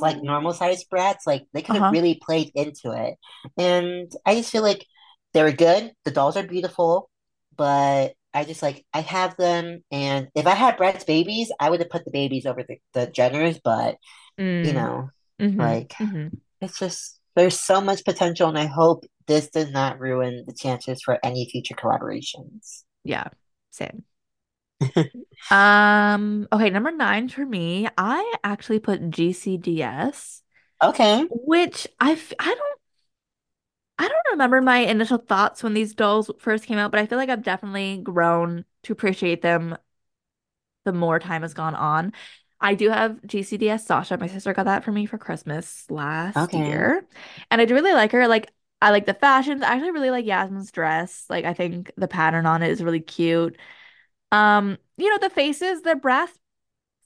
like 0.00 0.22
normal 0.22 0.52
sized 0.52 0.86
Bratz. 0.90 1.20
Like 1.26 1.44
they 1.52 1.62
could 1.62 1.74
have 1.76 1.86
Uh-huh. 1.86 1.90
really 1.90 2.20
played 2.24 2.50
into 2.54 2.92
it. 2.92 3.16
And 3.58 4.10
I 4.26 4.34
just 4.36 4.50
feel 4.50 4.62
like 4.62 4.86
they 5.32 5.42
were 5.42 5.52
good. 5.52 5.92
The 6.04 6.10
dolls 6.10 6.36
are 6.36 6.46
beautiful, 6.46 7.10
but 7.56 8.14
I 8.32 8.44
just 8.44 8.62
like 8.62 8.84
I 8.92 9.00
have 9.00 9.36
them. 9.36 9.82
And 9.90 10.28
if 10.34 10.46
I 10.46 10.54
had 10.54 10.76
Bratz 10.78 11.06
babies, 11.06 11.50
I 11.60 11.70
would 11.70 11.80
have 11.80 11.90
put 11.90 12.04
the 12.04 12.10
babies 12.10 12.46
over 12.46 12.62
the, 12.62 12.76
the 12.92 13.06
Jenners. 13.08 13.60
But 13.62 13.96
you 14.62 14.72
Mm. 14.72 14.74
know, 14.74 15.10
hmm 15.38 15.56
like 15.58 15.94
hmm 15.98 16.28
it's 16.60 16.78
just 16.78 17.20
there's 17.36 17.60
so 17.60 17.80
much 17.80 18.04
potential, 18.04 18.48
and 18.48 18.58
I 18.58 18.66
hope 18.66 19.04
this 19.26 19.50
does 19.50 19.70
not 19.70 20.00
ruin 20.00 20.44
the 20.46 20.54
chances 20.54 21.02
for 21.02 21.18
any 21.24 21.48
future 21.50 21.74
collaborations. 21.74 22.84
Yeah. 23.04 23.28
Same. 23.70 24.04
Um, 25.50 26.48
okay, 26.52 26.70
number 26.70 26.90
nine 26.90 27.28
for 27.28 27.44
me, 27.46 27.88
I 27.96 28.34
actually 28.42 28.80
put 28.80 29.10
GCDS, 29.10 30.42
Okay. 30.82 31.28
which 31.28 31.86
I 32.00 32.12
f- 32.12 32.32
I 32.38 32.46
don't 32.54 32.80
I 33.98 34.08
don't 34.08 34.26
remember 34.32 34.60
my 34.60 34.78
initial 34.78 35.18
thoughts 35.18 35.62
when 35.62 35.74
these 35.74 35.94
dolls 35.94 36.30
first 36.40 36.64
came 36.66 36.78
out, 36.78 36.90
but 36.90 37.00
I 37.00 37.06
feel 37.06 37.18
like 37.18 37.28
I've 37.28 37.42
definitely 37.44 37.98
grown 38.02 38.64
to 38.84 38.92
appreciate 38.92 39.40
them 39.42 39.76
the 40.84 40.92
more 40.92 41.18
time 41.18 41.42
has 41.42 41.54
gone 41.54 41.74
on. 41.74 42.12
I 42.60 42.74
do 42.74 42.90
have 42.90 43.24
GCDS 43.26 43.86
Sasha. 43.86 44.16
My 44.16 44.26
sister 44.26 44.52
got 44.54 44.64
that 44.64 44.84
for 44.84 44.92
me 44.92 45.06
for 45.06 45.18
Christmas 45.18 45.90
last 45.90 46.54
Okay. 46.54 46.54
year. 46.54 47.06
And 47.50 47.60
I 47.60 47.64
do 47.64 47.74
really 47.74 47.92
like 47.92 48.12
her. 48.12 48.26
Like 48.28 48.52
I 48.80 48.90
like 48.90 49.06
the 49.06 49.14
fashions. 49.14 49.62
I 49.62 49.74
actually 49.74 49.90
really 49.92 50.10
like 50.10 50.24
Yasmin's 50.26 50.70
dress. 50.72 51.24
Like 51.28 51.44
I 51.44 51.54
think 51.54 51.90
the 51.96 52.08
pattern 52.08 52.46
on 52.46 52.62
it 52.62 52.70
is 52.70 52.82
really 52.82 53.00
cute. 53.00 53.56
Um, 54.34 54.78
you 54.96 55.10
know, 55.10 55.18
the 55.18 55.30
faces, 55.34 55.82
they're 55.82 55.96
Bratz 55.96 56.30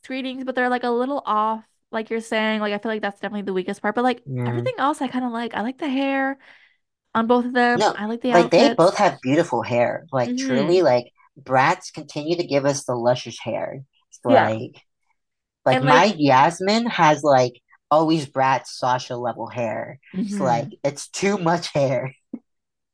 screenings, 0.05 0.45
but 0.45 0.55
they're 0.55 0.69
like 0.71 0.85
a 0.85 0.91
little 0.91 1.23
off, 1.27 1.65
like 1.93 2.11
you're 2.11 2.21
saying. 2.21 2.61
Like 2.61 2.73
I 2.75 2.79
feel 2.79 2.93
like 2.93 3.03
that's 3.03 3.21
definitely 3.21 3.43
the 3.45 3.53
weakest 3.55 3.83
part. 3.83 3.95
But 3.95 4.05
like 4.05 4.23
Yeah. 4.27 4.47
everything 4.47 4.75
else 4.79 5.03
I 5.03 5.09
kind 5.09 5.25
of 5.25 5.33
like. 5.33 5.55
I 5.55 5.63
like 5.63 5.79
the 5.79 5.89
hair 5.89 6.39
on 7.15 7.27
both 7.29 7.47
of 7.47 7.55
them. 7.55 7.85
No, 7.85 7.97
I 7.97 8.07
like 8.07 8.23
the 8.23 8.33
like 8.33 8.51
they 8.51 8.75
both 8.75 8.97
have 8.97 9.21
beautiful 9.23 9.63
hair. 9.63 10.07
Like 10.13 10.37
hmm 10.37 10.37
truly, 10.37 10.83
like 10.83 11.07
Bratz 11.41 11.93
continue 11.93 12.37
to 12.37 12.47
give 12.47 12.65
us 12.65 12.85
the 12.85 12.95
luscious 12.95 13.39
hair. 13.41 13.83
It's 14.11 14.21
Yeah. 14.27 14.51
like 14.51 14.73
like 15.65 15.81
And 15.81 15.87
my 15.87 16.05
like 16.05 16.17
Yasmin 16.19 16.87
has 16.89 17.23
like 17.23 17.55
always 17.91 18.27
brat 18.27 18.67
Sasha 18.69 19.17
level 19.17 19.49
hair. 19.49 20.01
It's 20.29 20.41
like 20.41 20.71
it's 20.85 21.09
too 21.11 21.39
much 21.39 21.73
hair. 21.73 22.15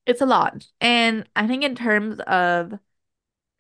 it's 0.07 0.21
a 0.21 0.27
lot. 0.27 0.67
And 0.81 1.27
I 1.37 1.47
think 1.47 1.65
in 1.65 1.75
terms 1.75 2.21
of 2.21 2.79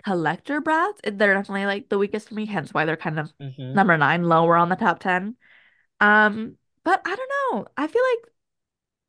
collector 0.05 0.60
Bratz, 0.60 1.01
they're 1.05 1.35
definitely 1.35 1.66
like 1.66 1.89
the 1.89 1.98
weakest 1.98 2.28
for 2.28 2.35
me, 2.35 2.47
hence 2.47 2.72
why 2.74 2.85
they're 2.85 2.97
kind 2.97 3.18
of 3.18 3.32
hmm 3.40 3.74
number 3.74 3.97
nine, 3.98 4.24
lower 4.24 4.56
on 4.56 4.68
the 4.68 4.76
top 4.76 5.01
10. 5.01 5.36
Um, 6.01 6.56
but 6.85 7.02
I 7.06 7.16
don't 7.16 7.31
know. 7.55 7.66
I 7.76 7.86
feel 7.86 8.02
like 8.12 8.32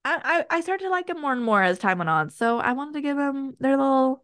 I, 0.06 0.46
I, 0.52 0.58
I 0.58 0.62
started 0.62 0.86
to 0.86 0.90
like 0.90 1.08
them 1.08 1.22
more 1.22 1.34
and 1.34 1.44
more 1.44 1.64
as 1.64 1.80
time 1.80 2.00
went 2.00 2.10
on. 2.10 2.30
So 2.30 2.60
I 2.60 2.74
wanted 2.74 2.94
to 2.96 3.02
give 3.02 3.18
them 3.18 3.56
their 3.60 3.78
little 3.78 4.24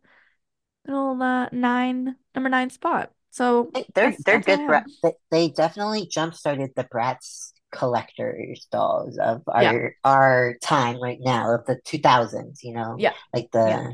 little 0.87 1.21
uh, 1.23 1.49
nine 1.53 2.17
number 2.35 2.49
nine 2.49 2.69
spot. 2.71 3.13
So 3.31 3.73
They're 3.73 3.85
that's 3.95 4.23
they're 4.25 4.39
that's 4.43 4.45
good 4.45 4.65
have. 4.65 4.65
brat. 4.65 4.85
They, 5.01 5.13
they 5.31 5.49
definitely 5.49 6.07
jump 6.07 6.33
started 6.35 6.71
the 6.75 6.83
Bratz 6.83 7.53
collectors 7.71 8.67
dolls 8.71 9.17
of 9.17 9.43
Yeah. 9.55 9.77
our 9.77 9.95
our 10.03 10.55
time 10.61 11.01
right 11.01 11.19
now 11.21 11.55
of 11.55 11.65
the 11.65 11.79
2000s. 11.85 12.63
You 12.63 12.73
know, 12.73 13.03
Yeah. 13.03 13.13
like 13.33 13.49
Yeah. 13.63 13.81
the 13.81 13.93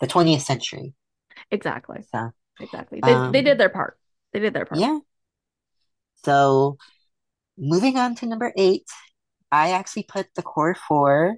the 0.00 0.06
20th 0.06 0.42
century. 0.42 0.94
Exactly. 1.50 2.02
So 2.10 2.32
Exactly. 2.60 3.00
They 3.00 3.12
they 3.30 3.42
did 3.42 3.56
um 3.56 3.58
their 3.58 3.68
part. 3.68 3.98
They 4.32 4.40
did 4.40 4.52
their 4.54 4.64
part. 4.66 4.80
yeah. 4.80 4.98
So 6.24 6.78
moving 7.56 7.98
on 7.98 8.14
to 8.16 8.26
number 8.26 8.52
eight. 8.56 8.84
I 9.50 9.70
actually 9.70 10.04
put 10.04 10.26
the 10.36 10.42
core 10.42 10.76
four, 10.88 11.36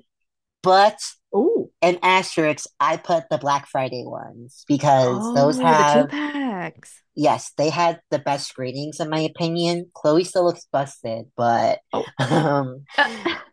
but 0.63 0.99
Oh. 1.35 1.71
an 1.83 1.99
asterisk, 2.03 2.67
I 2.81 2.97
put 2.97 3.25
the 3.31 3.39
Black 3.39 3.69
Friday 3.69 4.05
ones 4.05 4.65
because 4.69 5.33
those 5.33 5.59
Oh, 5.59 5.77
the 5.77 5.85
two 5.85 6.07
have, 6.07 6.11
packs. 6.11 7.03
yes, 7.15 7.53
they 7.57 7.71
had 7.71 8.01
the 8.11 8.19
best 8.19 8.49
screenings 8.49 9.01
in 9.01 9.11
my 9.11 9.21
opinion. 9.21 9.91
Cloe 9.95 10.23
still 10.23 10.45
looks 10.45 10.67
busted, 10.73 11.27
but 11.37 11.81
Oh. 11.93 12.05
um, 12.19 12.85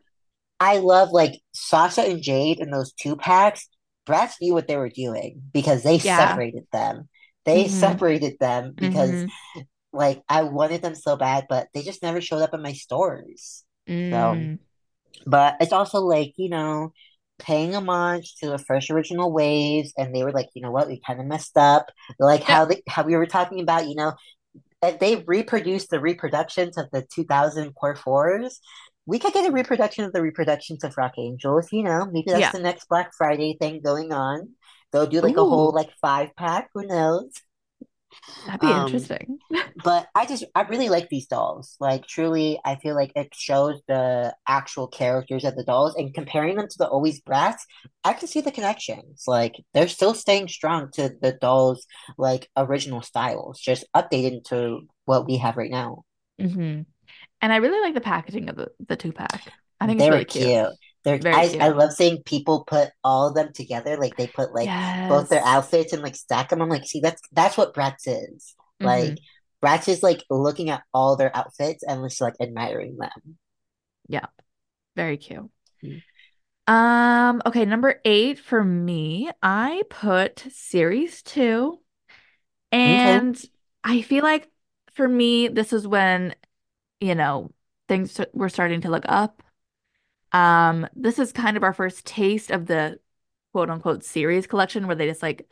I 0.60 0.78
love 0.80 1.10
like 1.12 1.34
Sasha 1.54 2.02
and 2.02 2.22
Jade 2.22 2.60
in 2.60 2.72
those 2.72 2.94
two 2.94 3.16
packs. 3.16 3.68
Bratz 4.08 4.34
knew 4.42 4.54
what 4.54 4.68
they 4.68 4.78
were 4.78 4.90
doing 4.90 5.42
because 5.54 5.84
they 5.84 6.00
yeah. 6.02 6.40
separated 6.40 6.66
them. 6.74 7.10
They 7.46 7.68
Mm-hmm. 7.68 7.70
separated 7.70 8.38
them 8.40 8.78
because 8.80 9.24
Mm-hmm. 9.24 9.32
like 9.94 10.24
I 10.30 10.44
wanted 10.44 10.82
them 10.82 10.96
so 10.96 11.16
bad, 11.18 11.48
but 11.50 11.68
they 11.74 11.84
just 11.84 12.04
never 12.04 12.22
showed 12.22 12.42
up 12.42 12.54
in 12.54 12.62
my 12.62 12.74
stores. 12.74 13.66
So 14.14 14.48
Mm. 14.48 14.60
But 15.26 15.58
it's 15.62 15.74
also 15.74 16.00
like, 16.02 16.34
you 16.38 16.50
know, 16.50 16.94
paying 17.40 17.76
homage 17.76 18.36
to 18.38 18.48
the 18.50 18.58
first 18.60 18.90
original 18.92 19.32
waves, 19.34 19.94
and 19.98 20.16
they 20.16 20.24
were 20.24 20.32
like, 20.32 20.50
you 20.56 20.62
know 20.62 20.72
what, 20.72 20.88
we 20.88 21.02
kind 21.06 21.20
of 21.20 21.26
messed 21.28 21.58
up. 21.58 21.88
Like 22.20 22.44
how 22.44 22.66
they 22.66 22.82
how 22.88 23.04
we 23.04 23.16
were 23.16 23.26
talking 23.28 23.62
about, 23.62 23.88
you 23.88 23.96
know, 23.96 24.14
they 24.82 25.24
reproduced 25.28 25.90
the 25.90 26.00
reproductions 26.00 26.78
of 26.78 26.88
the 26.92 27.06
2000 27.14 27.74
Core 27.74 27.96
Fours, 27.96 28.60
we 29.08 29.20
could 29.20 29.34
get 29.34 29.50
a 29.50 29.54
reproduction 29.54 30.06
of 30.06 30.14
the 30.14 30.22
reproductions 30.24 30.84
of 30.86 30.98
Rock 30.98 31.16
Angelz. 31.20 31.70
You 31.74 31.84
know, 31.84 32.08
maybe 32.12 32.32
that's 32.32 32.40
Yeah. 32.40 32.52
the 32.52 32.60
next 32.60 32.90
Black 32.90 33.12
Friday 33.18 33.58
thing 33.60 33.82
going 33.84 34.14
on. 34.14 34.52
They'll 34.94 35.08
do 35.08 35.22
like 35.22 35.38
a 35.38 35.46
whole 35.46 35.74
like 35.74 35.92
five 36.02 36.36
pack. 36.38 36.70
Who 36.76 36.88
knows? 36.88 37.32
that'd 38.46 38.62
be 38.62 38.72
Um, 38.72 38.74
interesting. 38.74 39.40
but 39.84 40.08
I 40.16 40.26
just 40.26 40.46
I 40.56 40.64
really 40.64 40.90
like 40.90 41.10
these 41.10 41.28
dolls. 41.28 41.76
Like 41.80 42.08
truly, 42.08 42.60
I 42.66 42.76
feel 42.78 42.96
like 42.96 43.12
it 43.16 43.34
shows 43.36 43.82
the 43.88 44.36
actual 44.48 44.88
characters 44.88 45.46
of 45.46 45.56
the 45.56 45.64
dolls 45.64 45.96
and 45.96 46.14
comparing 46.14 46.58
them 46.58 46.68
to 46.70 46.78
the 46.78 46.88
always 46.88 47.22
Bratz, 47.22 47.58
I 48.04 48.14
can 48.14 48.28
see 48.28 48.42
the 48.42 48.52
connections. 48.52 49.26
Like 49.28 49.56
they're 49.74 49.88
still 49.88 50.14
staying 50.16 50.50
strong 50.50 50.92
to 50.94 51.10
the 51.22 51.34
dolls 51.34 51.86
like 52.18 52.50
original 52.58 53.02
styles, 53.02 53.60
just 53.60 53.86
updated 53.96 54.46
to 54.46 54.82
what 55.06 55.28
we 55.28 55.38
have 55.38 55.58
right 55.58 55.72
now. 55.72 56.04
hmm 56.40 56.86
And 57.42 57.54
I 57.54 57.58
really 57.58 57.82
like 57.82 57.94
the 57.94 58.02
packaging 58.02 58.50
of 58.50 58.56
the, 58.56 58.72
the 58.88 58.96
two 58.96 59.14
pack. 59.14 59.54
I 59.80 59.86
think 59.88 60.00
it's 60.00 60.08
They 60.08 60.12
were 60.12 60.24
really 60.24 60.26
cute. 60.26 60.58
cute. 60.58 60.68
They're 61.04 61.22
Very 61.22 61.42
I, 61.42 61.56
I 61.60 61.70
love 61.70 61.94
seeing 61.94 62.24
people 62.24 62.66
put 62.68 62.90
all 63.04 63.30
of 63.30 63.36
them 63.36 63.54
together. 63.54 63.98
Like 63.98 64.18
they 64.18 64.28
put 64.28 64.54
like 64.54 64.74
both 65.08 65.30
their 65.30 65.44
outfits 65.46 65.94
and 65.94 66.02
like 66.02 66.16
stack 66.16 66.50
them. 66.50 66.62
I'm 66.62 66.70
like, 66.70 66.86
see, 66.86 67.00
that's 67.00 67.22
that's 67.32 67.58
what 67.58 67.74
Bratz 67.74 68.08
is. 68.08 68.56
Like 68.82 69.16
hmm 69.16 69.20
Bratz 69.64 69.88
is 69.88 70.04
like 70.04 70.24
looking 70.30 70.70
at 70.70 70.84
all 70.94 71.16
their 71.16 71.36
outfits 71.36 71.84
and 71.84 72.04
just 72.04 72.22
like 72.22 72.34
admiring 72.42 72.98
them. 72.98 73.38
Yeah. 74.08 74.28
Very 74.96 75.18
cute. 75.18 75.52
Um, 76.68 77.42
okay, 77.46 77.64
number 77.66 78.02
eight 78.04 78.40
for 78.40 78.64
me, 78.64 79.30
I 79.42 79.84
put 79.90 80.40
series 80.52 81.22
two. 81.24 81.80
Okay. 82.86 83.22
And 83.22 83.42
I 83.84 84.02
feel 84.04 84.24
like 84.24 84.50
for 84.94 85.08
me, 85.08 85.48
this 85.50 85.74
is 85.74 85.88
when, 85.88 86.36
you 87.00 87.16
know, 87.16 87.52
things 87.88 88.20
were 88.34 88.50
starting 88.50 88.82
to 88.82 88.90
look 88.90 89.06
up. 89.08 89.44
Um, 90.32 90.88
this 90.96 91.20
is 91.20 91.32
kind 91.32 91.58
of 91.58 91.64
our 91.64 91.74
first 91.74 92.06
taste 92.06 92.52
of 92.52 92.66
the 92.68 93.00
quote 93.54 93.70
unquote 93.70 94.04
series 94.04 94.48
collection 94.48 94.88
where 94.88 94.96
they 94.96 95.08
just 95.08 95.24
like 95.24 95.50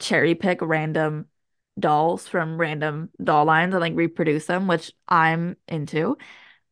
cherry 0.00 0.34
pick 0.34 0.60
random 0.62 1.26
dolls 1.78 2.28
from 2.28 2.58
random 2.60 3.10
doll 3.22 3.44
lines 3.46 3.74
and 3.74 3.80
like 3.80 3.94
reproduce 3.96 4.46
them, 4.46 4.68
which 4.68 4.92
I'm 5.08 5.56
into. 5.68 6.18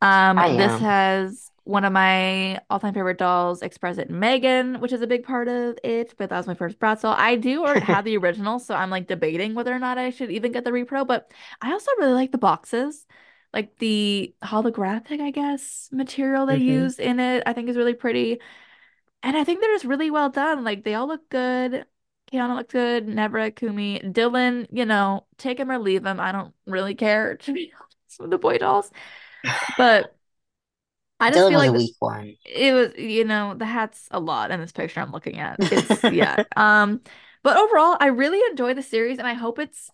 Um, 0.03 0.47
this 0.51 0.79
has 0.79 1.51
one 1.65 1.85
of 1.85 1.93
my 1.93 2.61
all-time 2.71 2.95
favorite 2.95 3.19
dolls, 3.19 3.63
Express 3.63 3.99
It 3.99 4.11
Meygan, 4.11 4.81
which 4.81 4.93
is 4.93 5.03
a 5.03 5.07
big 5.07 5.25
part 5.25 5.47
of 5.49 5.79
it, 5.85 6.15
but 6.19 6.31
that 6.31 6.37
was 6.39 6.47
my 6.47 6.55
first 6.55 6.79
Bratz 6.79 7.03
doll. 7.03 7.15
I 7.17 7.37
do 7.37 7.65
already 7.65 7.83
have 7.83 8.05
the 8.05 8.17
original, 8.19 8.59
so 8.59 8.75
I'm 8.75 8.91
like 8.91 9.07
debating 9.07 9.55
whether 9.55 9.73
or 9.75 9.79
not 9.79 9.99
I 9.99 10.11
should 10.11 10.31
even 10.31 10.53
get 10.53 10.65
the 10.65 10.71
repro, 10.71 11.07
but 11.07 11.33
I 11.61 11.73
also 11.73 11.91
really 11.99 12.15
like 12.15 12.33
the 12.33 12.39
boxes. 12.39 13.07
Like 13.53 13.79
the 13.79 14.35
holographic, 14.43 15.21
I 15.21 15.31
guess, 15.33 15.89
material 15.93 16.47
they 16.47 16.57
hmm 16.57 16.57
use 16.59 16.99
in 16.99 17.19
it, 17.21 17.43
I 17.47 17.53
think 17.53 17.69
is 17.69 17.77
really 17.77 17.95
pretty. 17.95 18.41
And 19.23 19.37
I 19.37 19.45
think 19.45 19.61
they're 19.61 19.75
just 19.75 19.85
really 19.87 20.11
well 20.11 20.31
done. 20.31 20.65
Like 20.65 20.85
they 20.85 20.95
all 20.95 21.09
look 21.09 21.29
good. 21.31 21.87
Kiana 22.33 22.57
looks 22.57 22.73
good. 22.73 23.07
Nevra, 23.09 23.55
Kumi, 23.55 24.01
Dylan, 24.01 24.67
you 24.73 24.87
know, 24.87 25.27
take 25.39 25.59
him 25.61 25.71
or 25.71 25.79
leave 25.79 26.07
him. 26.07 26.21
I 26.21 26.33
don't 26.33 26.55
really 26.67 26.95
care, 26.95 27.37
to 27.39 27.53
be 27.53 27.73
honest, 27.79 28.21
with 28.21 28.31
the 28.31 28.39
boy 28.39 28.59
dolls. 28.59 28.91
But 29.77 30.17
I 31.19 31.31
just 31.31 31.47
Dylan 31.47 31.49
feel 31.49 31.59
was 31.59 31.65
like 31.65 31.71
a 31.71 31.73
th- 31.73 31.75
weak 31.75 31.97
one. 31.99 32.37
it 32.45 32.73
was, 32.75 32.93
you 32.99 33.25
know, 33.25 33.55
the 33.55 33.67
hat's 33.67 34.09
a 34.11 34.21
lot 34.21 34.51
in 34.51 34.61
this 34.61 34.73
picture 34.73 35.01
I'm 35.01 35.13
looking 35.13 35.39
at. 35.39 35.63
It's 35.71 36.05
yeah. 36.09 36.41
Um, 36.57 37.03
but 37.43 37.57
overall, 37.57 37.97
I 38.01 38.07
really 38.09 38.41
enjoy 38.51 38.75
the 38.75 38.83
series 38.83 39.19
and 39.19 39.27
I 39.29 39.35
hope 39.35 39.59
it's 39.59 39.91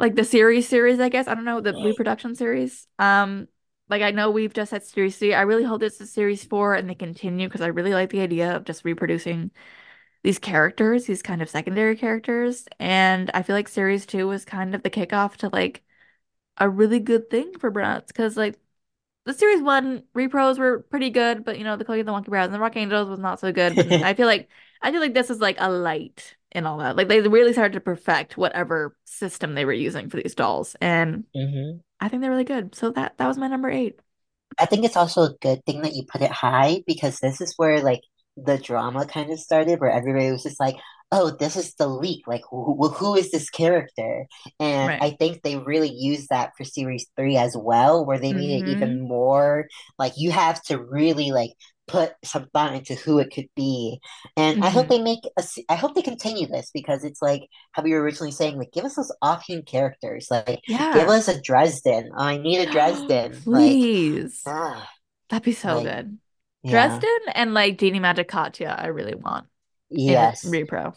like 0.00 0.16
the 0.16 0.24
series 0.24 0.66
series, 0.68 0.98
I 0.98 1.10
guess. 1.10 1.28
I 1.28 1.34
don't 1.34 1.44
know, 1.44 1.60
the 1.60 1.74
reproduction 1.74 2.34
series. 2.34 2.88
Um, 2.98 3.48
like 3.90 4.02
I 4.02 4.10
know 4.12 4.30
we've 4.30 4.54
just 4.54 4.70
had 4.72 4.82
series 4.82 5.18
three. 5.18 5.34
I 5.34 5.42
really 5.42 5.64
hope 5.64 5.82
it's 5.82 6.00
a 6.00 6.06
series 6.06 6.42
four 6.44 6.74
and 6.74 6.88
they 6.88 6.94
continue 6.94 7.48
because 7.48 7.60
I 7.60 7.66
really 7.68 7.92
like 7.92 8.10
the 8.10 8.20
idea 8.20 8.56
of 8.56 8.64
just 8.64 8.84
reproducing 8.84 9.50
these 10.22 10.38
characters, 10.38 11.06
these 11.06 11.22
kind 11.22 11.42
of 11.42 11.50
secondary 11.50 11.96
characters. 11.96 12.66
And 12.78 13.30
I 13.34 13.42
feel 13.42 13.54
like 13.56 13.68
series 13.68 14.06
two 14.06 14.26
was 14.26 14.44
kind 14.44 14.74
of 14.74 14.82
the 14.82 14.90
kickoff 14.90 15.36
to 15.38 15.50
like 15.50 15.82
a 16.58 16.68
really 16.68 17.00
good 17.00 17.30
thing 17.30 17.58
for 17.58 17.70
Bratz 17.70 18.08
because 18.08 18.36
like 18.36 18.58
the 19.26 19.34
series 19.34 19.62
one 19.62 20.04
repros 20.16 20.58
were 20.58 20.80
pretty 20.90 21.10
good, 21.10 21.44
but 21.44 21.58
you 21.58 21.64
know, 21.64 21.76
the 21.76 21.90
and 21.92 22.08
the 22.08 22.12
Wonky 22.12 22.26
Brows 22.26 22.46
and 22.46 22.54
the 22.54 22.60
Rock 22.60 22.74
Angelz 22.74 23.08
was 23.08 23.18
not 23.20 23.40
so 23.40 23.52
good. 23.52 23.76
But 23.76 23.92
I 24.02 24.14
feel 24.14 24.26
like 24.26 24.48
I 24.82 24.92
feel 24.92 25.00
like 25.00 25.14
this 25.14 25.30
is 25.30 25.40
like 25.40 25.56
a 25.58 25.70
light 25.70 26.36
in 26.52 26.66
all 26.66 26.78
that. 26.78 26.96
Like 26.96 27.08
they 27.08 27.20
really 27.20 27.52
started 27.52 27.74
to 27.74 27.80
perfect 27.80 28.36
whatever 28.36 28.96
system 29.04 29.54
they 29.54 29.64
were 29.64 29.72
using 29.72 30.08
for 30.10 30.16
these 30.18 30.34
dolls. 30.34 30.76
And 30.80 31.24
hmm 31.34 31.80
I 32.00 32.08
think 32.08 32.22
they're 32.22 32.30
really 32.30 32.44
good. 32.44 32.74
So 32.74 32.90
that 32.92 33.18
that 33.18 33.28
was 33.28 33.38
my 33.38 33.48
number 33.48 33.70
eight. 33.70 34.00
I 34.58 34.66
think 34.66 34.84
it's 34.84 34.96
also 34.96 35.22
a 35.22 35.36
good 35.40 35.64
thing 35.64 35.82
that 35.82 35.94
you 35.94 36.04
put 36.10 36.22
it 36.22 36.30
high 36.30 36.82
because 36.86 37.18
this 37.20 37.40
is 37.40 37.54
where 37.56 37.80
like 37.82 38.00
the 38.36 38.58
drama 38.58 39.06
kind 39.06 39.30
of 39.30 39.38
started, 39.40 39.80
where 39.80 39.90
everybody 39.90 40.30
was 40.30 40.42
just 40.42 40.60
like, 40.60 40.76
"Oh, 41.12 41.30
this 41.38 41.56
is 41.56 41.74
the 41.74 41.88
leak. 41.88 42.26
Like, 42.26 42.42
who, 42.50 42.88
who 42.90 43.14
is 43.16 43.30
this 43.30 43.50
character?" 43.50 44.26
And 44.60 44.92
Right. 44.92 45.00
I 45.00 45.10
think 45.18 45.42
they 45.42 45.56
really 45.56 45.90
used 45.92 46.28
that 46.30 46.52
for 46.56 46.64
series 46.64 47.06
three 47.16 47.36
as 47.36 47.56
well, 47.56 48.04
where 48.06 48.18
they 48.18 48.34
made 48.34 48.50
it 48.50 48.68
Mm-hmm. 48.70 48.70
even 48.70 49.00
more 49.00 49.66
like 49.98 50.14
you 50.16 50.30
have 50.32 50.62
to 50.64 50.78
really 50.82 51.30
like 51.32 51.50
put 51.90 52.12
some 52.24 52.46
thought 52.52 52.74
into 52.74 52.94
who 52.94 53.18
it 53.18 53.32
could 53.32 53.48
be. 53.56 54.00
And 54.36 54.58
I 54.62 54.70
hope 54.70 54.88
Mm-hmm. 54.88 54.90
they 54.90 55.00
make 55.02 55.20
a, 55.38 55.42
I 55.68 55.74
hope 55.76 55.94
they 55.94 56.02
continue 56.02 56.46
this 56.48 56.70
because 56.72 57.04
it's 57.04 57.22
like 57.22 57.42
how 57.72 57.82
we 57.82 57.92
were 57.92 58.02
originally 58.02 58.32
saying, 58.32 58.58
like, 58.58 58.72
give 58.72 58.84
us 58.84 58.96
those 58.96 59.12
offhand 59.22 59.66
characters, 59.66 60.28
like 60.30 60.60
yeah. 60.66 60.92
give 60.92 61.08
us 61.08 61.28
a 61.28 61.40
Dresden. 61.40 62.10
Oh, 62.16 62.22
I 62.24 62.36
need 62.38 62.60
a 62.60 62.70
Dresden, 62.70 63.44
like. 63.50 63.80
Please. 63.82 64.44
Ah, 64.46 64.90
That'd 65.30 65.44
be 65.44 65.52
so 65.52 65.80
like, 65.80 65.82
good. 65.82 66.18
yeah. 66.62 67.02
Dresden 67.02 67.18
and 67.34 67.54
like 67.54 67.78
Genie 67.78 68.00
Magic 68.00 68.28
Katia, 68.28 68.76
I 68.78 68.88
really 68.88 69.14
want 69.14 69.48
Yes. 69.90 70.40
repro. 70.44 70.96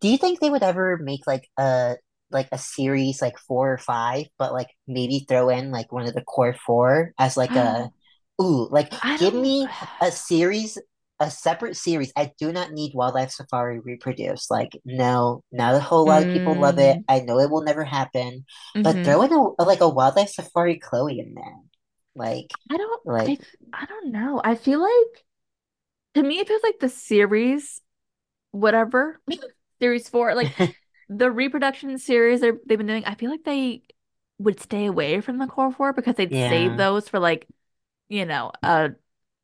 Do 0.00 0.08
you 0.08 0.18
think 0.18 0.40
they 0.40 0.50
would 0.50 0.62
ever 0.62 0.98
make 0.98 1.26
like 1.26 1.48
a 1.58 1.96
like 2.30 2.48
a 2.52 2.58
series 2.58 3.20
like 3.22 3.38
four 3.38 3.72
or 3.72 3.78
five, 3.78 4.26
but 4.38 4.52
like 4.52 4.68
maybe 4.88 5.24
throw 5.28 5.48
in 5.50 5.70
like 5.70 5.92
one 5.92 6.06
of 6.06 6.14
the 6.14 6.22
core 6.22 6.54
four 6.66 7.12
as 7.18 7.36
like 7.36 7.56
a 7.56 7.90
ooh, 8.42 8.68
like 8.70 8.92
I 9.02 9.16
give 9.16 9.34
don't. 9.34 9.34
me 9.34 9.70
a 10.02 10.10
series, 10.12 10.78
a 11.20 11.30
separate 11.30 11.76
series. 11.76 12.12
I 12.16 12.32
do 12.38 12.52
not 12.52 12.72
need 12.72 12.94
Wildlife 12.94 13.32
Safari 13.32 13.80
reproduced. 13.80 14.50
Like, 14.50 14.72
no, 14.84 15.44
not 15.52 15.74
a 15.76 15.80
whole 15.80 16.06
lot 16.06 16.22
of 16.22 16.30
people 16.30 16.60
love 16.60 16.78
it. 16.78 16.98
Mm, 16.98 17.04
I 17.08 17.20
know 17.20 17.38
it 17.40 17.50
will 17.50 17.64
never 17.64 17.84
happen, 17.84 18.44
but 18.82 19.04
hmm 19.04 19.04
throw 19.04 19.22
in 19.22 19.32
a 19.32 19.62
like 19.64 19.80
a 19.82 19.88
Wildlife 19.88 20.30
Safari 20.30 20.78
Cloe 20.78 21.08
in 21.08 21.34
there. 21.34 21.56
Like, 22.16 22.54
I 22.70 22.76
don't. 22.76 23.02
like 23.04 23.26
I. 23.26 23.38
I 23.72 23.86
don't 23.86 24.12
know. 24.12 24.40
I 24.44 24.54
feel 24.54 24.80
like 24.80 25.24
to 26.14 26.22
me 26.22 26.38
it 26.40 26.48
feels 26.48 26.62
like 26.62 26.78
the 26.80 26.88
series, 26.88 27.80
whatever 28.52 29.20
series 29.80 30.08
four, 30.08 30.34
like 30.36 30.54
the 31.08 31.30
reproduction 31.30 31.98
series 31.98 32.40
they've 32.42 32.66
been 32.66 32.86
doing. 32.86 33.04
I 33.06 33.14
feel 33.16 33.30
like 33.30 33.44
they 33.44 33.82
would 34.38 34.60
stay 34.60 34.86
away 34.86 35.20
from 35.20 35.38
the 35.38 35.46
core 35.48 35.72
four 35.72 35.92
because 35.92 36.16
they'd 36.16 36.34
save 36.36 36.76
those 36.76 37.08
for 37.08 37.20
like 37.20 37.48
you 38.12 38.26
know 38.26 38.52
a 38.62 38.90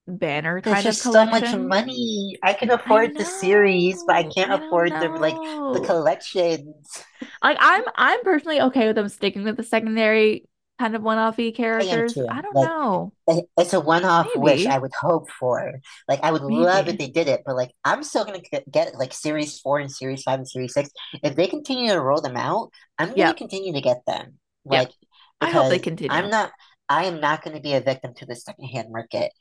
banner 0.08 0.62
There's 0.64 0.82
kind 0.82 0.88
of 0.88 0.96
just 0.96 1.10
so 1.10 1.26
much 1.26 1.52
money. 1.54 2.36
I 2.42 2.52
can 2.52 2.70
I 2.70 2.70
afford 2.70 3.16
the 3.16 3.24
series, 3.24 4.04
but 4.04 4.16
I 4.16 4.22
can't 4.24 4.52
I 4.52 4.62
afford 4.62 4.98
the 5.00 5.08
like 5.16 5.40
the 5.72 5.80
know. 5.80 5.80
collections. 5.80 7.04
Like 7.42 7.56
I'm 7.60 7.82
I'm 7.96 8.22
personally 8.24 8.60
okay 8.60 8.86
with 8.86 8.96
them 8.96 9.08
sticking 9.08 9.44
with 9.44 9.56
the 9.56 9.62
secondary 9.62 10.48
kind 10.78 10.94
of 10.94 11.02
one-offy 11.02 11.54
I 11.78 11.84
characters. 11.84 12.14
too. 12.14 12.28
I 12.28 12.40
don't 12.42 12.54
Like 12.54 12.72
know. 12.86 13.12
it's 13.58 13.74
a 13.74 13.80
one-off 13.80 14.34
wish 14.36 14.66
I 14.66 14.78
would 14.78 14.92
hope 15.00 15.30
for. 15.30 15.80
Like 16.08 16.20
I 16.22 16.32
would 16.32 16.42
love 16.42 16.88
if 16.88 16.98
they 16.98 17.08
did 17.08 17.28
it, 17.28 17.42
but 17.46 17.56
like 17.56 17.72
I'm 17.84 18.02
still 18.02 18.24
gonna 18.24 18.40
get, 18.40 18.70
get 18.70 18.94
like 18.96 19.12
series 19.12 19.60
four 19.60 19.78
and 19.78 19.90
series 19.90 20.22
five 20.22 20.38
and 20.40 20.48
series 20.48 20.74
six. 20.74 20.90
If 21.22 21.36
they 21.36 21.46
continue 21.46 21.92
to 21.92 22.00
roll 22.00 22.20
them 22.20 22.36
out, 22.36 22.70
I'm 22.98 23.14
gonna 23.16 23.34
Yep. 23.34 23.34
continue 23.34 23.72
to 23.74 23.80
get 23.80 23.98
them. 24.06 24.38
Yep. 24.70 24.88
Like 24.88 24.92
I 25.40 25.50
hope 25.50 25.68
they 25.68 25.78
because 25.80 26.00
I'm 26.08 26.30
not 26.30 26.52
I 26.88 27.04
am 27.04 27.20
not 27.20 27.42
gonna 27.42 27.60
be 27.60 27.74
a 27.74 27.80
victim 27.80 28.14
to 28.14 28.26
the 28.26 28.34
secondhand 28.36 28.90
market. 28.90 29.32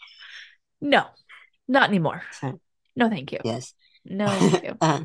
No, 0.82 1.06
not 1.68 1.90
anymore. 1.90 2.24
So, 2.40 2.60
No, 2.95 3.10
thank 3.10 3.32
you. 3.32 3.40
yes. 3.44 3.74
No, 4.06 4.28
thank 4.30 4.64
you. 4.64 4.78
Uh, 4.80 5.03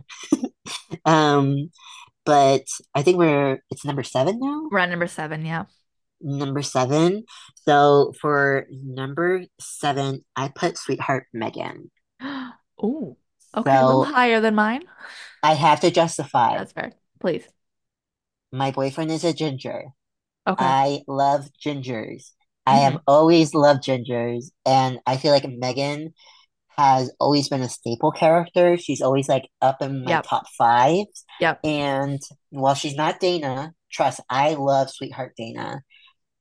um, 1.04 1.70
but 2.24 2.64
I 2.94 3.02
think 3.02 3.18
we're 3.18 3.58
it's 3.70 3.84
number 3.84 4.02
seven 4.02 4.38
now. 4.40 4.68
Round 4.70 4.90
number 4.90 5.06
seven, 5.08 5.44
yeah. 5.44 5.64
Number 6.20 6.62
seven. 6.62 7.24
So 7.66 8.12
for 8.20 8.66
number 8.70 9.44
seven, 9.60 10.24
I 10.36 10.48
put 10.48 10.78
Sweetheart 10.78 11.26
Meygan. 11.34 11.90
Oh, 12.84 13.16
okay, 13.54 13.76
a 13.76 13.86
little 13.86 14.02
higher 14.04 14.40
than 14.40 14.56
mine. 14.56 14.82
I 15.40 15.54
have 15.54 15.80
to 15.80 15.90
justify. 15.92 16.58
That's 16.58 16.72
fair. 16.72 16.92
Please. 17.20 17.46
My 18.50 18.72
boyfriend 18.72 19.12
is 19.12 19.22
a 19.22 19.32
ginger. 19.32 19.92
Okay. 20.46 20.74
I 20.80 21.00
love 21.08 21.48
gingers. 21.64 22.30
I 22.66 22.78
have 22.78 22.96
hmm 22.96 23.02
always 23.06 23.54
loved 23.54 23.84
gingers, 23.84 24.50
and 24.66 25.00
I 25.06 25.16
feel 25.16 25.32
like 25.32 25.44
Meygan 25.44 26.12
has 26.78 27.12
always 27.20 27.48
been 27.48 27.62
a 27.62 27.68
staple 27.68 28.12
character. 28.12 28.76
She's 28.78 29.02
always 29.02 29.28
like 29.28 29.48
up 29.62 29.82
in 29.82 30.04
my 30.04 30.18
Yep. 30.18 30.28
top 30.28 30.44
five. 30.58 31.06
Yep. 31.38 31.64
And 31.64 32.20
while 32.50 32.74
she's 32.74 32.96
not 32.96 33.20
Dana, 33.20 33.74
trust, 33.92 34.20
I 34.30 34.54
love 34.54 34.90
Sweetheart 34.90 35.34
Dana. 35.36 35.82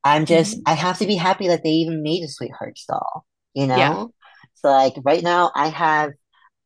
I'm 0.04 0.26
just 0.26 0.56
hmm 0.56 0.66
I 0.66 0.74
have 0.74 1.00
to 1.00 1.08
be 1.08 1.16
happy 1.16 1.48
that 1.50 1.64
they 1.64 1.70
even 1.72 2.04
made 2.04 2.24
a 2.24 2.28
Sweetheart 2.28 2.78
doll, 2.90 3.26
you 3.54 3.68
Yeah. 3.74 3.98
know? 3.98 4.14
So 4.56 4.70
like 4.70 4.94
right 5.06 5.24
now 5.24 5.52
I 5.56 5.68
have 5.70 6.12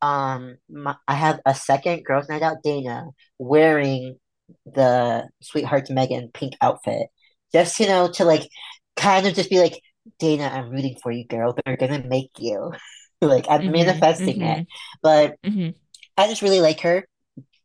um 0.02 0.56
my, 0.70 0.96
I 1.08 1.14
have 1.14 1.40
a 1.46 1.54
second 1.54 2.04
Girls 2.04 2.28
Night 2.28 2.42
Out 2.42 2.58
Dana 2.64 3.06
wearing 3.38 4.18
the 4.66 5.28
Sweethearts 5.42 5.90
Meygan 5.90 6.32
pink 6.34 6.54
outfit. 6.62 7.08
Just 7.56 7.80
you 7.80 7.86
know 7.88 8.10
to 8.14 8.24
like 8.24 8.48
kind 8.96 9.26
of 9.26 9.34
just 9.34 9.50
be 9.50 9.58
like 9.60 9.80
Dana, 10.18 10.44
I'm 10.44 10.70
rooting 10.70 10.96
for 11.02 11.10
you, 11.12 11.26
girl. 11.26 11.56
They're 11.64 11.76
gonna 11.76 12.04
make 12.06 12.32
you. 12.38 12.72
Like 13.22 13.46
I'm 13.48 13.64
hmm 13.64 13.72
manifesting 13.72 14.42
it. 14.42 14.60
hmm 14.60 14.64
But 15.02 15.36
hmm 15.44 15.70
I 16.16 16.28
just 16.28 16.42
really 16.42 16.60
like 16.60 16.80
her 16.80 17.04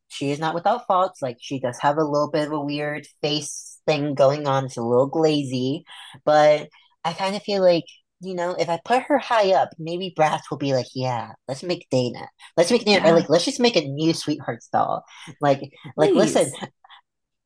she 0.09 0.31
is 0.31 0.39
not 0.39 0.55
without 0.55 0.87
faults. 0.87 1.21
Like 1.21 1.37
she 1.41 1.59
does 1.59 1.79
have 1.81 1.97
a 1.97 2.03
little 2.03 2.29
bit 2.31 2.47
of 2.47 2.53
a 2.53 2.59
weird 2.61 3.07
face 3.21 3.79
thing 3.87 4.15
going 4.15 4.47
on. 4.47 4.65
It's 4.65 4.77
a 4.77 4.81
little 4.83 5.07
glazy, 5.07 5.83
but 6.25 6.69
I 7.05 7.13
kind 7.13 7.35
of 7.35 7.43
feel 7.43 7.61
like 7.63 7.85
you 8.21 8.35
know 8.35 8.51
if 8.59 8.69
I 8.69 8.79
put 8.85 9.03
her 9.03 9.19
high 9.19 9.53
up, 9.53 9.69
maybe 9.79 10.13
Bratz 10.17 10.43
will 10.51 10.57
be 10.59 10.73
like, 10.73 10.87
yeah, 10.95 11.33
let's 11.47 11.63
make 11.63 11.87
Dana. 11.91 12.27
Let's 12.57 12.71
make 12.71 12.85
Dana. 12.85 13.07
Or 13.07 13.13
like 13.13 13.29
let's 13.29 13.45
just 13.45 13.59
make 13.61 13.75
a 13.77 13.81
new 13.87 14.13
Sweetheart 14.13 14.61
doll. 14.73 15.03
Like 15.41 15.61
like 15.97 16.15
listen, 16.15 16.53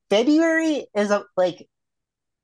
February 0.10 0.86
is 0.96 1.12
a 1.12 1.24
like 1.38 1.68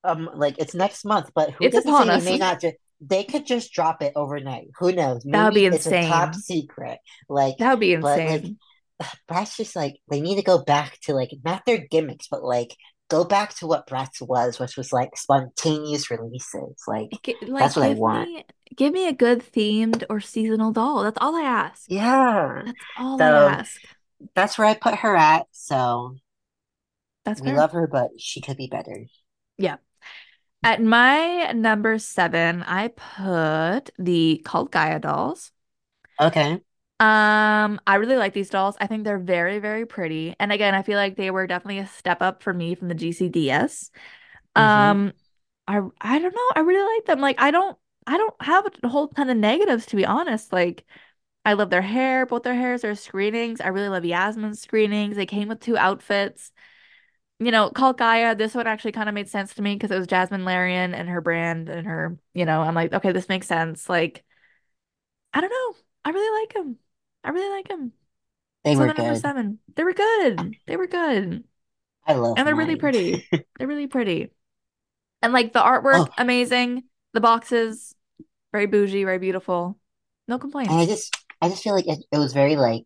um 0.04 0.30
like 0.36 0.58
it's 0.60 0.74
next 0.76 1.06
month, 1.06 1.32
but 1.36 1.52
who 1.52 1.66
It's 1.66 1.76
doesn't 1.76 1.92
upon 1.92 2.10
us. 2.10 2.26
may 2.26 2.38
not 2.38 2.62
just. 2.62 2.76
They 3.04 3.24
could 3.24 3.48
just 3.48 3.74
drop 3.74 4.04
it 4.04 4.14
overnight. 4.16 4.68
Who 4.80 4.92
knows? 4.92 5.24
That 5.24 5.46
would 5.46 5.56
be 5.56 5.66
a 5.66 5.72
top 5.78 6.36
secret. 6.36 7.00
Like, 7.28 7.58
That 7.58 7.72
would 7.72 7.80
be 7.80 7.96
but 7.96 8.20
like 8.20 8.20
insane. 8.20 8.60
that's 9.28 9.58
just 9.58 9.76
like 9.76 9.96
they 10.10 10.22
need 10.22 10.36
to 10.36 10.44
go 10.44 10.64
back 10.64 11.00
to 11.04 11.14
like 11.14 11.32
not 11.44 11.64
their 11.66 11.80
gimmicks, 11.80 12.28
but 12.30 12.44
like 12.44 12.76
go 13.10 13.24
back 13.24 13.56
to 13.58 13.68
what 13.68 13.88
Bratz 13.88 14.22
was, 14.22 14.60
which 14.60 14.78
was 14.78 14.94
like 14.94 15.18
spontaneous 15.18 16.12
releases. 16.12 16.76
Like 16.88 17.12
G 17.24 17.36
that's 17.58 17.76
what 17.76 17.86
I 17.86 17.94
want. 17.94 18.30
me 18.30 18.46
give 18.76 18.94
me 18.94 19.08
a 19.08 19.14
good 19.14 19.40
themed 19.54 20.04
or 20.10 20.20
seasonal 20.20 20.72
doll. 20.72 21.04
That's 21.04 21.18
all 21.22 21.36
I 21.36 21.42
ask. 21.44 21.84
Yeah. 21.88 22.64
That's 22.66 22.78
all 22.96 23.22
I 23.24 23.32
ask. 23.32 23.82
that's 24.36 24.58
where 24.58 24.68
I 24.68 24.74
put 24.76 24.96
her 24.96 25.16
at. 25.16 25.48
So 25.52 26.16
That's 27.26 27.42
we 27.42 27.52
fair. 27.52 27.56
love 27.56 27.72
her, 27.74 27.88
but 27.88 28.12
she 28.20 28.42
could 28.42 28.58
be 28.58 28.68
better. 28.68 29.06
Yeah. 29.58 29.78
At 30.64 30.82
my 30.82 31.52
number 31.54 31.98
seven, 32.00 32.64
I 32.64 32.88
put 32.90 33.90
the 33.98 34.42
Cult 34.46 34.72
Gaia 34.72 35.00
dolls. 35.00 35.52
Okay. 36.20 36.62
Um, 37.00 37.82
I 37.88 37.96
really 37.96 38.16
like 38.16 38.34
these 38.34 38.50
dolls. 38.52 38.78
I 38.80 38.86
think 38.88 39.04
they're 39.04 39.18
very, 39.18 39.58
very 39.60 39.86
pretty. 39.88 40.36
And 40.40 40.52
again, 40.52 40.76
I 40.76 40.84
feel 40.84 40.98
like 40.98 41.16
they 41.16 41.32
were 41.32 41.48
definitely 41.48 41.80
a 41.80 41.88
step 41.88 42.22
up 42.22 42.44
for 42.44 42.54
me 42.54 42.76
from 42.76 42.90
the 42.90 42.96
GCDS. 42.96 43.90
hmm 44.56 44.94
Um, 44.96 45.14
I 45.68 45.82
I 46.02 46.20
don't 46.20 46.36
know. 46.36 46.52
I 46.56 46.62
really 46.62 46.96
like 46.98 47.06
them. 47.08 47.20
Like 47.22 47.40
I 47.42 47.52
don't 47.52 47.78
I 48.08 48.18
don't 48.18 48.36
have 48.44 48.66
a 48.84 48.88
whole 48.90 49.08
ton 49.10 49.30
of 49.30 49.38
negatives 49.38 49.86
to 49.88 49.96
be 49.98 50.06
honest. 50.06 50.54
Like 50.54 50.86
I 51.46 51.54
love 51.54 51.70
their 51.72 51.82
hair, 51.84 52.26
both 52.28 52.44
their 52.44 52.56
hairs, 52.56 52.82
their 52.84 52.96
screenings. 52.96 53.62
I 53.62 53.70
really 53.70 53.90
love 53.90 54.06
Yasmin's 54.06 54.62
screenings. 54.62 55.16
They 55.18 55.26
came 55.28 55.50
with 55.50 55.60
two 55.62 55.78
outfits. 55.78 56.52
You 57.42 57.52
know, 57.52 57.72
Cult 57.72 57.98
Gaia, 57.98 58.36
this 58.36 58.54
one 58.54 58.68
actually 58.68 58.92
kind 58.92 59.10
of 59.10 59.16
made 59.16 59.28
sense 59.30 59.56
to 59.56 59.64
me 59.64 59.74
because 59.76 59.90
it 59.92 59.98
was 59.98 60.08
Jasmin 60.08 60.46
Larian 60.46 60.94
and 60.94 61.10
her 61.10 61.22
brand 61.22 61.70
and 61.70 61.88
her, 61.88 62.18
you 62.36 62.46
know, 62.46 62.62
I'm 62.62 62.76
like, 62.76 62.94
okay, 62.94 63.12
this 63.12 63.30
makes 63.30 63.48
sense. 63.48 63.90
Like, 63.90 64.24
I 65.34 65.42
don't 65.42 65.50
know. 65.50 65.80
I 66.06 66.10
really 66.12 66.42
like 66.42 66.54
them. 66.54 66.78
I 67.24 67.30
really 67.30 67.50
like 67.56 67.68
them. 67.68 67.94
They 68.64 68.76
So 68.76 68.86
were 68.86 68.90
number 68.94 69.16
good. 69.16 69.16
seven. 69.16 69.60
They 69.76 69.84
were 69.86 69.94
good. 69.94 70.58
They 70.68 70.78
were 70.78 70.88
good. 70.88 71.46
I 72.06 72.14
love 72.14 72.38
And 72.38 72.48
they're 72.48 72.56
really 72.56 72.78
pretty. 72.78 73.26
They're 73.58 73.68
really 73.68 73.88
pretty. 73.88 74.32
And 75.22 75.34
like 75.34 75.54
the 75.54 75.62
artwork, 75.62 76.08
Oh, 76.08 76.14
amazing. 76.18 76.86
The 77.14 77.22
boxes, 77.22 77.96
very 78.52 78.68
bougie, 78.68 79.06
very 79.06 79.20
beautiful. 79.20 79.80
No 80.28 80.40
and 80.68 80.80
I 80.80 80.86
just 80.86 81.16
I 81.42 81.50
just 81.50 81.64
feel 81.64 81.74
like 81.76 81.88
it, 81.88 82.04
it 82.12 82.18
was 82.18 82.34
very 82.34 82.56
like 82.56 82.86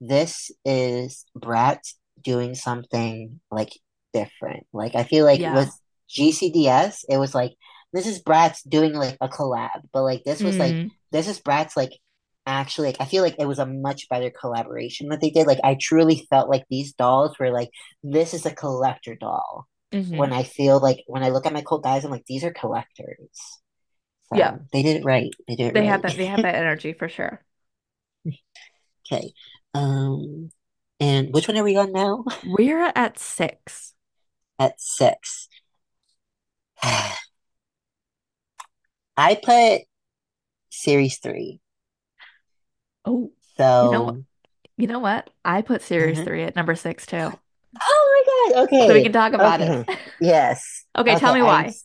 this 0.00 0.50
is 0.64 1.24
Brat 1.34 1.84
doing 2.22 2.54
something 2.54 3.40
like 3.50 3.70
different. 4.12 4.66
Like 4.72 4.94
I 4.94 5.04
feel 5.04 5.24
like 5.24 5.40
Yeah. 5.40 5.54
with 5.54 5.70
GCDS, 6.08 7.04
it 7.08 7.18
was 7.18 7.34
like 7.34 7.52
this 7.92 8.06
is 8.06 8.22
Bratz 8.22 8.58
doing 8.68 8.94
like 8.94 9.16
a 9.20 9.28
collab, 9.28 9.82
but 9.92 10.02
like 10.02 10.24
this 10.24 10.44
was 10.44 10.58
like 10.58 10.78
Mm, 10.78 10.90
this 11.12 11.28
is 11.28 11.40
Bratz 11.40 11.76
like 11.76 11.92
actually 12.46 12.88
like 12.88 13.00
I 13.00 13.04
feel 13.06 13.22
like 13.22 13.36
it 13.38 13.46
was 13.48 13.58
a 13.58 13.66
much 13.66 14.08
better 14.08 14.30
collaboration 14.30 15.08
that 15.08 15.20
they 15.20 15.30
did. 15.30 15.46
Like 15.46 15.60
I 15.64 15.76
truly 15.80 16.26
felt 16.30 16.48
like 16.50 16.64
these 16.70 16.92
dolls 16.94 17.38
were 17.38 17.50
like 17.50 17.70
this 18.02 18.34
is 18.34 18.46
a 18.46 18.54
collector 18.54 19.16
doll. 19.16 19.66
hmm 19.92 20.14
When 20.16 20.32
I 20.32 20.42
feel 20.44 20.80
like 20.80 20.98
when 21.06 21.22
I 21.22 21.28
look 21.30 21.46
at 21.46 21.52
my 21.52 21.62
cool 21.62 21.78
guys, 21.80 22.04
I'm 22.04 22.10
like 22.10 22.26
these 22.26 22.44
are 22.44 22.52
collectors. 22.52 23.30
Yeah. 24.32 24.58
They 24.72 24.82
did 24.82 24.96
it 24.98 25.04
right. 25.04 25.30
They 25.48 25.56
did 25.56 25.68
it 25.68 25.74
They 25.74 25.82
have 25.86 26.02
right. 26.02 26.02
that 26.02 26.16
they 26.16 26.26
have 26.26 26.42
that 26.42 26.54
energy 26.54 26.92
for 26.92 27.08
sure. 27.08 27.44
Okay. 29.06 29.32
Um, 29.74 30.50
and 31.00 31.32
which 31.32 31.48
one 31.48 31.56
are 31.56 31.64
we 31.64 31.76
on 31.76 31.92
now? 31.92 32.24
We're 32.42 32.92
at 32.94 33.18
six. 33.18 33.94
At 34.60 34.80
six. 34.80 35.48
I 39.16 39.36
put 39.36 39.82
series 40.70 41.18
three. 41.18 41.60
Oh, 43.04 43.32
you 43.80 43.88
know? 43.88 44.12
So, 44.12 44.24
You 44.78 44.86
know 44.88 44.98
what? 45.00 45.30
I 45.44 45.62
put 45.62 45.82
Series 45.82 46.20
mhm. 46.20 46.24
3 46.24 46.42
at 46.44 46.56
number 46.56 46.74
six 46.74 47.06
too. 47.06 47.38
Oh 47.80 48.50
my 48.52 48.52
God. 48.54 48.64
Okay. 48.64 48.88
So 48.88 48.94
we 48.94 49.02
can 49.02 49.12
talk 49.12 49.32
about 49.32 49.60
it. 49.60 49.76
Yes. 50.20 50.84
Okay, 50.96 51.14
tell 51.16 51.32
Okay. 51.32 51.34
me 51.34 51.42
I'm 51.42 51.42
why. 51.42 51.76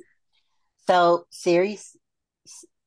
so 0.88 1.26
series 1.32 1.96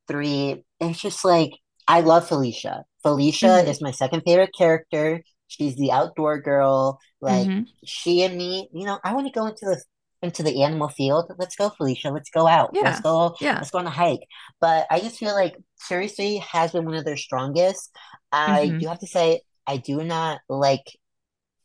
three. 0.07 0.63
It's 0.79 1.01
just 1.01 1.23
like 1.25 1.51
I 1.87 2.01
love 2.01 2.27
Felicia. 2.27 2.83
Felicia 3.03 3.63
hmm 3.63 3.69
is 3.69 3.81
my 3.81 3.91
second 3.91 4.21
favorite 4.25 4.51
character. 4.57 5.23
She's 5.49 5.75
the 5.77 5.91
outdoor 5.91 6.41
girl. 6.41 6.99
Like 7.21 7.49
hmm 7.49 7.65
she 7.85 8.23
and 8.23 8.37
me, 8.37 8.69
you 8.73 8.85
know, 8.85 8.99
I 9.03 9.13
want 9.15 9.27
to 9.27 9.33
go 9.39 9.47
into 9.47 9.65
the 9.65 9.83
into 10.21 10.43
the 10.43 10.63
animal 10.63 10.89
field. 10.89 11.31
Let's 11.39 11.57
go, 11.57 11.69
Felicia. 11.71 12.11
Let's 12.11 12.31
go 12.31 12.47
out. 12.47 12.71
Yeah. 12.73 12.81
Let's 12.81 13.01
go. 13.01 13.35
Yeah. 13.41 13.61
Let's 13.61 13.71
go 13.71 13.79
on 13.79 13.87
a 13.87 13.91
hike. 13.91 14.21
But 14.61 14.87
I 14.91 15.01
just 15.01 15.17
feel 15.19 15.33
like 15.33 15.55
seriously 15.77 16.37
has 16.39 16.73
been 16.73 16.85
one 16.85 16.95
of 16.95 17.05
their 17.05 17.17
strongest. 17.17 17.91
I 18.31 18.75
hmm 18.75 18.79
do 18.79 18.87
have 18.87 18.99
to 19.01 19.07
say, 19.07 19.41
I 19.67 19.77
do 19.77 20.03
not 20.03 20.41
like 20.49 20.83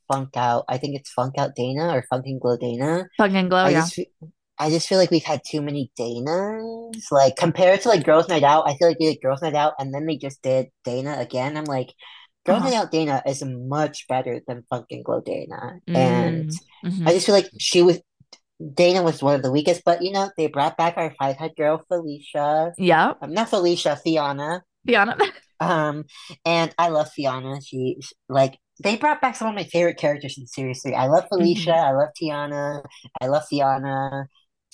Funk 0.08 0.36
Out. 0.36 0.64
I 0.68 0.78
think 0.78 0.96
it's 0.96 1.12
Funk 1.12 1.34
Out 1.38 1.54
Dana 1.56 1.88
or 1.96 2.04
Funk 2.10 2.26
and 2.26 2.40
Glow 2.40 2.56
Dana. 2.56 3.06
Funk 3.18 3.34
and 3.34 3.50
Glow, 3.50 3.66
I 3.66 3.74
yeah. 3.74 3.90
just 3.90 3.98
I 4.58 4.70
just 4.70 4.88
feel 4.88 4.98
like 4.98 5.10
we've 5.12 5.24
had 5.24 5.42
too 5.48 5.62
many 5.62 5.92
Danas. 5.98 7.04
Like 7.12 7.36
compared 7.36 7.82
to 7.82 7.90
like 7.90 8.04
Girls 8.04 8.28
Night 8.28 8.44
Out, 8.44 8.68
I 8.68 8.76
feel 8.76 8.88
like 8.88 8.98
they 8.98 9.12
did 9.14 9.22
Girls 9.22 9.42
Night 9.42 9.54
Out 9.56 9.74
and 9.78 9.94
then 9.94 10.06
they 10.06 10.16
just 10.18 10.42
did 10.42 10.68
Dana 10.84 11.16
again. 11.18 11.56
I'm 11.56 11.64
like, 11.64 11.90
Girls 12.44 12.60
Uh-huh. 12.60 12.70
Night 12.70 12.76
Out 12.76 12.90
Dana 12.90 13.22
is 13.26 13.42
much 13.44 14.06
better 14.08 14.40
than 14.46 14.64
Funk 14.68 14.86
and 14.90 15.04
Glow 15.04 15.20
Dana. 15.20 15.80
And 15.94 16.50
Mm, 16.84 16.96
hmm 16.96 17.08
I 17.08 17.12
just 17.12 17.26
feel 17.26 17.34
like 17.34 17.50
she 17.58 17.82
was 17.82 18.00
Dana 18.74 19.02
was 19.02 19.22
one 19.22 19.34
of 19.34 19.42
the 19.42 19.50
weakest, 19.50 19.82
but 19.84 20.02
you 20.02 20.12
know, 20.12 20.30
they 20.36 20.46
brought 20.46 20.76
back 20.76 20.96
our 20.96 21.12
five 21.18 21.36
head 21.36 21.52
girl 21.56 21.82
Felicia. 21.88 22.72
Yep. 22.78 23.18
Um, 23.22 23.34
not 23.34 23.50
Felicia, 23.50 23.96
Fianna. 23.96 24.62
Fianna. 24.86 25.16
Um, 25.60 26.04
and 26.44 26.74
I 26.78 26.88
love 26.88 27.10
Fianna. 27.12 27.60
She 27.62 27.96
like 28.28 28.58
they 28.82 28.96
brought 28.96 29.20
back 29.22 29.36
some 29.36 29.48
of 29.48 29.54
my 29.54 29.62
favorite 29.64 29.98
characters 29.98 30.36
in 30.36 30.46
series 30.48 30.82
three. 30.82 30.94
I 30.94 31.06
love 31.06 31.24
Felicia. 31.28 31.72
hmm 31.72 31.78
I 31.78 31.92
love 31.92 32.08
Tiana. 32.20 32.82
I 33.20 33.26
love 33.28 33.44
Fianna. 33.48 34.26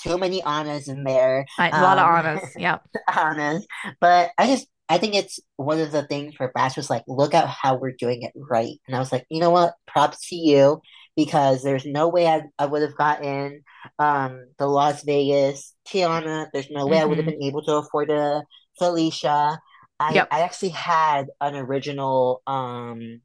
Too 0.02 0.16
many 0.16 0.42
Annas 0.42 0.88
in 0.88 1.04
there. 1.04 1.44
I, 1.58 1.68
a 1.68 1.82
lot 1.82 1.98
of 1.98 2.04
Um, 2.04 2.26
honest. 2.26 2.58
Yep. 2.58 2.82
Annas. 3.14 3.66
But 4.00 4.30
I 4.38 4.46
just 4.46 4.66
I 4.90 4.98
think 4.98 5.14
it's 5.16 5.40
one 5.56 5.80
of 5.80 5.92
the 5.92 6.04
things 6.06 6.34
where 6.38 6.52
Bash 6.54 6.76
was 6.76 6.90
like, 6.90 7.04
look 7.08 7.34
at 7.34 7.48
how 7.48 7.76
we're 7.76 7.92
doing 7.98 8.24
it 8.24 8.32
right. 8.36 8.74
And 8.88 8.96
I 8.96 9.00
was 9.00 9.12
like, 9.12 9.26
you 9.30 9.40
know 9.40 9.50
what? 9.50 9.74
Props 9.88 10.28
to 10.30 10.36
you 10.36 10.82
because 11.16 11.62
there's 11.62 11.86
no 11.86 12.08
way 12.08 12.28
I, 12.28 12.42
I 12.58 12.66
would 12.66 12.82
have 12.82 12.96
gotten 12.96 13.62
um 14.00 14.46
the 14.58 14.66
Las 14.68 15.04
Vegas 15.04 15.74
Tiana. 15.88 16.48
There's 16.52 16.70
no 16.70 16.88
way 16.88 17.00
I 17.00 17.06
would 17.06 17.18
have 17.18 17.26
hmm 17.26 17.28
been 17.28 17.42
able 17.42 17.62
to 17.64 17.76
afford 17.76 18.10
a 18.10 18.44
Felicia. 18.78 19.60
I 20.00 20.14
Yep. 20.14 20.28
I 20.30 20.40
actually 20.42 20.70
had 20.70 21.28
an 21.40 21.56
original 21.56 22.42
um 22.48 23.22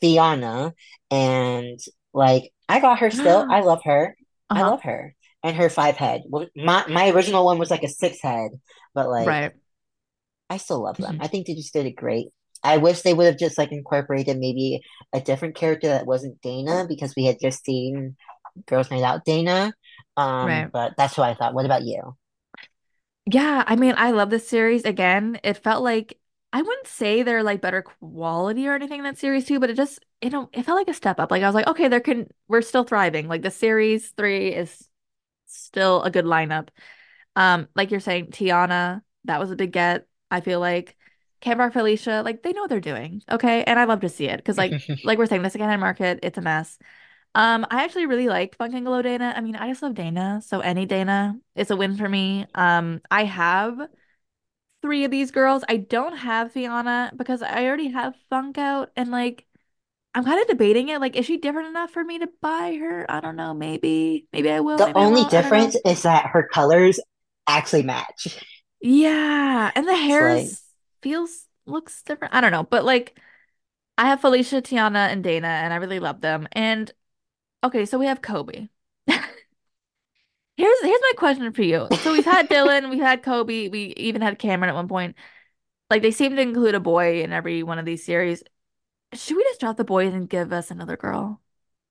Fianna 0.00 0.74
and 1.10 1.78
like 2.12 2.52
I 2.68 2.80
got 2.80 2.98
her 3.00 3.10
still. 3.10 3.46
I 3.48 3.60
love 3.60 3.82
her. 3.84 4.16
I 4.54 4.62
Uh-huh. 4.62 4.64
love 4.64 4.82
her. 4.82 5.14
And 5.44 5.56
her 5.56 5.70
five 5.70 5.96
head. 5.96 6.22
My 6.56 6.86
my 6.88 7.10
original 7.10 7.44
one 7.44 7.58
was 7.58 7.70
like 7.70 7.82
a 7.82 7.88
six 7.88 8.20
head, 8.22 8.52
but 8.94 9.08
like 9.08 9.40
Right. 9.40 9.52
I 10.52 10.58
still 10.58 10.82
love 10.82 10.98
them. 11.00 11.16
hmm 11.16 11.18
I 11.20 11.28
think 11.28 11.46
they 11.46 11.54
just 11.54 11.72
did 11.72 11.86
it 11.86 11.96
great. 11.96 12.28
I 12.64 12.78
wish 12.78 13.02
they 13.02 13.14
would 13.14 13.26
have 13.26 13.38
just 13.38 13.58
like 13.58 13.72
incorporated 13.72 14.38
maybe 14.38 14.82
a 15.12 15.20
different 15.20 15.56
character 15.56 15.88
that 15.88 16.06
wasn't 16.06 16.40
Dana 16.42 16.86
because 16.88 17.14
we 17.16 17.24
had 17.26 17.38
just 17.40 17.64
seen 17.64 18.16
Girls 18.66 18.90
Night 18.90 19.02
Out 19.02 19.24
Dana. 19.24 19.72
Um, 20.16 20.64
Right. 20.64 20.72
but 20.72 20.94
that's 20.96 21.16
what 21.18 21.28
I 21.30 21.34
thought. 21.34 21.54
What 21.54 21.66
about 21.66 21.84
you? 21.84 22.16
Yeah, 23.26 23.62
I 23.66 23.76
mean, 23.76 23.94
I 23.96 24.10
love 24.10 24.30
this 24.30 24.48
series. 24.48 24.84
Again, 24.84 25.38
it 25.44 25.54
felt 25.58 25.82
like 25.82 26.18
I 26.52 26.60
wouldn't 26.62 26.86
say 26.86 27.22
they're 27.22 27.42
like 27.42 27.60
better 27.60 27.82
quality 27.82 28.66
or 28.68 28.74
anything 28.74 28.98
in 28.98 29.04
that 29.04 29.18
series 29.18 29.46
too, 29.46 29.60
but 29.60 29.70
it 29.70 29.76
just 29.76 30.00
you 30.20 30.30
know 30.30 30.50
it 30.52 30.64
felt 30.64 30.76
like 30.76 30.88
a 30.88 30.94
step 30.94 31.20
up. 31.20 31.30
Like 31.30 31.42
I 31.42 31.46
was 31.46 31.54
like, 31.54 31.66
okay, 31.68 31.88
there 31.88 32.00
can 32.00 32.28
we're 32.48 32.62
still 32.62 32.84
thriving. 32.84 33.28
Like 33.28 33.42
the 33.42 33.50
series 33.50 34.10
three 34.10 34.48
is 34.52 34.88
still 35.46 36.02
a 36.04 36.10
good 36.10 36.26
lineup. 36.26 36.68
Um, 37.36 37.68
like 37.76 37.90
you're 37.92 38.00
saying, 38.00 38.28
Tiana, 38.28 39.02
that 39.24 39.40
was 39.40 39.50
a 39.52 39.56
big 39.56 39.72
get. 39.72 40.06
I 40.32 40.40
feel 40.40 40.60
like 40.60 40.96
Canvar 41.42 41.72
Felicia, 41.72 42.22
like 42.24 42.42
they 42.42 42.52
know 42.52 42.62
what 42.62 42.70
they're 42.70 42.80
doing. 42.80 43.22
Okay, 43.30 43.64
and 43.64 43.78
I 43.78 43.84
love 43.84 44.00
to 44.00 44.08
see 44.08 44.26
it 44.26 44.38
because 44.38 44.58
like 44.58 44.72
like 45.04 45.18
we're 45.18 45.26
saying, 45.26 45.42
the 45.42 45.50
secondhand 45.50 45.80
market, 45.80 46.20
it's 46.22 46.38
a 46.38 46.40
mess. 46.42 46.78
Um, 47.34 47.66
I 47.70 47.84
actually 47.84 48.06
really 48.06 48.28
like 48.28 48.56
Funk 48.56 48.74
and 48.74 48.84
Glow 48.84 49.02
Dana. 49.02 49.32
I 49.36 49.40
mean, 49.40 49.56
I 49.56 49.68
just 49.68 49.82
love 49.82 49.94
Dana, 49.94 50.42
so 50.44 50.60
any 50.60 50.86
Dana 50.86 51.36
is 51.54 51.70
a 51.70 51.76
win 51.76 51.96
for 51.96 52.08
me. 52.08 52.46
Um, 52.54 53.00
I 53.10 53.24
have 53.24 53.78
three 54.82 55.04
of 55.04 55.10
these 55.10 55.30
girls. 55.30 55.64
I 55.68 55.76
don't 55.76 56.16
have 56.16 56.52
Fianna 56.52 57.12
because 57.16 57.42
I 57.42 57.66
already 57.66 57.88
have 57.88 58.14
Funk 58.30 58.58
out, 58.58 58.90
and 58.96 59.10
like 59.10 59.46
I'm 60.14 60.24
kind 60.24 60.40
of 60.40 60.46
debating 60.46 60.88
it. 60.88 61.00
Like, 61.00 61.16
is 61.16 61.26
she 61.26 61.38
different 61.38 61.68
enough 61.68 61.90
for 61.90 62.04
me 62.04 62.18
to 62.18 62.28
buy 62.40 62.76
her? 62.80 63.10
I 63.10 63.20
don't 63.20 63.36
know. 63.36 63.54
Maybe, 63.54 64.26
maybe 64.32 64.50
I 64.50 64.60
will. 64.60 64.76
The 64.76 64.86
Maybe 64.86 64.98
only 64.98 65.22
won't. 65.22 65.34
I 65.34 65.40
don't 65.42 65.54
know. 65.54 65.72
difference 65.72 65.76
is 65.84 66.02
that 66.02 66.26
her 66.26 66.48
colors 66.52 67.00
actually 67.48 67.82
match. 67.82 68.38
Yeah, 68.82 69.70
and 69.74 69.86
the 69.86 69.92
It's 69.92 70.20
like 70.20 70.58
feels 71.02 71.46
looks 71.66 72.02
different. 72.02 72.34
I 72.34 72.40
don't 72.40 72.50
know, 72.50 72.64
but 72.64 72.84
like 72.84 73.18
I 73.96 74.08
have 74.08 74.20
Felicia, 74.20 74.60
Tiana, 74.60 75.08
and 75.08 75.22
Dana, 75.22 75.46
and 75.46 75.72
I 75.72 75.76
really 75.76 76.00
love 76.00 76.20
them. 76.20 76.48
And 76.52 76.92
okay, 77.62 77.86
so 77.86 77.98
we 77.98 78.06
have 78.06 78.20
Koby. 78.20 78.68
Here's 80.56 80.80
here's 80.82 81.00
my 81.00 81.12
question 81.16 81.52
for 81.52 81.62
you. 81.62 81.88
So 82.02 82.12
we've 82.12 82.24
had 82.24 82.48
Dylan, 82.48 82.90
we've 82.90 83.00
had 83.00 83.22
Koby, 83.22 83.70
we 83.70 83.94
even 83.96 84.20
had 84.20 84.38
Cameron 84.38 84.68
at 84.68 84.74
one 84.74 84.88
point. 84.88 85.16
Like 85.88 86.02
they 86.02 86.10
seem 86.10 86.36
to 86.36 86.42
include 86.42 86.74
a 86.74 86.80
boy 86.80 87.22
in 87.22 87.32
every 87.32 87.62
one 87.62 87.78
of 87.78 87.84
these 87.84 88.04
series. 88.04 88.42
Should 89.14 89.36
we 89.36 89.44
just 89.44 89.60
drop 89.60 89.76
the 89.76 89.84
boys 89.84 90.12
and 90.12 90.28
give 90.28 90.52
us 90.52 90.70
another 90.70 90.96
girl? 90.96 91.40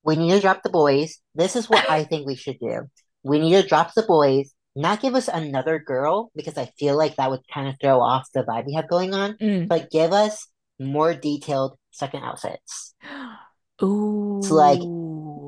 We 0.03 0.15
need 0.15 0.31
to 0.31 0.39
drop 0.39 0.63
the 0.63 0.69
boys. 0.69 1.19
This 1.35 1.55
is 1.55 1.69
what 1.69 1.89
I 1.89 2.03
think 2.03 2.27
we 2.27 2.35
should 2.35 2.59
do. 2.59 2.89
We 3.23 3.39
need 3.39 3.61
to 3.61 3.67
drop 3.67 3.93
the 3.93 4.03
boys, 4.03 4.53
not 4.75 5.01
give 5.01 5.15
us 5.15 5.27
another 5.27 5.79
girl, 5.79 6.31
because 6.35 6.57
I 6.57 6.71
feel 6.79 6.97
like 6.97 7.15
that 7.17 7.29
would 7.29 7.41
kind 7.53 7.67
of 7.67 7.75
throw 7.81 7.99
off 8.01 8.27
the 8.33 8.43
vibe 8.43 8.65
we 8.67 8.73
have 8.73 8.87
going 8.89 9.13
on, 9.13 9.33
Mm. 9.37 9.67
but 9.67 9.89
give 9.91 10.11
us 10.13 10.47
more 10.79 11.13
detailed 11.13 11.77
second 11.91 12.23
outfits. 12.23 12.95
Ooh. 13.83 14.39
So, 14.43 14.53
like, 14.55 14.79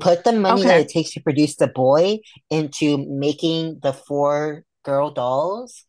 put 0.00 0.24
the 0.24 0.32
money 0.32 0.62
that 0.64 0.80
it 0.80 0.88
takes 0.88 1.12
to 1.12 1.20
produce 1.20 1.56
the 1.56 1.68
boy 1.68 2.18
into 2.50 2.98
making 3.08 3.78
the 3.82 3.92
four 3.92 4.64
girl 4.84 5.10
dolls. 5.10 5.84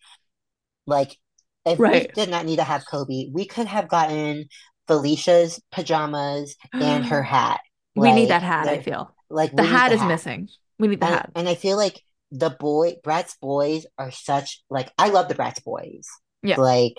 Like, 0.86 1.18
if 1.66 1.80
we 1.80 2.08
did 2.14 2.30
not 2.30 2.46
need 2.46 2.58
to 2.58 2.64
have 2.64 2.86
Koby, 2.86 3.32
we 3.34 3.46
could 3.46 3.66
have 3.68 3.88
gotten 3.88 4.46
Felicia's 4.88 5.60
pajamas 5.72 6.56
and 6.72 7.06
her 7.08 7.24
hat. 7.36 7.62
We 7.96 8.12
need 8.12 8.30
that 8.30 8.44
hat, 8.44 8.68
I 8.68 8.82
feel. 8.82 9.14
like 9.30 9.56
The 9.56 9.64
hat 9.64 9.92
is 9.92 10.00
hat. 10.02 10.08
missing. 10.08 10.50
We 10.78 10.88
need 10.90 11.00
the 11.00 11.06
And, 11.08 11.16
hat. 11.16 11.32
and 11.36 11.50
I 11.50 11.56
feel 11.56 11.78
like 11.78 12.00
the 12.32 12.50
boy 12.50 12.96
Bratz 13.04 13.40
boys 13.40 13.86
are 13.98 14.12
such 14.12 14.64
like 14.70 14.92
I 14.98 15.10
love 15.10 15.28
the 15.28 15.36
Bratz 15.36 15.64
boys. 15.64 16.08
Yeah. 16.44 16.60
Like 16.60 16.96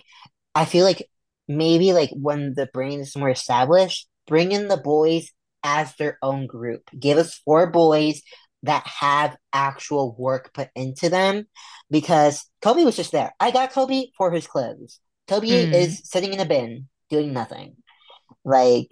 I 0.54 0.64
feel 0.64 0.84
like 0.84 1.08
maybe 1.48 1.92
like 1.92 2.10
when 2.12 2.54
the 2.54 2.66
brain 2.66 3.00
is 3.00 3.16
more 3.16 3.30
established, 3.30 4.08
bring 4.26 4.52
in 4.52 4.68
the 4.68 4.76
boys 4.76 5.30
as 5.62 5.94
their 5.96 6.18
own 6.22 6.46
group. 6.46 6.88
Give 6.98 7.18
us 7.18 7.40
four 7.44 7.70
boys 7.70 8.22
that 8.62 8.86
have 8.86 9.36
actual 9.52 10.14
work 10.18 10.52
put 10.54 10.70
into 10.74 11.08
them 11.08 11.46
because 11.90 12.44
Koby 12.62 12.84
was 12.84 12.96
just 12.96 13.12
there. 13.12 13.32
I 13.38 13.50
got 13.50 13.72
Koby 13.72 14.10
for 14.16 14.30
his 14.30 14.46
clothes. 14.46 15.00
Koby 15.28 15.68
Mm. 15.68 15.74
is 15.74 16.00
sitting 16.04 16.32
in 16.32 16.40
a 16.40 16.44
bin 16.46 16.88
doing 17.10 17.32
nothing. 17.32 17.76
Like 18.44 18.88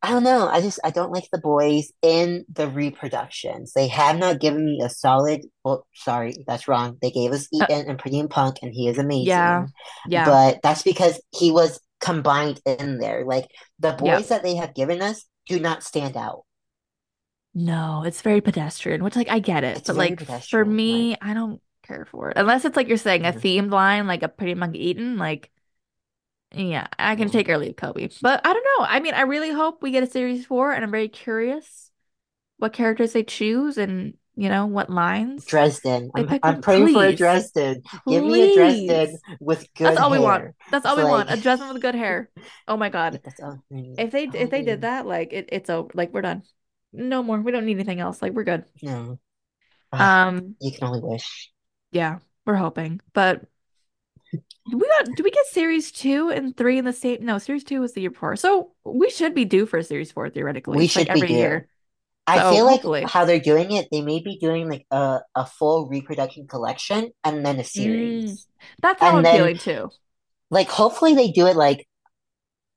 I 0.00 0.10
don't 0.10 0.22
know. 0.22 0.46
I 0.48 0.60
just 0.60 0.78
I 0.84 0.90
don't 0.90 1.12
like 1.12 1.28
the 1.32 1.38
boys 1.38 1.90
in 2.02 2.44
the 2.52 2.68
reproductions. 2.68 3.72
They 3.72 3.88
have 3.88 4.16
not 4.16 4.38
given 4.38 4.64
me 4.64 4.80
a 4.82 4.88
solid. 4.88 5.42
Well, 5.64 5.86
sorry, 5.94 6.44
that's 6.46 6.68
wrong. 6.68 6.98
They 7.02 7.10
gave 7.10 7.32
us 7.32 7.48
Uh, 7.60 7.66
and 7.68 7.98
Pretty 7.98 8.20
and 8.20 8.30
Punk, 8.30 8.58
and 8.62 8.72
he 8.72 8.88
is 8.88 8.98
amazing. 8.98 9.26
Yeah. 9.26 9.66
Yeah. 10.06 10.24
But 10.24 10.60
that's 10.62 10.82
because 10.82 11.20
he 11.32 11.50
was 11.50 11.80
combined 12.00 12.60
in 12.64 12.98
there. 12.98 13.24
Like 13.24 13.46
the 13.80 13.92
boys 13.92 14.28
that 14.28 14.44
they 14.44 14.54
have 14.56 14.72
given 14.74 15.02
us 15.02 15.24
do 15.46 15.58
not 15.58 15.82
stand 15.82 16.16
out. 16.16 16.44
No, 17.54 18.04
it's 18.04 18.22
very 18.22 18.40
pedestrian, 18.40 19.02
which 19.02 19.16
like 19.16 19.28
I 19.28 19.40
get 19.40 19.64
it, 19.64 19.78
It's 19.78 19.86
but 19.86 19.96
like 19.96 20.20
for 20.50 20.64
me, 20.64 21.12
Like 21.12 21.18
I 21.20 21.34
don't 21.34 21.60
care 21.82 22.04
for 22.04 22.30
it. 22.30 22.36
Unless 22.36 22.64
it's 22.64 22.76
like 22.76 22.88
you're 22.88 22.96
saying 22.96 23.24
a 23.24 23.32
Mhm. 23.32 23.40
themed 23.40 23.70
line, 23.72 24.06
like 24.06 24.22
a 24.22 24.28
Pretty 24.28 24.54
Monkey 24.54 24.88
Eaten, 24.90 25.16
like 25.18 25.50
yeah, 26.52 26.86
I 26.98 27.16
can 27.16 27.28
Mhm. 27.28 27.32
take 27.32 27.48
or 27.48 27.58
leave 27.58 27.76
Koby. 27.76 28.16
But 28.20 28.40
I 28.46 28.52
don't 28.52 28.64
know. 28.78 28.86
I 28.86 29.00
mean, 29.00 29.14
I 29.14 29.22
really 29.22 29.50
hope 29.52 29.82
we 29.82 29.90
get 29.90 30.02
a 30.02 30.06
series 30.06 30.46
four, 30.46 30.72
and 30.72 30.84
I'm 30.84 30.90
very 30.90 31.08
curious 31.08 31.90
what 32.58 32.72
characters 32.72 33.12
they 33.12 33.22
choose 33.22 33.78
and 33.78 34.14
you 34.34 34.48
know 34.48 34.66
what 34.66 34.88
lines 34.88 35.44
Dresden. 35.46 36.10
I'm. 36.14 36.28
I'm 36.42 36.62
praying 36.62 36.88
for 36.88 37.02
a 37.02 37.08
Please, 37.08 37.18
Dresden. 37.18 37.82
Give 38.08 38.24
me 38.24 38.52
a 38.52 38.54
Dresden 38.54 39.18
with 39.40 39.66
good 39.74 39.84
hair. 39.84 39.94
That's 39.94 40.00
all 40.00 40.10
we 40.10 40.18
want. 40.18 40.54
That's 40.70 40.86
all 40.86 40.96
we 40.96 41.02
like 41.02 41.10
want. 41.10 41.30
A 41.30 41.36
Jasmine 41.36 41.72
with 41.72 41.82
good 41.82 41.94
hair. 41.94 42.30
Oh 42.66 42.76
my 42.76 42.88
God. 42.88 43.20
that's 43.24 43.40
all 43.40 43.62
If 43.70 44.10
they 44.12 44.24
if 44.24 44.50
they 44.50 44.62
did 44.62 44.82
that, 44.82 45.06
like 45.06 45.32
it, 45.32 45.48
it's 45.50 45.68
over. 45.68 45.90
Like 45.94 46.12
we're 46.12 46.22
done. 46.22 46.42
No 46.92 47.22
more. 47.22 47.40
We 47.40 47.52
don't 47.52 47.66
need 47.66 47.74
anything 47.74 48.00
else. 48.00 48.22
Like 48.22 48.32
we're 48.32 48.44
good. 48.44 48.64
No. 48.82 49.18
Um, 49.92 50.54
you 50.60 50.70
can 50.72 50.86
only 50.86 51.00
wish. 51.02 51.50
yeah, 51.90 52.18
we're 52.46 52.54
hoping. 52.54 53.00
But 53.12 53.42
we 54.70 54.86
got 54.98 55.14
do 55.14 55.22
we 55.22 55.30
get 55.30 55.46
series 55.46 55.90
two 55.92 56.30
and 56.30 56.56
three 56.56 56.78
in 56.78 56.84
the 56.84 56.92
same? 56.92 57.24
No, 57.24 57.38
series 57.38 57.64
two 57.64 57.80
was 57.80 57.94
the 57.94 58.02
year 58.02 58.10
before. 58.10 58.36
So 58.36 58.72
we 58.84 59.10
should 59.10 59.34
be 59.34 59.44
due 59.44 59.66
for 59.66 59.82
series 59.82 60.12
four 60.12 60.28
theoretically, 60.30 60.78
We 60.78 60.86
like 60.94 61.06
should 61.06 61.12
be 61.12 61.22
every 61.22 61.24
due. 61.24 61.34
year. 61.34 61.68
I 62.26 62.40
So 62.40 62.40
feel 62.40 62.66
like 62.66 62.82
hopefully. 62.82 63.02
how 63.04 63.24
they're 63.24 63.40
doing 63.40 63.72
it, 63.72 63.88
they 63.92 64.02
may 64.02 64.20
be 64.20 64.38
doing 64.38 64.68
like 64.70 64.86
a, 64.90 65.20
a 65.34 65.46
full 65.46 65.88
reproduction 65.88 66.46
collection 66.48 67.10
and 67.24 67.44
then 67.46 67.60
a 67.60 67.64
Mm, 67.76 68.38
series. 68.44 68.46
that's 68.82 69.02
how 69.02 69.16
And 69.16 69.18
I'm 69.18 69.26
then 69.26 69.26
feeling 69.26 69.58
too. 69.58 69.90
like 70.50 70.68
hopefully 70.68 71.14
they 71.14 71.30
do 71.30 71.46
it 71.46 71.56
like 71.56 71.86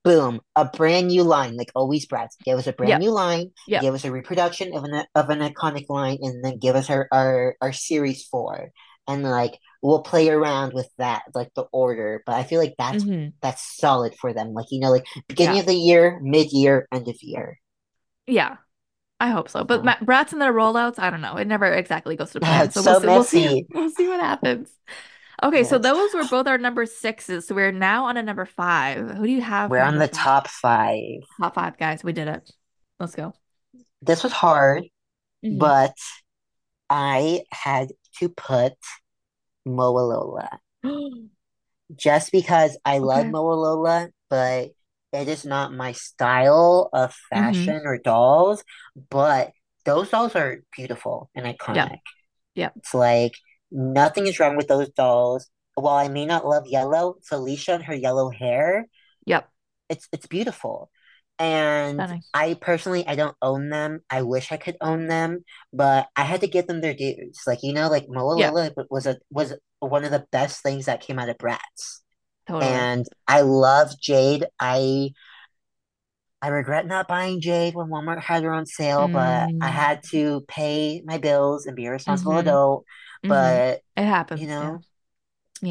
boom, 0.03 0.41
a 0.55 0.65
brand 0.65 1.07
new 1.07 1.23
line, 1.23 1.57
like 1.57 1.71
always 1.75 2.07
Bratz. 2.07 2.37
Give 2.45 2.57
us 2.57 2.67
a 2.67 2.73
brand 2.73 2.99
Yep. 2.99 2.99
new 2.99 3.11
line, 3.11 3.51
Yep. 3.67 3.81
give 3.81 3.93
us 3.93 4.05
a 4.05 4.11
reproduction 4.11 4.75
of 4.75 4.83
an 4.83 5.05
of 5.15 5.29
an 5.29 5.39
iconic 5.39 5.89
line, 5.89 6.17
and 6.21 6.43
then 6.43 6.59
give 6.59 6.75
us 6.75 6.89
our 6.89 7.07
our, 7.11 7.55
our 7.61 7.73
series 7.73 8.25
four. 8.25 8.71
And 9.13 9.23
like 9.23 9.57
we'll 9.81 10.01
play 10.03 10.29
around 10.29 10.73
with 10.73 10.89
that, 10.97 11.23
like 11.35 11.53
the 11.55 11.63
order. 11.73 12.23
But 12.25 12.35
I 12.35 12.43
feel 12.43 12.59
like 12.59 12.75
that's 12.77 13.05
hmm 13.07 13.33
that's 13.41 13.77
solid 13.77 14.15
for 14.19 14.33
them. 14.33 14.53
Like, 14.53 14.67
you 14.71 14.79
know, 14.79 14.91
like 14.91 15.05
beginning 15.27 15.57
Yeah. 15.57 15.59
of 15.59 15.65
the 15.65 15.75
year, 15.75 16.19
mid 16.23 16.51
year, 16.51 16.87
end 16.91 17.07
of 17.07 17.17
year. 17.23 17.59
Yeah. 18.27 18.57
I 19.21 19.29
hope 19.31 19.49
so. 19.49 19.63
But 19.63 19.83
Ma 19.85 19.97
Bratz 19.97 20.33
and 20.33 20.41
their 20.41 20.53
rollouts, 20.53 20.99
I 20.99 21.09
don't 21.11 21.21
know. 21.21 21.37
It 21.37 21.47
never 21.47 21.67
exactly 21.67 22.15
goes 22.17 22.31
to 22.33 22.41
plan. 22.41 22.69
it's 22.71 22.75
So 22.75 22.83
we'll 22.83 22.95
so 22.95 22.95
see. 22.95 23.09
We'll 23.09 23.23
see. 23.23 23.65
We'll 23.73 23.89
see 23.91 24.07
what 24.07 24.19
happens. 24.21 24.69
Okay, 25.43 25.63
so 25.65 25.77
those 25.79 26.13
were 26.13 26.23
both 26.25 26.47
our 26.47 26.57
number 26.59 26.85
sixes. 26.85 27.47
So 27.47 27.55
we're 27.55 27.71
now 27.73 28.05
on 28.05 28.17
a 28.17 28.23
number 28.23 28.45
five. 28.45 29.09
Who 29.11 29.25
do 29.27 29.31
you 29.31 29.41
have 29.41 29.73
We're 29.73 29.79
on 29.81 29.97
the 29.97 30.07
five? 30.09 30.09
top 30.09 30.47
five. 30.47 31.21
Top 31.39 31.55
five, 31.55 31.77
guys. 31.77 32.03
We 32.03 32.13
did 32.13 32.27
it. 32.27 32.51
Let's 32.99 33.15
go. 33.15 33.33
This 34.01 34.23
was 34.23 34.31
hard, 34.33 34.83
hmm 35.43 35.71
but 35.71 35.95
I 36.89 37.43
had 37.51 37.89
to 38.19 38.29
put 38.29 38.73
Mowalola 39.67 40.49
just 41.95 42.31
because 42.31 42.77
I 42.85 42.99
love 42.99 43.21
Okay. 43.21 43.29
Mowalola, 43.31 44.09
but 44.29 44.71
it 45.13 45.27
is 45.27 45.45
not 45.45 45.73
my 45.73 45.91
style 45.91 46.89
of 46.93 47.11
hmm 47.11 47.19
fashion 47.29 47.81
or 47.85 47.97
dolls. 47.97 48.63
But 49.09 49.51
those 49.85 50.09
dolls 50.09 50.35
are 50.35 50.63
beautiful 50.75 51.29
and 51.35 51.45
iconic. 51.45 51.99
Yep. 52.55 52.73
It's 52.77 52.93
like 52.93 53.33
nothing 53.71 54.27
is 54.27 54.39
wrong 54.39 54.57
with 54.57 54.67
those 54.67 54.89
dolls. 54.89 55.49
While 55.75 55.97
I 55.97 56.07
may 56.09 56.25
not 56.25 56.45
love 56.45 56.67
yellow, 56.67 57.15
Felicia 57.23 57.73
and 57.73 57.83
her 57.85 57.95
yellow 57.95 58.29
hair, 58.29 58.87
Yep. 59.25 59.49
it's 59.89 60.07
it's 60.11 60.27
beautiful. 60.27 60.91
And 61.41 62.05
Stunning. 62.05 62.23
I 62.33 62.55
personally 62.55 63.07
I 63.07 63.15
don't 63.15 63.35
own 63.41 63.69
them. 63.69 64.01
I 64.09 64.21
wish 64.23 64.51
I 64.51 64.57
could 64.57 64.77
own 64.81 65.07
them, 65.07 65.45
but 65.73 66.07
I 66.15 66.23
had 66.23 66.41
to 66.41 66.47
give 66.47 66.67
them 66.67 66.81
their 66.81 66.93
dues. 66.93 67.41
Like 67.47 67.63
you 67.63 67.73
know, 67.73 67.89
like 67.89 68.07
Moa 68.09 68.33
Yeah. 68.33 68.51
Lola 68.51 68.71
was 68.91 69.07
a 69.07 69.17
was 69.31 69.53
one 69.79 70.05
of 70.05 70.11
the 70.11 70.27
best 70.31 70.63
things 70.63 70.85
that 70.85 71.01
came 71.01 71.19
out 71.19 71.29
of 71.29 71.37
Bratz. 71.39 72.01
Totally. 72.47 72.91
And 72.91 73.07
I 73.27 73.41
love 73.41 73.91
Jade. 74.01 74.45
I 74.59 75.11
I 76.41 76.47
regret 76.47 76.87
not 76.87 77.07
buying 77.07 77.39
Jade 77.41 77.75
when 77.75 77.87
Walmart 77.87 78.21
had 78.21 78.43
her 78.43 78.51
on 78.51 78.65
sale, 78.65 79.07
but 79.07 79.49
I 79.61 79.69
Mm. 79.69 79.69
had 79.69 80.01
to 80.11 80.41
pay 80.47 81.01
my 81.05 81.17
bills 81.19 81.65
and 81.67 81.75
be 81.75 81.85
a 81.85 81.91
responsible 81.91 82.37
hmm 82.37 82.37
adult. 82.37 82.85
hmm 83.23 83.27
But 83.27 83.81
It 83.95 84.05
happens. 84.05 84.41
you 84.41 84.47
Yeah. 84.59 84.69
know, 84.69 84.83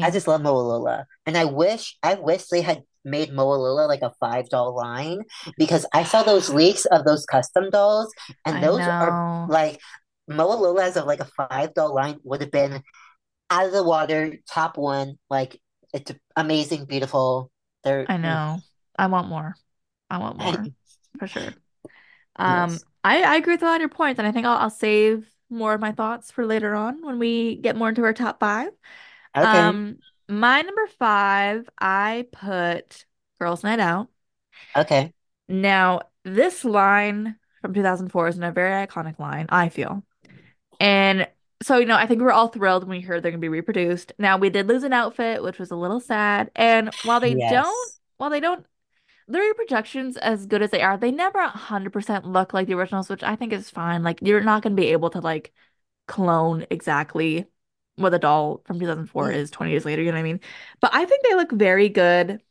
I 0.01 0.11
just 0.11 0.27
love 0.27 0.41
Mowalola. 0.41 1.05
And 1.25 1.37
I 1.37 1.45
wish 1.45 1.97
I 2.03 2.15
wish 2.15 2.47
they 2.47 2.61
had 2.61 2.83
made 3.03 3.29
Mowalola 3.29 3.87
like 3.87 4.01
a 4.01 4.11
five 4.19 4.49
doll 4.49 4.75
line 4.75 5.23
because 5.57 5.85
I 5.93 6.03
saw 6.03 6.23
those 6.23 6.49
leaks 6.49 6.85
of 6.85 7.05
those 7.05 7.25
custom 7.25 7.69
dolls 7.69 8.13
and 8.45 8.57
I 8.57 8.61
those 8.61 8.79
are 8.81 9.47
like 9.49 9.79
Mowalola 10.29 10.83
as 10.83 10.97
of 10.97 11.05
like 11.05 11.19
a 11.19 11.25
five 11.25 11.73
doll 11.73 11.93
line 11.93 12.17
would 12.23 12.41
have 12.41 12.51
been 12.51 12.81
out 13.49 13.65
of 13.65 13.71
the 13.73 13.83
water, 13.83 14.33
top 14.49 14.77
one. 14.77 15.15
Like 15.29 15.59
it's 15.93 16.11
amazing, 16.35 16.85
beautiful. 16.85 17.51
They're 17.83 18.05
I 18.07 18.17
mm, 18.17 18.21
know. 18.21 18.59
I 18.97 19.07
want 19.07 19.27
more. 19.27 19.55
I 20.09 20.17
want 20.17 20.37
more 20.37 20.65
for 21.19 21.27
sure. 21.27 21.53
Um, 22.35 22.71
yes. 22.71 22.85
I, 23.03 23.23
I 23.23 23.35
agree 23.35 23.53
with 23.55 23.63
a 23.63 23.65
lot 23.65 23.75
of 23.75 23.81
your 23.81 23.89
points, 23.89 24.19
and 24.19 24.27
I 24.27 24.31
think 24.31 24.45
I'll, 24.45 24.57
I'll 24.57 24.69
save 24.69 25.27
more 25.49 25.73
of 25.73 25.81
my 25.81 25.91
thoughts 25.91 26.31
for 26.31 26.45
later 26.45 26.73
on 26.75 27.05
when 27.05 27.19
we 27.19 27.57
get 27.57 27.75
more 27.75 27.89
into 27.89 28.03
our 28.03 28.13
top 28.13 28.39
five. 28.39 28.69
Okay. 29.35 29.47
Um, 29.47 29.97
my 30.31 30.61
number 30.61 30.87
five, 30.97 31.69
I 31.79 32.25
put 32.31 33.05
Girls 33.39 33.63
Night 33.63 33.79
Out. 33.79 34.07
Okay. 34.75 35.13
Now, 35.49 36.01
this 36.23 36.63
line 36.63 37.35
from 37.61 37.73
2004 37.73 38.27
is 38.29 38.39
a 38.39 38.51
very 38.51 38.87
iconic 38.87 39.19
line, 39.19 39.47
I 39.49 39.69
feel. 39.69 40.03
And 40.79 41.27
so, 41.61 41.77
you 41.77 41.85
know, 41.85 41.95
I 41.95 42.07
think 42.07 42.19
we 42.19 42.25
were 42.25 42.31
all 42.31 42.47
thrilled 42.47 42.87
when 42.87 42.97
we 42.97 43.01
heard 43.01 43.21
they're 43.21 43.31
gonna 43.31 43.41
be 43.41 43.49
reproduced. 43.49 44.13
Now, 44.17 44.37
we 44.37 44.49
did 44.49 44.67
lose 44.67 44.83
an 44.83 44.93
outfit, 44.93 45.43
which 45.43 45.59
was 45.59 45.69
a 45.69 45.75
little 45.75 45.99
sad. 45.99 46.49
And 46.55 46.91
while 47.03 47.19
they 47.19 47.35
don't, 47.35 47.91
while 48.17 48.29
they 48.29 48.39
don't, 48.39 48.65
the 49.27 49.39
reproductions, 49.39 50.15
as 50.17 50.45
good 50.45 50.61
as 50.61 50.71
they 50.71 50.81
are, 50.81 50.97
they 50.97 51.11
never 51.11 51.39
100% 51.39 52.25
look 52.25 52.53
like 52.53 52.67
the 52.67 52.73
originals, 52.73 53.09
which 53.09 53.21
I 53.23 53.35
think 53.35 53.51
is 53.51 53.69
fine. 53.69 54.01
Like, 54.01 54.19
you're 54.21 54.41
not 54.41 54.63
gonna 54.63 54.75
be 54.75 54.87
able 54.87 55.09
to 55.11 55.19
like 55.19 55.51
clone 56.07 56.65
exactly 56.69 57.47
what 57.97 58.09
the 58.11 58.19
doll 58.19 58.61
from 58.65 58.79
2004 58.79 59.31
Yeah. 59.31 59.31
is 59.31 59.51
20 59.51 59.71
years 59.71 59.85
later, 59.85 60.01
you 60.01 60.11
know 60.11 60.15
what 60.17 60.21
I 60.21 60.23
mean? 60.23 60.39
But 60.81 60.91
I 60.93 61.05
think 61.05 61.23
they 61.23 61.35
look 61.35 61.51
very 61.51 61.89
good. 61.89 62.41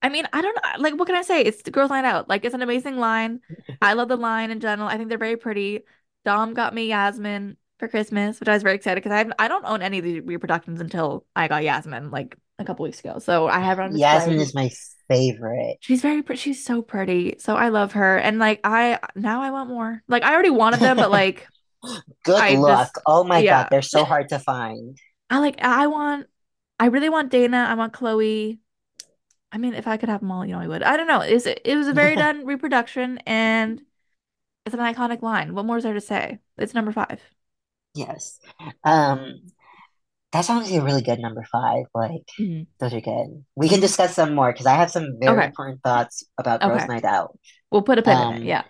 I 0.00 0.08
mean, 0.10 0.26
I 0.32 0.40
don't 0.42 0.54
know. 0.54 0.62
Like, 0.82 0.94
what 0.96 1.06
can 1.06 1.16
I 1.16 1.22
say? 1.22 1.42
It's 1.42 1.62
the 1.62 1.70
Girls 1.72 1.90
line 1.90 2.04
Out. 2.04 2.28
Like, 2.28 2.44
it's 2.44 2.54
an 2.54 2.62
amazing 2.62 2.98
line. 2.98 3.40
I 3.82 3.94
love 3.94 4.08
the 4.08 4.16
line 4.16 4.50
in 4.50 4.60
general. 4.60 4.88
I 4.88 4.96
think 4.96 5.08
they're 5.08 5.18
very 5.18 5.36
pretty. 5.36 5.80
Dom 6.24 6.54
got 6.54 6.74
me 6.74 6.86
Yasmin. 6.88 7.56
for 7.78 7.88
Christmas, 7.88 8.38
which 8.40 8.48
I 8.48 8.54
was 8.54 8.62
very 8.62 8.74
excited 8.76 9.02
because 9.02 9.12
I 9.12 9.44
I 9.44 9.48
don't 9.48 9.64
own 9.64 9.82
any 9.82 9.98
of 9.98 10.04
the 10.04 10.20
reproductions 10.20 10.80
until 10.80 11.24
I 11.34 11.48
got 11.48 11.62
Yasmin 11.62 12.10
like 12.10 12.36
a 12.58 12.64
couple 12.64 12.82
weeks 12.84 13.00
ago. 13.00 13.18
So 13.18 13.46
I 13.48 13.60
have 13.60 13.78
her 13.78 13.84
on 13.84 13.96
Yasmin 13.96 14.40
is 14.40 14.54
my 14.54 14.70
favorite. 15.08 15.78
She's 15.80 16.02
very 16.02 16.22
pretty. 16.22 16.40
She's 16.40 16.64
so 16.64 16.82
pretty. 16.82 17.36
So 17.38 17.54
I 17.56 17.68
love 17.68 17.92
her. 17.92 18.18
And 18.18 18.38
like 18.38 18.60
I 18.64 18.98
now 19.14 19.42
I 19.42 19.50
want 19.52 19.68
more. 19.70 20.02
Like 20.08 20.22
I 20.24 20.32
already 20.34 20.50
wanted 20.50 20.80
them, 20.80 20.96
but 20.96 21.10
like 21.22 21.46
Good 22.24 22.48
I 22.48 22.50
luck. 22.50 22.92
just 22.96 23.02
Oh 23.06 23.24
my 23.24 23.42
God, 23.42 23.66
they're 23.70 23.82
so 23.82 24.04
hard 24.04 24.28
to 24.30 24.38
find. 24.38 24.98
I 25.30 25.38
like 25.40 25.56
I 25.62 25.86
want 25.86 26.28
I 26.80 26.86
really 26.86 27.08
want 27.08 27.30
Dana. 27.30 27.66
I 27.68 27.74
want 27.74 27.92
Cloe. 27.92 28.56
I 29.52 29.58
mean, 29.58 29.74
if 29.74 29.86
I 29.86 29.96
could 29.96 30.08
have 30.08 30.20
them 30.20 30.30
all, 30.32 30.44
you 30.46 30.52
know, 30.52 30.60
I 30.60 30.68
would. 30.68 30.82
I 30.82 30.96
don't 30.96 31.06
know. 31.06 31.22
Is 31.22 31.46
it 31.46 31.60
it 31.64 31.76
was 31.76 31.88
a 31.88 31.94
very 31.94 32.16
done 32.16 32.44
reproduction 32.46 33.18
and 33.26 33.82
it's 34.66 34.74
an 34.74 34.80
iconic 34.80 35.22
line. 35.22 35.54
What 35.54 35.66
more 35.66 35.78
is 35.78 35.84
there 35.84 35.94
to 35.94 36.02
say? 36.02 36.40
It's 36.58 36.74
number 36.74 36.92
five. 36.92 37.20
Yes. 37.94 38.38
Um, 38.84 39.40
that's 40.32 40.50
honestly 40.50 40.78
a 40.78 40.84
really 40.84 41.02
good 41.02 41.20
number 41.20 41.44
five. 41.52 41.84
Like, 41.94 42.28
hmm 42.38 42.62
those 42.80 42.94
are 42.94 43.00
good. 43.00 43.44
We 43.56 43.68
can 43.68 43.80
discuss 43.80 44.16
some 44.16 44.34
more 44.34 44.52
because 44.52 44.66
I 44.66 44.76
have 44.76 44.90
some 44.90 45.18
very 45.20 45.42
Okay. 45.42 45.44
important 45.44 45.82
thoughts 45.82 46.24
about 46.38 46.64
Girls' 46.64 46.86
Okay. 46.86 46.88
Night 46.88 47.04
Out. 47.04 47.38
We'll 47.70 47.82
put 47.82 47.98
a 47.98 48.02
pin 48.02 48.20
in 48.20 48.32
it. 48.32 48.42
Um, 48.42 48.44
Yeah. 48.44 48.64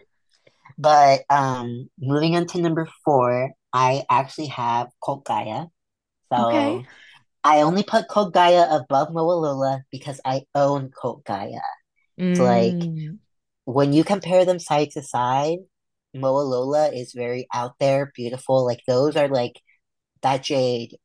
But 0.79 1.23
um, 1.31 1.91
moving 1.99 2.37
on 2.37 2.47
to 2.49 2.61
number 2.61 2.89
four, 3.05 3.53
I 3.73 4.05
actually 4.11 4.47
have 4.49 4.89
Cult 5.05 5.25
Gaia. 5.25 5.67
Okay. 6.37 6.83
So 6.83 6.85
I 7.45 7.63
only 7.63 7.83
put 7.85 8.09
Cult 8.09 8.35
Gaia 8.35 8.67
above 8.77 9.09
Mowalola 9.09 9.83
because 9.93 10.21
I 10.25 10.43
own 10.55 10.91
Cult 11.01 11.25
Gaia. 11.25 11.61
So 12.35 12.45
like 12.45 12.77
Mm. 12.79 13.19
when 13.65 13.93
you 13.93 14.05
compare 14.05 14.45
them 14.45 14.59
side 14.59 14.91
to 14.93 15.03
side, 15.03 15.59
Mowalola 16.17 16.93
is 16.95 17.13
very 17.15 17.47
out 17.55 17.75
there, 17.81 18.13
beautiful. 18.15 18.65
Like 18.67 18.81
those 18.87 19.17
are 19.17 19.29
like 19.29 19.61
that 20.23 20.43
jade. 20.45 20.97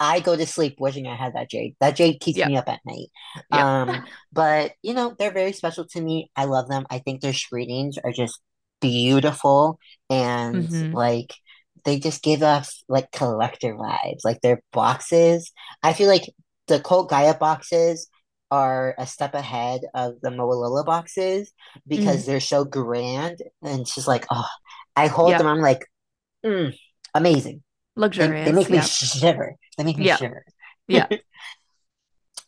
I 0.00 0.20
go 0.20 0.36
to 0.36 0.46
sleep 0.46 0.76
wishing 0.80 1.06
I 1.06 1.16
had 1.16 1.34
that 1.34 1.50
jade. 1.50 1.76
That 1.80 1.96
jade 1.96 2.20
keeps 2.20 2.38
Yep. 2.38 2.48
me 2.48 2.56
up 2.56 2.68
at 2.68 2.80
night. 2.86 3.08
Yep. 3.50 3.66
Um, 3.66 4.02
but 4.32 4.72
you 4.82 4.94
know, 4.94 5.14
they're 5.18 5.32
very 5.32 5.52
special 5.52 5.86
to 5.88 6.00
me. 6.00 6.30
I 6.36 6.46
love 6.46 6.68
them. 6.68 6.86
I 6.90 6.98
think 7.00 7.20
their 7.20 7.34
screenings 7.34 7.98
are 8.02 8.12
just 8.12 8.40
beautiful 8.80 9.78
and 10.08 10.68
hmm 10.68 10.92
like 10.92 11.34
they 11.84 11.98
just 11.98 12.22
give 12.22 12.42
us 12.42 12.84
like 12.88 13.10
collector 13.12 13.74
vibes. 13.74 14.20
Like 14.24 14.40
their 14.42 14.62
boxes. 14.72 15.52
I 15.82 15.92
feel 15.92 16.08
like 16.08 16.24
the 16.66 16.80
Cult 16.80 17.08
Gaia 17.10 17.34
boxes 17.34 18.08
are 18.50 18.94
a 18.98 19.06
step 19.06 19.34
ahead 19.34 19.82
of 19.94 20.20
the 20.22 20.30
Mowalola 20.30 20.84
boxes 20.84 21.52
because 21.88 22.26
they're 22.26 22.40
so 22.40 22.64
grand 22.64 23.38
and 23.62 23.86
just 23.86 24.08
like, 24.08 24.26
oh, 24.30 24.46
I 24.96 25.06
hold 25.06 25.38
them. 25.38 25.46
I'm 25.46 25.60
like, 25.60 25.86
mm, 26.44 26.74
amazing. 27.14 27.62
They 28.18 28.28
they 28.44 28.52
make 28.52 28.70
me 28.70 28.76
Yep. 28.76 28.84
shiver. 28.84 29.56
They 29.78 29.84
make 29.84 29.98
me 29.98 30.06
Yep. 30.06 30.18
shiver. 30.18 30.44
Yeah, 30.88 31.08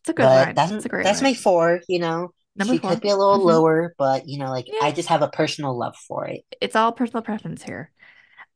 It's 0.00 0.08
a 0.08 0.12
good 0.12 0.54
that's 0.56 0.72
It's 0.72 0.84
a 0.86 0.88
great 0.88 1.04
that's 1.04 1.22
my 1.22 1.34
four, 1.34 1.80
you 1.88 1.98
know. 1.98 2.32
Number 2.56 2.74
She 2.74 2.80
could 2.80 3.00
be 3.00 3.08
a 3.08 3.16
little 3.16 3.38
hmm 3.38 3.46
lower, 3.46 3.94
but 3.98 4.28
you 4.28 4.38
know, 4.38 4.50
like 4.50 4.66
Yeah. 4.68 4.78
I 4.82 4.92
just 4.92 5.08
have 5.08 5.22
a 5.22 5.28
personal 5.28 5.76
love 5.76 5.96
for 5.96 6.26
it. 6.26 6.44
It's 6.60 6.76
all 6.76 6.92
personal 6.92 7.22
preference 7.22 7.62
here. 7.62 7.90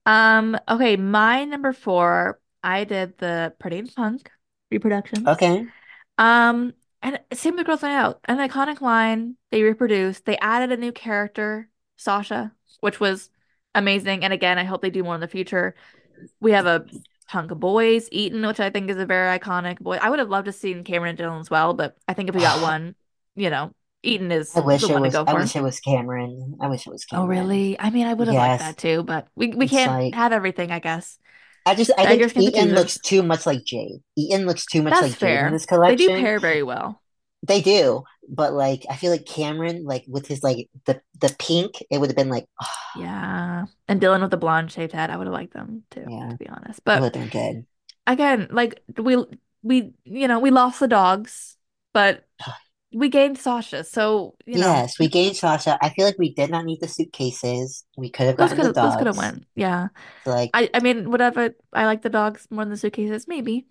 Um, 0.05 0.59
okay, 0.69 0.97
my 0.97 1.45
number 1.45 1.73
four, 1.73 2.41
I 2.63 2.85
did 2.85 3.19
the 3.19 3.55
Pretty 3.59 3.79
in 3.79 3.89
Punk 3.89 4.31
reproduction. 4.71 5.27
Okay. 5.27 5.67
Um, 6.19 6.75
and 7.03 7.21
same 7.33 7.57
with 7.57 7.67
Girls 7.67 7.83
Night 7.83 7.95
Out, 7.97 8.21
an 8.27 8.39
iconic 8.39 8.81
line 8.81 9.37
they 9.51 9.63
reproduced. 9.63 10.25
They 10.25 10.39
added 10.39 10.73
a 10.73 10.81
new 10.81 10.93
character, 10.93 11.69
Sasha, 11.97 12.53
which 12.81 13.01
was 13.01 13.31
amazing. 13.75 14.25
And 14.25 14.33
again, 14.33 14.59
I 14.59 14.65
hope 14.65 14.83
they 14.83 14.91
do 14.91 15.05
more 15.05 15.15
in 15.15 15.21
the 15.21 15.29
future. 15.29 15.75
We 16.41 16.53
have 16.53 16.67
a 16.67 16.87
hunk 17.27 17.51
of 17.51 17.61
boys, 17.61 18.09
Eitan, 18.11 18.47
which 18.47 18.61
I 18.61 18.71
think 18.71 18.91
is 18.91 18.97
a 18.99 19.07
very 19.07 19.39
iconic 19.39 19.81
boy. 19.81 19.99
I 20.01 20.11
would 20.11 20.19
have 20.19 20.31
loved 20.31 20.47
to 20.47 20.53
seen 20.53 20.85
Cameron 20.85 21.11
and 21.11 21.19
Dylan 21.19 21.41
as 21.41 21.51
well, 21.51 21.75
but 21.75 21.97
I 22.09 22.15
think 22.15 22.29
if 22.29 22.35
we 22.35 22.41
got 22.41 22.61
one, 22.61 22.95
you 23.35 23.51
know, 23.51 23.73
Eitan 24.07 24.31
I 24.55 24.61
is 24.61 24.61
wish 24.61 24.81
the 24.81 24.89
it 24.89 24.99
one 24.99 25.03
to 25.05 25.11
was 25.11 25.13
go 25.13 25.25
I 25.27 25.35
wish 25.35 25.55
it 25.55 25.63
was 25.63 25.79
Cameron. 25.81 26.57
I 26.61 26.67
wish 26.69 26.85
it 26.87 26.91
was 26.91 27.07
Oh, 27.13 27.27
really? 27.27 27.79
I 27.79 27.91
mean, 27.91 28.07
I 28.07 28.15
would 28.15 28.29
have 28.29 28.37
liked 28.37 28.59
that 28.59 28.77
too, 28.77 29.03
but 29.03 29.29
we 29.37 29.49
we 29.55 29.67
It's 29.67 29.69
can't 29.69 29.87
like 29.87 30.13
have 30.13 30.33
everything, 30.33 30.71
I 30.71 30.81
guess. 30.81 31.19
I 31.67 31.75
just 31.75 31.91
I 31.99 32.07
think 32.07 32.33
Eitan 32.37 32.73
looks 32.75 32.99
too 32.99 33.23
much 33.23 33.45
like 33.47 33.65
Jade. 33.65 34.03
Eitan 34.19 34.47
looks 34.47 34.65
too 34.67 34.83
much 34.83 34.93
That's 34.93 35.03
like 35.03 35.19
Jade 35.19 35.43
in 35.43 35.51
fair. 35.51 35.51
collection. 35.67 35.97
They 35.97 35.97
do 35.97 36.11
pair 36.13 36.39
very 36.41 36.63
well. 36.63 37.03
They 37.47 37.61
do, 37.63 38.03
but 38.29 38.53
like 38.55 38.87
I 38.91 38.97
feel 38.97 39.11
like 39.13 39.27
Cameron, 39.27 39.85
like 39.85 40.05
with 40.09 40.27
his 40.27 40.43
like 40.43 40.69
the 40.87 41.01
the 41.21 41.35
pink, 41.39 41.75
it 41.91 41.99
would 41.99 42.09
have 42.11 42.17
been 42.17 42.29
like, 42.31 42.47
Yeah. 42.95 43.67
And 43.89 44.01
Dylan 44.01 44.23
with 44.23 44.31
the 44.31 44.37
blonde 44.37 44.73
shaved 44.73 44.93
head, 44.93 45.11
I 45.11 45.17
would 45.17 45.27
have 45.27 45.35
liked 45.35 45.53
them 45.53 45.85
too, 45.91 46.07
yeah, 46.09 46.29
to 46.29 46.37
be 46.37 46.49
honest. 46.49 46.81
But 46.85 47.01
would 47.01 47.05
have 47.05 47.13
been 47.13 47.29
good. 47.29 47.67
again, 48.07 48.49
like 48.51 48.83
we 48.99 49.17
we 49.63 49.95
you 50.05 50.29
know, 50.29 50.39
we 50.41 50.51
lost 50.51 50.81
the 50.81 50.89
dogs, 50.89 51.57
but 51.93 52.25
we 52.93 53.09
gained 53.09 53.39
Sasha. 53.39 53.85
So, 53.85 54.37
you 54.47 54.59
know, 54.59 54.75
Yes, 54.75 54.99
we 54.99 55.09
gained 55.09 55.37
Sasha. 55.37 55.79
I 55.83 55.91
feel 55.91 56.05
like 56.07 56.19
we 56.19 56.33
did 56.35 56.51
not 56.51 56.65
need 56.65 56.81
the 56.81 56.89
suitcases. 56.89 57.85
We 57.97 58.11
could 58.11 58.27
have 58.27 58.37
those 58.37 58.53
gotten 58.53 58.55
could 58.55 58.65
the 58.65 58.69
have 58.69 58.79
those 58.79 58.97
could 58.97 59.07
have 59.07 59.17
dogs. 59.17 59.17
went. 59.17 59.47
Yeah. 59.55 59.89
So 60.25 60.31
like 60.33 60.55
I 60.55 60.71
I 60.75 60.81
mean, 60.81 61.11
whatever. 61.11 61.55
I 61.73 61.87
like 61.87 62.03
the 62.03 62.11
dogs 62.11 62.49
more 62.51 62.65
than 62.65 62.71
the 62.73 62.77
suitcases, 62.79 63.29
maybe. 63.29 63.69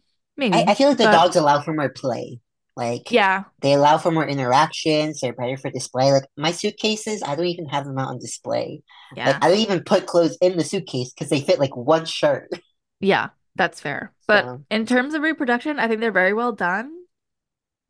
I, 0.52 0.64
I 0.68 0.74
Maybe. 0.74 0.76
feel 0.76 0.90
like 0.90 0.98
the 0.98 1.08
But 1.08 1.10
dogs 1.10 1.36
allow 1.36 1.62
for 1.62 1.74
more 1.74 1.90
play. 1.90 2.40
Like 2.76 3.08
yeah. 3.10 3.46
they 3.62 3.74
allow 3.74 3.98
for 3.98 4.12
more 4.12 4.28
interactions. 4.28 5.22
They're 5.22 5.34
better 5.34 5.58
for 5.58 5.72
display. 5.72 6.12
Like 6.12 6.26
my 6.38 6.52
suitcases, 6.52 7.24
I 7.24 7.36
don't 7.36 7.46
even 7.48 7.68
have 7.70 7.86
them 7.86 7.98
out 7.98 8.10
on 8.10 8.20
display. 8.20 8.84
Like 9.26 9.38
Yeah. 9.38 9.40
I 9.42 9.50
don't 9.50 9.60
even 9.60 9.84
put 9.84 10.06
clothes 10.08 10.38
in 10.42 10.58
the 10.58 10.64
suitcase 10.64 11.14
because 11.14 11.30
they 11.30 11.42
fit 11.42 11.60
like 11.60 11.76
one 11.76 12.06
shirt. 12.06 12.50
Yeah, 13.00 13.30
that's 13.56 13.80
fair. 13.82 14.14
But 14.28 14.52
So 14.52 14.66
in 14.70 14.86
terms 14.86 15.14
of 15.14 15.22
reproduction, 15.22 15.80
I 15.80 15.88
think 15.88 16.00
they're 16.02 16.12
very 16.12 16.34
well 16.34 16.52
done. 16.52 17.06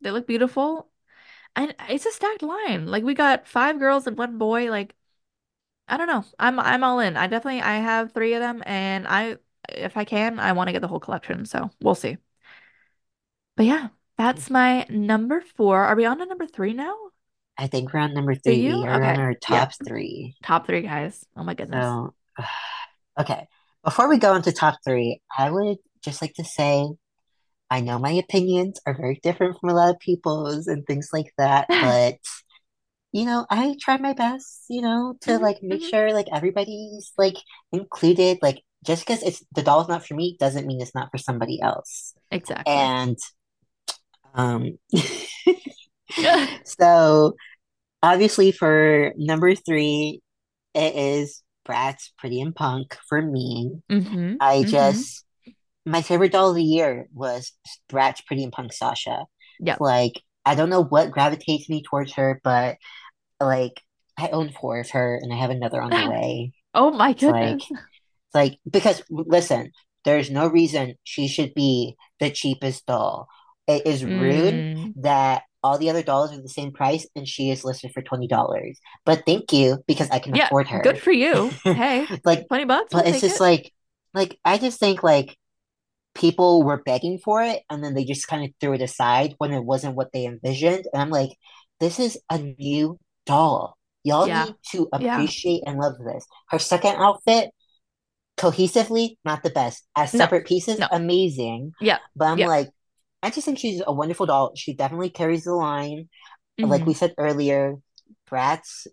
They 0.02 0.10
look 0.12 0.26
beautiful. 0.26 0.90
And 1.56 1.74
it's 1.88 2.06
a 2.06 2.12
stacked 2.12 2.42
line. 2.42 2.86
Like 2.86 3.02
we 3.02 3.14
got 3.14 3.48
five 3.48 3.78
girls 3.78 4.06
and 4.06 4.16
one 4.16 4.38
boy. 4.38 4.70
Like 4.70 4.94
I 5.88 5.96
don't 5.96 6.06
know. 6.06 6.24
I'm 6.38 6.60
I'm 6.60 6.84
all 6.84 7.00
in. 7.00 7.16
I 7.16 7.26
definitely 7.26 7.62
I 7.62 7.76
have 7.76 8.12
three 8.12 8.34
of 8.34 8.40
them 8.40 8.62
and 8.66 9.06
I 9.08 9.38
if 9.68 9.96
I 9.96 10.04
can, 10.04 10.38
I 10.38 10.52
want 10.52 10.68
to 10.68 10.72
get 10.72 10.82
the 10.82 10.88
whole 10.88 11.00
collection. 11.00 11.46
So 11.46 11.70
we'll 11.80 11.94
see. 11.94 12.18
But 13.56 13.66
yeah, 13.66 13.88
that's 14.18 14.48
mm. 14.48 14.52
my 14.52 14.86
number 14.90 15.42
four. 15.56 15.82
Are 15.82 15.96
we 15.96 16.04
on 16.04 16.18
to 16.18 16.26
number 16.26 16.46
three 16.46 16.72
now? 16.72 16.94
I 17.58 17.68
think 17.68 17.92
we're 17.92 18.00
on 18.00 18.12
number 18.12 18.34
three. 18.34 18.68
We 18.68 18.84
are 18.84 19.02
on 19.02 19.18
our 19.18 19.34
top 19.34 19.72
three. 19.84 20.36
Top 20.42 20.66
three 20.66 20.82
guys. 20.82 21.24
Oh 21.36 21.42
my 21.42 21.54
goodness. 21.54 21.84
So 21.84 22.14
okay. 23.18 23.48
Before 23.82 24.08
we 24.08 24.18
go 24.18 24.34
into 24.34 24.52
top 24.52 24.78
three, 24.84 25.22
I 25.36 25.50
would 25.50 25.78
just 26.02 26.20
like 26.20 26.34
to 26.34 26.44
say 26.44 26.86
I 27.70 27.80
know 27.80 27.98
my 27.98 28.12
opinions 28.12 28.80
are 28.86 28.94
very 28.96 29.20
different 29.22 29.58
from 29.60 29.70
a 29.70 29.74
lot 29.74 29.90
of 29.90 30.00
people's 30.00 30.66
and 30.68 30.86
things 30.86 31.10
like 31.12 31.32
that, 31.38 31.68
but 31.80 32.16
you 33.12 33.24
know, 33.24 33.46
I 33.50 33.76
try 33.80 33.96
my 33.98 34.12
best, 34.12 34.64
you 34.68 34.82
know, 34.82 35.16
to 35.22 35.38
hmm 35.38 35.40
like 35.40 35.62
make 35.62 35.82
hmm 35.82 35.84
sure 35.84 36.12
like 36.12 36.26
everybody's 36.32 37.12
like 37.18 37.36
included. 37.72 38.38
Like 38.42 38.62
just 38.84 39.06
because 39.06 39.22
it's 39.22 39.44
the 39.54 39.62
doll's 39.62 39.88
not 39.88 40.06
for 40.06 40.14
me 40.14 40.36
doesn't 40.38 40.66
mean 40.66 40.80
it's 40.82 40.94
not 40.94 41.10
for 41.10 41.18
somebody 41.18 41.60
else. 41.62 42.14
Exactly. 42.30 42.94
And 42.96 43.18
um 44.34 44.78
so 46.64 47.36
obviously 48.02 48.52
for 48.52 49.12
number 49.16 49.54
three, 49.54 50.22
it 50.74 50.96
is 50.96 51.42
Bratz 51.68 52.10
Pretty 52.18 52.40
and 52.42 52.56
Punk 52.56 52.96
for 53.08 53.22
me. 53.22 53.72
hmm 53.90 54.40
I 54.40 54.62
hmm 54.62 54.62
just 54.64 55.25
my 55.86 56.02
favorite 56.02 56.32
doll 56.32 56.50
of 56.50 56.56
the 56.56 56.64
year 56.64 57.08
was 57.14 57.52
Bratz 57.90 58.24
Pretty 58.26 58.42
and 58.44 58.52
Punk 58.52 58.72
Sasha. 58.72 59.26
Yeah. 59.60 59.76
Like 59.80 60.20
I 60.44 60.54
don't 60.54 60.70
know 60.70 60.84
what 60.84 61.10
gravitates 61.10 61.68
me 61.68 61.82
towards 61.82 62.14
her, 62.14 62.40
but 62.44 62.76
like 63.40 63.80
I 64.18 64.28
own 64.28 64.50
four 64.50 64.80
of 64.80 64.90
her 64.90 65.18
and 65.20 65.32
I 65.32 65.36
have 65.36 65.50
another 65.50 65.80
on 65.82 65.90
the 65.90 66.06
way. 66.10 66.52
Oh 66.74 66.90
my 66.90 67.10
It's 67.10 67.22
like 67.22 67.58
goodness. 67.58 67.70
like 68.34 68.58
because 68.70 69.02
listen, 69.10 69.72
there's 70.04 70.30
no 70.30 70.46
reason 70.48 70.94
she 71.04 71.28
should 71.28 71.54
be 71.54 71.96
the 72.20 72.30
cheapest 72.30 72.86
doll. 72.86 73.28
It 73.66 73.86
is 73.86 74.04
rude 74.04 74.54
Mm. 74.54 74.94
that 75.02 75.42
all 75.62 75.78
the 75.78 75.90
other 75.90 76.02
dolls 76.02 76.32
are 76.32 76.40
the 76.40 76.48
same 76.48 76.72
price 76.72 77.08
and 77.16 77.26
she 77.26 77.50
is 77.50 77.64
listed 77.64 77.90
for 77.92 78.02
$20. 78.02 78.78
But 79.04 79.24
thank 79.26 79.52
you 79.52 79.78
because 79.88 80.08
I 80.10 80.20
can 80.20 80.34
Yeah, 80.36 80.46
afford 80.46 80.68
her. 80.68 80.80
good 80.80 80.98
for 80.98 81.10
you. 81.12 81.50
Hey, 81.64 82.06
Like 82.24 82.46
20 82.48 82.64
bucks, 82.66 82.94
we'll 82.94 83.02
but 83.02 83.10
it's 83.10 83.20
just 83.20 83.36
it. 83.36 83.42
like 83.42 83.72
like 84.14 84.38
I 84.44 84.58
just 84.58 84.78
think 84.78 85.02
like 85.02 85.36
people 86.16 86.64
were 86.64 86.82
begging 86.84 87.18
for 87.18 87.42
it 87.42 87.62
and 87.70 87.84
then 87.84 87.94
they 87.94 88.04
just 88.04 88.28
kind 88.28 88.44
of 88.44 88.50
threw 88.60 88.74
it 88.74 88.82
aside 88.82 89.34
when 89.38 89.52
it 89.52 89.64
wasn't 89.64 89.96
what 89.96 90.12
they 90.12 90.26
envisioned. 90.26 90.86
And 90.92 91.02
I'm 91.02 91.10
like, 91.10 91.30
this 91.80 92.00
is 92.00 92.18
a 92.30 92.38
new 92.38 92.98
doll. 93.26 93.76
Y'all 94.04 94.28
Yeah. 94.28 94.32
need 94.32 94.56
to 94.72 94.88
Yeah. 94.96 95.32
appreciate 95.32 95.62
and 95.66 95.78
love 95.78 95.94
this. 95.98 96.26
Her 96.50 96.58
second 96.58 96.96
outfit, 96.96 97.50
cohesively, 98.36 99.16
not 99.24 99.42
the 99.42 99.50
best. 99.50 99.86
As 99.96 100.12
No, 100.12 100.28
separate 100.28 100.46
pieces, 100.46 100.80
no. 100.80 100.88
amazing. 100.90 101.72
Yeah. 101.80 102.00
But 102.14 102.26
I'm 102.26 102.40
Yeah. 102.40 102.44
like, 102.44 102.70
I 103.22 103.30
just 103.30 103.46
think 103.46 103.58
she's 103.58 103.82
a 103.86 103.92
wonderful 103.92 104.26
doll. 104.26 104.52
She 104.56 104.74
definitely 104.74 105.10
carries 105.10 105.44
the 105.44 105.54
line. 105.54 106.08
Like 106.62 106.86
hmm 106.86 106.86
we 106.86 106.94
said 106.94 107.14
earlier, 107.18 107.76
Bratz 108.30 108.86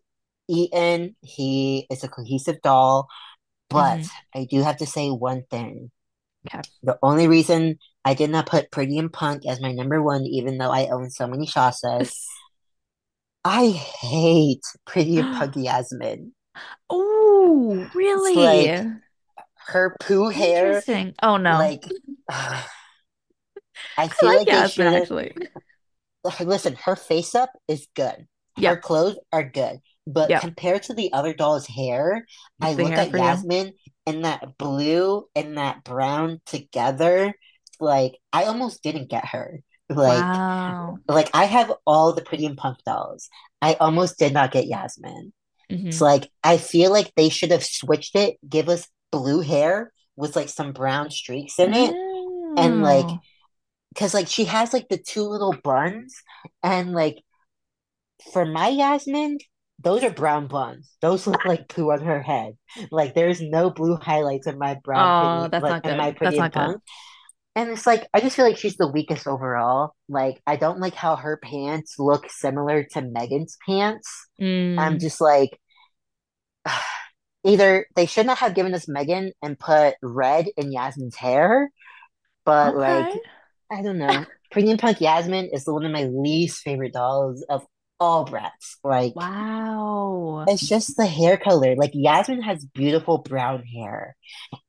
Eitan, 0.52 1.16
he 1.22 1.88
is 1.91 2.04
a 2.04 2.10
cohesive 2.10 2.62
doll. 2.64 3.08
But 3.70 4.04
hmm 4.04 4.12
I 4.36 4.45
do 4.45 4.62
have 4.64 4.78
to 4.78 4.86
say 4.86 5.10
one 5.10 5.44
thing. 5.50 5.91
Okay. 6.48 6.61
The 6.84 6.98
only 7.02 7.28
reason 7.28 7.78
I 8.03 8.14
did 8.14 8.30
not 8.30 8.48
put 8.48 8.72
Pretty 8.72 8.98
and 8.98 9.11
Punk 9.11 9.45
as 9.48 9.61
my 9.61 9.72
number 9.72 10.02
one, 10.02 10.26
even 10.26 10.57
though 10.57 10.72
I 10.72 10.88
own 10.88 11.10
so 11.10 11.28
many 11.28 11.45
Shasas, 11.48 12.14
I 13.45 13.68
hate 13.70 14.64
Pretty 14.86 15.18
and 15.18 15.34
Punk 15.34 15.53
Yasmin. 15.57 16.34
Oh, 16.90 17.90
really? 17.94 18.36
like 18.36 18.86
her 19.68 19.95
poo 19.99 20.30
hair, 20.30 20.68
Interesting. 20.68 21.15
Oh 21.24 21.38
no. 21.38 21.57
like 21.57 21.84
I 22.30 22.64
I 23.98 24.07
feel 24.07 24.30
like 24.30 24.38
like 24.40 24.48
Yasmin 24.48 24.88
actually. 24.94 25.34
listen, 26.41 26.76
her 26.76 26.95
face 26.95 27.36
up 27.36 27.52
is 27.68 27.88
good. 27.95 28.28
Her 28.57 28.78
clothes 28.78 29.18
are 29.32 29.44
good. 29.44 29.80
But 30.06 30.30
Yep. 30.30 30.41
compared 30.41 30.84
to 30.84 30.94
the 30.94 31.11
other 31.14 31.34
doll's 31.34 31.65
hair, 31.65 32.26
I 32.61 32.74
look 32.74 32.91
hair 32.91 32.99
at. 32.99 33.14
Yasmin 33.14 33.74
and 34.06 34.26
that 34.26 34.58
blue 34.58 35.28
and 35.36 35.58
that 35.58 35.84
brown 35.84 36.42
together, 36.46 37.34
like 37.80 38.18
I 38.34 38.46
almost 38.46 38.84
didn't 38.84 39.10
get 39.10 39.26
her. 39.28 39.62
Like 39.90 40.40
Wow. 40.66 41.00
like 41.08 41.30
I 41.34 41.46
have 41.46 41.74
all 41.86 42.14
the 42.14 42.24
Pretty 42.24 42.46
and 42.46 42.58
Punk 42.58 42.80
dolls. 42.86 43.30
I 43.62 43.76
almost 43.76 44.20
did 44.20 44.34
not 44.34 44.52
get 44.52 44.68
Yasmin. 44.68 45.34
It's 45.92 46.02
hmm 46.02 46.02
like 46.02 46.30
I 46.44 46.58
feel 46.58 46.92
like 46.92 47.14
they 47.16 47.30
should 47.30 47.52
have 47.52 47.66
switched 47.66 48.16
it, 48.16 48.38
give 48.48 48.70
us 48.70 48.88
blue 49.12 49.42
hair 49.42 49.94
with 50.16 50.36
like 50.36 50.50
some 50.50 50.74
brown 50.74 51.12
streaks 51.12 51.60
in 51.60 51.74
it, 51.74 51.98
and 52.58 52.82
like 52.82 53.12
because 53.94 54.14
like 54.14 54.28
she 54.28 54.46
has 54.46 54.74
like 54.74 54.90
the 54.90 54.98
two 54.98 55.24
little 55.24 55.54
buns, 55.64 56.16
and 56.64 56.94
like 56.94 57.18
for 58.34 58.46
my 58.46 58.70
Yasmin, 58.70 59.38
those 59.80 60.04
are 60.04 60.12
brown 60.12 60.48
buns. 60.48 60.91
Those 61.02 61.28
look 61.28 61.45
like 61.45 61.68
poo 61.70 61.91
on 61.91 62.02
her 62.06 62.22
head. 62.22 62.54
Like 62.91 63.14
there's 63.16 63.41
no 63.41 63.70
blue 63.70 63.98
highlights 63.98 64.48
in 64.48 64.58
my 64.58 64.76
brown 64.84 65.12
Oh, 65.12 65.18
pretty, 65.18 65.52
that's 65.52 65.68
like 65.68 65.70
not 65.70 65.84
in 65.84 65.98
my 65.98 66.12
good. 66.12 66.20
That's 66.22 66.38
Pretty 66.38 66.40
and 66.40 66.52
not 66.52 66.54
good. 66.54 66.76
And 67.56 67.70
it's 67.72 67.88
like 67.88 68.08
I 68.14 68.22
just 68.22 68.36
feel 68.36 68.45
like 68.45 68.58
she's 68.58 68.78
the 68.78 68.88
weakest 68.91 69.28
overall. 69.28 69.95
Like 70.10 70.41
I 70.48 70.56
don't 70.58 70.80
like 70.80 70.95
how 70.95 71.16
her 71.18 71.38
pants 71.44 71.95
look 72.00 72.30
similar 72.32 72.84
to 72.94 73.02
Meygan's 73.02 73.58
pants. 73.68 74.10
I'm 74.78 74.98
Mm, 74.98 75.00
just 75.00 75.22
like 75.22 75.60
either 77.45 77.86
they 77.95 78.06
should 78.06 78.26
not 78.26 78.40
have 78.40 78.56
given 78.56 78.74
us 78.74 78.88
Megan 78.88 79.32
and 79.41 79.60
put 79.60 79.95
red 80.02 80.48
in 80.58 80.72
Yasmin's 80.72 81.16
hair, 81.16 81.72
but 82.45 82.76
like. 82.78 83.12
I 83.72 83.82
don't 83.84 83.98
know. 84.00 84.26
Pretty 84.52 84.70
and 84.72 84.80
Punk 84.80 85.02
Yasmin 85.02 85.50
is 85.54 85.66
one 85.68 85.86
of 85.86 85.91
my 85.91 86.06
least 86.06 86.62
favorite 86.62 86.94
dolls 86.94 87.44
of 87.50 87.66
all 88.04 88.26
Bratz. 88.26 88.78
Like 88.84 89.16
Wow. 89.16 90.46
it's 90.48 90.68
just 90.68 90.98
the 90.98 91.06
hair 91.08 91.38
color. 91.38 91.76
Like 91.76 91.92
Yasmin 91.94 92.42
has 92.42 92.66
beautiful 92.66 93.20
brown 93.20 93.64
hair, 93.64 94.16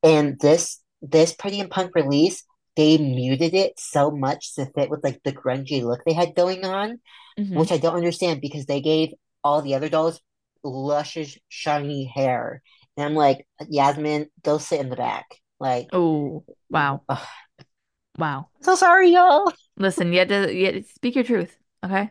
and 0.03 0.39
this 0.41 0.81
this 1.03 1.35
Pretty 1.35 1.61
and 1.61 1.71
Punk 1.71 1.93
release. 1.95 2.45
They 2.77 2.99
muted 2.99 3.55
it 3.55 3.75
so 3.79 4.11
much 4.11 4.55
to 4.57 4.67
fit 4.67 4.91
with 4.91 5.05
like 5.05 5.23
the 5.25 5.33
grungy 5.33 5.83
look 5.83 6.05
they 6.05 6.15
had 6.15 6.35
going 6.37 6.65
on, 6.65 7.01
hmm 7.39 7.55
which 7.55 7.73
I 7.73 7.79
don't 7.79 7.97
understand 7.97 8.41
because 8.41 8.67
they 8.67 8.81
gave 8.83 9.11
all 9.45 9.63
the 9.63 9.75
other 9.77 9.89
dolls 9.89 10.21
luscious, 10.65 11.39
shiny 11.49 12.05
hair. 12.15 12.63
And 12.97 13.07
I'm 13.07 13.15
like, 13.15 13.47
Yasmin, 13.69 14.29
go 14.45 14.59
sit 14.59 14.81
in 14.81 14.91
the 14.91 14.97
back. 14.97 15.27
Like, 15.61 15.89
Oh, 15.93 16.45
wow. 16.71 17.03
ugh. 17.09 17.27
Wow. 18.19 18.49
so 18.63 18.75
sorry, 18.77 19.11
y'all. 19.11 19.53
Listen, 19.77 20.13
you 20.13 20.21
had 20.21 20.29
to, 20.29 20.55
you 20.55 20.67
had 20.67 20.75
to 20.75 20.83
speak 20.85 21.15
your 21.17 21.25
truth, 21.25 21.57
okay? 21.85 22.11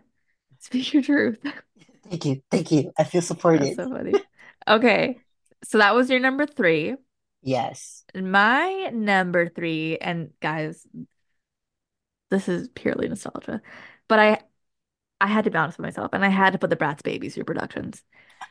Speak 0.64 0.94
your 0.94 1.04
truth. 1.04 1.40
Thank 2.10 2.26
you, 2.26 2.42
thank 2.52 2.72
you. 2.72 2.92
I 2.98 3.06
feel 3.06 3.22
That's 3.22 3.28
supported. 3.28 3.76
so 3.76 3.90
funny. 3.90 4.14
Okay. 4.68 5.20
So 5.64 5.78
that 5.78 5.96
was 5.96 6.10
your 6.10 6.20
number 6.20 6.46
three. 6.46 6.96
Yes. 7.42 8.04
My 8.14 8.90
number 8.94 9.50
three, 9.50 9.98
and 9.98 10.32
guys, 10.42 10.86
this 12.30 12.48
is 12.50 12.68
purely 12.70 13.08
nostalgia, 13.08 13.62
but 14.08 14.20
I 14.20 14.40
I 15.22 15.28
had 15.28 15.46
to 15.46 15.52
be 15.52 15.58
honest 15.58 15.78
with 15.78 15.86
myself, 15.86 16.12
and 16.14 16.24
I 16.24 16.30
had 16.30 16.54
to 16.54 16.60
put 16.60 16.70
the 16.70 16.76
Bratz 16.76 17.02
Babies 17.02 17.38
reproductions 17.38 18.04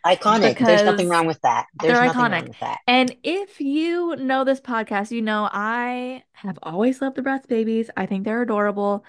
Iconic. 0.04 0.58
There's 0.58 0.82
nothing 0.82 1.08
wrong 1.08 1.26
with 1.26 1.40
that. 1.42 1.66
There's 1.74 1.94
they're 1.94 2.06
nothing 2.06 2.20
wrong 2.22 2.30
iconic. 2.30 2.48
with 2.48 2.60
that. 2.60 2.78
And 2.86 3.14
if 3.22 3.60
you 3.60 4.16
know 4.16 4.44
this 4.44 4.60
podcast, 4.60 5.10
you 5.10 5.22
know 5.22 5.48
I 5.52 6.24
have 6.32 6.58
always 6.62 7.00
loved 7.00 7.16
the 7.16 7.22
Bratz 7.22 7.46
Babies. 7.46 7.90
I 7.96 8.06
think 8.06 8.24
they're 8.24 8.42
adorable. 8.42 9.04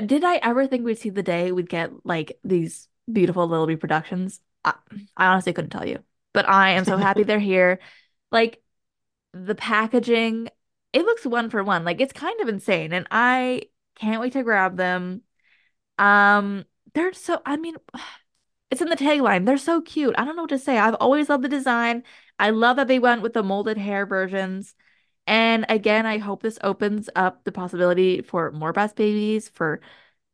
Did 0.00 0.24
I 0.24 0.36
ever 0.36 0.66
think 0.66 0.84
we'd 0.84 0.98
see 0.98 1.10
the 1.10 1.22
day 1.22 1.52
we'd 1.52 1.68
get 1.68 1.90
like 2.04 2.38
these 2.44 2.88
beautiful 3.10 3.46
little 3.46 3.66
reproductions? 3.66 4.40
I, 4.64 4.74
I 5.16 5.26
honestly 5.26 5.52
couldn't 5.52 5.70
tell 5.70 5.86
you, 5.86 6.04
but 6.32 6.48
I 6.48 6.70
am 6.72 6.84
so 6.84 6.96
happy 6.96 7.22
they're 7.22 7.38
here. 7.40 7.80
Like 8.30 8.62
the 9.32 9.54
packaging, 9.54 10.48
it 10.92 11.04
looks 11.04 11.26
one 11.26 11.50
for 11.50 11.62
one. 11.64 11.84
Like 11.84 12.00
it's 12.00 12.12
kind 12.12 12.40
of 12.40 12.48
insane, 12.48 12.92
and 12.92 13.06
I 13.10 13.64
can't 13.96 14.20
wait 14.20 14.34
to 14.34 14.42
grab 14.42 14.76
them. 14.76 15.22
Um, 15.98 16.64
they're 16.94 17.12
so, 17.12 17.40
I 17.46 17.56
mean, 17.56 17.76
it's 18.70 18.82
in 18.82 18.88
the 18.88 18.96
tagline. 18.96 19.46
They're 19.46 19.58
so 19.58 19.80
cute. 19.80 20.14
I 20.18 20.24
don't 20.24 20.36
know 20.36 20.42
what 20.42 20.50
to 20.50 20.58
say. 20.58 20.78
I've 20.78 20.94
always 20.96 21.28
loved 21.28 21.44
the 21.44 21.48
design. 21.48 22.04
I 22.38 22.50
love 22.50 22.76
that 22.76 22.88
they 22.88 22.98
went 22.98 23.22
with 23.22 23.32
the 23.34 23.42
molded 23.42 23.78
hair 23.78 24.06
versions. 24.06 24.74
And 25.26 25.66
again, 25.68 26.06
I 26.06 26.18
hope 26.18 26.42
this 26.42 26.58
opens 26.62 27.08
up 27.16 27.44
the 27.44 27.52
possibility 27.52 28.22
for 28.22 28.50
more 28.52 28.72
Bratz 28.72 28.94
babies, 28.94 29.48
for 29.48 29.80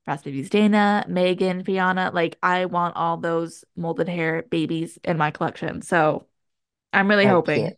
Bratz 0.09 0.25
babies 0.25 0.51
Dana, 0.51 1.07
Meygan, 1.09 1.65
Fianna. 1.67 2.11
Like 2.15 2.39
I 2.43 2.67
want 2.67 2.97
all 2.97 3.19
those 3.19 3.65
molded 3.77 4.09
hair 4.09 4.45
babies 4.45 4.99
in 5.05 5.19
my 5.19 5.31
collection. 5.33 5.83
So 5.83 6.27
I'm 6.93 7.09
really 7.09 7.27
They're 7.27 7.43
cute. 7.53 7.75
hoping. 7.75 7.77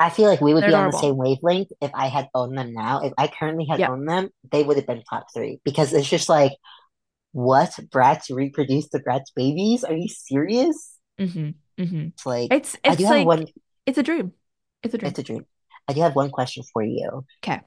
I 0.00 0.10
feel 0.10 0.28
like 0.28 0.40
we 0.42 0.54
would 0.54 0.64
They're 0.64 0.66
be 0.66 0.74
on 0.74 0.86
the 0.86 0.92
same 0.92 1.16
wavelength 1.16 1.70
if 1.80 1.90
I 1.94 2.08
had 2.08 2.28
owned 2.34 2.58
them 2.58 2.74
now. 2.74 3.02
If 3.02 3.14
I 3.18 3.28
currently 3.28 3.66
had 3.70 3.80
Yep. 3.80 3.88
owned 3.88 4.08
them, 4.08 4.30
they 4.52 4.62
would 4.64 4.76
have 4.78 4.86
been 4.86 5.04
top 5.04 5.26
three 5.34 5.60
because 5.64 5.92
it's 5.94 6.08
just 6.10 6.28
like, 6.28 6.52
what? 7.32 7.70
Bratz 7.90 8.34
reproduced 8.34 8.92
the 8.92 9.00
Bratz 9.00 9.26
babies? 9.36 9.84
Are 9.84 9.94
you 9.94 10.08
serious? 10.08 10.98
hmm 11.18 11.50
hmm 11.78 12.08
It's 12.14 12.26
like, 12.26 12.50
It's 12.50 12.76
I 12.86 12.94
do 12.96 13.04
it's 13.04 13.06
have 13.06 13.18
like 13.18 13.22
one, 13.22 13.46
it's 13.86 13.98
a 13.98 14.02
dream. 14.02 14.34
It's 14.82 14.94
a 14.94 14.98
dream. 14.98 15.14
it's 15.14 15.18
a 15.18 15.22
dream. 15.22 15.46
I 15.88 15.92
do 15.94 16.02
have 16.02 16.14
one 16.14 16.30
question 16.30 16.62
for 16.72 16.82
you. 16.82 17.24
Okay. 17.42 17.60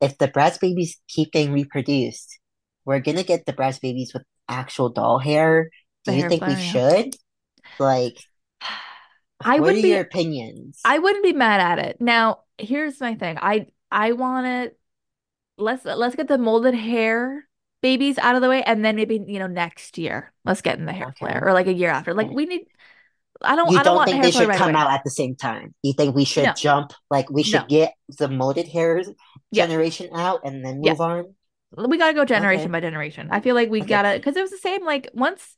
If 0.00 0.18
the 0.18 0.28
Bratz 0.28 0.60
babies 0.60 1.00
keep 1.08 1.32
getting 1.32 1.52
reproduced, 1.52 2.38
we're 2.84 3.00
gonna 3.00 3.22
get 3.22 3.46
the 3.46 3.52
Bratz 3.52 3.80
babies 3.80 4.12
with 4.12 4.24
actual 4.48 4.88
doll 4.90 5.18
hair. 5.18 5.70
Do 6.04 6.12
The 6.12 6.12
you 6.12 6.24
think 6.24 6.46
we 6.46 6.56
should? 6.56 7.14
Like, 7.78 8.18
I 9.44 9.60
what 9.60 9.74
are 9.74 9.78
wouldn't 9.78 9.82
be 9.82 9.98
your 9.98 10.00
opinions? 10.00 10.84
I 10.84 10.98
wouldn't 10.98 11.24
be 11.24 11.32
mad 11.32 11.60
at 11.60 11.84
it. 11.86 12.00
Now, 12.00 12.44
here's 12.58 13.00
my 13.00 13.14
thing. 13.14 13.38
I 13.40 13.68
I 13.90 14.12
want 14.12 14.46
to 14.46 14.76
let's 15.58 15.84
let's 15.86 16.16
get 16.16 16.28
the 16.28 16.38
molded 16.38 16.74
hair 16.74 17.48
babies 17.82 18.18
out 18.18 18.36
of 18.36 18.42
the 18.42 18.48
way 18.50 18.62
and 18.64 18.84
then 18.84 18.96
maybe, 18.96 19.24
you 19.28 19.38
know, 19.40 19.48
next 19.48 19.98
year. 19.98 20.32
Let's 20.44 20.62
get 20.62 20.78
in 20.78 20.86
the 20.86 20.92
hair 20.92 21.14
Okay. 21.16 21.16
flare 21.18 21.44
or 21.46 21.52
like 21.54 21.68
a 21.68 21.74
year 21.74 21.90
after. 21.90 22.14
Like 22.14 22.30
Okay. 22.30 22.32
we 22.32 22.46
need 22.46 22.66
I 23.44 23.56
don't 23.56 23.70
You 23.70 23.78
I 23.78 23.82
don't 23.82 23.96
don't 23.96 24.04
think 24.04 24.16
hair 24.16 24.24
they 24.24 24.30
should 24.30 24.48
right 24.48 24.58
come 24.58 24.72
away. 24.72 24.80
out 24.82 24.90
at 24.92 25.04
the 25.04 25.10
same 25.10 25.36
time? 25.36 25.74
You 25.82 25.92
think 25.92 26.14
we 26.14 26.24
should 26.24 26.46
No. 26.46 26.54
jump, 26.56 26.92
like 27.10 27.30
we 27.30 27.42
should 27.42 27.62
No. 27.62 27.66
get 27.68 27.94
the 28.18 28.28
molded 28.28 28.68
Yeah. 28.68 29.66
generation 29.66 30.10
out 30.14 30.40
and 30.44 30.64
then 30.64 30.80
Yeah. 30.82 30.92
move 30.92 31.00
on? 31.00 31.34
We 31.76 31.96
gotta 31.98 32.14
go 32.14 32.24
generation 32.24 32.66
Okay. 32.66 32.72
by 32.72 32.80
generation. 32.80 33.28
I 33.30 33.40
feel 33.40 33.54
like 33.54 33.70
we 33.70 33.80
Okay. 33.80 33.88
gotta 33.88 34.18
because 34.18 34.36
it 34.36 34.42
was 34.42 34.50
the 34.50 34.58
same 34.58 34.84
like 34.84 35.08
once 35.14 35.56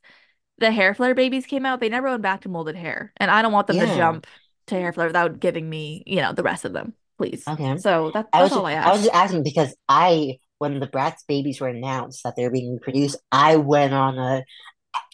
the 0.57 0.71
hair 0.71 0.93
flare 0.93 1.13
babies 1.13 1.45
came 1.45 1.65
out, 1.65 1.79
they 1.79 1.89
never 1.89 2.09
went 2.09 2.21
back 2.21 2.41
to 2.41 2.49
molded 2.49 2.75
hair. 2.75 3.11
And 3.17 3.29
I 3.29 3.41
don't 3.41 3.51
want 3.51 3.67
them 3.67 3.77
to 3.77 3.87
jump 3.87 4.27
to 4.67 4.75
hair 4.75 4.93
flare 4.93 5.07
without 5.07 5.39
giving 5.39 5.69
me, 5.69 6.03
you 6.05 6.17
know, 6.21 6.33
the 6.33 6.43
rest 6.43 6.65
of 6.65 6.73
them, 6.73 6.93
please. 7.17 7.45
Okay. 7.47 7.77
So 7.77 8.11
that 8.11 8.27
I 8.33 8.41
was 8.41 8.51
that's 8.51 8.57
all 8.57 8.65
I 8.65 8.73
I 8.73 8.91
was 8.91 9.01
just 9.01 9.13
asking 9.13 9.43
because 9.43 9.75
I, 9.89 10.37
when 10.59 10.79
the 10.79 10.87
Bratz 10.87 11.19
babies 11.27 11.59
were 11.59 11.67
announced 11.67 12.23
that 12.23 12.35
they 12.35 12.43
were 12.43 12.51
being 12.51 12.73
reproduced, 12.73 13.17
I 13.31 13.57
went 13.57 13.93
on 13.93 14.17
a, 14.17 14.43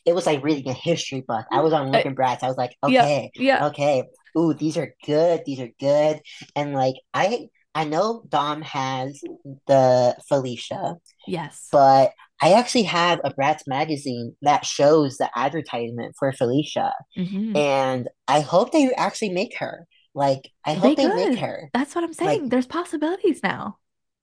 it 0.05 0.13
was 0.13 0.25
like 0.25 0.43
reading 0.43 0.69
a 0.69 0.73
history 0.73 1.21
book. 1.21 1.45
I 1.51 1.61
was 1.61 1.73
on 1.73 1.87
Uh, 1.87 1.91
Looking 1.91 2.15
Bratz. 2.15 2.43
I 2.43 2.47
was 2.47 2.57
like, 2.57 2.75
okay, 2.83 3.31
yeah. 3.35 3.67
okay, 3.67 4.03
ooh, 4.37 4.53
these 4.53 4.77
are 4.77 4.95
good. 5.05 5.43
These 5.45 5.59
are 5.59 5.69
good. 5.79 6.21
And 6.55 6.73
like, 6.73 6.95
I, 7.13 7.47
I 7.75 7.83
know 7.85 8.23
Dom 8.27 8.61
has 8.63 9.21
the 9.67 10.15
Felicia, 10.27 10.95
Yes. 11.27 11.67
but 11.71 12.11
I 12.41 12.53
actually 12.53 12.83
have 12.83 13.21
a 13.23 13.31
Bratz 13.33 13.61
magazine 13.67 14.35
that 14.41 14.65
shows 14.65 15.17
the 15.17 15.29
advertisement 15.37 16.15
for 16.17 16.31
Felicia. 16.31 16.93
hmm 17.15 17.55
And 17.55 18.09
I 18.27 18.39
hope 18.41 18.71
they 18.71 18.91
actually 18.93 19.29
make 19.29 19.57
her. 19.59 19.87
Like, 20.13 20.51
I 20.65 20.73
They 20.73 20.79
hope 20.79 20.97
they 20.97 21.07
make 21.07 21.29
could. 21.29 21.39
her. 21.39 21.69
That's 21.73 21.95
what 21.95 22.03
I'm 22.03 22.09
Like, 22.09 22.17
saying. 22.39 22.49
There's 22.49 22.67
possibilities 22.67 23.41
now. 23.43 23.77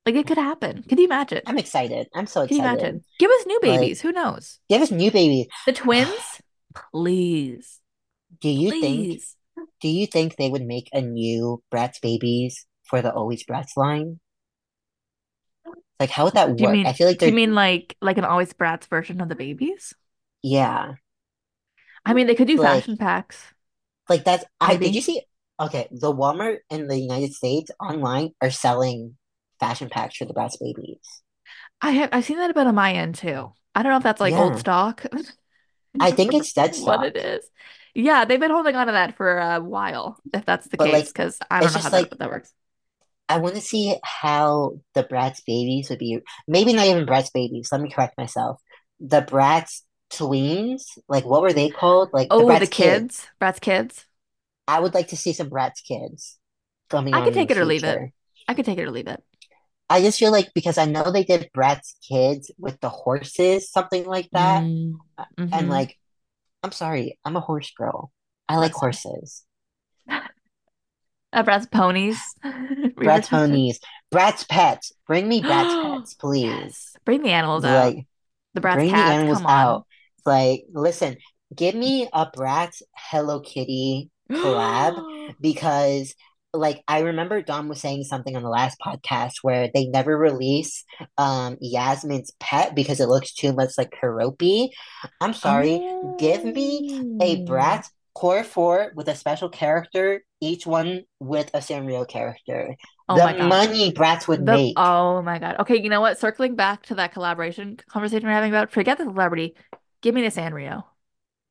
Like 0.09 0.17
it 0.17 0.27
could 0.27 0.39
happen. 0.39 0.83
Could 0.89 0.99
you 0.99 1.05
imagine? 1.05 1.43
I'm 1.47 1.59
excited. 1.59 2.09
I'm 2.15 2.27
so 2.27 2.43
excited. 2.43 2.49
Can 2.49 2.57
you 2.57 2.63
imagine? 2.63 3.05
Give 3.19 3.31
us 3.31 3.47
new 3.47 3.61
Like, 3.63 3.81
babies. 3.81 4.01
Who 4.01 4.13
knows? 4.13 4.59
give 4.69 4.83
us 4.83 4.91
new 4.91 5.11
babies. 5.11 5.47
The 5.67 5.73
twins? 5.73 6.41
Please. 6.75 7.81
Do 8.41 8.49
you 8.49 8.71
think, 8.73 9.21
do 9.81 9.89
you 9.89 10.07
think 10.07 10.37
they 10.37 10.49
would 10.51 10.65
make 10.65 10.89
a 10.93 11.01
new 11.03 11.63
Bratz 11.73 12.01
babies 12.01 12.67
for 12.85 13.03
the 13.03 13.13
Always 13.13 13.45
Bratz 13.45 13.77
line? 13.77 14.21
Like, 16.01 16.11
how 16.11 16.25
would 16.25 16.35
that 16.35 16.57
Do 16.57 16.65
work? 16.65 16.73
mean 16.73 16.87
I 16.87 16.93
feel 16.93 17.09
like 17.09 17.19
do 17.19 17.27
you 17.27 17.33
mean 17.33 17.55
like 17.55 17.97
like 18.01 18.19
an 18.19 18.25
Always 18.25 18.53
Bratz 18.53 18.87
version 18.87 19.21
of 19.21 19.29
the 19.29 19.35
babies? 19.35 19.95
yeah. 20.43 20.95
I 22.05 22.15
mean, 22.15 22.27
they 22.27 22.35
could 22.35 22.49
do 22.49 22.59
Like, 22.59 22.83
fashion 22.83 22.97
packs, 22.97 23.45
like 24.09 24.25
that's, 24.25 24.45
I, 24.61 24.77
did 24.77 24.95
you 24.95 25.01
see, 25.03 25.23
Okay, 25.61 25.89
the 25.91 26.15
Walmart 26.15 26.59
in 26.71 26.87
the 26.87 26.97
United 26.99 27.35
States 27.35 27.71
online 27.81 28.31
are 28.41 28.51
selling 28.51 29.18
fashion 29.61 29.89
packs 29.89 30.17
for 30.17 30.25
the 30.25 30.35
Bratz 30.35 30.59
babies. 30.61 31.23
I 31.81 31.93
have 31.93 32.11
I've 32.13 32.25
seen 32.25 32.39
that 32.39 32.51
a 32.51 32.55
bit 32.55 32.67
on 32.67 32.75
my 32.75 32.93
end 32.93 33.15
too. 33.17 33.53
I 33.75 33.83
don't 33.83 33.91
know 33.93 33.99
if 33.99 34.03
that's 34.03 34.21
like 34.21 34.37
old 34.37 34.57
stock 34.59 35.05
I 36.01 36.11
think 36.11 36.35
it's 36.35 36.53
dead 36.53 36.75
what 36.81 37.05
it 37.05 37.17
is. 37.17 37.49
Yeah, 37.95 38.25
they've 38.25 38.39
been 38.39 38.51
holding 38.51 38.77
on 38.77 38.87
to 38.87 38.93
that 38.93 39.17
for 39.17 39.39
a 39.39 39.61
while, 39.61 40.19
if 40.33 40.45
that's 40.45 40.69
the 40.69 40.77
but 40.77 40.89
case, 40.89 41.09
like 41.09 41.13
because 41.13 41.39
I 41.51 41.63
don't 41.63 41.73
know 41.73 41.79
how 41.81 41.89
just 41.89 41.91
that 41.91 42.11
like 42.11 42.19
that 42.19 42.31
works. 42.31 42.53
I 43.29 43.39
want 43.39 43.55
to 43.57 43.61
see 43.61 43.97
how 44.05 44.81
the 44.95 45.05
Bratz 45.05 45.45
babies 45.47 45.91
would 45.91 45.99
be. 45.99 46.21
Maybe 46.47 46.73
not 46.73 46.87
even 46.87 47.07
Bratz 47.07 47.33
babies. 47.33 47.69
Let 47.71 47.81
me 47.81 47.91
correct 47.91 48.17
myself. 48.17 48.61
The 49.01 49.21
Bratz 49.23 49.83
tweens, 50.11 50.83
like 51.09 51.25
what 51.25 51.43
were 51.43 51.53
they 51.53 51.69
called? 51.69 52.11
Like 52.13 52.37
the 52.37 52.45
Oh, 52.45 52.55
the 52.55 52.67
Bratz 52.67 52.71
kids. 52.71 53.07
kids, 53.11 53.29
Bratz 53.41 53.61
kids. 53.61 54.07
I 54.67 54.81
would 54.81 54.95
like 54.95 55.09
to 55.09 55.17
see 55.17 55.33
some 55.33 55.51
Bratz 55.51 55.83
kids 55.87 56.39
coming 56.91 57.15
I 57.15 57.21
could 57.21 57.35
take 57.35 57.51
it 57.51 57.59
or 57.59 57.65
leave 57.65 57.85
it. 57.85 58.03
I 58.47 58.55
could 58.55 58.65
take 58.65 58.79
it 58.79 58.85
or 58.85 58.91
leave 58.91 59.09
it. 59.09 59.23
I 59.91 60.03
just 60.03 60.19
feel 60.19 60.33
like 60.33 60.51
because 60.55 60.79
I 60.79 60.85
know 60.85 61.11
they 61.11 61.25
did 61.25 61.51
Bratz 61.57 61.95
kids 62.09 62.51
with 62.59 62.81
the 62.81 62.89
horses, 62.91 63.71
something 63.71 64.05
like 64.07 64.29
that. 64.33 64.65
Mm, 64.65 64.99
And 65.53 65.69
hmm 65.69 65.71
like, 65.71 65.99
I'm 66.63 66.73
sorry, 66.73 67.19
I'm 67.25 67.37
a 67.37 67.41
horse 67.41 67.73
girl. 67.73 68.13
I 68.49 68.57
like 68.59 68.73
horses. 68.73 69.45
uh, 71.33 71.43
Bratz 71.43 71.71
ponies. 71.71 72.19
Bratz 72.97 73.29
ponies, 73.31 73.79
Bratz 74.13 74.49
pets. 74.49 74.93
Bring 75.07 75.29
me 75.29 75.45
Bratz 75.45 75.79
pets, 75.81 76.15
please. 76.15 76.93
Yes, 76.93 76.99
bring 77.05 77.23
the 77.23 77.31
animals 77.31 77.65
out. 77.65 77.97
The 78.55 78.61
Bratz 78.61 78.73
bring 78.73 78.95
the 78.95 79.09
cats, 79.09 79.13
animals 79.13 79.43
come 79.43 79.47
on. 79.47 79.75
out. 79.75 79.87
Like, 80.27 80.65
listen, 80.73 81.17
give 81.55 81.75
me 81.75 82.09
a 82.13 82.27
Bratz 82.27 82.83
Hello 82.95 83.41
Kitty 83.41 84.11
collab 84.35 85.05
because, 85.41 86.15
like, 86.55 86.83
I 86.89 87.01
remember 87.01 87.43
Dom 87.43 87.69
was 87.69 87.81
saying 87.81 88.05
something 88.05 88.35
on 88.37 88.43
the 88.43 88.49
last 88.49 88.79
podcast 88.81 89.35
where 89.43 89.71
they 89.73 89.87
never 89.87 90.17
release 90.17 90.85
um 91.17 91.57
Yasmin's 91.61 92.33
pet 92.41 92.75
because 92.75 93.01
it 93.01 93.09
looks 93.09 93.35
too 93.35 93.53
much 93.53 93.73
like 93.79 93.91
Keroppi. 93.91 94.71
I'm 95.21 95.35
sorry, 95.35 95.79
give 96.19 96.45
me 96.45 97.19
a 97.21 97.45
brat 97.45 97.87
Core 98.15 98.43
4 98.43 98.93
with 98.97 99.09
a 99.09 99.15
special 99.15 99.49
character, 99.49 100.25
each 100.41 100.67
one 100.67 101.03
with 101.21 101.51
a 101.55 101.59
Sanrio 101.59 102.09
character. 102.09 102.75
oh 103.09 103.17
The 103.17 103.25
my 103.25 103.33
God. 103.37 103.49
money 103.49 103.93
Bratz 103.93 104.27
would 104.27 104.45
The 104.45 104.53
make. 104.53 104.75
oh 104.77 105.23
my 105.23 105.39
God. 105.39 105.57
Okay, 105.61 105.81
you 105.81 105.89
know 105.89 106.01
what? 106.01 106.19
Circling 106.19 106.57
back 106.57 106.85
to 106.87 106.97
that 106.97 107.13
collaboration 107.13 107.77
conversation 107.89 108.27
we're 108.27 108.33
having 108.35 108.51
about, 108.51 108.73
forget 108.73 108.99
the 108.99 109.05
celebrity. 109.05 109.55
Give 110.01 110.15
me 110.15 110.23
the 110.23 110.29
Sanrio 110.29 110.85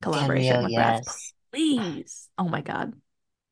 collaboration 0.02 0.58
Sanrio, 0.58 0.64
with 0.64 0.72
yes. 0.72 1.34
please. 1.52 2.30
Oh 2.38 2.50
my 2.50 2.62
God. 2.62 2.94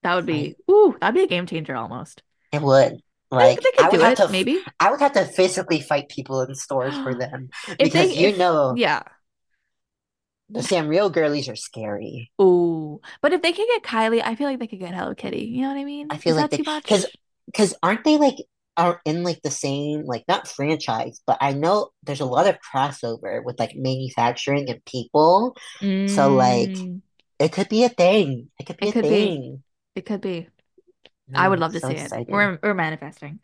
That 0.06 0.16
would 0.16 0.26
be 0.28 0.56
ooh, 0.72 0.98
that'd 1.02 1.16
be 1.16 1.24
a 1.24 1.28
game 1.28 1.48
changer 1.48 1.76
almost. 1.76 2.24
it 2.52 2.62
would. 2.62 3.02
Like, 3.32 3.60
they 3.64 3.72
I 3.80 3.90
would 3.90 4.02
have 4.02 4.14
it, 4.14 4.18
to, 4.18 4.30
maybe. 4.30 4.66
I 4.80 4.92
would 4.92 5.02
have 5.02 5.14
to 5.14 5.26
physically 5.26 5.82
fight 5.82 6.10
people 6.10 6.42
in 6.42 6.56
stores 6.56 6.98
for 6.98 7.14
them 7.16 7.50
If 7.80 7.94
they 7.94 8.06
because 8.06 8.16
you 8.16 8.32
if 8.32 8.38
know 8.38 8.78
yeah. 8.78 9.04
the 10.50 10.64
Sam 10.64 10.88
Sanrio 10.88 11.14
girlies 11.14 11.48
are 11.50 11.56
scary. 11.56 12.32
Ooh. 12.42 13.02
But 13.22 13.34
if 13.34 13.42
they 13.42 13.54
could 13.54 13.68
get 13.68 13.84
Kylie, 13.84 14.22
I 14.24 14.36
feel 14.36 14.48
like 14.48 14.60
they 14.60 14.68
could 14.68 14.80
get 14.80 14.94
Hello 14.94 15.16
Kitty. 15.16 15.46
You 15.46 15.62
know 15.62 15.70
what 15.70 15.78
I 15.80 15.86
mean? 15.86 16.10
I 16.10 16.18
feel 16.18 16.36
Is 16.36 16.36
like 16.36 16.50
that 16.50 16.52
they, 16.52 16.58
too 16.58 16.64
because, 16.86 17.06
much? 17.06 17.18
because 17.48 17.76
aren't 17.82 18.04
they 18.04 18.18
like 18.18 18.36
are 18.78 19.02
in 19.06 19.24
like 19.24 19.42
the 19.42 19.52
same 19.52 20.04
like 20.06 20.24
not 20.28 20.48
franchise, 20.48 21.22
but 21.26 21.38
I 21.42 21.54
know 21.54 21.92
there's 22.04 22.20
a 22.22 22.26
lot 22.26 22.48
of 22.48 22.58
crossover 22.62 23.44
with 23.44 23.60
like 23.60 23.76
manufacturing 23.76 24.70
and 24.70 24.84
people. 24.86 25.56
So 26.06 26.34
like 26.34 26.78
Mm, 26.78 27.02
it 27.40 27.52
could 27.54 27.70
be 27.70 27.84
a 27.84 27.90
thing. 27.90 28.50
It 28.60 28.66
could 28.68 28.78
be 28.78 28.88
it 28.88 28.90
a 28.90 28.94
could 28.94 29.06
thing. 29.08 29.64
It 29.96 30.06
could 30.06 30.22
be. 30.22 30.50
I 31.34 31.48
would 31.48 31.60
love 31.60 31.74
to 31.74 31.80
so 31.80 31.90
see 31.90 31.96
it. 31.96 32.12
We're 32.28 32.60
we're 32.62 32.74
manifesting. 32.74 33.40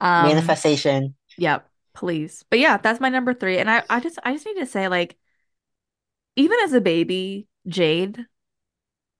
Um, 0.00 0.26
Manifestation. 0.26 1.14
yep, 1.36 1.68
please. 1.94 2.44
But 2.50 2.58
yeah, 2.58 2.76
that's 2.76 3.00
my 3.00 3.08
number 3.08 3.32
three. 3.34 3.58
And 3.58 3.70
I, 3.70 3.82
I 3.88 4.00
just 4.00 4.18
I 4.24 4.32
just 4.32 4.44
need 4.46 4.58
to 4.58 4.66
say, 4.66 4.88
like, 4.88 5.16
even 6.36 6.58
as 6.64 6.72
a 6.72 6.80
baby, 6.80 7.46
Jade, 7.66 8.18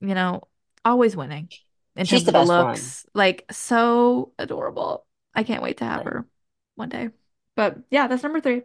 you 0.00 0.14
know, 0.14 0.42
always 0.84 1.16
winning 1.16 1.48
in 1.96 2.06
She's 2.06 2.24
terms 2.24 2.24
the 2.24 2.30
of 2.30 2.32
best 2.34 2.48
one. 2.48 2.66
looks. 2.68 3.06
Like, 3.14 3.44
so 3.52 4.32
adorable. 4.38 5.06
I 5.34 5.44
can't 5.44 5.62
wait 5.62 5.78
to 5.78 5.84
have 5.84 6.04
her 6.04 6.26
one 6.74 6.88
day. 6.88 7.10
But 7.54 7.78
yeah, 7.90 8.08
that's 8.08 8.22
number 8.22 8.40
three. 8.40 8.62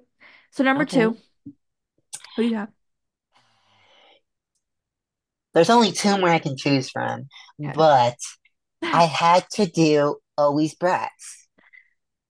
So 0.51 0.63
number 0.63 0.85
two, 0.85 1.09
okay. 1.09 1.19
who 2.35 2.43
do 2.43 2.49
you 2.49 2.55
have? 2.55 2.69
There's 5.57 5.71
only 5.71 5.91
two 5.91 6.19
more 6.19 6.29
I 6.29 6.37
can 6.37 6.55
choose 6.55 6.87
from, 6.91 7.29
Okay. 7.59 7.73
but 7.75 8.15
I 8.83 9.05
had 9.05 9.49
to 9.53 9.65
do 9.65 10.17
Always 10.37 10.75
Bratz. 10.75 11.09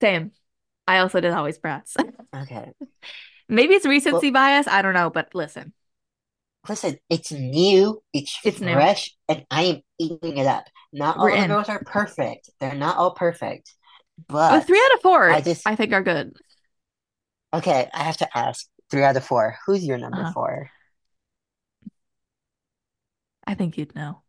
Same. 0.01 0.31
I 0.87 0.99
also 0.99 1.19
did 1.19 1.33
always 1.33 1.59
Bratz. 1.59 1.97
Okay. 2.33 2.71
Maybe 3.49 3.73
it's 3.73 3.85
Well, 3.85 3.91
recency 3.91 4.31
bias. 4.31 4.65
I 4.67 4.81
don't 4.81 4.93
know, 4.93 5.09
but 5.09 5.35
listen, 5.35 5.73
listen, 6.69 6.97
it's 7.09 7.33
new, 7.33 8.01
it's 8.13 8.37
it's 8.45 8.61
new. 8.61 8.71
fresh, 8.71 9.13
and 9.27 9.45
I 9.51 9.63
am 9.63 9.81
eating 9.99 10.37
it 10.37 10.47
up. 10.47 10.63
Not 10.93 11.17
We're 11.17 11.31
all 11.31 11.41
the 11.41 11.47
girls 11.47 11.67
are 11.69 11.83
perfect. 11.85 12.49
They're 12.61 12.75
not 12.75 12.95
all 12.97 13.11
perfect. 13.11 13.73
Oh, 14.49 14.59
But 14.59 14.61
three 14.61 14.79
out 14.79 14.95
of 14.95 15.01
four, 15.01 15.29
I 15.29 15.41
just, 15.41 15.67
I 15.67 15.75
think 15.75 15.91
are 15.91 16.01
good. 16.01 16.33
okay, 17.53 17.89
I 17.93 18.03
have 18.03 18.17
to 18.17 18.37
ask 18.37 18.65
three 18.89 19.03
out 19.03 19.17
of 19.17 19.25
four. 19.25 19.57
Who's 19.65 19.85
your 19.85 19.97
number 19.97 20.21
Uh-huh. 20.21 20.31
four? 20.33 20.69
I 23.47 23.55
think 23.55 23.77
you'd 23.77 23.95
know. 23.95 24.21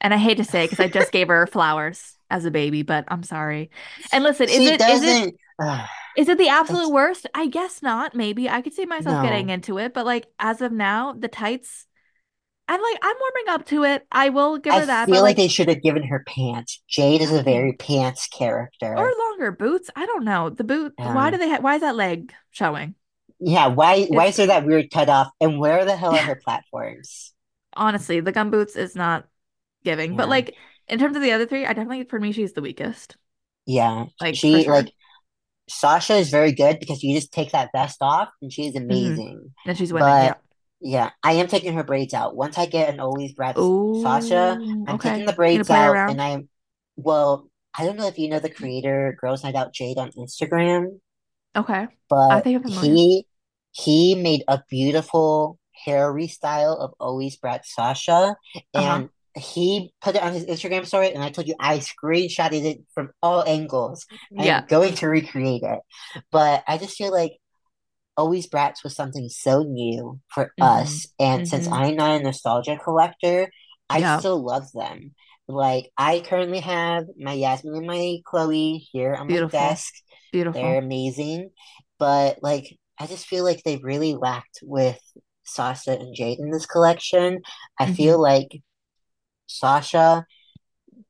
And 0.00 0.12
I 0.12 0.18
hate 0.18 0.36
to 0.36 0.44
say 0.44 0.64
it 0.64 0.70
because 0.70 0.84
I 0.84 0.88
just 0.88 1.12
gave 1.12 1.28
her 1.28 1.46
flowers 1.52 2.16
as 2.28 2.44
a 2.44 2.50
baby, 2.50 2.82
but 2.82 3.04
I'm 3.08 3.22
sorry. 3.22 3.70
And 4.12 4.24
listen, 4.24 4.48
is 4.48 4.60
it 4.60 4.80
is 4.80 5.02
it. 5.02 5.34
Uh, 5.58 5.86
is 6.16 6.28
it 6.28 6.36
the 6.36 6.48
absolute 6.48 6.90
worst? 6.90 7.26
I 7.32 7.46
guess 7.46 7.80
not. 7.80 8.14
Maybe 8.14 8.50
I 8.50 8.60
could 8.60 8.74
see 8.74 8.84
myself 8.84 9.22
getting 9.22 9.48
into 9.48 9.78
it, 9.78 9.94
but 9.94 10.04
like 10.04 10.26
as 10.38 10.60
of 10.60 10.72
now, 10.72 11.14
the 11.14 11.28
tights, 11.28 11.86
I'm 12.68 12.82
like 12.82 12.98
I'm 13.02 13.16
warming 13.18 13.54
up 13.54 13.66
to 13.66 13.84
it. 13.84 14.06
I 14.12 14.28
will 14.28 14.58
give 14.58 14.74
I 14.74 14.80
her 14.80 14.86
that, 14.86 15.08
I 15.08 15.12
feel 15.12 15.22
like 15.22 15.30
like 15.30 15.36
they 15.36 15.48
should 15.48 15.68
have 15.68 15.82
given 15.82 16.02
her 16.02 16.24
pants. 16.26 16.82
Jade 16.88 17.22
is 17.22 17.32
a 17.32 17.42
very 17.42 17.72
pants 17.74 18.26
character, 18.26 18.94
or 18.94 19.12
longer 19.30 19.52
boots. 19.52 19.88
I 19.94 20.04
don't 20.04 20.24
know. 20.24 20.50
The 20.50 20.64
boot, 20.64 20.92
why 20.96 21.30
do 21.30 21.38
they 21.38 21.48
ha 21.48 21.60
why 21.60 21.76
is 21.76 21.80
that 21.80 21.96
leg 21.96 22.34
showing? 22.50 22.96
yeah, 23.38 23.66
why 23.66 24.04
why 24.06 24.26
is 24.26 24.36
there 24.36 24.46
that 24.48 24.64
weird 24.66 24.90
cut 24.90 25.08
off? 25.08 25.30
And 25.40 25.58
where 25.58 25.84
the 25.84 25.96
hell 25.96 26.14
are 26.14 26.18
her 26.22 26.40
platforms? 26.42 27.33
Honestly, 27.76 28.20
the 28.20 28.32
gum 28.32 28.50
boots 28.50 28.76
is 28.76 28.94
not 28.96 29.28
giving. 29.84 30.16
But 30.16 30.28
like 30.28 30.56
in 30.88 30.98
terms 30.98 31.16
of 31.16 31.22
the 31.22 31.32
other 31.32 31.46
three, 31.46 31.66
I 31.66 31.74
definitely 31.74 32.04
for 32.04 32.20
me 32.20 32.32
she's 32.32 32.54
the 32.54 32.62
weakest. 32.62 33.16
Yeah. 33.66 34.06
Like 34.20 34.40
She 34.42 34.66
sure. 34.66 34.68
like 34.68 34.92
Sasha 35.68 36.14
is 36.16 36.30
very 36.30 36.52
good 36.52 36.80
because 36.80 37.02
you 37.04 37.14
just 37.16 37.32
take 37.32 37.52
that 37.52 37.70
vest 37.74 37.98
off 38.02 38.30
and 38.42 38.52
she's 38.52 38.76
hmm 38.88 39.16
amazing. 39.16 39.54
And 39.66 39.76
she's 39.78 39.92
winning. 39.92 40.20
Yeah. 40.20 40.34
But 40.34 40.42
yeah, 40.80 41.10
I 41.24 41.34
am 41.34 41.48
taking 41.48 41.74
her 41.74 41.84
braids 41.84 42.14
out. 42.14 42.36
Once 42.36 42.58
I 42.58 42.66
get 42.66 42.92
an 42.94 43.00
always 43.00 43.34
Bratz 43.34 43.72
Sasha, 43.92 44.60
I'm 44.86 44.98
okay. 44.98 45.00
taking 45.00 45.26
the 45.26 45.34
braids 45.34 45.70
out 45.70 46.02
and? 46.08 46.20
I'm 46.22 46.48
well, 46.96 47.50
I 47.78 47.86
don't 47.86 47.96
know 47.98 48.08
if 48.08 48.18
you 48.18 48.28
know 48.30 48.40
the 48.40 48.50
creator 48.50 49.16
Girls 49.20 49.44
Night 49.44 49.56
Out 49.56 49.74
Jade 49.74 49.98
on 49.98 50.12
Instagram, 50.12 51.00
Okay. 51.56 51.88
But 52.08 52.46
I'm 52.54 52.62
familiar. 52.62 53.00
he 53.00 53.26
he 53.72 54.14
made 54.14 54.42
a 54.48 54.62
beautiful 54.70 55.58
hair 55.84 56.12
restyle 56.12 56.78
of 56.78 56.92
always 57.00 57.36
Bratz 57.38 57.66
Sasha 57.66 58.36
Uh-huh. 58.54 59.00
and 59.00 59.08
he 59.36 59.92
put 60.00 60.14
it 60.14 60.22
on 60.22 60.32
his 60.32 60.46
Instagram 60.46 60.86
story 60.86 61.12
and 61.12 61.22
I 61.22 61.30
told 61.30 61.48
you 61.48 61.56
I 61.58 61.78
screenshotted 61.80 62.64
it 62.64 62.78
from 62.94 63.10
all 63.22 63.42
angles. 63.46 64.06
I 64.38 64.44
am 64.44 64.46
Yeah. 64.46 64.60
going 64.68 64.94
to 64.96 65.08
recreate 65.08 65.62
it. 65.64 65.80
But 66.30 66.62
I 66.68 66.78
just 66.78 66.96
feel 66.96 67.12
like 67.12 67.32
Always 68.16 68.48
Bratz 68.48 68.84
was 68.84 68.94
something 68.94 69.28
so 69.28 69.62
new 69.64 70.20
for 70.28 70.52
hmm 70.56 70.64
us. 70.64 71.08
And 71.18 71.48
since 71.48 71.66
hmm 71.66 71.74
I'm 71.74 71.96
not 71.96 72.20
a 72.20 72.22
nostalgia 72.22 72.76
collector, 72.76 73.50
I 73.90 74.00
Yeah. 74.00 74.18
still 74.18 74.42
love 74.44 74.70
them. 74.72 75.14
Like, 75.48 75.90
I 75.98 76.20
currently 76.20 76.60
have 76.60 77.04
my 77.18 77.32
Yasmin 77.32 77.74
and 77.74 77.86
my 77.86 78.18
Cloe 78.24 78.78
here 78.92 79.14
on 79.14 79.26
my 79.26 79.42
desk. 79.50 79.92
Beautiful. 80.32 80.62
They're 80.62 80.78
amazing. 80.78 81.50
But, 81.98 82.38
like, 82.42 82.78
I 82.98 83.06
just 83.06 83.26
feel 83.26 83.44
like 83.44 83.62
they 83.64 83.76
really 83.78 84.14
lacked 84.14 84.60
with 84.62 85.00
Sasha 85.44 85.92
and 85.98 86.14
Jade 86.14 86.38
in 86.40 86.50
this 86.50 86.66
collection. 86.66 87.40
I 87.78 87.86
hmm 87.86 87.86
feel 87.86 88.20
like 88.20 88.62
Sasha, 89.46 90.26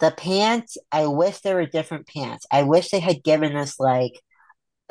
the 0.01 0.13
pants, 0.13 0.79
I 0.93 1.07
wish 1.07 1.41
there 1.41 1.57
were 1.57 1.67
different 1.67 2.09
pants. 2.09 2.47
I 2.53 2.63
wish 2.65 2.91
they 2.91 3.01
had 3.01 3.25
given 3.25 3.57
us, 3.57 3.81
like, 3.81 4.21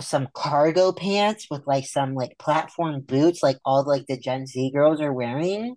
some 0.02 0.28
cargo 0.36 0.92
pants 0.94 1.48
with 1.52 1.62
like 1.68 1.86
some 1.86 2.16
like 2.16 2.38
platform 2.40 3.02
boots 3.02 3.44
like 3.44 3.58
all 3.66 3.84
like 3.88 4.06
the 4.08 4.18
Gen 4.18 4.48
Z 4.48 4.72
girls 4.74 5.02
are 5.02 5.14
wearing. 5.14 5.76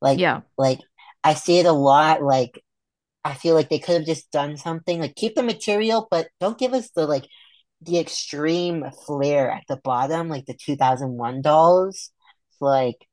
Like 0.00 0.20
Yeah. 0.20 0.42
like 0.58 0.80
I 1.24 1.34
see 1.34 1.58
it 1.60 1.66
a 1.66 1.72
lot 1.72 2.22
like 2.22 2.60
I 3.24 3.34
feel 3.34 3.54
like 3.54 3.70
they 3.70 3.78
could 3.78 3.96
have 3.98 4.06
just 4.06 4.30
done 4.32 4.56
something 4.56 5.00
like 5.00 5.14
keep 5.16 5.34
the 5.36 5.42
material 5.42 6.08
but 6.10 6.28
don't 6.40 6.58
give 6.58 6.74
us 6.74 6.90
the 6.90 7.06
like 7.06 7.26
the 7.82 7.98
extreme 7.98 8.84
flare 9.06 9.50
at 9.50 9.64
the 9.68 9.78
bottom 9.84 10.28
like 10.28 10.46
the 10.46 10.54
2001 10.54 11.42
dolls. 11.42 12.12
Like 12.62 13.06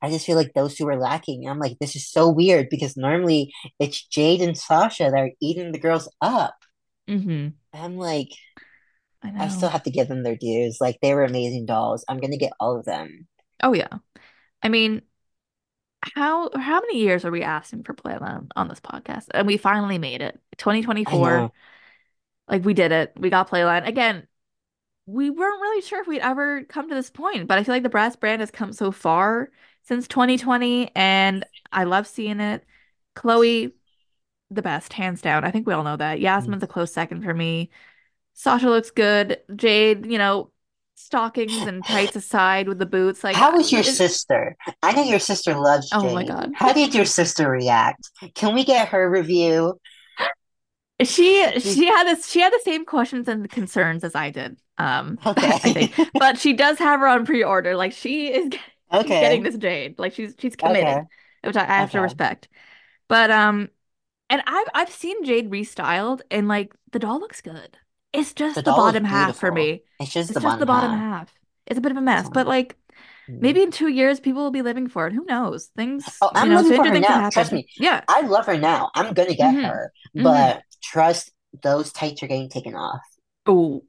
I 0.00 0.10
just 0.10 0.26
feel 0.26 0.36
like 0.36 0.52
those 0.54 0.76
two 0.76 0.88
are 0.88 0.96
lacking. 0.98 1.42
And 1.44 1.50
I'm 1.50 1.58
like, 1.58 1.78
this 1.80 1.96
is 1.96 2.06
so 2.10 2.28
weird 2.28 2.68
because 2.70 2.96
normally 2.96 3.52
it's 3.80 4.06
Jade 4.06 4.40
and 4.42 4.56
Sasha 4.56 5.04
that 5.10 5.14
are 5.18 5.32
eating 5.40 5.72
the 5.72 5.78
girls 5.78 6.08
up. 6.20 6.54
hmm 7.08 7.54
I'm 7.72 7.96
like, 7.96 8.28
I 9.22 9.32
I 9.38 9.48
still 9.48 9.68
have 9.70 9.84
to 9.84 9.90
give 9.90 10.08
them 10.08 10.22
their 10.24 10.36
dues. 10.36 10.78
Like 10.80 10.98
they 11.02 11.14
were 11.14 11.24
amazing 11.24 11.66
dolls. 11.66 12.04
I'm 12.08 12.18
gonna 12.20 12.38
get 12.38 12.52
all 12.60 12.78
of 12.78 12.84
them. 12.84 13.28
Oh 13.62 13.72
yeah. 13.72 13.98
I 14.62 14.68
mean, 14.68 15.02
how 16.14 16.50
how 16.54 16.80
many 16.80 17.00
years 17.00 17.24
are 17.24 17.30
we 17.30 17.42
asking 17.42 17.82
for 17.82 17.94
Playland 17.94 18.50
on 18.56 18.68
this 18.68 18.80
podcast? 18.80 19.26
And 19.32 19.46
we 19.46 19.56
finally 19.56 19.98
made 19.98 20.22
it. 20.22 20.40
2024. 20.58 21.50
Like 22.48 22.64
we 22.64 22.74
did 22.74 22.92
it. 22.92 23.12
We 23.18 23.30
got 23.30 23.50
Playland. 23.50 23.88
Again, 23.88 24.26
we 25.08 25.30
weren't 25.30 25.60
really 25.60 25.80
sure 25.80 26.02
if 26.02 26.06
we'd 26.06 26.20
ever 26.20 26.64
come 26.64 26.90
to 26.90 26.94
this 26.94 27.08
point, 27.08 27.48
but 27.48 27.58
I 27.58 27.64
feel 27.64 27.74
like 27.74 27.82
the 27.82 27.88
Bratz 27.88 28.20
brand 28.20 28.40
has 28.40 28.50
come 28.50 28.74
so 28.74 28.92
far 28.92 29.48
since 29.84 30.06
2020, 30.06 30.90
and 30.94 31.46
I 31.72 31.84
love 31.84 32.06
seeing 32.06 32.40
it. 32.40 32.62
Cloe, 33.14 33.70
the 34.50 34.62
best, 34.62 34.92
hands 34.92 35.22
down. 35.22 35.44
I 35.44 35.50
think 35.50 35.66
we 35.66 35.72
all 35.72 35.82
know 35.82 35.96
that. 35.96 36.16
Mm-hmm. 36.16 36.24
Yasmin's 36.24 36.62
a 36.62 36.66
close 36.66 36.92
second 36.92 37.24
for 37.24 37.32
me. 37.32 37.70
Sasha 38.34 38.68
looks 38.68 38.90
good. 38.90 39.38
Jade, 39.56 40.04
you 40.04 40.18
know, 40.18 40.50
stockings 40.94 41.56
and 41.56 41.82
tights 41.86 42.14
aside 42.14 42.68
with 42.68 42.78
the 42.78 42.84
boots, 42.84 43.24
like, 43.24 43.34
How 43.34 43.56
was 43.56 43.72
your 43.72 43.82
sister? 43.82 44.56
I 44.82 44.92
know 44.92 45.04
your 45.04 45.20
sister 45.20 45.54
loves 45.54 45.88
oh 45.90 46.12
my 46.12 46.24
God. 46.24 46.52
How 46.54 46.74
did 46.74 46.94
your 46.94 47.06
sister 47.06 47.48
react? 47.48 48.10
Can 48.34 48.54
we 48.54 48.62
get 48.62 48.88
her 48.88 49.08
review? 49.08 49.80
She 51.02 51.60
she 51.60 51.86
had 51.86 52.04
this 52.04 52.28
she 52.28 52.40
had 52.40 52.52
the 52.52 52.60
same 52.62 52.84
questions 52.84 53.26
and 53.26 53.48
concerns 53.48 54.04
as 54.04 54.14
I 54.14 54.30
did. 54.30 54.58
Um, 54.78 55.18
I 55.24 55.58
think, 55.58 55.92
but 56.18 56.38
she 56.38 56.52
does 56.54 56.78
have 56.78 57.00
her 57.00 57.06
on 57.08 57.26
pre-order. 57.26 57.76
Like 57.76 57.92
she 57.92 58.32
is 58.32 58.50
getting 59.20 59.42
Okay. 59.42 59.42
this 59.42 59.56
Jade. 59.56 59.98
Like 59.98 60.14
she's 60.14 60.34
she's 60.38 60.56
Okay. 60.64 60.98
committed, 60.98 61.04
which 61.44 61.56
I, 61.56 61.62
I 61.64 61.66
have 61.78 61.90
to 61.92 62.00
respect. 62.00 62.48
But 63.08 63.30
um, 63.30 63.70
and 64.30 64.42
I've 64.46 64.68
I've 64.74 64.90
seen 64.92 65.24
Jade 65.24 65.50
restyled, 65.50 66.22
and 66.30 66.48
like 66.48 66.74
the 66.92 66.98
doll 66.98 67.20
looks 67.20 67.40
good. 67.40 67.78
It's 68.12 68.34
just 68.34 68.62
The 68.62 68.62
the 68.64 68.72
bottom 68.72 69.04
half 69.04 69.36
for 69.36 69.52
me. 69.52 69.82
It's 70.00 70.12
just 70.12 70.32
It's 70.32 70.34
the 70.34 70.40
just 70.40 70.58
the 70.58 70.66
bottom 70.66 70.66
bottom 70.66 70.92
half. 70.92 71.06
half. 71.10 71.34
It's 71.66 71.78
a 71.78 71.82
bit 71.82 71.92
of 71.92 71.98
a 71.98 72.02
mess, 72.02 72.28
but 72.30 72.46
like 72.46 72.76
mm. 73.28 73.38
maybe 73.40 73.62
in 73.62 73.70
two 73.72 73.88
years 73.88 74.20
people 74.20 74.42
will 74.42 74.50
be 74.52 74.62
living 74.62 74.88
for 74.88 75.06
it. 75.08 75.12
Who 75.14 75.24
knows? 75.26 75.68
Things, 75.76 76.10
Oh, 76.20 76.30
I'm 76.34 76.50
know, 76.50 76.54
living 76.54 76.74
for 76.74 76.86
her 76.86 76.98
now. 76.98 77.24
Trust 77.30 77.52
me. 77.52 77.68
Yeah. 77.78 78.04
I 78.08 78.22
love 78.22 78.46
her 78.46 78.56
now. 78.58 78.90
I'm 78.94 79.12
gonna 79.14 79.34
get 79.34 79.54
hmm 79.54 79.68
her, 79.68 79.92
hmm 80.14 80.22
but 80.22 80.62
trust 80.82 81.32
those 81.62 81.92
tights 81.92 82.22
are 82.22 82.26
getting 82.28 82.48
taken 82.48 82.74
off. 82.74 83.00
Oh, 83.46 83.82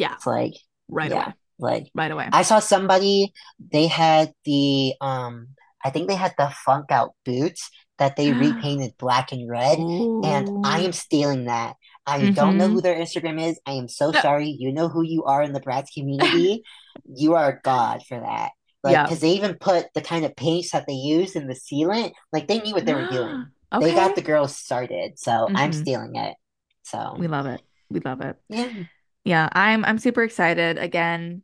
yeah. 0.00 0.16
It's 0.16 0.26
like, 0.26 0.54
Right 0.88 1.10
yeah, 1.10 1.12
away. 1.12 1.34
like 1.58 1.92
Right 1.94 2.10
away. 2.10 2.30
I 2.32 2.42
saw 2.42 2.58
somebody, 2.60 3.32
they 3.72 3.86
had 3.86 4.32
the 4.44 4.94
um 5.00 5.48
I 5.84 5.90
think 5.90 6.08
they 6.08 6.16
had 6.16 6.34
the 6.38 6.50
Funk 6.64 6.92
Out 6.92 7.14
boots 7.24 7.70
that 7.98 8.16
they 8.16 8.32
repainted 8.34 8.92
black 8.98 9.32
and 9.32 9.48
red, 9.48 9.84
and 10.22 10.50
I 10.64 10.80
am 10.80 10.92
stealing 10.92 11.46
that. 11.46 11.76
I 12.06 12.28
don't 12.34 12.56
know 12.56 12.68
hmm 12.68 12.74
who 12.74 12.80
their 12.82 12.96
Instagram 12.98 13.40
is. 13.40 13.58
I 13.66 13.72
am 13.72 13.88
so 13.88 14.12
No. 14.12 14.20
sorry. 14.20 14.48
You 14.48 14.72
know 14.72 14.88
who 14.88 15.02
you 15.02 15.24
are 15.24 15.42
in 15.42 15.52
the 15.52 15.60
Bratz 15.60 15.92
community. 15.94 16.62
You 17.12 17.34
are 17.34 17.50
a 17.50 17.60
god 17.62 18.02
for 18.06 18.20
that. 18.20 18.52
Like, 18.82 18.92
Yeah. 18.92 19.04
because 19.04 19.20
they 19.20 19.30
even 19.32 19.56
put 19.56 19.86
the 19.94 20.00
kind 20.00 20.24
of 20.24 20.36
paints 20.36 20.72
that 20.72 20.86
they 20.86 20.94
used 20.94 21.36
in 21.36 21.46
the 21.48 21.54
sealant. 21.54 22.12
Like, 22.32 22.48
they 22.48 22.60
knew 22.60 22.74
what 22.74 22.86
they 22.86 22.94
were 22.94 23.04
doing. 23.04 23.36
They 23.78 23.92
got 23.92 24.14
the 24.14 24.22
girls 24.22 24.56
started, 24.56 25.18
so 25.18 25.50
I'm 25.54 25.72
hmm 25.72 25.72
stealing 25.72 26.16
it. 26.16 26.36
So, 26.82 27.18
We 27.18 27.28
love 27.28 27.46
it. 27.46 27.60
We 27.90 28.00
love 28.00 28.20
it. 28.20 28.36
yeah. 28.48 28.84
Yeah, 29.24 29.48
I'm 29.52 29.84
I'm 29.84 29.98
super 29.98 30.22
excited. 30.22 30.78
Again, 30.78 31.42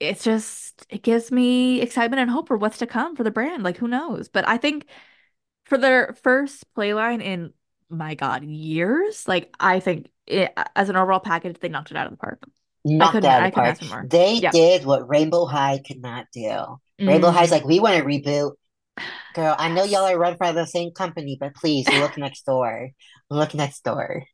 it's 0.00 0.24
just 0.24 0.86
it 0.90 1.02
gives 1.02 1.32
me 1.32 1.80
excitement 1.80 2.20
and 2.22 2.30
hope 2.30 2.48
for 2.48 2.56
what's 2.56 2.78
to 2.78 2.86
come 2.86 3.16
for 3.16 3.24
the 3.24 3.30
brand. 3.30 3.62
Like 3.62 3.78
who 3.78 3.88
knows? 3.88 4.28
But 4.28 4.48
I 4.48 4.58
think 4.58 4.86
for 5.66 5.78
their 5.78 6.14
first 6.22 6.64
playline 6.74 7.22
in 7.22 7.54
my 7.90 8.14
God, 8.16 8.44
years, 8.44 9.28
like 9.28 9.54
I 9.60 9.80
think 9.80 10.10
it, 10.26 10.52
as 10.76 10.90
an 10.90 10.96
overall 10.96 11.20
package, 11.20 11.58
they 11.60 11.68
knocked 11.70 11.90
it 11.92 11.96
out 11.98 12.06
of 12.06 12.12
the 12.12 12.18
park. 12.18 12.42
I 13.00 13.06
knocked 13.06 13.08
couldn't 13.08 13.30
out 13.30 13.42
I 13.42 13.46
of 13.46 13.50
the 13.52 13.54
couldn't 13.54 13.66
park. 13.66 13.70
ask 13.70 13.80
for 13.80 13.86
more. 13.86 14.10
They 14.10 14.40
Yeah. 14.40 14.52
did 14.52 14.84
what 14.84 15.08
Rainbow 15.08 15.46
High 15.46 15.80
could 15.86 16.00
not 16.00 16.26
do. 16.32 16.80
Rainbow 17.06 17.30
High's 17.30 17.50
Mm, 17.50 17.52
like, 17.52 17.64
we 17.64 17.80
want 17.80 17.96
to 17.96 18.04
reboot. 18.04 18.52
Girl, 19.34 19.56
I 19.58 19.70
know 19.70 19.84
y'all 19.84 20.06
yes. 20.06 20.12
are 20.12 20.18
run 20.18 20.36
by 20.38 20.52
the 20.52 20.66
same 20.66 20.92
company, 20.92 21.36
but 21.40 21.54
please 21.56 21.92
look 21.92 22.18
next 22.18 22.46
door. 22.46 22.90
Look 23.30 23.54
next 23.54 23.84
door. 23.84 24.24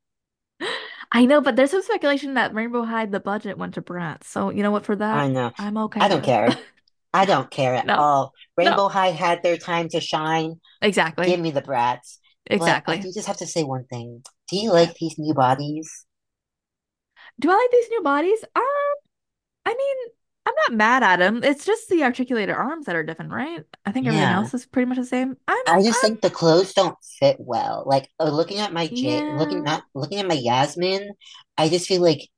I 1.11 1.25
know, 1.25 1.41
but 1.41 1.57
there's 1.57 1.71
some 1.71 1.83
speculation 1.83 2.35
that 2.35 2.55
Rainbow 2.55 2.85
High, 2.85 3.07
the 3.07 3.21
budget 3.21 3.57
went 3.59 3.75
to 3.75 3.83
Bratz. 3.83 4.25
So 4.25 4.51
you 4.51 4.63
know 4.63 4.71
what? 4.71 4.85
For 4.85 4.97
that, 4.97 5.17
I 5.17 5.29
know. 5.29 5.53
I'm 5.59 5.77
okay. 5.79 6.01
I 6.01 6.09
don't 6.09 6.25
care. 6.25 6.49
I 7.15 7.25
don't 7.25 7.51
care 7.51 7.75
at 7.75 7.87
No, 7.87 7.97
all. 7.97 8.33
no, 8.63 8.67
Rainbow 8.67 8.89
High 8.89 9.09
had 9.11 9.43
their 9.43 9.57
time 9.57 9.89
to 9.91 10.01
shine. 10.01 10.61
Exactly. 10.83 11.27
Give 11.27 11.41
me 11.41 11.51
the 11.51 11.63
Bratz. 11.63 12.19
But 12.51 12.81
I 12.87 12.97
exactly. 12.97 12.99
do 12.99 13.13
just 13.13 13.27
have 13.27 13.39
to 13.39 13.47
say 13.47 13.65
one 13.65 13.85
thing. 13.87 14.23
Do 14.49 14.57
you 14.57 14.73
like 14.73 14.95
these 14.97 15.19
new 15.19 15.35
bodies? 15.35 16.07
Do 17.41 17.51
I 17.51 17.55
like 17.55 17.71
these 17.71 17.89
new 17.91 18.03
bodies? 18.03 18.45
Um, 18.55 18.63
I 19.67 19.75
mean, 19.75 19.97
I'm 20.49 20.55
not 20.69 20.77
mad 20.79 21.03
at 21.03 21.17
them. 21.19 21.45
It's 21.45 21.65
just 21.67 21.89
the 21.89 22.05
articulated 22.05 22.55
arms 22.55 22.87
that 22.87 22.97
are 22.97 23.03
different, 23.03 23.33
right? 23.33 23.63
I 23.85 23.93
think 23.93 24.07
everything 24.07 24.27
Yeah. 24.29 24.37
else 24.37 24.55
is 24.55 24.67
pretty 24.67 24.87
much 24.87 24.99
the 24.99 25.05
same. 25.05 25.37
I'm, 25.47 25.59
I 25.67 25.83
just 25.83 26.03
I'm, 26.03 26.11
think 26.11 26.21
the 26.23 26.31
clothes 26.31 26.73
don't 26.73 26.97
fit 27.21 27.37
well. 27.39 27.85
Like 27.87 28.09
uh, 28.19 28.31
looking 28.31 28.59
at 28.59 28.73
my 28.73 28.87
J, 28.87 29.23
looking 29.35 29.59
yeah. 29.59 29.63
not 29.65 29.83
looking 29.95 30.19
at 30.19 30.27
my 30.27 30.35
Yasmin, 30.35 31.11
I 31.59 31.69
just 31.69 31.87
feel 31.87 32.01
like 32.03 32.29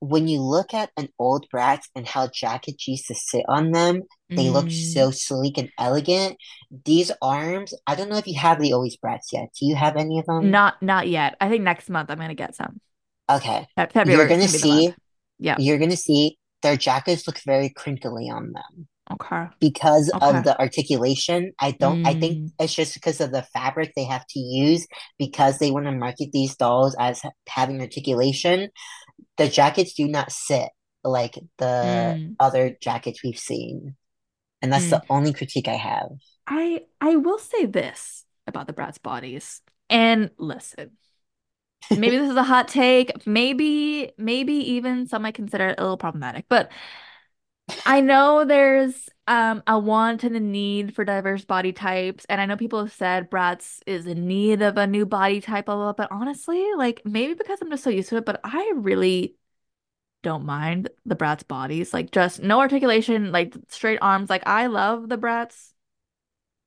when 0.00 0.28
you 0.28 0.40
look 0.42 0.74
at 0.74 0.90
an 0.98 1.08
old 1.18 1.46
Bratz 1.54 1.84
and 1.94 2.06
how 2.06 2.28
jackets 2.28 2.86
used 2.86 3.06
to 3.06 3.14
sit 3.14 3.44
on 3.48 3.70
them, 3.70 4.02
they 4.28 4.50
look 4.50 4.66
Mm, 4.66 4.92
so 4.92 5.10
sleek 5.10 5.56
and 5.56 5.70
elegant. 5.78 6.36
These 6.84 7.10
arms, 7.22 7.72
I 7.86 7.94
don't 7.94 8.10
know 8.10 8.18
if 8.18 8.26
you 8.26 8.38
have 8.38 8.60
the 8.60 8.72
always 8.74 8.96
Bratz 8.98 9.32
yet. 9.32 9.48
Do 9.58 9.66
you 9.66 9.76
have 9.76 9.96
any 9.96 10.18
of 10.18 10.26
them? 10.26 10.50
not, 10.50 10.82
not 10.82 11.08
yet. 11.08 11.36
I 11.40 11.48
think 11.48 11.62
next 11.62 11.88
month 11.88 12.10
I'm 12.10 12.18
gonna 12.18 12.34
get 12.34 12.54
some. 12.54 12.80
Okay. 13.30 13.66
Fe- 13.76 13.88
You're 13.94 14.26
gonna 14.26 14.28
gonna 14.28 14.40
be 14.40 14.58
the 14.58 14.68
month. 14.68 14.80
see, 14.80 14.94
Yeah. 15.38 15.56
you're 15.58 15.78
gonna 15.78 15.96
see 15.96 16.36
their 16.64 16.78
jackets 16.78 17.28
look 17.28 17.40
very 17.46 17.70
crinkly 17.70 18.30
on 18.30 18.52
them. 18.52 18.88
Okay. 19.12 19.46
because 19.60 20.10
Okay. 20.14 20.26
of 20.28 20.44
the 20.44 20.58
articulation. 20.60 21.52
I 21.60 21.72
don't, 21.72 22.00
I 22.04 22.14
think 22.14 22.40
Mm, 22.40 22.52
it's 22.58 22.74
just 22.74 22.94
because 22.94 23.20
of 23.20 23.32
the 23.32 23.42
fabric 23.54 23.92
they 23.96 24.04
have 24.04 24.26
to 24.30 24.38
use 24.40 24.86
because 25.18 25.58
they 25.58 25.70
want 25.70 25.86
to 25.86 25.92
market 25.92 26.30
these 26.32 26.56
dolls 26.56 26.96
as 26.98 27.22
having 27.48 27.80
articulation. 27.80 28.70
The 29.38 29.48
jackets 29.48 29.94
do 29.94 30.08
not 30.08 30.32
sit 30.32 30.70
like 31.04 31.38
the 31.58 32.18
mm, 32.18 32.36
other 32.40 32.76
jackets 32.80 33.22
we've 33.24 33.38
seen. 33.38 33.96
And 34.62 34.72
that's 34.72 34.86
mm. 34.86 34.90
the 34.90 35.04
only 35.10 35.32
critique 35.32 35.68
I 35.68 35.76
have. 35.76 36.10
I 36.46 36.82
I 37.00 37.16
will 37.16 37.38
say 37.38 37.66
this 37.66 38.24
about 38.46 38.66
the 38.66 38.72
Bratz 38.72 39.00
bodies. 39.02 39.62
And 39.90 40.30
listen, 40.38 40.92
maybe 41.90 42.16
this 42.16 42.30
is 42.30 42.36
a 42.36 42.42
hot 42.42 42.68
take. 42.68 43.26
Maybe, 43.26 44.12
maybe 44.18 44.54
even 44.54 45.06
some 45.06 45.22
might 45.22 45.34
consider 45.34 45.68
it 45.68 45.78
a 45.78 45.82
little 45.82 45.96
problematic, 45.96 46.46
but 46.48 46.70
I 47.86 48.00
know 48.00 48.44
there's 48.44 49.08
um 49.26 49.62
a 49.66 49.78
want 49.78 50.22
and 50.22 50.36
a 50.36 50.40
need 50.40 50.94
for 50.94 51.04
diverse 51.04 51.44
body 51.44 51.72
types, 51.72 52.26
and 52.28 52.40
I 52.40 52.46
know 52.46 52.56
people 52.56 52.80
have 52.80 52.92
said 52.92 53.30
Bratz 53.30 53.80
is 53.86 54.06
in 54.06 54.26
need 54.26 54.62
of 54.62 54.76
a 54.76 54.86
new 54.86 55.06
body 55.06 55.40
type, 55.40 55.66
blah, 55.66 55.74
blah, 55.76 55.92
blah, 55.92 56.06
but 56.06 56.12
honestly, 56.14 56.62
like 56.76 57.02
maybe 57.04 57.34
because 57.34 57.58
I'm 57.62 57.70
just 57.70 57.84
so 57.84 57.90
used 57.90 58.10
to 58.10 58.16
it, 58.18 58.26
but 58.26 58.40
I 58.44 58.72
really 58.76 59.36
don't 60.24 60.46
mind 60.46 60.90
the 61.06 61.16
Bratz 61.16 61.46
bodies. 61.48 61.94
Like 61.94 62.12
just 62.12 62.42
no 62.42 62.60
articulation, 62.60 63.32
like 63.32 63.54
straight 63.70 63.98
arms. 64.02 64.30
Like 64.30 64.46
I 64.46 64.66
love 64.68 65.08
the 65.08 65.18
Bratz 65.18 65.72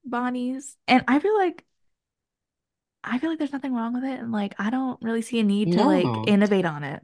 bodies, 0.06 0.77
and 0.88 1.03
I 1.07 1.19
feel 1.19 1.38
like 1.38 1.65
I 3.09 3.19
feel 3.19 3.29
like 3.29 3.39
there's 3.39 3.53
nothing 3.53 3.73
wrong 3.73 3.93
with 3.93 4.03
it, 4.03 4.19
and 4.19 4.31
like 4.31 4.55
I 4.59 4.69
don't 4.69 5.01
really 5.01 5.21
see 5.21 5.39
a 5.39 5.43
need 5.43 5.71
to 5.73 5.84
like 5.84 6.27
innovate 6.27 6.65
on 6.65 6.84
it. 6.84 7.01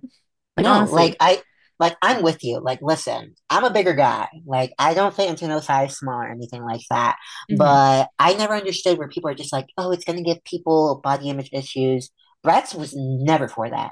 Like 0.58 0.66
no, 0.66 0.84
like. 0.92 1.18
I, 1.20 1.42
like 1.80 1.98
I'm 2.02 2.24
with 2.24 2.44
you. 2.44 2.62
Like, 2.62 2.80
listen, 2.82 3.34
I'm 3.50 3.64
a 3.64 3.72
bigger 3.72 3.94
guy. 3.94 4.28
Like, 4.46 4.72
I 4.80 4.94
don't 4.94 5.14
fit 5.14 5.30
into 5.30 5.48
no 5.48 5.60
size 5.60 5.98
small 5.98 6.22
or 6.22 6.30
anything 6.30 6.64
like 6.64 6.82
that. 6.90 7.18
hmm 7.50 7.58
But 7.58 8.10
I 8.20 8.36
never 8.36 8.54
understood 8.54 8.98
where 8.98 9.10
people 9.10 9.30
are 9.30 9.36
just 9.36 9.52
like, 9.52 9.66
oh, 9.78 9.92
it's 9.92 10.06
gonna 10.06 10.22
give 10.22 10.44
people 10.44 11.02
body 11.04 11.30
image 11.30 11.50
issues. 11.52 12.10
Bratz 12.46 12.76
was 12.76 12.94
never 12.96 13.48
for 13.48 13.70
that. 13.70 13.92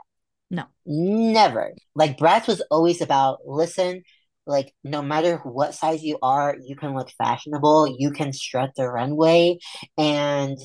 No. 0.49 0.65
Never. 0.85 1.73
Like 1.95 2.17
Bratz 2.17 2.47
was 2.47 2.61
always 2.69 3.01
about 3.01 3.39
listen, 3.45 4.03
like 4.45 4.73
no 4.83 5.01
matter 5.01 5.37
what 5.43 5.73
size 5.73 6.03
you 6.03 6.17
are, 6.21 6.55
you 6.61 6.75
can 6.75 6.95
look 6.95 7.09
fashionable, 7.17 7.95
you 7.97 8.11
can 8.11 8.33
strut 8.33 8.71
the 8.75 8.87
runway. 8.87 9.57
And 9.97 10.57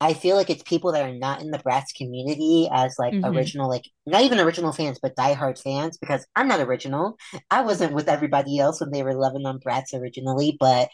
I 0.00 0.14
feel 0.14 0.36
like 0.36 0.50
it's 0.50 0.62
people 0.62 0.92
that 0.92 1.02
are 1.08 1.14
not 1.14 1.40
in 1.42 1.50
the 1.50 1.58
Bratz 1.58 1.86
community 1.96 2.68
as 2.72 2.96
like 2.98 3.12
hmm 3.12 3.22
original, 3.24 3.68
like 3.68 3.84
not 4.06 4.22
even 4.22 4.38
original 4.40 4.72
fans, 4.72 4.98
but 5.02 5.16
diehard 5.16 5.60
fans, 5.60 5.98
because 5.98 6.26
I'm 6.36 6.48
not 6.48 6.60
original. 6.60 7.16
I 7.50 7.62
wasn't 7.62 7.94
with 7.94 8.08
everybody 8.08 8.58
else 8.58 8.80
when 8.80 8.90
they 8.90 9.02
were 9.02 9.14
loving 9.14 9.46
on 9.46 9.58
Bratz 9.60 9.94
originally, 9.94 10.56
but 10.58 10.88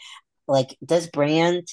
like 0.47 0.77
this 0.81 1.07
brand 1.07 1.67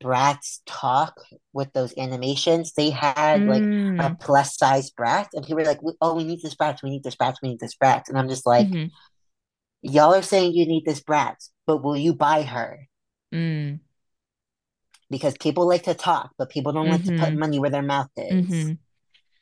Bratz 0.02 0.60
talk 0.66 1.14
with 1.52 1.72
those 1.72 1.94
animations, 1.98 2.72
they 2.74 2.90
had 2.90 3.46
like 3.46 3.68
a 3.98 4.10
Mm. 4.10 4.20
plus 4.20 4.56
size 4.58 4.90
Bratz, 4.92 5.28
and 5.34 5.44
people 5.44 5.56
were 5.56 5.64
like, 5.64 5.80
"Oh, 6.00 6.14
we 6.14 6.24
need 6.24 6.42
this 6.42 6.54
Bratz, 6.56 6.82
we 6.82 6.90
need 6.90 7.04
this 7.04 7.16
Bratz, 7.16 7.36
we 7.42 7.50
need 7.50 7.60
this 7.60 7.76
Bratz," 7.76 8.08
and 8.08 8.18
I'm 8.18 8.28
just 8.28 8.46
like, 8.46 8.68
hmm 8.70 8.86
y'all 9.82 10.14
are 10.14 10.22
saying 10.22 10.52
you 10.54 10.66
need 10.66 10.84
this 10.84 11.02
Bratz, 11.02 11.50
but 11.66 11.82
will 11.82 11.96
you 11.96 12.14
buy 12.14 12.42
her? 12.42 12.88
Mm. 13.32 13.80
Because 15.12 15.36
people 15.40 15.68
like 15.68 15.84
to 15.84 15.94
talk, 15.94 16.32
but 16.38 16.50
people 16.50 16.72
don't 16.72 16.88
like 16.90 17.04
to 17.06 17.14
put 17.14 17.34
hmm 17.34 17.36
money 17.36 17.60
where 17.60 17.70
their 17.70 17.82
mouth 17.84 18.10
is. 18.18 18.56
hmm 18.56 18.78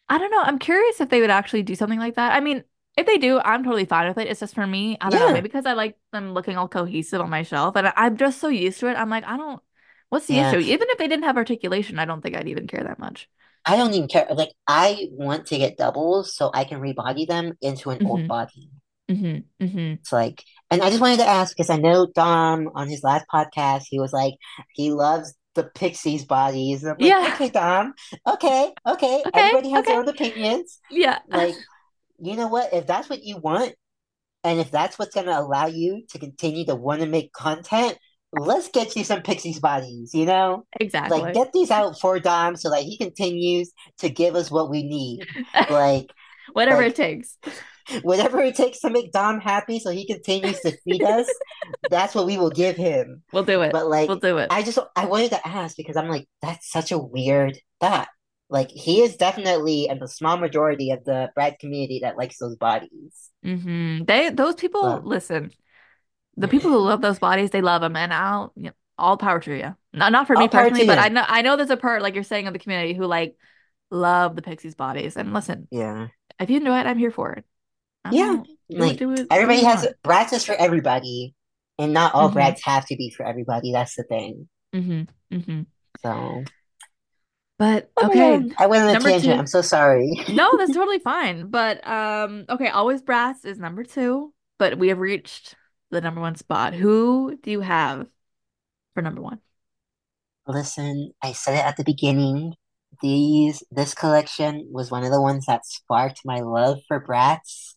I 0.08 0.18
don't 0.18 0.30
know. 0.30 0.42
I'm 0.42 0.58
curious 0.60 1.00
if 1.00 1.10
they 1.10 1.20
would 1.22 1.30
actually 1.30 1.62
do 1.64 1.74
something 1.76 1.98
like 2.00 2.16
that. 2.16 2.32
I 2.34 2.40
mean, 2.40 2.64
if 2.96 3.06
they 3.06 3.18
do, 3.18 3.40
I'm 3.40 3.64
totally 3.64 3.86
fine 3.86 4.08
with 4.08 4.18
it. 4.18 4.28
It's 4.28 4.40
just 4.40 4.54
for 4.56 4.66
me, 4.66 4.98
I 5.00 5.10
don't 5.10 5.20
know, 5.20 5.30
Yeah, 5.30 5.30
maybe 5.30 5.48
because 5.48 5.66
I 5.66 5.74
like 5.74 5.98
them 6.12 6.34
looking 6.34 6.56
all 6.58 6.68
cohesive 6.68 7.20
on 7.22 7.30
my 7.30 7.42
shelf 7.44 7.76
and 7.76 7.92
I'm 7.96 8.16
just 8.18 8.40
so 8.40 8.48
used 8.48 8.80
to 8.80 8.88
it. 8.90 8.94
I'm 8.96 9.10
like, 9.10 9.24
I 9.24 9.36
don't, 9.38 9.62
what's 10.10 10.26
the 10.28 10.38
yeah. 10.38 10.40
issue? 10.40 10.58
Even 10.58 10.88
if 10.90 10.98
they 10.98 11.08
didn't 11.08 11.24
have 11.24 11.36
articulation, 11.38 11.98
I 11.98 12.06
don't 12.06 12.22
think 12.22 12.36
I'd 12.36 12.48
even 12.48 12.66
care 12.68 12.84
that 12.84 12.98
much. 13.00 13.28
I 13.64 13.76
don't 13.76 13.94
even 13.94 14.08
care. 14.08 14.26
Like, 14.34 14.52
I 14.66 15.08
want 15.12 15.46
to 15.46 15.56
get 15.58 15.78
doubles 15.78 16.34
so 16.36 16.50
I 16.52 16.64
can 16.64 16.78
rebody 16.80 17.24
them 17.24 17.54
into 17.62 17.88
an 17.90 18.00
old 18.04 18.26
hmm 18.26 18.28
body. 18.28 18.70
hmm 19.08 19.44
hmm 19.60 19.94
It's 20.02 20.12
like, 20.12 20.44
and 20.70 20.82
I 20.82 20.88
just 20.88 21.00
wanted 21.00 21.18
to 21.18 21.26
ask 21.26 21.54
because 21.54 21.70
I 21.70 21.76
know 21.76 22.06
Dom 22.14 22.70
on 22.74 22.88
his 22.88 23.02
last 23.02 23.26
podcast, 23.32 23.84
he 23.88 23.98
was 24.00 24.12
like, 24.12 24.34
he 24.74 24.90
loves 24.92 25.34
the 25.54 25.64
Pixies 25.64 26.24
bodies. 26.24 26.82
And 26.82 26.92
I'm 26.92 26.98
like, 26.98 27.08
Yeah. 27.08 27.30
okay, 27.34 27.48
Dom, 27.50 27.94
okay, 28.26 28.72
okay. 28.86 29.22
Okay. 29.26 29.30
Everybody 29.34 29.70
has 29.70 29.80
Okay. 29.80 29.92
their 29.92 30.00
own 30.00 30.08
opinions. 30.08 30.78
Yeah. 30.90 31.18
Like, 31.28 31.54
you 32.20 32.36
know 32.36 32.48
what? 32.48 32.72
If 32.72 32.86
that's 32.86 33.08
what 33.08 33.22
you 33.22 33.38
want, 33.38 33.74
and 34.44 34.58
if 34.58 34.70
that's 34.70 34.98
what's 34.98 35.14
going 35.14 35.26
to 35.26 35.38
allow 35.38 35.66
you 35.66 36.04
to 36.10 36.18
continue 36.18 36.64
to 36.66 36.74
want 36.74 37.00
to 37.02 37.06
make 37.06 37.32
content, 37.32 37.98
let's 38.32 38.68
get 38.68 38.96
you 38.96 39.04
some 39.04 39.22
Pixies 39.22 39.58
bodies, 39.60 40.14
you 40.14 40.24
know? 40.24 40.64
Exactly. 40.78 41.20
Like, 41.20 41.34
get 41.34 41.52
these 41.52 41.70
out 41.70 42.00
for 42.00 42.18
Dom 42.20 42.56
so 42.56 42.70
that 42.70 42.82
he 42.82 42.96
continues 42.96 43.72
to 43.98 44.08
give 44.08 44.34
us 44.36 44.50
what 44.50 44.70
we 44.70 44.82
need. 44.82 45.26
Like, 45.70 46.10
Whatever 46.52 46.82
it 46.82 46.96
takes. 46.96 47.36
Whatever 48.02 48.40
it 48.40 48.54
takes 48.54 48.80
to 48.80 48.90
make 48.90 49.12
Dom 49.12 49.40
happy 49.40 49.78
so 49.78 49.90
he 49.90 50.06
continues 50.06 50.60
to 50.60 50.76
feed 50.84 51.02
us, 51.02 51.28
that's 51.90 52.14
what 52.14 52.26
we 52.26 52.38
will 52.38 52.50
give 52.50 52.76
him. 52.76 53.22
We'll 53.32 53.44
do 53.44 53.62
it. 53.62 53.72
But 53.72 53.88
like 53.88 54.08
We'll 54.08 54.18
do 54.18 54.38
it. 54.38 54.48
I 54.50 54.62
just 54.62 54.78
I 54.96 55.06
wanted 55.06 55.30
to 55.30 55.46
ask 55.46 55.76
because 55.76 55.96
I'm 55.96 56.08
like, 56.08 56.28
that's 56.42 56.70
such 56.70 56.92
a 56.92 56.98
weird 56.98 57.58
thought. 57.80 58.08
Like, 58.48 58.70
he 58.70 59.00
is 59.00 59.16
definitely 59.16 59.86
in 59.86 60.00
the 60.00 60.08
small 60.08 60.36
majority 60.36 60.90
of 60.90 61.04
the 61.04 61.30
Bratz 61.38 61.60
community 61.60 62.00
that 62.02 62.18
likes 62.18 62.36
those 62.38 62.56
bodies. 62.56 63.30
Mm-hmm. 63.46 64.04
They, 64.04 64.30
those 64.30 64.56
people, 64.56 64.82
But 64.82 65.06
listen, 65.06 65.52
the 66.36 66.48
people 66.48 66.70
who 66.70 66.78
love 66.78 67.00
those 67.00 67.20
bodies, 67.20 67.50
they 67.50 67.60
love 67.60 67.80
them, 67.80 67.94
and 67.94 68.12
I'll, 68.12 68.52
you 68.56 68.64
know, 68.64 68.72
all 68.98 69.16
power 69.16 69.38
to 69.38 69.56
you. 69.56 69.76
Not, 69.92 70.10
not 70.10 70.26
for 70.26 70.34
me 70.34 70.42
all 70.42 70.48
power 70.48 70.64
personally, 70.64 70.86
but 70.86 70.98
I 70.98 71.08
know, 71.08 71.24
I 71.26 71.42
know 71.42 71.56
there's 71.56 71.70
a 71.70 71.76
part, 71.76 72.02
like 72.02 72.14
you're 72.14 72.24
saying, 72.24 72.48
of 72.48 72.52
the 72.52 72.58
community 72.58 72.92
who 72.92 73.06
like 73.06 73.36
love 73.90 74.34
the 74.34 74.42
Pixies 74.42 74.74
bodies. 74.74 75.16
And 75.16 75.32
listen, 75.32 75.68
Yeah. 75.70 76.08
if 76.40 76.50
you 76.50 76.56
enjoy 76.56 76.78
it, 76.78 76.86
I'm 76.86 76.98
here 76.98 77.12
for 77.12 77.32
it. 77.32 77.44
Yeah. 78.10 78.26
don't 78.26 78.46
do 78.46 78.76
it, 78.76 78.80
Like, 78.80 78.98
do 78.98 79.12
it, 79.12 79.16
do 79.16 79.22
what 79.22 79.32
everybody 79.32 79.64
has 79.64 79.88
Bratz 80.04 80.32
is 80.32 80.44
for 80.44 80.54
everybody, 80.54 81.34
and 81.78 81.92
not 81.92 82.14
all 82.14 82.28
hmm 82.28 82.38
Bratz 82.38 82.60
have 82.64 82.86
to 82.86 82.96
be 82.96 83.10
for 83.10 83.24
everybody. 83.26 83.72
That's 83.72 83.94
the 83.96 84.04
thing. 84.04 84.48
Mm-hmm. 84.74 85.36
Mm-hmm. 85.36 85.60
So, 86.02 86.44
But 87.58 87.90
oh 87.96 88.06
okay, 88.06 88.42
I 88.58 88.66
went 88.66 88.84
on 88.84 88.90
a 88.90 88.92
number 88.94 89.10
tangent. 89.10 89.38
I'm 89.38 89.46
so 89.46 89.62
sorry. 89.62 90.12
No, 90.28 90.56
that's 90.56 90.72
totally 90.72 90.98
fine. 90.98 91.48
But 91.48 91.86
um, 91.86 92.44
okay, 92.48 92.68
Always 92.68 93.02
Bratz 93.02 93.44
is 93.44 93.58
number 93.58 93.84
two, 93.84 94.32
but 94.58 94.78
we 94.78 94.88
have 94.88 94.98
reached 94.98 95.54
the 95.90 96.00
number 96.00 96.20
one 96.20 96.36
spot. 96.36 96.74
Who 96.74 97.36
do 97.42 97.50
you 97.50 97.60
have 97.60 98.06
for 98.94 99.02
number 99.02 99.20
one? 99.20 99.40
Listen, 100.46 101.12
I 101.22 101.32
said 101.32 101.54
it 101.54 101.64
at 101.64 101.76
the 101.76 101.84
beginning. 101.84 102.54
These 103.02 103.62
this 103.70 103.94
collection 103.94 104.68
was 104.70 104.90
one 104.90 105.04
of 105.04 105.10
the 105.10 105.20
ones 105.22 105.46
that 105.46 105.64
sparked 105.64 106.20
my 106.24 106.40
love 106.40 106.78
for 106.88 107.04
Bratz. 107.04 107.74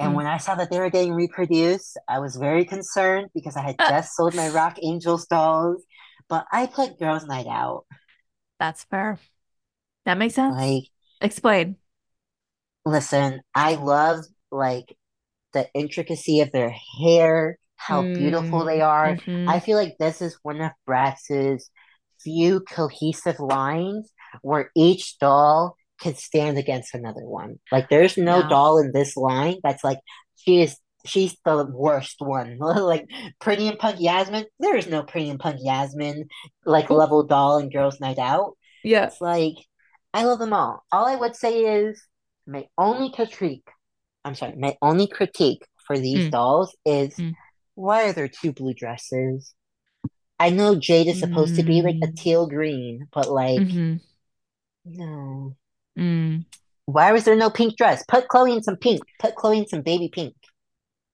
And 0.00 0.14
Mm. 0.14 0.16
when 0.16 0.26
I 0.26 0.38
saw 0.38 0.54
that 0.56 0.70
they 0.70 0.78
were 0.80 0.90
getting 0.90 1.14
reproduced, 1.14 1.98
I 2.08 2.18
was 2.20 2.36
very 2.36 2.64
concerned 2.64 3.28
because 3.34 3.56
I 3.56 3.62
had 3.62 3.76
just 3.88 4.14
sold 4.16 4.34
my 4.34 4.48
Rock 4.48 4.76
Angelz 4.84 5.28
dolls. 5.28 5.84
But 6.28 6.46
I 6.52 6.66
put 6.66 6.98
Girls 6.98 7.26
Night 7.26 7.46
out. 7.46 7.84
that's 8.58 8.84
fair. 8.84 9.18
That 10.04 10.18
makes 10.18 10.34
sense. 10.34 10.76
Like, 10.76 10.84
Explain. 11.20 11.76
listen, 12.84 13.40
I 13.54 13.74
love 13.76 14.24
like 14.50 14.96
the 15.52 15.68
intricacy 15.74 16.40
of 16.40 16.52
their 16.52 16.74
hair, 17.02 17.58
how 17.76 18.10
beautiful 18.14 18.64
they 18.64 18.80
Mm, 18.80 18.82
are. 18.82 19.18
hmm 19.26 19.46
I 19.46 19.60
feel 19.60 19.78
like 19.78 19.96
this 19.98 20.22
is 20.22 20.38
one 20.42 20.60
of 20.60 20.72
Bratz's 20.86 21.70
few 22.22 22.60
cohesive 22.60 23.40
lines 23.40 24.12
where 24.42 24.70
each 24.76 25.18
doll 25.20 25.76
could 26.04 26.18
stand 26.18 26.58
against 26.58 26.94
another 26.94 27.24
one. 27.26 27.60
Like 27.72 27.90
there's 27.90 28.18
no 28.18 28.42
Yeah. 28.42 28.48
doll 28.48 28.78
in 28.80 28.92
this 28.92 29.16
line 29.16 29.58
that's 29.64 29.84
like 29.84 30.00
she 30.36 30.62
is 30.62 30.78
she's 31.06 31.36
the 31.46 31.66
worst 31.72 32.16
one. 32.20 32.58
Like 32.60 33.06
Pretty 33.40 33.68
and 33.68 33.78
Punk 33.80 33.98
Yasmin, 34.00 34.46
there 34.60 34.76
is 34.76 34.88
no 34.88 35.04
Pretty 35.04 35.30
and 35.30 35.40
Punk 35.40 35.58
Yasmin 35.62 36.28
like 36.66 36.90
level 36.90 37.24
doll 37.24 37.58
in 37.58 37.70
Girls 37.70 38.00
Night 38.00 38.18
Out. 38.20 38.56
yeah. 38.84 39.06
It's 39.08 39.20
like 39.22 39.54
I 40.14 40.24
love 40.24 40.40
them 40.40 40.52
all. 40.54 40.84
All 40.92 41.06
I 41.06 41.16
would 41.16 41.36
say 41.36 41.60
is 41.82 42.02
my 42.46 42.66
only 42.78 43.12
critique, 43.12 43.68
I'm 44.24 44.34
sorry, 44.36 44.56
my 44.56 44.76
only 44.82 45.06
critique 45.08 45.66
for 45.86 45.98
these 45.98 46.26
Mm, 46.26 46.30
dolls 46.30 46.76
is 46.86 47.20
mm, 47.20 47.36
why 47.76 48.08
are 48.08 48.14
there 48.14 48.28
two 48.28 48.52
blue 48.52 48.74
dresses? 48.74 49.54
I 50.40 50.50
know 50.50 50.76
Jade 50.76 51.08
is 51.08 51.20
supposed 51.20 51.56
to 51.56 51.64
be 51.64 51.82
like 51.82 51.98
a 52.02 52.08
mm, 52.08 52.16
teal 52.16 52.46
green, 52.48 53.08
but 53.12 53.30
like, 53.30 53.68
hmm 53.70 53.96
no. 54.84 55.56
Mm. 55.98 56.44
Why 56.86 57.12
was 57.12 57.24
there 57.24 57.36
no 57.36 57.50
pink 57.50 57.76
dress? 57.76 58.04
Put 58.06 58.28
Cloe 58.28 58.44
in 58.46 58.62
some 58.62 58.76
pink. 58.76 59.00
Put 59.18 59.34
Cloe 59.34 59.52
in 59.52 59.66
some 59.66 59.82
baby 59.82 60.08
pink. 60.12 60.34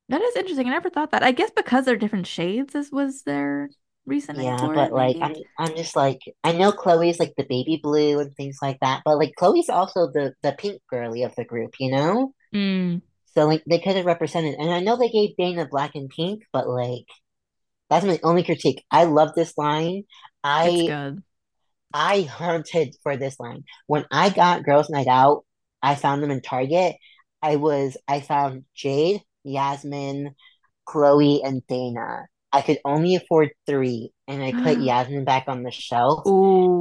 That 0.09 0.23
is 0.23 0.35
interesting. 0.35 0.66
I 0.66 0.70
never 0.70 0.90
thought 0.90 1.12
that. 1.12 1.23
I 1.23 1.32
guess 1.32 1.51
because 1.55 1.85
they're 1.85 1.97
different 1.97 2.27
shades 2.27 2.74
is 2.74 2.90
was 2.90 3.23
their 3.23 3.70
reasoning 4.07 4.47
Yeah, 4.47 4.69
but 4.74 4.93
like. 4.93 5.16
I'm 5.20 5.35
I'm 5.59 5.77
just 5.77 5.94
like 5.94 6.19
I 6.43 6.52
know 6.52 6.73
Cloe's 6.73 7.20
like 7.20 7.35
the 7.36 7.44
baby 7.44 7.78
blue 7.81 8.19
and 8.19 8.35
things 8.35 8.59
like 8.61 8.78
that, 8.81 9.02
but 9.05 9.19
like 9.19 9.35
Cloe's 9.36 9.69
also 9.69 10.11
the 10.12 10.35
the 10.43 10.52
pink 10.59 10.82
girly 10.90 11.23
of 11.23 11.35
the 11.36 11.44
group, 11.44 11.74
you 11.78 11.93
know? 11.93 12.35
Mm, 12.52 13.02
So 13.36 13.47
like 13.47 13.62
they 13.69 13.78
could 13.78 13.94
have 13.94 14.07
represented 14.07 14.57
and 14.59 14.70
I 14.70 14.81
know 14.81 14.97
they 14.97 15.09
gave 15.11 15.36
Dana 15.36 15.69
black 15.70 15.94
and 15.94 16.11
pink, 16.11 16.43
but 16.52 16.69
like 16.69 17.07
that's 17.89 18.05
my 18.05 18.19
only 18.24 18.43
critique. 18.43 18.85
I 18.90 19.05
love 19.05 19.35
this 19.36 19.57
line. 19.57 20.05
I 20.43 20.86
good. 20.89 21.23
I 21.92 22.22
hunted 22.22 22.96
for 23.02 23.16
this 23.16 23.38
line. 23.40 23.64
When 23.86 24.06
I 24.10 24.30
got 24.30 24.64
Girls 24.64 24.90
Night 24.90 25.08
Out, 25.08 25.44
I 25.82 25.94
found 25.94 26.22
them 26.22 26.30
in 26.30 26.42
Target. 26.42 26.96
I 27.42 27.56
was 27.56 27.96
I 28.08 28.20
found 28.20 28.64
Jade, 28.74 29.22
Yasmin, 29.44 30.34
Cloe, 30.86 31.40
and 31.42 31.66
Dana. 31.66 32.26
I 32.52 32.62
could 32.62 32.78
only 32.85 33.14
afford 33.16 33.51
three, 33.66 34.12
and 34.28 34.43
I 34.43 34.52
put 34.52 34.78
Yasmin 34.81 35.24
back 35.24 35.44
on 35.48 35.62
the 35.62 35.70
shelf. 35.70 36.28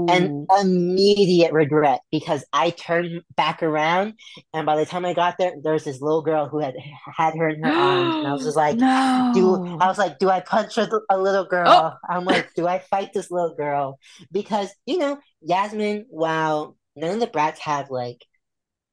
And 0.07 0.31
Ooh. 0.31 0.47
immediate 0.59 1.53
regret 1.53 2.01
because 2.11 2.43
I 2.51 2.71
turned 2.71 3.21
back 3.35 3.61
around, 3.61 4.15
and 4.53 4.65
by 4.65 4.75
the 4.75 4.85
time 4.85 5.05
I 5.05 5.13
got 5.13 5.35
there, 5.37 5.53
there 5.63 5.73
was 5.73 5.83
this 5.85 6.01
little 6.01 6.23
girl 6.23 6.49
who 6.49 6.59
had 6.59 6.73
had 7.15 7.35
her 7.35 7.47
in 7.49 7.61
her 7.61 7.77
arms, 7.77 8.17
and 8.19 8.27
I 8.27 8.33
was 8.33 8.43
just 8.43 8.57
like, 8.57 8.79
do 9.33 9.59
I 9.79 9.87
was 9.87 9.97
like, 9.99 10.17
do 10.19 10.29
I 10.29 10.39
punch 10.41 10.77
a, 10.77 10.89
a 11.11 11.17
little 11.19 11.45
Oh. 11.65 11.71
girl? 11.71 11.99
I'm 12.09 12.25
like, 12.25 12.49
do 12.55 12.67
I 12.67 12.79
fight 12.79 13.11
this 13.13 13.31
little 13.31 13.55
girl? 13.55 13.99
Because 14.31 14.69
you 14.85 14.97
know, 14.97 15.19
Yasmin, 15.41 16.05
while 16.09 16.75
none 16.95 17.13
of 17.15 17.19
the 17.19 17.27
Bratz 17.27 17.59
have 17.59 17.91
like 17.91 18.25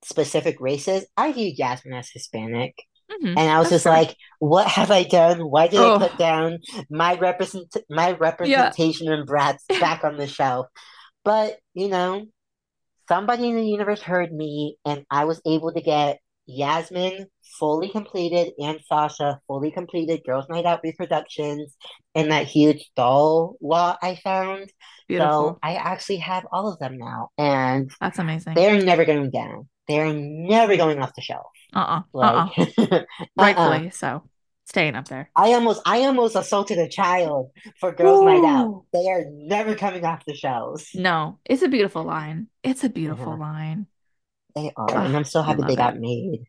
specific 0.04 0.60
races, 0.60 1.06
I 1.16 1.32
view 1.32 1.52
Yasmin 1.56 1.94
as 1.94 2.10
Hispanic. 2.10 2.74
Hmm 3.22 3.38
And 3.38 3.50
I 3.50 3.58
was 3.58 3.70
That's 3.70 3.82
just 3.84 3.84
fair. 3.84 3.92
like, 3.94 4.16
what 4.38 4.66
have 4.68 4.90
I 4.90 5.02
done? 5.04 5.40
Why 5.40 5.68
did 5.68 5.80
I 5.80 5.98
put 5.98 6.12
Oh, 6.14 6.16
down 6.18 6.58
my 6.90 7.14
represent 7.16 7.74
my 7.90 8.10
yeah. 8.10 8.16
representation 8.18 9.12
in 9.12 9.26
Bratz 9.26 9.58
back 9.80 10.04
on 10.04 10.16
the 10.16 10.26
shelf? 10.26 10.66
But, 11.24 11.58
you 11.74 11.88
know, 11.88 12.26
somebody 13.08 13.48
in 13.48 13.56
the 13.56 13.66
universe 13.66 14.02
heard 14.02 14.32
me, 14.32 14.76
and 14.84 15.04
I 15.10 15.24
was 15.24 15.40
able 15.46 15.72
to 15.72 15.80
get 15.80 16.18
Yasmin 16.46 17.26
fully 17.58 17.88
completed 17.88 18.52
and 18.58 18.80
Sasha 18.86 19.40
fully 19.48 19.70
completed 19.72 20.22
Girls 20.26 20.46
Night 20.48 20.64
Out 20.66 20.80
reproductions 20.84 21.74
in 22.14 22.28
that 22.28 22.46
huge 22.46 22.90
doll 22.96 23.56
lot 23.60 23.98
I 24.02 24.16
found. 24.16 24.68
So 24.68 24.72
Beautiful. 25.08 25.58
I 25.62 25.74
actually 25.76 26.18
have 26.18 26.46
all 26.52 26.72
of 26.72 26.78
them 26.78 26.98
now, 26.98 27.30
and 27.38 27.90
That's 28.00 28.18
amazing. 28.18 28.54
they're 28.54 28.82
never 28.82 29.04
going 29.04 29.30
down. 29.30 29.68
They're 29.88 30.12
never 30.12 30.76
going 30.76 31.00
off 31.00 31.14
the 31.14 31.22
shelf. 31.22 31.46
Uh-uh. 31.74 32.02
Like, 32.12 32.58
Uh-uh. 32.58 32.66
uh-uh. 32.92 33.04
Rightfully 33.36 33.90
so. 33.90 34.22
Staying 34.66 34.96
up 34.96 35.06
there. 35.06 35.30
I 35.36 35.52
almost 35.52 35.80
I 35.86 36.00
almost 36.06 36.34
assaulted 36.34 36.78
a 36.78 36.88
child 36.88 37.50
for 37.78 37.92
Girls 37.92 38.24
Night 38.24 38.42
Out. 38.44 38.82
They 38.92 39.06
are 39.08 39.24
never 39.30 39.76
coming 39.76 40.04
off 40.04 40.24
the 40.26 40.34
shelves. 40.34 40.88
No, 40.92 41.38
it's 41.44 41.62
a 41.62 41.68
beautiful 41.68 42.02
line. 42.02 42.48
It's 42.64 42.82
a 42.82 42.88
beautiful 42.88 43.34
Uh-huh. 43.34 43.40
line. 43.42 43.86
They 44.56 44.72
are, 44.76 44.90
and 45.04 45.16
I'm 45.16 45.24
so 45.24 45.42
happy 45.42 45.62
they 45.62 45.76
got 45.76 45.94
it. 45.94 46.00
made. 46.00 46.46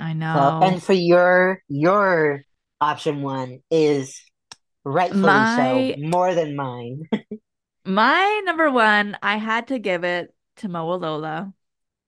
I 0.00 0.12
So, 0.12 0.18
know. 0.18 0.60
and 0.62 0.82
for 0.82 0.94
your 0.94 1.60
your 1.68 2.42
option 2.80 3.20
one 3.20 3.60
is 3.70 4.18
rightfully 4.84 5.22
My 5.22 5.94
so, 5.98 6.08
more 6.08 6.34
than 6.34 6.56
mine. 6.56 7.02
my 7.84 8.42
number 8.46 8.70
one, 8.70 9.18
I 9.22 9.36
had 9.36 9.68
to 9.68 9.78
give 9.78 10.04
it 10.04 10.34
to 10.58 10.68
Mowalola. 10.68 11.52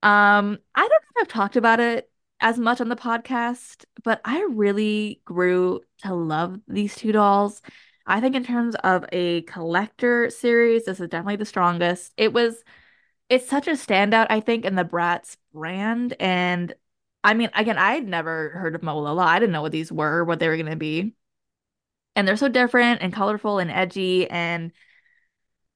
Um, 0.05 0.59
I 0.75 0.81
don't 0.83 0.91
know 0.91 0.97
if 1.17 1.23
I've 1.23 1.29
talked 1.29 1.57
about 1.57 1.81
it 1.81 2.11
as 2.39 2.59
much 2.59 2.83
on 2.83 2.91
the 2.91 2.97
podcast, 2.97 3.87
but 4.05 4.21
I 4.23 4.43
really 4.51 5.23
grew 5.25 5.81
to 6.03 6.15
love 6.15 6.61
these 6.69 6.95
two 6.95 7.11
dolls. 7.11 7.63
I 8.07 8.21
think 8.21 8.37
in 8.37 8.45
terms 8.45 8.75
of 8.85 9.07
a 9.13 9.43
collector 9.43 10.29
series, 10.29 10.85
this 10.85 11.01
is 11.01 11.09
definitely 11.09 11.37
the 11.37 11.47
strongest. 11.47 12.13
It 12.19 12.35
was 12.35 12.63
it's 13.31 13.49
such 13.49 13.67
a 13.67 13.73
standout, 13.73 14.27
I 14.29 14.41
think, 14.41 14.67
in 14.67 14.75
the 14.75 14.85
Bratz 14.85 15.39
brand. 15.55 16.15
And 16.21 16.75
I 17.25 17.33
mean, 17.33 17.49
again, 17.55 17.79
I 17.79 17.95
had 17.95 18.07
never 18.07 18.51
heard 18.51 18.75
of 18.75 18.83
Mowalola. 18.83 19.25
I 19.25 19.39
didn't 19.39 19.53
know 19.53 19.63
what 19.63 19.73
these 19.73 19.91
were, 19.91 20.23
what 20.25 20.39
they 20.39 20.49
were 20.49 20.59
gonna 20.59 20.77
be. 20.77 21.15
And 22.15 22.29
they're 22.29 22.37
so 22.37 22.49
different 22.49 23.01
and 23.01 23.11
colorful 23.11 23.59
and 23.59 23.71
edgy 23.71 24.29
and 24.31 24.71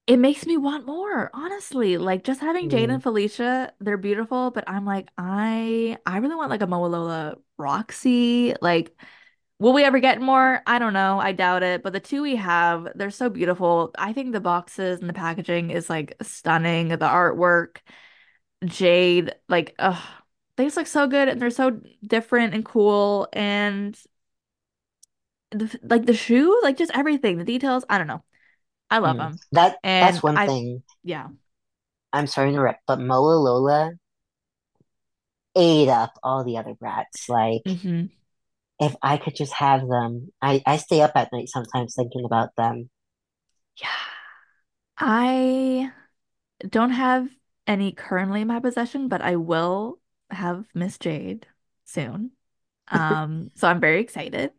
it 0.09 0.19
makes 0.19 0.47
me 0.47 0.57
want 0.59 0.87
more, 0.87 1.31
honestly. 1.35 1.99
Like 1.99 2.25
just 2.25 2.41
having 2.41 2.71
Jade 2.71 2.91
Mm. 2.91 2.95
and 2.95 3.03
Felicia, 3.03 3.73
they're 3.81 3.99
beautiful, 3.99 4.51
but 4.51 4.65
I'm 4.69 4.87
like, 4.87 5.09
I 5.19 5.99
I 6.07 6.19
really 6.19 6.35
want 6.37 6.51
like 6.51 6.63
a 6.63 6.67
Mowalola 6.67 7.37
Roxy. 7.59 8.55
Like, 8.63 8.97
will 9.59 9.73
we 9.75 9.85
ever 9.85 10.01
get 10.01 10.21
more? 10.21 10.63
I 10.67 10.79
don't 10.79 10.95
know. 10.95 11.21
I 11.21 11.33
doubt 11.33 11.63
it. 11.65 11.83
But 11.83 11.93
the 11.95 12.01
two 12.01 12.23
we 12.23 12.37
have, 12.37 12.89
they're 12.97 13.11
so 13.11 13.31
beautiful. 13.31 13.93
I 13.99 14.13
think 14.15 14.33
the 14.33 14.41
boxes 14.41 15.01
and 15.01 15.09
the 15.09 15.15
packaging 15.15 15.71
is 15.71 15.91
like 15.91 16.17
stunning. 16.23 16.89
The 16.89 16.99
artwork, 16.99 17.79
Jade, 18.65 19.35
like, 19.49 19.75
ugh, 19.79 20.03
they 20.57 20.65
just 20.65 20.77
look 20.79 20.87
so 20.89 21.07
good 21.09 21.29
and 21.29 21.41
they're 21.43 21.51
so 21.51 21.81
different 22.07 22.55
and 22.55 22.65
cool. 22.65 23.29
And 23.33 23.99
the, 25.51 25.79
like 25.83 26.07
the 26.07 26.15
shoes, 26.15 26.57
like 26.63 26.77
just 26.77 26.93
everything, 26.95 27.39
the 27.39 27.45
details, 27.45 27.85
I 27.89 27.99
don't 27.99 28.07
know. 28.07 28.23
I 28.91 28.99
love 28.99 29.17
Mm. 29.17 29.19
them. 29.19 29.41
That 29.53 29.79
that's 30.01 30.23
one 30.23 30.39
I, 30.39 30.45
thing. 30.45 30.83
yeah. 31.03 31.31
I'm 32.13 32.27
sorry 32.27 32.51
to 32.51 32.55
interrupt, 32.55 32.83
but 32.87 32.99
Mowalola 32.99 33.93
ate 35.55 35.89
up 35.91 36.19
all 36.23 36.43
the 36.45 36.57
other 36.57 36.73
Bratz. 36.75 37.29
Like, 37.29 37.67
hmm 37.67 38.11
if 38.81 38.95
I 39.03 39.17
could 39.19 39.37
just 39.37 39.53
have 39.55 39.87
them, 39.87 40.33
I 40.43 40.63
I 40.67 40.77
stay 40.79 41.01
up 41.01 41.13
at 41.15 41.33
night 41.33 41.49
sometimes 41.49 41.95
thinking 41.95 42.25
about 42.25 42.51
them. 42.57 42.91
Yeah. 43.81 43.89
I 44.99 45.93
don't 46.69 46.91
have 46.91 47.29
any 47.67 47.93
currently 47.93 48.43
in 48.43 48.49
my 48.49 48.61
possession, 48.61 49.09
but 49.09 49.23
I 49.23 49.37
will 49.37 50.01
have 50.31 50.67
Miss 50.75 50.99
Jade 50.99 51.47
soon. 51.87 52.33
Um, 52.89 53.51
so 53.57 53.69
I'm 53.69 53.81
very 53.81 54.01
excited. 54.03 54.53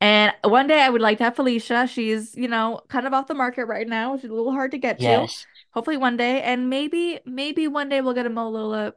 And 0.00 0.32
one 0.44 0.66
day 0.66 0.80
I 0.80 0.88
would 0.88 1.00
like 1.02 1.18
to 1.18 1.24
have 1.24 1.36
Felicia. 1.36 1.86
She's, 1.86 2.34
you 2.36 2.48
know, 2.48 2.80
kind 2.88 3.06
of 3.06 3.12
off 3.12 3.26
the 3.26 3.34
market 3.34 3.66
right 3.66 3.86
now, 3.86 4.14
which 4.14 4.24
is 4.24 4.30
a 4.30 4.34
little 4.34 4.52
hard 4.52 4.70
to 4.72 4.78
get 4.78 5.00
to. 5.00 5.28
Yes. 5.28 5.46
Hopefully 5.72 5.96
one 5.98 6.16
day. 6.16 6.42
And 6.42 6.70
maybe, 6.70 7.20
maybe 7.26 7.68
one 7.68 7.88
day 7.88 8.00
we'll 8.00 8.14
get 8.14 8.26
a 8.26 8.30
Mowalola 8.30 8.94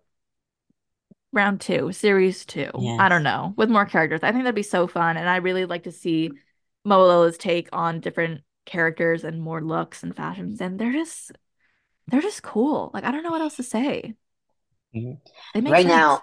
round 1.32 1.62
two, 1.62 1.92
series 1.92 2.46
two. 2.46 2.70
I 2.98 3.10
don't 3.10 3.24
know, 3.24 3.54
with 3.58 3.70
more 3.70 3.86
characters. 3.86 4.22
I 4.24 4.32
think 4.32 4.44
that'd 4.44 4.56
be 4.56 4.64
so 4.64 4.88
fun. 4.88 5.18
And 5.18 5.28
I 5.30 5.38
really 5.38 5.66
like 5.66 5.84
to 5.84 5.92
see 5.92 6.32
Mowalola's 6.86 7.38
take 7.38 7.70
on 7.74 8.00
different 8.00 8.42
characters 8.66 9.24
and 9.24 9.42
more 9.42 9.62
looks 9.62 10.04
and 10.04 10.16
fashions. 10.16 10.62
And 10.62 10.80
they're 10.80 10.92
just 10.94 11.32
they're 12.08 12.22
just 12.22 12.44
cool. 12.44 12.92
Like 12.94 13.04
I 13.04 13.12
don't 13.12 13.24
know 13.24 13.32
what 13.32 13.42
else 13.42 13.58
to 13.58 13.64
say. 13.64 14.16
Mhm. 14.96 15.20
They 15.54 15.62
make 15.62 15.72
Right 15.72 15.82
sense. 15.82 15.94
now, 15.94 16.22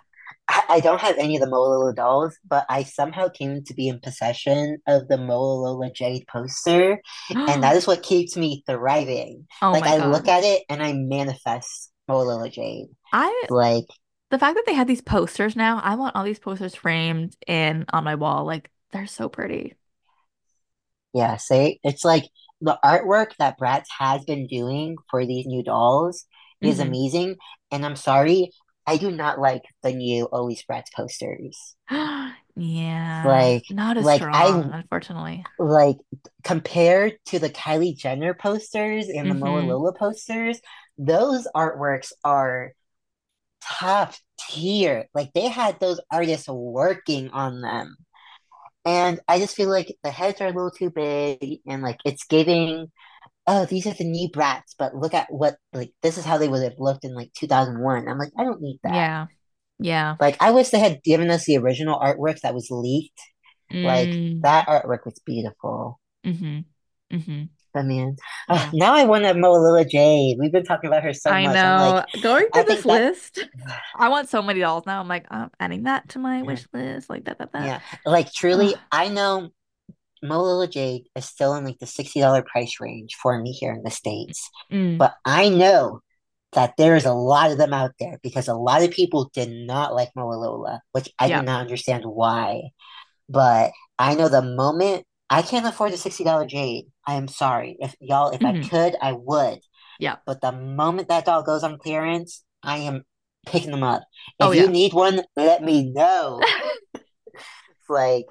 I, 0.51 0.63
I 0.77 0.81
don't 0.81 1.01
have 1.01 1.17
any 1.19 1.37
of 1.37 1.41
the 1.43 1.49
Moa 1.49 1.57
Lola 1.69 1.95
dolls, 1.95 2.37
but 2.49 2.67
I 2.69 2.83
somehow 2.85 3.29
came 3.29 3.63
to 3.65 3.75
be 3.75 3.89
in 3.89 4.01
possession 4.01 4.79
of 4.89 5.09
the 5.09 5.19
Moa 5.19 5.37
Lola 5.67 5.91
Jade 5.93 6.27
poster, 6.29 7.01
and 7.47 7.63
that 7.63 7.77
is 7.77 7.87
what 7.87 8.03
keeps 8.03 8.37
me 8.37 8.65
thriving. 8.67 9.47
Oh 9.63 9.75
Like 9.75 9.87
I 9.87 9.99
look 9.99 10.29
at 10.29 10.45
it 10.45 10.65
and 10.69 10.83
I 10.83 10.93
manifest 10.95 11.93
Mowalola 12.09 12.51
Jade. 12.53 12.89
I 13.13 13.49
Like, 13.49 13.87
the 14.31 14.39
fact 14.39 14.57
that 14.57 14.65
they 14.67 14.75
have 14.75 14.87
these 14.89 15.01
posters 15.03 15.57
now, 15.57 15.81
I 15.81 15.97
want 15.97 16.17
all 16.17 16.25
these 16.25 16.39
posters 16.39 16.75
framed 16.75 17.37
in 17.47 17.87
on 17.93 18.05
my 18.05 18.15
wall. 18.17 18.45
Like 18.47 18.71
they're 18.93 19.07
so 19.07 19.29
pretty. 19.29 19.75
yeah, 21.13 21.37
say 21.37 21.79
it's 21.83 22.05
like 22.05 22.25
the 22.61 22.79
artwork 22.85 23.33
that 23.39 23.59
Bratz 23.59 23.85
has 23.99 24.25
been 24.25 24.47
doing 24.47 24.97
for 25.11 25.27
these 25.27 25.47
new 25.47 25.63
dolls 25.63 26.27
is 26.63 26.79
hmm 26.79 26.81
amazing. 26.81 27.37
And 27.71 27.85
I'm 27.87 27.97
sorry, 27.97 28.51
I 28.87 28.97
do 28.97 29.11
not 29.11 29.39
like 29.41 29.63
the 29.83 29.93
new 29.93 30.27
Always 30.27 30.65
Bratz 30.65 30.93
posters. 30.95 31.77
Yeah, 32.57 33.23
Like, 33.23 33.65
not 33.69 33.97
as 33.99 34.09
like 34.09 34.27
I 34.33 34.53
strong, 34.53 34.73
unfortunately. 34.73 35.49
like 35.59 35.99
compared 36.45 37.15
to 37.27 37.39
the 37.39 37.51
Kylie 37.51 37.97
Jenner 37.97 38.35
posters 38.35 39.09
and 39.09 39.31
the 39.31 39.35
Moa 39.35 39.61
hmm 39.61 39.61
Lola 39.61 39.93
posters, 39.95 40.61
those 40.99 41.47
artworks 41.55 42.13
are 42.25 42.73
top 43.63 44.15
tier. 44.41 45.07
Like 45.15 45.33
they 45.35 45.49
had 45.49 45.81
those 45.81 46.01
artists 46.13 46.49
working 46.49 47.31
on 47.31 47.61
them. 47.63 47.97
And 48.85 49.21
I 49.29 49.39
just 49.39 49.57
feel 49.57 49.71
like 49.71 49.97
the 50.05 50.11
heads 50.11 50.41
are 50.41 50.49
a 50.49 50.53
little 50.53 50.71
too 50.71 50.91
big 50.91 51.61
and 51.67 51.83
like 51.83 51.99
it's 52.05 52.25
giving, 52.27 52.91
oh, 53.51 53.67
these 53.67 53.87
are 53.87 53.95
the 53.95 54.05
new 54.05 54.29
Bratz, 54.31 54.75
but 54.79 54.95
look 54.95 55.15
at 55.15 55.27
what 55.31 55.57
like 55.73 55.93
this 56.03 56.19
is 56.19 56.25
how 56.25 56.39
they 56.39 56.49
would 56.49 56.63
have 56.63 56.79
looked 56.79 57.05
in 57.05 57.15
like 57.15 57.33
2001. 57.37 58.09
I'm 58.09 58.19
like, 58.19 58.33
I 58.39 58.45
don't 58.45 58.61
need 58.61 58.79
that. 58.85 58.95
Yeah. 58.95 59.27
Yeah. 59.79 60.17
Like 60.21 60.37
I 60.41 60.51
wish 60.53 60.69
they 60.71 60.79
had 60.79 61.03
given 61.03 61.31
us 61.31 61.45
the 61.47 61.57
original 61.59 61.99
artwork 61.99 62.41
that 62.41 62.55
was 62.55 62.69
leaked. 62.71 63.21
Like 63.73 64.09
Mm. 64.11 64.43
that 64.43 64.67
artwork 64.67 65.05
was 65.05 65.21
beautiful. 65.25 66.01
hmm 66.25 66.61
hmm 67.11 67.43
But 67.73 67.85
man, 67.85 68.17
Yeah. 68.49 68.71
now 68.75 68.95
I 68.95 69.05
want 69.05 69.25
to 69.25 69.35
Mowalola 69.35 69.89
Jade. 69.89 70.37
We've 70.41 70.53
been 70.53 70.65
talking 70.65 70.89
about 70.89 71.05
her 71.05 71.15
so 71.15 71.31
I 71.31 71.45
much. 71.47 71.57
I'm 71.57 71.79
like, 71.79 72.07
know. 72.15 72.21
Going 72.21 72.47
I 72.53 72.63
through 72.63 72.65
this 72.65 72.85
think 72.85 72.87
that, 72.87 73.03
list, 73.03 73.45
I 73.97 74.09
want 74.09 74.29
so 74.29 74.43
many 74.43 74.61
dolls 74.61 74.87
now. 74.87 75.01
I'm 75.01 75.09
like, 75.09 75.27
I'm 75.31 75.51
adding 75.61 75.85
that 75.85 76.09
to 76.11 76.19
my 76.19 76.39
yeah, 76.39 76.43
wish 76.43 76.67
list, 76.73 77.09
like 77.09 77.25
that, 77.27 77.39
that, 77.39 77.53
that. 77.53 77.65
yeah. 77.67 77.81
Like 78.05 78.33
truly, 78.33 78.75
I 78.91 79.09
know 79.09 79.51
Mowalola 80.25 80.71
Jade 80.71 81.09
is 81.17 81.25
still 81.25 81.55
in 81.55 81.65
like 81.65 81.79
the 81.79 81.87
$60 81.87 82.43
price 82.43 82.81
range 82.81 83.17
for 83.21 83.41
me 83.41 83.53
here 83.53 83.73
in 83.73 83.83
the 83.83 83.91
States. 83.91 84.51
Mm. 84.73 84.99
But 84.99 85.15
I 85.25 85.49
know 85.49 86.01
that 86.53 86.75
there 86.77 86.97
is 86.97 87.05
a 87.05 87.13
lot 87.13 87.51
of 87.51 87.59
them 87.59 87.73
out 87.73 87.93
there 87.99 88.19
because 88.23 88.49
a 88.49 88.55
lot 88.55 88.83
of 88.83 88.91
people 88.91 89.31
did 89.33 89.51
not 89.51 89.95
like 89.95 90.11
Mowalola, 90.17 90.81
which 90.93 91.09
I 91.19 91.29
do 91.29 91.43
not 91.43 91.61
understand 91.61 92.05
why. 92.05 92.71
But 93.29 93.71
I 93.99 94.15
know 94.15 94.29
the 94.29 94.43
moment 94.43 95.07
I 95.29 95.43
can't 95.43 95.67
afford 95.67 95.93
the 95.93 95.97
$60 95.97 96.45
Jade, 96.47 96.87
I 97.07 97.15
am 97.15 97.29
sorry. 97.29 97.77
If 97.79 97.95
y'all, 98.01 98.31
if 98.31 98.45
I 98.45 98.53
hmm 98.53 98.63
could, 98.63 98.97
I 99.01 99.13
would. 99.13 99.61
Yeah. 100.01 100.17
But 100.27 100.41
the 100.41 100.53
moment 100.53 101.09
that 101.09 101.25
doll 101.25 101.43
goes 101.43 101.63
on 101.63 101.79
clearance, 101.79 102.45
I 102.63 102.79
am 102.79 103.05
picking 103.47 103.71
them 103.71 103.85
up. 103.85 104.03
Oh 104.41 104.51
If 104.51 104.59
you 104.59 104.69
need 104.69 104.93
one, 104.93 105.23
let 105.37 105.63
me 105.63 105.93
know. 105.93 106.41
It's 107.35 107.45
like 107.89 108.27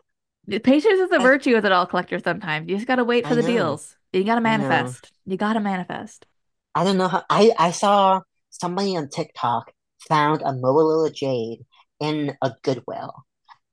Patience 0.57 0.99
is 0.99 1.11
a 1.11 1.19
I 1.19 1.23
virtue 1.23 1.55
as 1.55 1.63
a 1.63 1.73
all 1.73 1.85
collector 1.85 2.19
sometimes. 2.19 2.67
You 2.69 2.76
just 2.76 2.88
gotta 2.88 3.03
wait 3.03 3.26
for 3.26 3.34
I 3.34 3.35
the 3.35 3.41
know. 3.41 3.47
deals. 3.47 3.95
You 4.13 4.23
gotta 4.23 4.41
manifest. 4.41 5.11
You 5.26 5.38
gotta 5.38 5.59
manifest. 5.59 6.26
I 6.76 6.84
don't 6.84 6.97
know 6.97 7.07
how 7.07 7.23
I 7.30 7.51
I 7.57 7.71
saw 7.71 8.21
somebody 8.49 8.95
on 8.97 9.09
TikTok 9.09 9.71
found 10.07 10.41
a 10.41 10.53
Moa 10.53 11.11
Jade 11.11 11.65
in 11.99 12.35
a 12.41 12.51
Goodwill, 12.63 13.13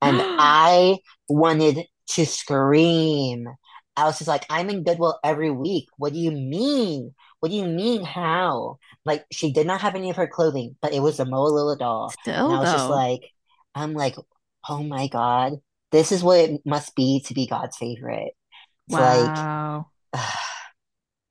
and 0.01 0.21
I 0.37 0.97
wanted 1.29 1.85
to 2.09 2.25
scream. 2.25 3.47
I 3.95 4.05
was 4.05 4.19
just 4.19 4.27
like, 4.27 4.45
I'm 4.49 4.69
in 4.69 4.83
Goodwill 4.83 5.19
every 5.23 5.49
week. 5.49 5.87
What 5.97 6.13
do 6.13 6.19
you 6.19 6.31
mean? 6.31 7.15
What 7.39 7.49
do 7.49 7.55
you 7.55 7.65
mean? 7.65 8.03
How? 8.03 8.77
Like 9.05 9.25
she 9.31 9.51
did 9.51 9.65
not 9.65 9.81
have 9.81 9.95
any 9.95 10.09
of 10.11 10.17
her 10.17 10.27
clothing, 10.27 10.75
but 10.81 10.93
it 10.93 10.99
was 10.99 11.19
a 11.19 11.25
Mowalola 11.25 11.79
doll, 11.79 12.15
and 12.45 12.53
Still 12.53 12.53
I 12.55 12.59
was 12.59 12.71
just 12.71 12.89
like, 12.89 13.21
I'm 13.73 13.93
like, 13.93 14.15
oh 14.69 14.83
my 14.83 15.07
God, 15.07 15.53
this 15.91 16.11
is 16.11 16.23
what 16.23 16.39
it 16.39 16.61
must 16.65 16.95
be 16.95 17.21
to 17.27 17.33
be 17.33 17.47
God's 17.47 17.77
favorite. 17.77 18.33
It's 18.87 18.97
like. 18.97 19.37
Wow. 19.37 19.87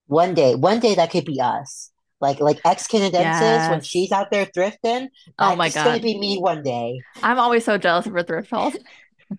One 0.06 0.34
day, 0.34 0.54
one 0.54 0.78
day 0.80 0.94
that 0.94 1.10
could 1.10 1.24
be 1.24 1.40
us. 1.40 1.90
Like 2.20 2.40
like 2.40 2.60
ex 2.64 2.86
Canadensis 2.86 3.68
when 3.68 3.82
she's 3.82 4.10
out 4.12 4.30
there 4.30 4.46
thrifting, 4.46 5.08
Oh 5.38 5.54
my 5.54 5.68
god, 5.68 5.76
it's 5.76 5.84
gonna 5.84 6.00
be 6.00 6.18
me 6.18 6.38
one 6.38 6.62
day. 6.62 7.00
I'm 7.22 7.38
always 7.38 7.64
so 7.64 7.76
jealous 7.76 8.06
of 8.06 8.12
her 8.12 8.22
thrift 8.22 8.50
hauls. 8.50 8.76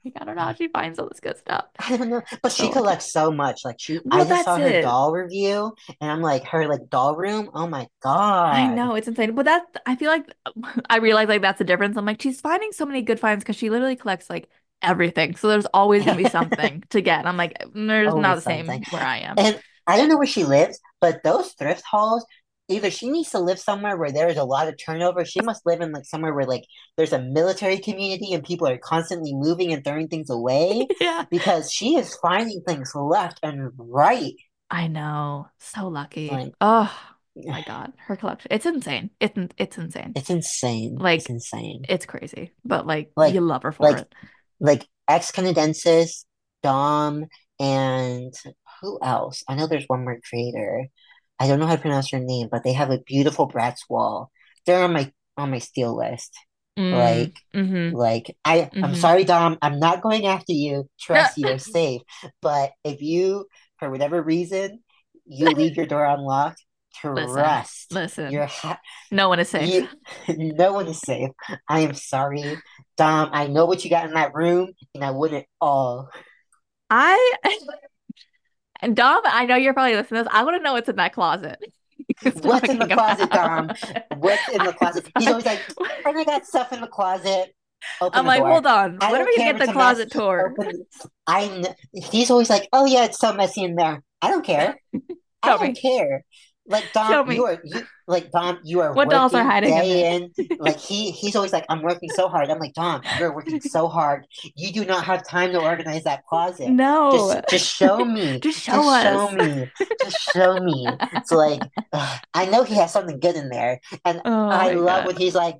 Like, 0.03 0.15
I 0.19 0.26
don't 0.26 0.35
know 0.35 0.41
how 0.41 0.53
she 0.53 0.68
finds 0.68 0.99
all 0.99 1.07
this 1.07 1.22
good 1.22 1.38
stuff. 1.38 1.65
I 1.80 1.95
don't 1.95 2.10
know, 2.10 2.22
but 2.44 2.52
So 2.52 2.65
she 2.65 2.69
collects 2.69 3.11
so 3.11 3.31
much. 3.31 3.61
Like 3.64 3.77
she, 3.80 3.99
I 4.11 4.26
just 4.26 4.44
saw 4.44 4.57
her 4.57 4.68
it. 4.68 4.81
doll 4.81 5.14
review, 5.14 5.73
and 6.02 6.11
I'm 6.11 6.22
like, 6.22 6.44
her 6.48 6.68
like 6.68 6.89
doll 6.89 7.15
room. 7.15 7.49
Oh 7.53 7.68
my 7.68 7.88
god, 8.03 8.56
I 8.56 8.68
know 8.68 8.95
it's 8.95 9.07
insane, 9.07 9.35
but 9.35 9.45
that 9.45 9.64
I 9.85 9.95
feel 9.95 10.10
like 10.10 10.26
I 10.89 10.98
realize 10.98 11.27
like 11.27 11.41
that's 11.41 11.60
the 11.60 11.65
difference. 11.65 11.98
I'm 11.98 12.06
like 12.06 12.22
she's 12.22 12.41
finding 12.41 12.72
so 12.72 12.85
many 12.85 13.02
good 13.02 13.19
finds 13.19 13.44
because 13.44 13.56
she 13.56 13.69
literally 13.69 13.95
collects 13.95 14.30
like 14.30 14.49
everything. 14.81 15.35
So 15.35 15.47
there's 15.47 15.65
always 15.67 16.05
gonna 16.05 16.17
be 16.21 16.29
something 16.29 16.83
to 16.91 17.01
get. 17.01 17.25
I'm 17.25 17.37
like, 17.37 17.57
mm, 17.59 17.87
there's 17.87 18.13
not 18.13 18.21
the 18.21 18.27
Always 18.29 18.43
same 18.43 18.65
something. 18.65 18.83
where 18.91 19.03
I 19.03 19.19
am. 19.19 19.35
And 19.37 19.59
I 19.85 19.97
don't 19.97 20.09
know 20.09 20.17
where 20.17 20.27
she 20.27 20.43
lives, 20.43 20.79
but 21.01 21.23
those 21.23 21.53
thrift 21.53 21.83
halls, 21.89 22.25
either 22.69 22.91
she 22.91 23.09
needs 23.09 23.29
to 23.31 23.39
live 23.39 23.59
somewhere 23.59 23.95
where 23.97 24.11
there 24.11 24.27
is 24.27 24.37
a 24.37 24.43
lot 24.43 24.67
of 24.67 24.75
turnover. 24.83 25.23
She 25.23 25.41
must 25.41 25.65
live 25.65 25.79
in 25.81 25.91
like 25.93 26.05
somewhere 26.05 26.33
where 26.33 26.45
like 26.45 26.63
there's 26.97 27.13
a 27.13 27.21
military 27.21 27.77
community 27.79 28.33
and 28.33 28.43
people 28.43 28.67
are 28.67 28.77
constantly 28.77 29.33
moving 29.33 29.71
and 29.73 29.83
throwing 29.83 30.07
things 30.09 30.29
away 30.29 30.87
Yeah, 30.99 31.23
because 31.31 31.71
she 31.71 31.95
is 31.95 32.15
finding 32.21 32.61
things 32.67 32.91
left 32.95 33.39
and 33.43 33.71
right. 33.77 34.33
I 34.69 34.87
know. 34.87 35.47
So 35.59 35.87
lucky. 35.87 36.27
Like, 36.29 36.51
Oh 36.59 36.93
my 37.37 37.63
God, 37.65 37.93
her 38.07 38.17
collection. 38.17 38.49
It's 38.51 38.65
insane. 38.65 39.11
It's 39.21 39.37
it's 39.57 39.77
insane. 39.77 40.11
it's 40.17 40.29
insane. 40.29 40.95
Like- 40.97 41.19
it's 41.21 41.29
insane. 41.29 41.85
It's 41.87 42.05
crazy. 42.05 42.51
But 42.65 42.85
like, 42.85 43.11
Like- 43.15 43.33
you 43.33 43.39
love 43.39 43.63
her 43.63 43.71
for 43.71 43.83
like 43.83 43.99
it. 43.99 44.13
Like 44.59 44.85
ex 45.07 45.31
Canadensis, 45.31 46.25
Dom, 46.63 47.25
and 47.59 48.34
who 48.81 48.99
else? 49.01 49.43
I 49.47 49.55
know 49.55 49.67
there's 49.67 49.85
one 49.88 50.03
more 50.03 50.19
creator. 50.29 50.88
I 51.39 51.47
don't 51.47 51.59
know 51.59 51.67
how 51.67 51.75
to 51.75 51.81
pronounce 51.81 52.11
her 52.11 52.19
name, 52.19 52.49
but 52.51 52.63
they 52.63 52.73
have 52.73 52.91
a 52.91 52.99
beautiful 52.99 53.47
Bratz 53.47 53.79
wall. 53.89 54.31
They're 54.65 54.84
on 54.84 54.93
my 54.93 55.11
on 55.38 55.51
my 55.51 55.59
steal 55.59 55.95
list. 55.95 56.35
Like 56.91 57.34
mm-hmm. 57.55 57.95
like 57.95 58.35
I 58.45 58.69
I'm 58.73 58.93
Mhm. 58.93 58.95
sorry, 58.95 59.23
Dom, 59.23 59.57
I'm 59.61 59.79
not 59.79 60.01
going 60.01 60.25
after 60.27 60.53
you. 60.53 60.89
Trust 60.99 61.38
you're 61.38 61.57
safe. 61.59 62.01
But 62.41 62.71
if 62.84 63.01
you, 63.01 63.47
for 63.79 63.89
whatever 63.89 64.21
reason, 64.21 64.84
you 65.25 65.47
leave 65.55 65.75
your 65.75 65.85
door 65.85 66.05
unlocked, 66.05 66.63
trust 67.02 67.91
Listen, 67.91 68.32
you're 68.32 68.45
ha 68.45 68.80
no 69.11 69.30
one 69.30 69.40
is 69.40 69.49
safe. 69.49 69.69
you, 69.69 69.88
no 70.56 70.74
one 70.74 70.88
is 70.88 70.99
safe. 70.99 71.30
I 71.68 71.82
am 71.82 71.94
sorry. 71.94 72.56
Dom, 72.98 73.30
I 73.32 73.48
know 73.48 73.65
what 73.65 73.84
you 73.84 73.90
got 73.90 74.06
in 74.06 74.14
that 74.14 74.34
room, 74.34 74.72
and 74.95 75.03
I 75.03 75.11
wouldn't 75.11 75.45
all. 75.61 76.10
I 76.90 77.34
and 78.82 78.95
Dom, 78.95 79.22
I 79.26 79.45
know 79.45 79.56
you're 79.56 79.74
probably 79.74 79.95
listening 79.95 80.19
to 80.19 80.24
this. 80.26 80.34
I 80.34 80.44
want 80.44 80.57
to 80.57 80.64
know 80.64 80.74
what's 80.74 80.90
in 80.90 80.95
that 80.95 81.14
closet. 81.14 81.57
What's 82.41 82.69
in 82.69 82.80
the 82.80 82.88
talking 82.88 83.28
closet, 83.28 83.28
about. 83.28 83.78
What's 84.18 84.49
in 84.49 84.64
the 84.64 84.74
closet? 84.74 85.07
He's 85.18 85.28
always 85.28 85.45
like, 85.45 85.60
I 86.06 86.24
got 86.24 86.45
stuff 86.45 86.72
in 86.72 86.82
the 86.82 86.88
closet. 86.88 87.53
Open 88.02 88.19
I'm 88.19 88.26
like, 88.26 88.40
door. 88.41 88.49
hold 88.49 88.65
on. 88.65 88.98
I 89.02 89.11
When 89.11 89.22
are 89.22 89.26
we 89.26 89.38
gonna 89.38 89.52
get 89.52 89.60
the 89.60 89.65
mess. 89.68 89.74
closet 89.74 90.11
tour? 90.11 90.56
Open- 90.57 90.86
I 91.28 91.74
he's 91.91 92.32
always 92.32 92.49
like, 92.49 92.68
oh 92.74 92.86
yeah, 92.86 93.06
it's 93.06 93.19
so 93.19 93.34
messy 93.34 93.64
in 93.64 93.76
there. 93.76 94.02
I 94.22 94.30
don't 94.30 94.45
care. 94.45 94.78
I 95.44 95.57
don't 95.57 95.78
care. 95.78 96.24
Like 96.68 96.91
Dom, 96.91 97.30
me. 97.30 97.35
you 97.35 97.45
are 97.45 97.60
you 97.64 97.81
like 98.07 98.31
Dom, 98.31 98.60
you 98.64 98.81
are 98.81 98.94
What 98.94 99.10
dolls 99.10 99.34
are 99.34 99.38
working 99.38 99.52
hiding 99.52 99.69
in 99.73 99.81
day 99.81 100.15
in. 100.15 100.57
Like 100.60 100.80
he 100.80 101.11
he's 101.11 101.35
always 101.35 101.53
like, 101.53 101.65
I'm 101.69 101.81
working 101.81 102.10
so 102.10 102.27
hard. 102.27 102.49
I'm 102.49 102.60
like, 102.60 102.73
Dom, 102.73 103.02
you're 103.19 103.34
working 103.34 103.61
so 103.61 103.88
hard. 103.98 104.26
You 104.56 104.72
do 104.72 104.85
not 104.85 105.06
have 105.06 105.26
time 105.26 105.53
to 105.53 105.61
organize 105.61 106.03
that 106.03 106.26
closet. 106.26 106.69
No. 106.69 107.11
Just 107.11 107.49
just 107.49 107.76
show 107.76 108.03
me. 108.03 108.39
Just 108.48 108.60
show 108.61 108.81
Just 108.84 109.03
show 109.03 109.31
me. 109.31 109.72
Just 110.03 110.19
show 110.34 110.60
me. 110.60 110.88
So 111.26 111.38
like, 111.38 111.61
ugh, 111.94 112.19
I 112.34 112.45
know 112.45 112.64
he 112.64 112.76
has 112.76 112.91
something 112.91 113.19
good 113.19 113.35
in 113.35 113.49
there, 113.49 113.80
and 114.06 114.22
Oh 114.26 114.49
I 114.49 114.73
love 114.73 114.99
God. 115.03 115.07
when 115.07 115.15
he's 115.15 115.35
like, 115.35 115.56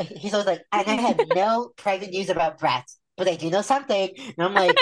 he's 0.00 0.32
always 0.34 0.46
like, 0.46 0.62
and 0.72 0.88
I 0.88 0.94
have 0.94 1.20
no 1.34 1.72
private 1.76 2.10
news 2.10 2.30
about 2.30 2.58
Bratz, 2.58 2.96
but 3.16 3.28
I 3.28 3.36
do 3.36 3.50
know 3.50 3.62
something. 3.62 4.10
And 4.16 4.34
I'm 4.38 4.54
like, 4.54 4.76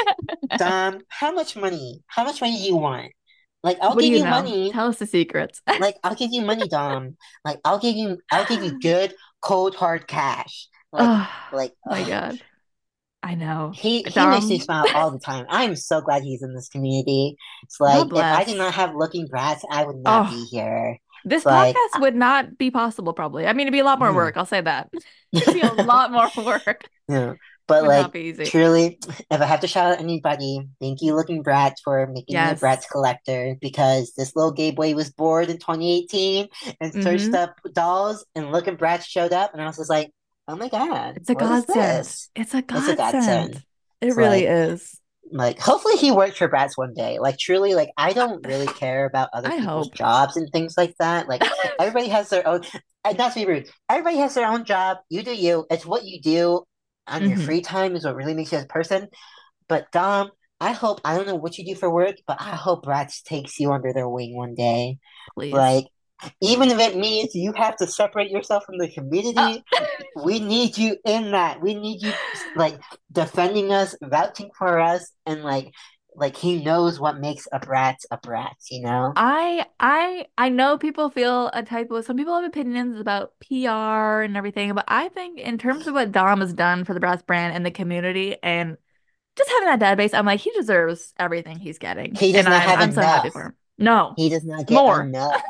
Dom, 0.57 1.01
how 1.09 1.33
much 1.33 1.57
money? 1.57 2.03
How 2.07 2.25
much 2.25 2.41
money 2.41 2.57
do 2.57 2.63
you 2.63 2.77
want? 2.77 3.13
Like, 3.65 3.79
I'll 3.83 3.97
What 3.97 4.03
give 4.03 4.13
you 4.13 4.19
you 4.19 4.25
know? 4.25 4.31
money. 4.31 4.73
Tell 4.73 4.87
us 4.89 4.99
the 4.99 5.07
secrets. 5.09 5.61
Like, 5.81 5.97
I'll 6.05 6.15
give 6.15 6.31
you 6.33 6.43
money, 6.43 6.69
Dom. 6.69 7.17
Like, 7.45 7.59
I'll 7.65 7.81
give 7.81 7.97
you, 7.97 8.19
I'll 8.31 8.45
give 8.45 8.63
you 8.63 8.79
good, 8.81 9.15
cold, 9.41 9.75
hard 9.75 10.07
cash. 10.07 10.69
Like, 10.93 11.11
Oh 11.11 11.29
like, 11.53 11.73
my. 11.85 12.03
God. 12.09 12.39
I 13.23 13.35
know. 13.37 13.73
He 13.75 14.03
he 14.03 14.27
makes 14.27 14.51
me 14.51 14.59
smile 14.59 14.87
all 14.95 15.11
the 15.11 15.19
time. 15.19 15.47
I'm 15.49 15.77
so 15.77 16.03
glad 16.03 16.23
he's 16.23 16.43
in 16.43 16.55
this 16.55 16.69
community. 16.69 17.37
It's 17.63 17.81
like 17.81 18.07
if 18.07 18.17
I 18.19 18.45
did 18.45 18.59
not 18.59 18.75
have 18.75 18.95
Looking 18.95 19.29
Bratz, 19.29 19.61
I 19.71 19.85
would 19.85 19.97
not 19.97 20.27
Oh. 20.29 20.31
be 20.31 20.45
here. 20.45 20.99
This 21.25 21.43
podcast 21.43 22.01
would 22.01 22.15
not 22.15 22.59
be 22.59 22.71
possible, 22.71 23.15
probably. 23.15 23.47
I 23.47 23.55
mean, 23.55 23.63
it'd 23.67 23.73
be 23.73 23.79
a 23.79 23.85
lot 23.85 23.99
more 23.99 24.11
Hmm. 24.11 24.17
work. 24.17 24.37
I'll 24.37 24.45
say 24.45 24.61
that. 24.61 24.91
It'd 25.33 25.55
be 25.55 25.63
a 25.63 25.73
lot 25.73 26.13
more 26.13 26.31
work. 26.45 26.87
Yeah. 27.09 27.35
But 27.67 27.83
Would 27.83 27.89
like 27.89 28.03
not 28.03 28.13
be 28.13 28.21
easy. 28.21 28.45
truly, 28.45 28.99
if 29.31 29.41
I 29.41 29.45
have 29.47 29.61
to 29.61 29.67
shout 29.67 29.93
out 29.95 30.01
anybody, 30.01 30.61
thank 30.81 31.01
you, 31.01 31.15
Looking 31.15 31.43
Bratz, 31.43 31.77
for 31.83 32.07
making 32.07 32.35
me 32.35 32.41
a 32.41 32.49
Yes. 32.51 32.61
Bratz 32.61 32.89
collector 32.91 33.57
because 33.61 34.13
this 34.17 34.37
little 34.37 34.53
gay 34.53 34.71
boy 34.71 34.95
was 34.95 35.11
bored 35.11 35.49
in 35.49 35.57
2018 35.59 36.49
and 36.81 36.93
searched 36.93 37.31
Mhm. 37.31 37.35
up 37.35 37.55
dolls, 37.73 38.25
and 38.35 38.53
Looking 38.53 38.77
Bratz 38.77 39.05
showed 39.07 39.33
up, 39.33 39.53
and 39.55 39.63
I 39.63 39.67
was 39.67 39.77
just 39.79 39.89
like, 39.89 40.11
oh 40.47 40.57
my 40.57 40.69
God, 40.69 41.17
It's 41.17 41.31
a 41.31 41.35
godsend. 41.35 42.07
It's 42.37 42.53
a 42.55 42.59
a 42.59 42.63
godsend. 42.63 42.99
godsend. 42.99 43.55
It 44.01 44.09
It's 44.09 44.17
really 44.17 44.47
like- 44.47 44.71
is. 44.73 45.01
Like, 45.33 45.59
hopefully 45.59 45.97
he 45.97 46.13
works 46.13 46.37
for 46.37 46.51
Bratz 46.51 46.73
one 46.77 46.93
day. 46.93 47.19
Like, 47.19 47.39
truly, 47.39 47.75
like, 47.75 47.89
I 47.97 48.13
don't 48.13 48.47
really 48.47 48.67
care 48.67 49.07
about 49.07 49.31
other 49.33 49.49
I 49.49 49.59
people's 49.59 49.87
hope. 49.87 49.95
jobs 49.95 50.37
and 50.37 50.51
things 50.53 50.75
like 50.77 50.95
that. 50.99 51.29
Like, 51.29 51.41
everybody 51.81 52.09
has 52.09 52.29
their 52.29 52.47
own, 52.47 52.61
and 53.07 53.17
not 53.17 53.33
to 53.33 53.41
be 53.41 53.47
rude, 53.47 53.71
everybody 53.89 54.19
has 54.19 54.35
their 54.35 54.47
own 54.47 54.67
job. 54.67 54.99
You 55.09 55.23
do 55.23 55.35
you. 55.35 55.65
It's 55.71 55.87
what 55.87 56.05
you 56.05 56.21
do 56.21 56.65
on 57.07 57.29
your 57.29 57.37
Mhm. 57.39 57.45
free 57.45 57.61
time 57.61 57.97
is 57.97 58.05
what 58.05 58.17
really 58.17 58.35
makes 58.35 58.53
you 58.53 58.59
as 58.59 58.65
a 58.65 58.69
person. 58.69 59.09
But 59.69 59.91
Dom, 59.93 60.31
I 60.61 60.73
hope, 60.73 61.01
I 61.05 61.17
don't 61.17 61.27
know 61.27 61.35
what 61.35 61.59
you 61.59 61.65
do 61.65 61.75
for 61.75 61.91
work, 61.91 62.17
but 62.27 62.41
I 62.41 62.51
hope 62.51 62.85
Bratz 62.85 63.23
takes 63.23 63.59
you 63.59 63.73
under 63.73 63.93
their 63.93 64.09
wing 64.09 64.37
one 64.37 64.55
day. 64.55 64.99
Please. 65.35 65.53
Like, 65.53 65.87
even 66.41 66.71
if 66.71 66.79
it 66.79 66.97
means 66.97 67.35
you 67.35 67.53
have 67.53 67.77
to 67.77 67.87
separate 67.87 68.31
yourself 68.31 68.65
from 68.65 68.79
the 68.79 68.91
community, 68.91 69.63
we 70.25 70.41
need 70.41 70.79
you 70.79 70.97
in 71.05 71.33
that. 71.33 71.61
We 71.61 71.75
need 71.75 72.03
you 72.03 72.13
like 72.55 72.79
defending 73.13 73.73
us, 73.73 73.97
vouching 74.03 74.51
for 74.57 74.79
us, 74.79 75.11
and 75.27 75.43
like 75.43 75.73
like 76.17 76.37
he 76.37 76.63
knows 76.63 77.01
what 77.01 77.19
makes 77.19 77.49
a 77.53 77.59
brat 77.59 77.99
a 78.11 78.19
brat, 78.19 78.57
you 78.71 78.83
know? 78.83 79.13
I 79.17 79.67
I 79.79 80.27
I 80.37 80.49
know 80.49 80.79
people 80.79 81.11
feel 81.11 81.49
a 81.53 81.63
type 81.63 81.91
of 81.91 82.05
some 82.05 82.17
people 82.17 82.35
have 82.35 82.45
opinions 82.45 83.01
about 83.01 83.33
PR 83.41 84.23
and 84.23 84.37
everything, 84.37 84.75
but 84.75 84.85
I 84.89 85.09
think 85.09 85.39
in 85.39 85.59
terms 85.59 85.87
of 85.87 85.95
what 85.95 86.13
Dom 86.13 86.41
has 86.41 86.53
done 86.53 86.85
for 86.85 86.95
the 86.95 87.01
Bratz 87.01 87.25
brand 87.27 87.55
and 87.55 87.65
the 87.65 87.71
community 87.71 88.37
and 88.43 88.77
just 89.37 89.51
having 89.51 89.79
that 89.79 89.81
database, 89.99 90.15
I'm 90.17 90.27
like 90.27 90.41
he 90.41 90.51
deserves 90.53 91.13
everything 91.19 91.59
he's 91.59 91.79
getting. 91.79 92.15
He 92.15 92.33
does 92.33 92.45
and 92.45 92.53
not 92.53 92.63
I'm, 92.63 92.69
have 92.69 92.81
I'm 92.81 92.93
so 92.93 93.01
enough. 93.01 93.35
him. 93.35 93.55
No. 93.79 94.15
He 94.17 94.29
does 94.29 94.45
not 94.45 94.67
get 94.67 94.75
More. 94.75 95.03
enough. 95.03 95.43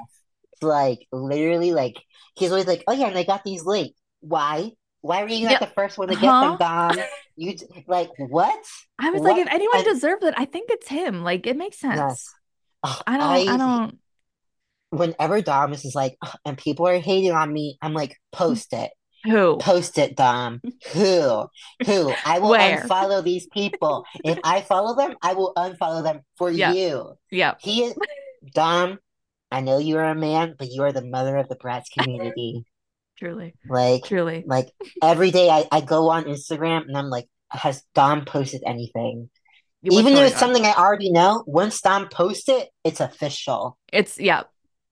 Like 0.62 1.06
literally, 1.12 1.72
like 1.72 2.02
he's 2.36 2.50
always 2.50 2.66
like, 2.66 2.84
"Oh 2.86 2.92
yeah, 2.92 3.08
and 3.08 3.18
I 3.18 3.24
got 3.24 3.44
these 3.44 3.64
late. 3.66 3.96
Why? 4.20 4.72
Why 5.04 5.22
were 5.22 5.28
you 5.28 5.44
not 5.44 5.52
Yeah. 5.52 5.58
the 5.58 5.66
first 5.66 5.98
one 5.98 6.08
to 6.08 6.14
get 6.14 6.24
Huh? 6.24 6.56
them, 6.56 6.96
Dom? 6.96 7.04
You 7.36 7.54
like 7.86 8.08
what? 8.16 8.58
I 8.98 9.10
was 9.10 9.20
like, 9.20 9.36
if 9.36 9.48
anyone 9.52 9.76
And- 9.76 9.84
deserves 9.84 10.24
it, 10.24 10.32
I 10.34 10.46
think 10.46 10.70
it's 10.70 10.88
him. 10.88 11.22
Like 11.22 11.46
it 11.46 11.58
makes 11.58 11.78
sense. 11.78 11.96
Yes. 11.98 12.32
Ugh, 12.84 13.02
I 13.06 13.16
don't 13.18 13.48
I 13.48 13.56
don't 13.58 13.98
Whenever 14.90 15.42
Dom 15.42 15.72
is 15.74 15.82
just 15.82 15.94
like, 15.96 16.16
"Ugh," 16.22 16.36
and 16.46 16.56
people 16.56 16.86
are 16.86 16.96
hating 16.98 17.32
on 17.32 17.52
me, 17.52 17.76
I'm 17.82 17.92
like, 17.92 18.16
post 18.32 18.72
it. 18.72 18.92
who? 19.24 19.58
Post 19.58 19.98
it, 19.98 20.16
Dom. 20.16 20.60
Who? 20.92 21.48
Who? 21.84 22.12
I 22.24 22.38
will 22.38 22.50
Where? 22.50 22.80
unfollow 22.82 23.22
these 23.24 23.46
people. 23.48 24.06
If 24.24 24.38
I 24.44 24.60
follow 24.62 24.94
them, 24.96 25.16
I 25.22 25.34
will 25.34 25.52
unfollow 25.56 26.02
them 26.02 26.20
for 26.38 26.50
Yeah. 26.50 26.72
you. 26.72 27.18
Yeah. 27.30 27.54
He 27.60 27.82
is 27.84 27.94
Dom. 28.54 28.98
I 29.50 29.60
know 29.60 29.78
you 29.78 29.98
are 29.98 30.08
a 30.08 30.14
man, 30.14 30.54
but 30.58 30.68
you 30.70 30.82
are 30.84 30.92
the 30.92 31.04
mother 31.04 31.36
of 31.36 31.48
the 31.48 31.56
Bratz 31.56 31.84
community. 31.98 32.64
Truly. 33.18 33.54
Like, 33.68 34.04
Truly. 34.04 34.44
like 34.46 34.68
every 35.02 35.30
day 35.30 35.48
I, 35.48 35.66
I 35.70 35.80
go 35.80 36.10
on 36.10 36.24
Instagram 36.24 36.82
and 36.88 36.96
I'm 36.96 37.08
like, 37.10 37.26
has 37.50 37.82
Dom 37.94 38.24
posted 38.24 38.62
anything? 38.66 39.30
What's 39.82 39.96
Even 39.98 40.14
if 40.14 40.20
it's 40.20 40.34
on? 40.34 40.40
something 40.40 40.64
I 40.64 40.72
already 40.72 41.10
know, 41.12 41.44
once 41.46 41.80
Dom 41.80 42.08
posts 42.08 42.48
it, 42.48 42.68
it's 42.84 43.00
official. 43.00 43.78
It's 43.92 44.18
yeah. 44.18 44.44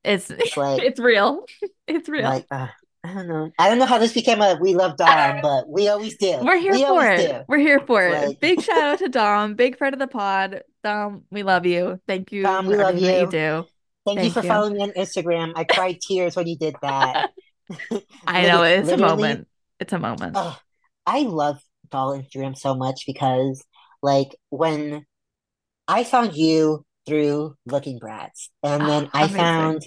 It's 0.05 0.31
It's 0.31 0.57
like, 0.57 0.83
it's 0.83 1.01
real. 1.01 1.45
It's 1.89 2.09
real. 2.09 2.25
like 2.25 2.47
uh, 2.51 2.69
I 3.05 3.13
don't 3.15 3.27
know. 3.27 3.51
I 3.59 3.69
don't 3.69 3.79
know 3.79 3.85
how 3.87 3.99
this 3.99 4.13
became 4.13 4.41
a 4.41 4.57
we 4.61 4.75
love 4.75 4.97
Dom, 4.97 5.41
but 5.43 5.69
we 5.69 5.89
always 5.89 6.17
do. 6.17 6.39
We're 6.43 6.59
here 6.59 6.73
we 6.73 6.85
for 6.85 7.05
it. 7.11 7.29
do. 7.29 7.41
We're 7.49 7.59
here 7.59 7.81
for 7.81 8.03
it. 8.07 8.29
Like- 8.29 8.41
Big 8.41 8.63
shout 8.63 8.79
out 8.79 8.99
to 9.01 9.09
Dom, 9.09 9.55
big 9.55 9.77
friend 9.77 9.93
of 9.95 9.99
the 9.99 10.07
pod. 10.07 10.63
Dom, 10.85 11.25
we 11.31 11.43
love 11.43 11.67
you. 11.67 12.01
Thank 12.07 12.31
you 12.33 12.43
Dom, 12.45 12.67
we 12.67 12.77
love 12.77 12.99
you 12.99 13.11
you. 13.11 13.27
do. 13.27 13.65
Thank, 14.07 14.23
you 14.23 14.31
for 14.31 14.43
you. 14.43 14.49
following 14.49 14.75
me 14.75 14.83
on 14.83 14.91
Instagram. 14.93 15.53
I 15.57 15.65
cried 15.65 16.01
tears 16.01 16.35
when 16.37 16.47
you 16.47 16.57
did 16.57 16.77
that. 16.83 17.31
I 18.27 18.43
know 18.47 18.63
it's 18.63 18.89
a 18.91 18.97
moment. 18.97 19.49
It's 19.81 19.93
a 19.93 19.99
moment. 19.99 20.35
Oh, 20.37 20.59
I 21.07 21.23
love 21.23 21.61
doll 21.91 22.17
Instagram 22.19 22.57
so 22.57 22.75
much 22.75 23.05
because, 23.07 23.65
like, 24.03 24.37
when 24.51 25.05
I 25.89 26.05
found 26.05 26.37
you 26.37 26.85
through 27.07 27.57
Looking 27.67 27.99
Bratz, 27.99 28.49
and 28.63 28.83
ah, 28.83 28.87
then 28.87 29.05
Oh, 29.07 29.11
I 29.13 29.21
amazing. 29.23 29.37
found 29.39 29.83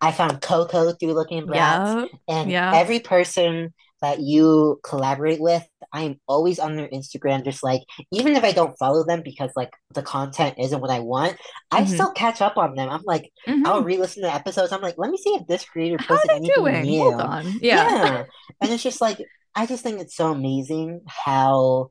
I 0.00 0.12
found 0.12 0.40
Coco 0.40 0.92
through 0.92 1.14
Looking 1.14 1.46
Bratz, 1.46 1.54
Yeah. 1.54 2.04
and 2.28 2.50
yeah. 2.50 2.72
every 2.74 3.00
person 3.00 3.74
that 4.02 4.20
you 4.20 4.80
collaborate 4.84 5.40
with, 5.40 5.66
I 5.92 6.02
am 6.02 6.20
always 6.26 6.58
on 6.58 6.76
their 6.76 6.88
Instagram, 6.88 7.44
just 7.44 7.62
like 7.62 7.82
even 8.12 8.34
if 8.36 8.44
I 8.44 8.52
don't 8.52 8.78
follow 8.78 9.04
them 9.04 9.22
because 9.24 9.50
like 9.56 9.70
the 9.94 10.02
content 10.02 10.56
isn't 10.58 10.80
what 10.80 10.90
I 10.90 11.00
want, 11.00 11.36
I 11.70 11.82
Mhm. 11.82 11.86
still 11.86 12.12
catch 12.12 12.40
up 12.42 12.56
on 12.56 12.74
them. 12.76 12.88
I'm 12.88 13.02
like, 13.04 13.30
Mhm. 13.46 13.64
I'll 13.64 13.82
re-listen 13.82 14.22
to 14.22 14.32
episodes. 14.34 14.72
I'm 14.72 14.82
like, 14.82 14.96
let 14.98 15.10
me 15.10 15.18
see 15.18 15.30
if 15.34 15.46
this 15.46 15.64
creator 15.64 15.98
posted 15.98 16.30
they 16.30 16.36
anything 16.36 16.54
doing? 16.54 16.82
new. 16.82 16.98
Hold 16.98 17.20
on. 17.20 17.58
Yeah. 17.60 17.88
Yeah. 17.90 18.24
And 18.62 18.72
it's 18.72 18.82
just 18.82 19.00
like 19.00 19.18
I 19.54 19.66
just 19.66 19.82
think 19.82 20.00
it's 20.00 20.16
so 20.16 20.30
amazing 20.32 21.00
how 21.06 21.90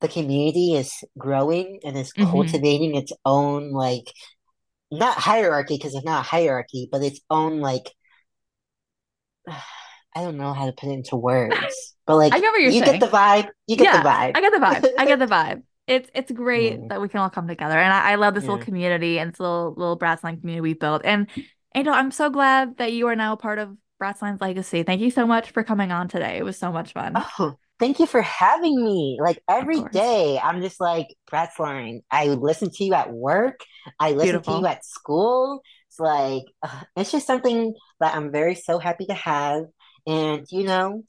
the 0.00 0.08
community 0.08 0.74
is 0.74 0.92
growing 1.18 1.80
and 1.84 1.96
is 1.96 2.12
hmm 2.16 2.22
cultivating 2.22 2.96
its 2.96 3.12
own 3.24 3.72
like 3.72 4.12
not 4.90 5.18
hierarchy 5.18 5.76
because 5.76 5.94
it's 5.94 6.04
not 6.04 6.20
a 6.20 6.28
hierarchy, 6.28 6.88
but 6.92 7.02
its 7.02 7.20
own 7.30 7.60
like 7.60 7.92
I 10.14 10.22
don't 10.22 10.36
know 10.36 10.52
how 10.52 10.66
to 10.66 10.72
put 10.72 10.88
it 10.88 10.92
into 10.92 11.16
words, 11.16 11.94
but 12.06 12.16
like 12.16 12.32
I 12.32 12.40
get 12.40 12.52
what 12.52 12.60
you're 12.60 12.70
you 12.70 12.84
get 12.84 13.00
the 13.00 13.06
vibe, 13.06 13.48
you 13.66 13.76
get 13.76 14.02
the 14.02 14.08
vibe. 14.08 14.32
I 14.34 14.40
get 14.40 14.52
the 14.52 14.58
vibe. 14.58 14.92
I 14.98 15.06
get 15.06 15.18
the 15.18 15.26
vibe. 15.26 15.62
It's 15.86 16.08
it's 16.14 16.30
great 16.30 16.78
Yeah, 16.80 16.88
that 16.88 17.00
we 17.00 17.08
can 17.08 17.20
all 17.20 17.30
come 17.30 17.48
together, 17.48 17.78
and 17.78 17.92
I, 17.92 18.12
I 18.12 18.14
love 18.16 18.34
this 18.34 18.44
little 18.44 18.58
community 18.58 19.18
and 19.18 19.32
this 19.32 19.40
little 19.40 19.74
little 19.76 19.98
Bratzline 19.98 20.40
community 20.40 20.60
we 20.60 20.74
built. 20.74 21.02
And 21.04 21.28
Angel, 21.74 21.94
I'm 21.94 22.10
so 22.10 22.30
glad 22.30 22.76
that 22.78 22.92
you 22.92 23.08
are 23.08 23.16
now 23.16 23.34
part 23.36 23.58
of 23.58 23.76
Bratzline's 24.02 24.40
legacy. 24.40 24.82
Thank 24.82 25.00
you 25.00 25.10
so 25.10 25.26
much 25.26 25.50
for 25.52 25.62
coming 25.62 25.92
on 25.92 26.08
today. 26.08 26.36
It 26.36 26.44
was 26.44 26.58
so 26.58 26.72
much 26.72 26.92
fun. 26.92 27.12
Oh, 27.16 27.56
thank 27.78 27.98
you 27.98 28.06
for 28.06 28.20
having 28.20 28.82
me. 28.82 29.18
Like 29.20 29.42
every 29.48 29.82
day, 29.92 30.38
I'm 30.42 30.60
just 30.60 30.80
like, 30.80 31.08
Line. 31.58 32.02
I 32.10 32.26
listen 32.28 32.70
to 32.70 32.84
you 32.84 32.94
at 32.94 33.12
work. 33.12 33.60
I 33.98 34.12
listen 34.12 34.42
to 34.42 34.52
you 34.52 34.66
at 34.66 34.84
school. 34.84 35.62
It's 35.88 36.00
like, 36.00 36.44
uh, 36.62 36.82
it's 36.96 37.12
just 37.12 37.26
something 37.26 37.74
that 38.00 38.14
I'm 38.14 38.32
very 38.32 38.54
so 38.54 38.78
happy 38.78 39.06
to 39.06 39.14
have. 39.14 39.64
And, 40.06 40.46
you 40.50 40.64
know, 40.64 41.04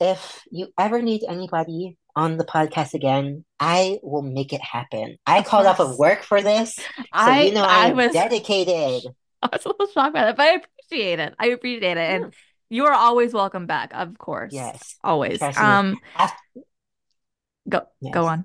if 0.00 0.42
you 0.50 0.68
ever 0.78 1.00
need 1.02 1.22
anybody 1.28 1.96
on 2.14 2.36
the 2.36 2.44
podcast 2.44 2.94
again, 2.94 3.44
I 3.60 3.98
will 4.02 4.22
make 4.22 4.52
it 4.52 4.60
happen. 4.60 5.16
I 5.26 5.38
Of 5.38 5.46
called 5.46 5.66
off 5.66 5.80
of 5.80 5.98
work 5.98 6.22
for 6.22 6.42
this. 6.42 6.74
So, 6.74 6.82
you 6.82 7.06
I 7.12 7.50
know, 7.50 7.62
I 7.62 7.92
was 7.92 8.12
dedicated. 8.12 9.10
I 9.42 9.48
was 9.52 9.64
a 9.64 9.68
little 9.68 9.86
shocked 9.86 10.14
by 10.14 10.24
that, 10.24 10.36
but 10.36 10.42
I 10.42 10.60
appreciate 10.88 11.18
it. 11.18 11.34
I 11.38 11.46
appreciate 11.46 11.96
it. 11.96 11.96
Yeah. 11.96 12.14
And 12.14 12.34
you 12.70 12.86
are 12.86 12.94
always 12.94 13.32
welcome 13.32 13.66
back, 13.66 13.92
of 13.94 14.16
course. 14.18 14.52
Yes. 14.52 14.96
Always. 15.04 15.42
Um, 15.42 15.98
go 17.68 17.80
go 17.80 17.86
yes. 18.00 18.16
on. 18.16 18.44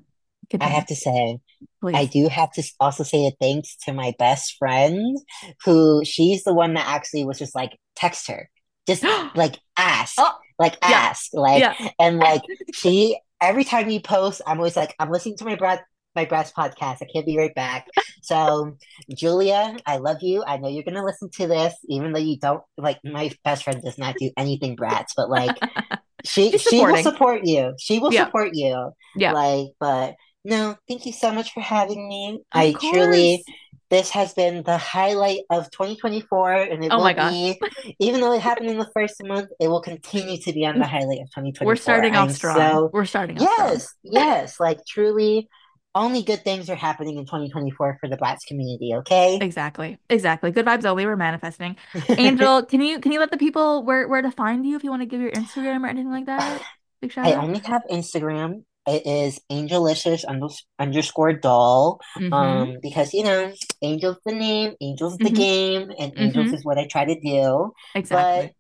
I 0.60 0.66
have 0.66 0.88
to 0.88 0.96
say, 0.96 1.40
I 1.84 2.06
do 2.06 2.30
have 2.30 2.52
to 2.54 2.64
also 2.80 3.04
say 3.04 3.28
a 3.28 3.32
thanks 3.42 3.76
to 3.86 3.94
my 3.94 4.14
best 4.18 4.56
friend, 4.58 5.18
who 5.66 6.04
she's 6.06 6.44
the 6.44 6.54
one 6.54 6.76
that 6.76 6.88
actually 6.88 7.26
was 7.26 7.40
just 7.40 7.54
like, 7.54 7.78
text 7.96 8.28
her, 8.28 8.50
just 8.88 9.04
like 9.36 9.60
ask, 9.78 10.16
Oh, 10.18 10.34
like 10.60 10.78
yeah. 10.82 10.90
ask, 11.10 11.30
like, 11.34 11.60
Yeah. 11.62 11.76
and 12.00 12.18
like 12.28 12.42
she, 12.74 13.18
every 13.42 13.64
time 13.64 13.90
you 13.90 14.00
post, 14.00 14.42
I'm 14.48 14.58
always 14.58 14.76
like, 14.76 14.96
I'm 15.00 15.12
listening 15.12 15.38
to 15.38 15.46
my 15.46 15.56
Brad, 15.56 15.82
my 16.16 16.26
Brad's 16.26 16.52
podcast. 16.52 16.98
I 17.02 17.08
can't 17.14 17.26
be 17.26 17.38
right 17.38 17.54
back. 17.54 17.88
So, 18.24 18.76
Julia, 19.16 19.78
I 19.86 19.98
love 19.98 20.18
you. 20.22 20.44
I 20.46 20.58
know 20.58 20.68
you're 20.68 20.84
gonna 20.84 21.06
listen 21.06 21.30
to 21.36 21.48
this, 21.48 21.76
even 21.90 22.12
though 22.14 22.20
you 22.20 22.38
don't 22.40 22.64
like 22.78 23.00
my 23.04 23.32
best 23.44 23.64
friend 23.64 23.82
does 23.84 23.98
not 23.98 24.16
do 24.18 24.32
anything 24.38 24.76
Bratz, 24.76 25.08
but 25.16 25.30
like 25.30 25.56
she 26.26 26.58
she 26.58 26.80
will 26.84 26.98
support 26.98 27.42
you. 27.46 27.74
She 27.80 28.00
will 28.00 28.12
Yeah. 28.14 28.26
support 28.26 28.50
you. 28.54 28.92
Yeah. 29.16 29.34
Like, 29.34 29.68
but 29.80 30.16
no, 30.44 30.76
thank 30.88 31.06
you 31.06 31.12
so 31.14 31.32
much 31.32 31.54
for 31.54 31.60
having 31.62 32.08
me. 32.08 32.40
Of 32.54 32.60
I 32.62 32.74
truly, 32.74 33.44
course. 33.46 33.56
This 33.90 34.10
has 34.12 34.34
been 34.34 34.64
the 34.64 34.78
highlight 34.78 35.42
of 35.50 35.70
2024, 35.72 36.54
and 36.54 36.84
it 36.84 36.92
Oh 36.92 37.00
my 37.02 37.14
will 37.14 37.16
be, 37.16 37.60
even 38.00 38.22
though 38.22 38.34
it 38.34 38.42
happened 38.42 38.70
in 38.70 38.78
the 38.78 38.90
first 38.94 39.16
month, 39.24 39.50
it 39.60 39.68
will 39.68 39.82
continue 39.82 40.38
to 40.42 40.54
be 40.54 40.66
on 40.66 40.80
the 40.80 40.86
highlight 40.88 41.22
of 41.22 41.30
2024 41.32 41.66
We're 41.66 41.76
2024. 41.76 41.78
starting 41.78 42.16
off 42.16 42.30
I'm 42.30 42.34
strong. 42.34 42.58
so, 42.58 42.90
We're 42.94 43.06
starting 43.06 43.40
off 43.40 43.50
strong. 43.50 43.74
yes, 43.74 43.96
yes, 44.04 44.60
like 44.60 44.80
truly, 44.88 45.50
only 45.96 46.24
good 46.24 46.44
things 46.44 46.70
are 46.70 46.76
happening 46.76 47.18
in 47.18 47.26
2024 47.26 47.98
for 48.00 48.10
the 48.10 48.18
Blacks 48.18 48.46
community, 48.46 48.94
okay? 48.96 49.38
Exactly. 49.40 49.98
Exactly. 50.10 50.52
Good 50.52 50.66
vibes 50.66 50.86
only. 50.86 51.06
We're 51.06 51.16
manifesting. 51.16 51.76
Angel, 52.18 52.64
can 52.66 52.82
you 52.82 53.00
can 53.00 53.12
you 53.12 53.20
let 53.20 53.32
the 53.32 53.38
people 53.38 53.84
where 53.84 54.08
where 54.08 54.22
to 54.22 54.32
find 54.32 54.66
you 54.66 54.76
if 54.76 54.84
you 54.84 54.90
want 54.90 55.02
to 55.02 55.06
give 55.06 55.22
your 55.22 55.32
Instagram 55.32 55.84
or 55.84 55.88
anything 55.88 56.12
like 56.12 56.26
that? 56.28 56.62
Big 57.02 57.12
shout 57.12 57.28
I 57.28 57.34
out. 57.34 57.44
only 57.44 57.60
have 57.60 57.84
Instagram. 57.92 58.64
It 58.88 59.06
is 59.06 59.40
Angelicious 59.52 60.26
unders- 60.26 60.64
underscore 60.80 61.34
doll. 61.34 62.00
Mm-hmm. 62.18 62.34
Um, 62.34 62.78
because 62.82 63.14
you 63.14 63.24
know, 63.24 63.54
Angel's 63.82 64.18
the 64.26 64.34
name, 64.34 64.74
Angel's 64.82 65.20
the 65.20 65.30
Mm-hmm. 65.30 65.36
game, 65.36 65.92
and 66.00 66.14
Angels 66.18 66.48
Mm-hmm. 66.48 66.56
is 66.56 66.66
what 66.66 66.78
I 66.78 66.88
try 66.88 67.06
to 67.06 67.20
do. 67.20 67.74
But 67.96 67.98
Exactly. 68.00 68.54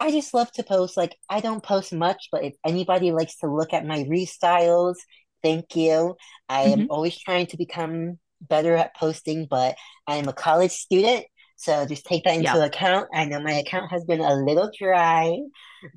I 0.00 0.10
just 0.10 0.34
love 0.34 0.50
to 0.52 0.62
post. 0.62 0.96
Like 0.96 1.16
I 1.28 1.40
don't 1.40 1.62
post 1.62 1.92
much, 1.92 2.28
but 2.32 2.44
if 2.44 2.54
anybody 2.64 3.12
likes 3.12 3.36
to 3.38 3.46
look 3.52 3.72
at 3.72 3.86
my 3.86 4.04
restyles, 4.04 4.96
thank 5.42 5.76
you. 5.76 6.16
I 6.48 6.62
am 6.62 6.80
Mm-hmm. 6.80 6.90
always 6.90 7.18
trying 7.18 7.46
to 7.48 7.56
become 7.56 8.18
better 8.40 8.74
at 8.76 8.96
posting, 8.96 9.46
but 9.50 9.76
I 10.06 10.16
am 10.16 10.28
a 10.28 10.32
college 10.32 10.72
student. 10.72 11.24
So 11.56 11.84
just 11.86 12.06
take 12.06 12.24
that 12.24 12.36
into 12.36 12.56
Yep. 12.58 12.68
account. 12.72 13.08
I 13.14 13.26
know 13.26 13.40
my 13.40 13.52
account 13.52 13.90
has 13.92 14.04
been 14.04 14.20
a 14.20 14.34
little 14.34 14.70
dry, 14.78 15.36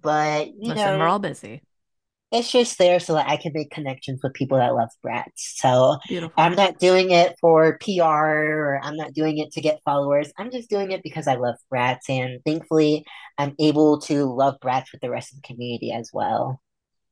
but 0.01 0.47
you 0.47 0.73
Listen, 0.73 0.99
we're 0.99 1.07
all 1.07 1.19
busy. 1.19 1.61
It's 2.33 2.51
just 2.51 2.79
there 2.79 2.99
so 2.99 3.13
that 3.13 3.29
I 3.29 3.37
can 3.37 3.53
make 3.53 3.69
connections 3.69 4.21
with 4.23 4.33
people 4.33 4.57
that 4.57 4.73
love 4.73 4.89
Bratz. 5.05 5.29
So 5.35 5.97
I'm 6.35 6.55
not 6.55 6.79
doing 6.79 7.11
it 7.11 7.35
for 7.39 7.77
PR 7.77 8.01
or 8.03 8.79
I'm 8.83 8.97
not 8.97 9.13
doing 9.13 9.37
it 9.37 9.51
to 9.51 9.61
get 9.61 9.81
followers. 9.85 10.33
I'm 10.37 10.49
just 10.49 10.67
doing 10.67 10.91
it 10.91 11.03
because 11.03 11.27
I 11.27 11.35
love 11.35 11.55
Bratz. 11.71 12.09
And 12.09 12.41
thankfully, 12.43 13.05
I'm 13.37 13.55
able 13.59 14.01
to 14.01 14.25
love 14.25 14.55
Bratz 14.59 14.91
with 14.91 15.01
the 15.01 15.11
rest 15.11 15.31
of 15.31 15.43
the 15.43 15.47
community 15.47 15.91
as 15.91 16.09
well. 16.11 16.59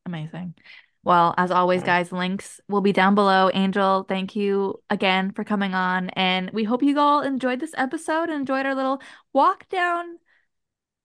Amazing. 0.08 0.56
Well, 1.04 1.34
as 1.38 1.52
always, 1.52 1.82
guys, 1.84 2.12
links 2.12 2.60
will 2.68 2.82
be 2.82 2.92
down 2.92 3.16
below. 3.16 3.50
Angel, 3.54 4.06
thank 4.08 4.36
you 4.36 4.82
again 4.90 5.32
for 5.34 5.44
coming 5.44 5.74
on. 5.74 6.10
And 6.10 6.52
we 6.52 6.64
hope 6.64 6.84
you 6.84 7.00
all 7.00 7.22
enjoyed 7.22 7.60
this 7.60 7.74
episode 7.76 8.24
and 8.24 8.34
enjoyed 8.34 8.66
our 8.66 8.76
little 8.76 9.02
walk 9.34 9.68
down 9.70 10.18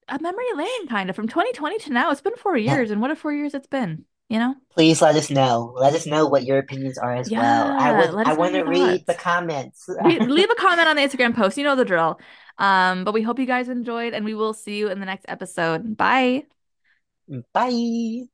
a 0.08 0.18
memory 0.20 0.44
lane, 0.54 0.88
kind 0.88 1.10
of 1.10 1.16
from 1.16 1.28
2020 1.28 1.78
to 1.78 1.92
now. 1.92 2.10
It's 2.10 2.20
been 2.20 2.36
four 2.36 2.56
Yeah. 2.56 2.76
years, 2.76 2.90
and 2.90 3.00
what 3.00 3.10
a 3.10 3.16
four 3.16 3.32
years 3.32 3.54
it's 3.54 3.66
been, 3.66 4.04
you 4.28 4.38
know? 4.38 4.54
Please 4.74 5.02
let 5.02 5.16
us 5.16 5.30
know. 5.30 5.74
Let 5.76 5.94
us 5.94 6.06
know 6.06 6.26
what 6.26 6.44
your 6.44 6.58
opinions 6.58 6.98
are 6.98 7.14
as 7.14 7.30
well. 7.30 7.72
I 7.78 7.90
Yeah, 7.90 8.12
would 8.14 8.26
I 8.26 8.32
want 8.34 8.54
to 8.54 8.62
read 8.62 9.06
the 9.06 9.14
comments. 9.14 9.88
We 10.04 10.18
leave 10.18 10.50
a 10.50 10.54
comment 10.54 10.88
on 10.88 10.96
the 10.96 11.02
Instagram 11.02 11.34
post. 11.34 11.56
You 11.58 11.64
know 11.64 11.76
the 11.76 11.84
drill. 11.84 12.20
Um, 12.58 13.04
but 13.04 13.12
we 13.12 13.22
hope 13.22 13.38
you 13.38 13.46
guys 13.46 13.68
enjoyed, 13.68 14.14
and 14.14 14.24
we 14.24 14.34
will 14.34 14.54
see 14.54 14.78
you 14.78 14.88
in 14.88 15.00
the 15.00 15.06
next 15.06 15.26
episode. 15.28 15.96
Bye. 15.96 16.44
Bye. 17.52 18.26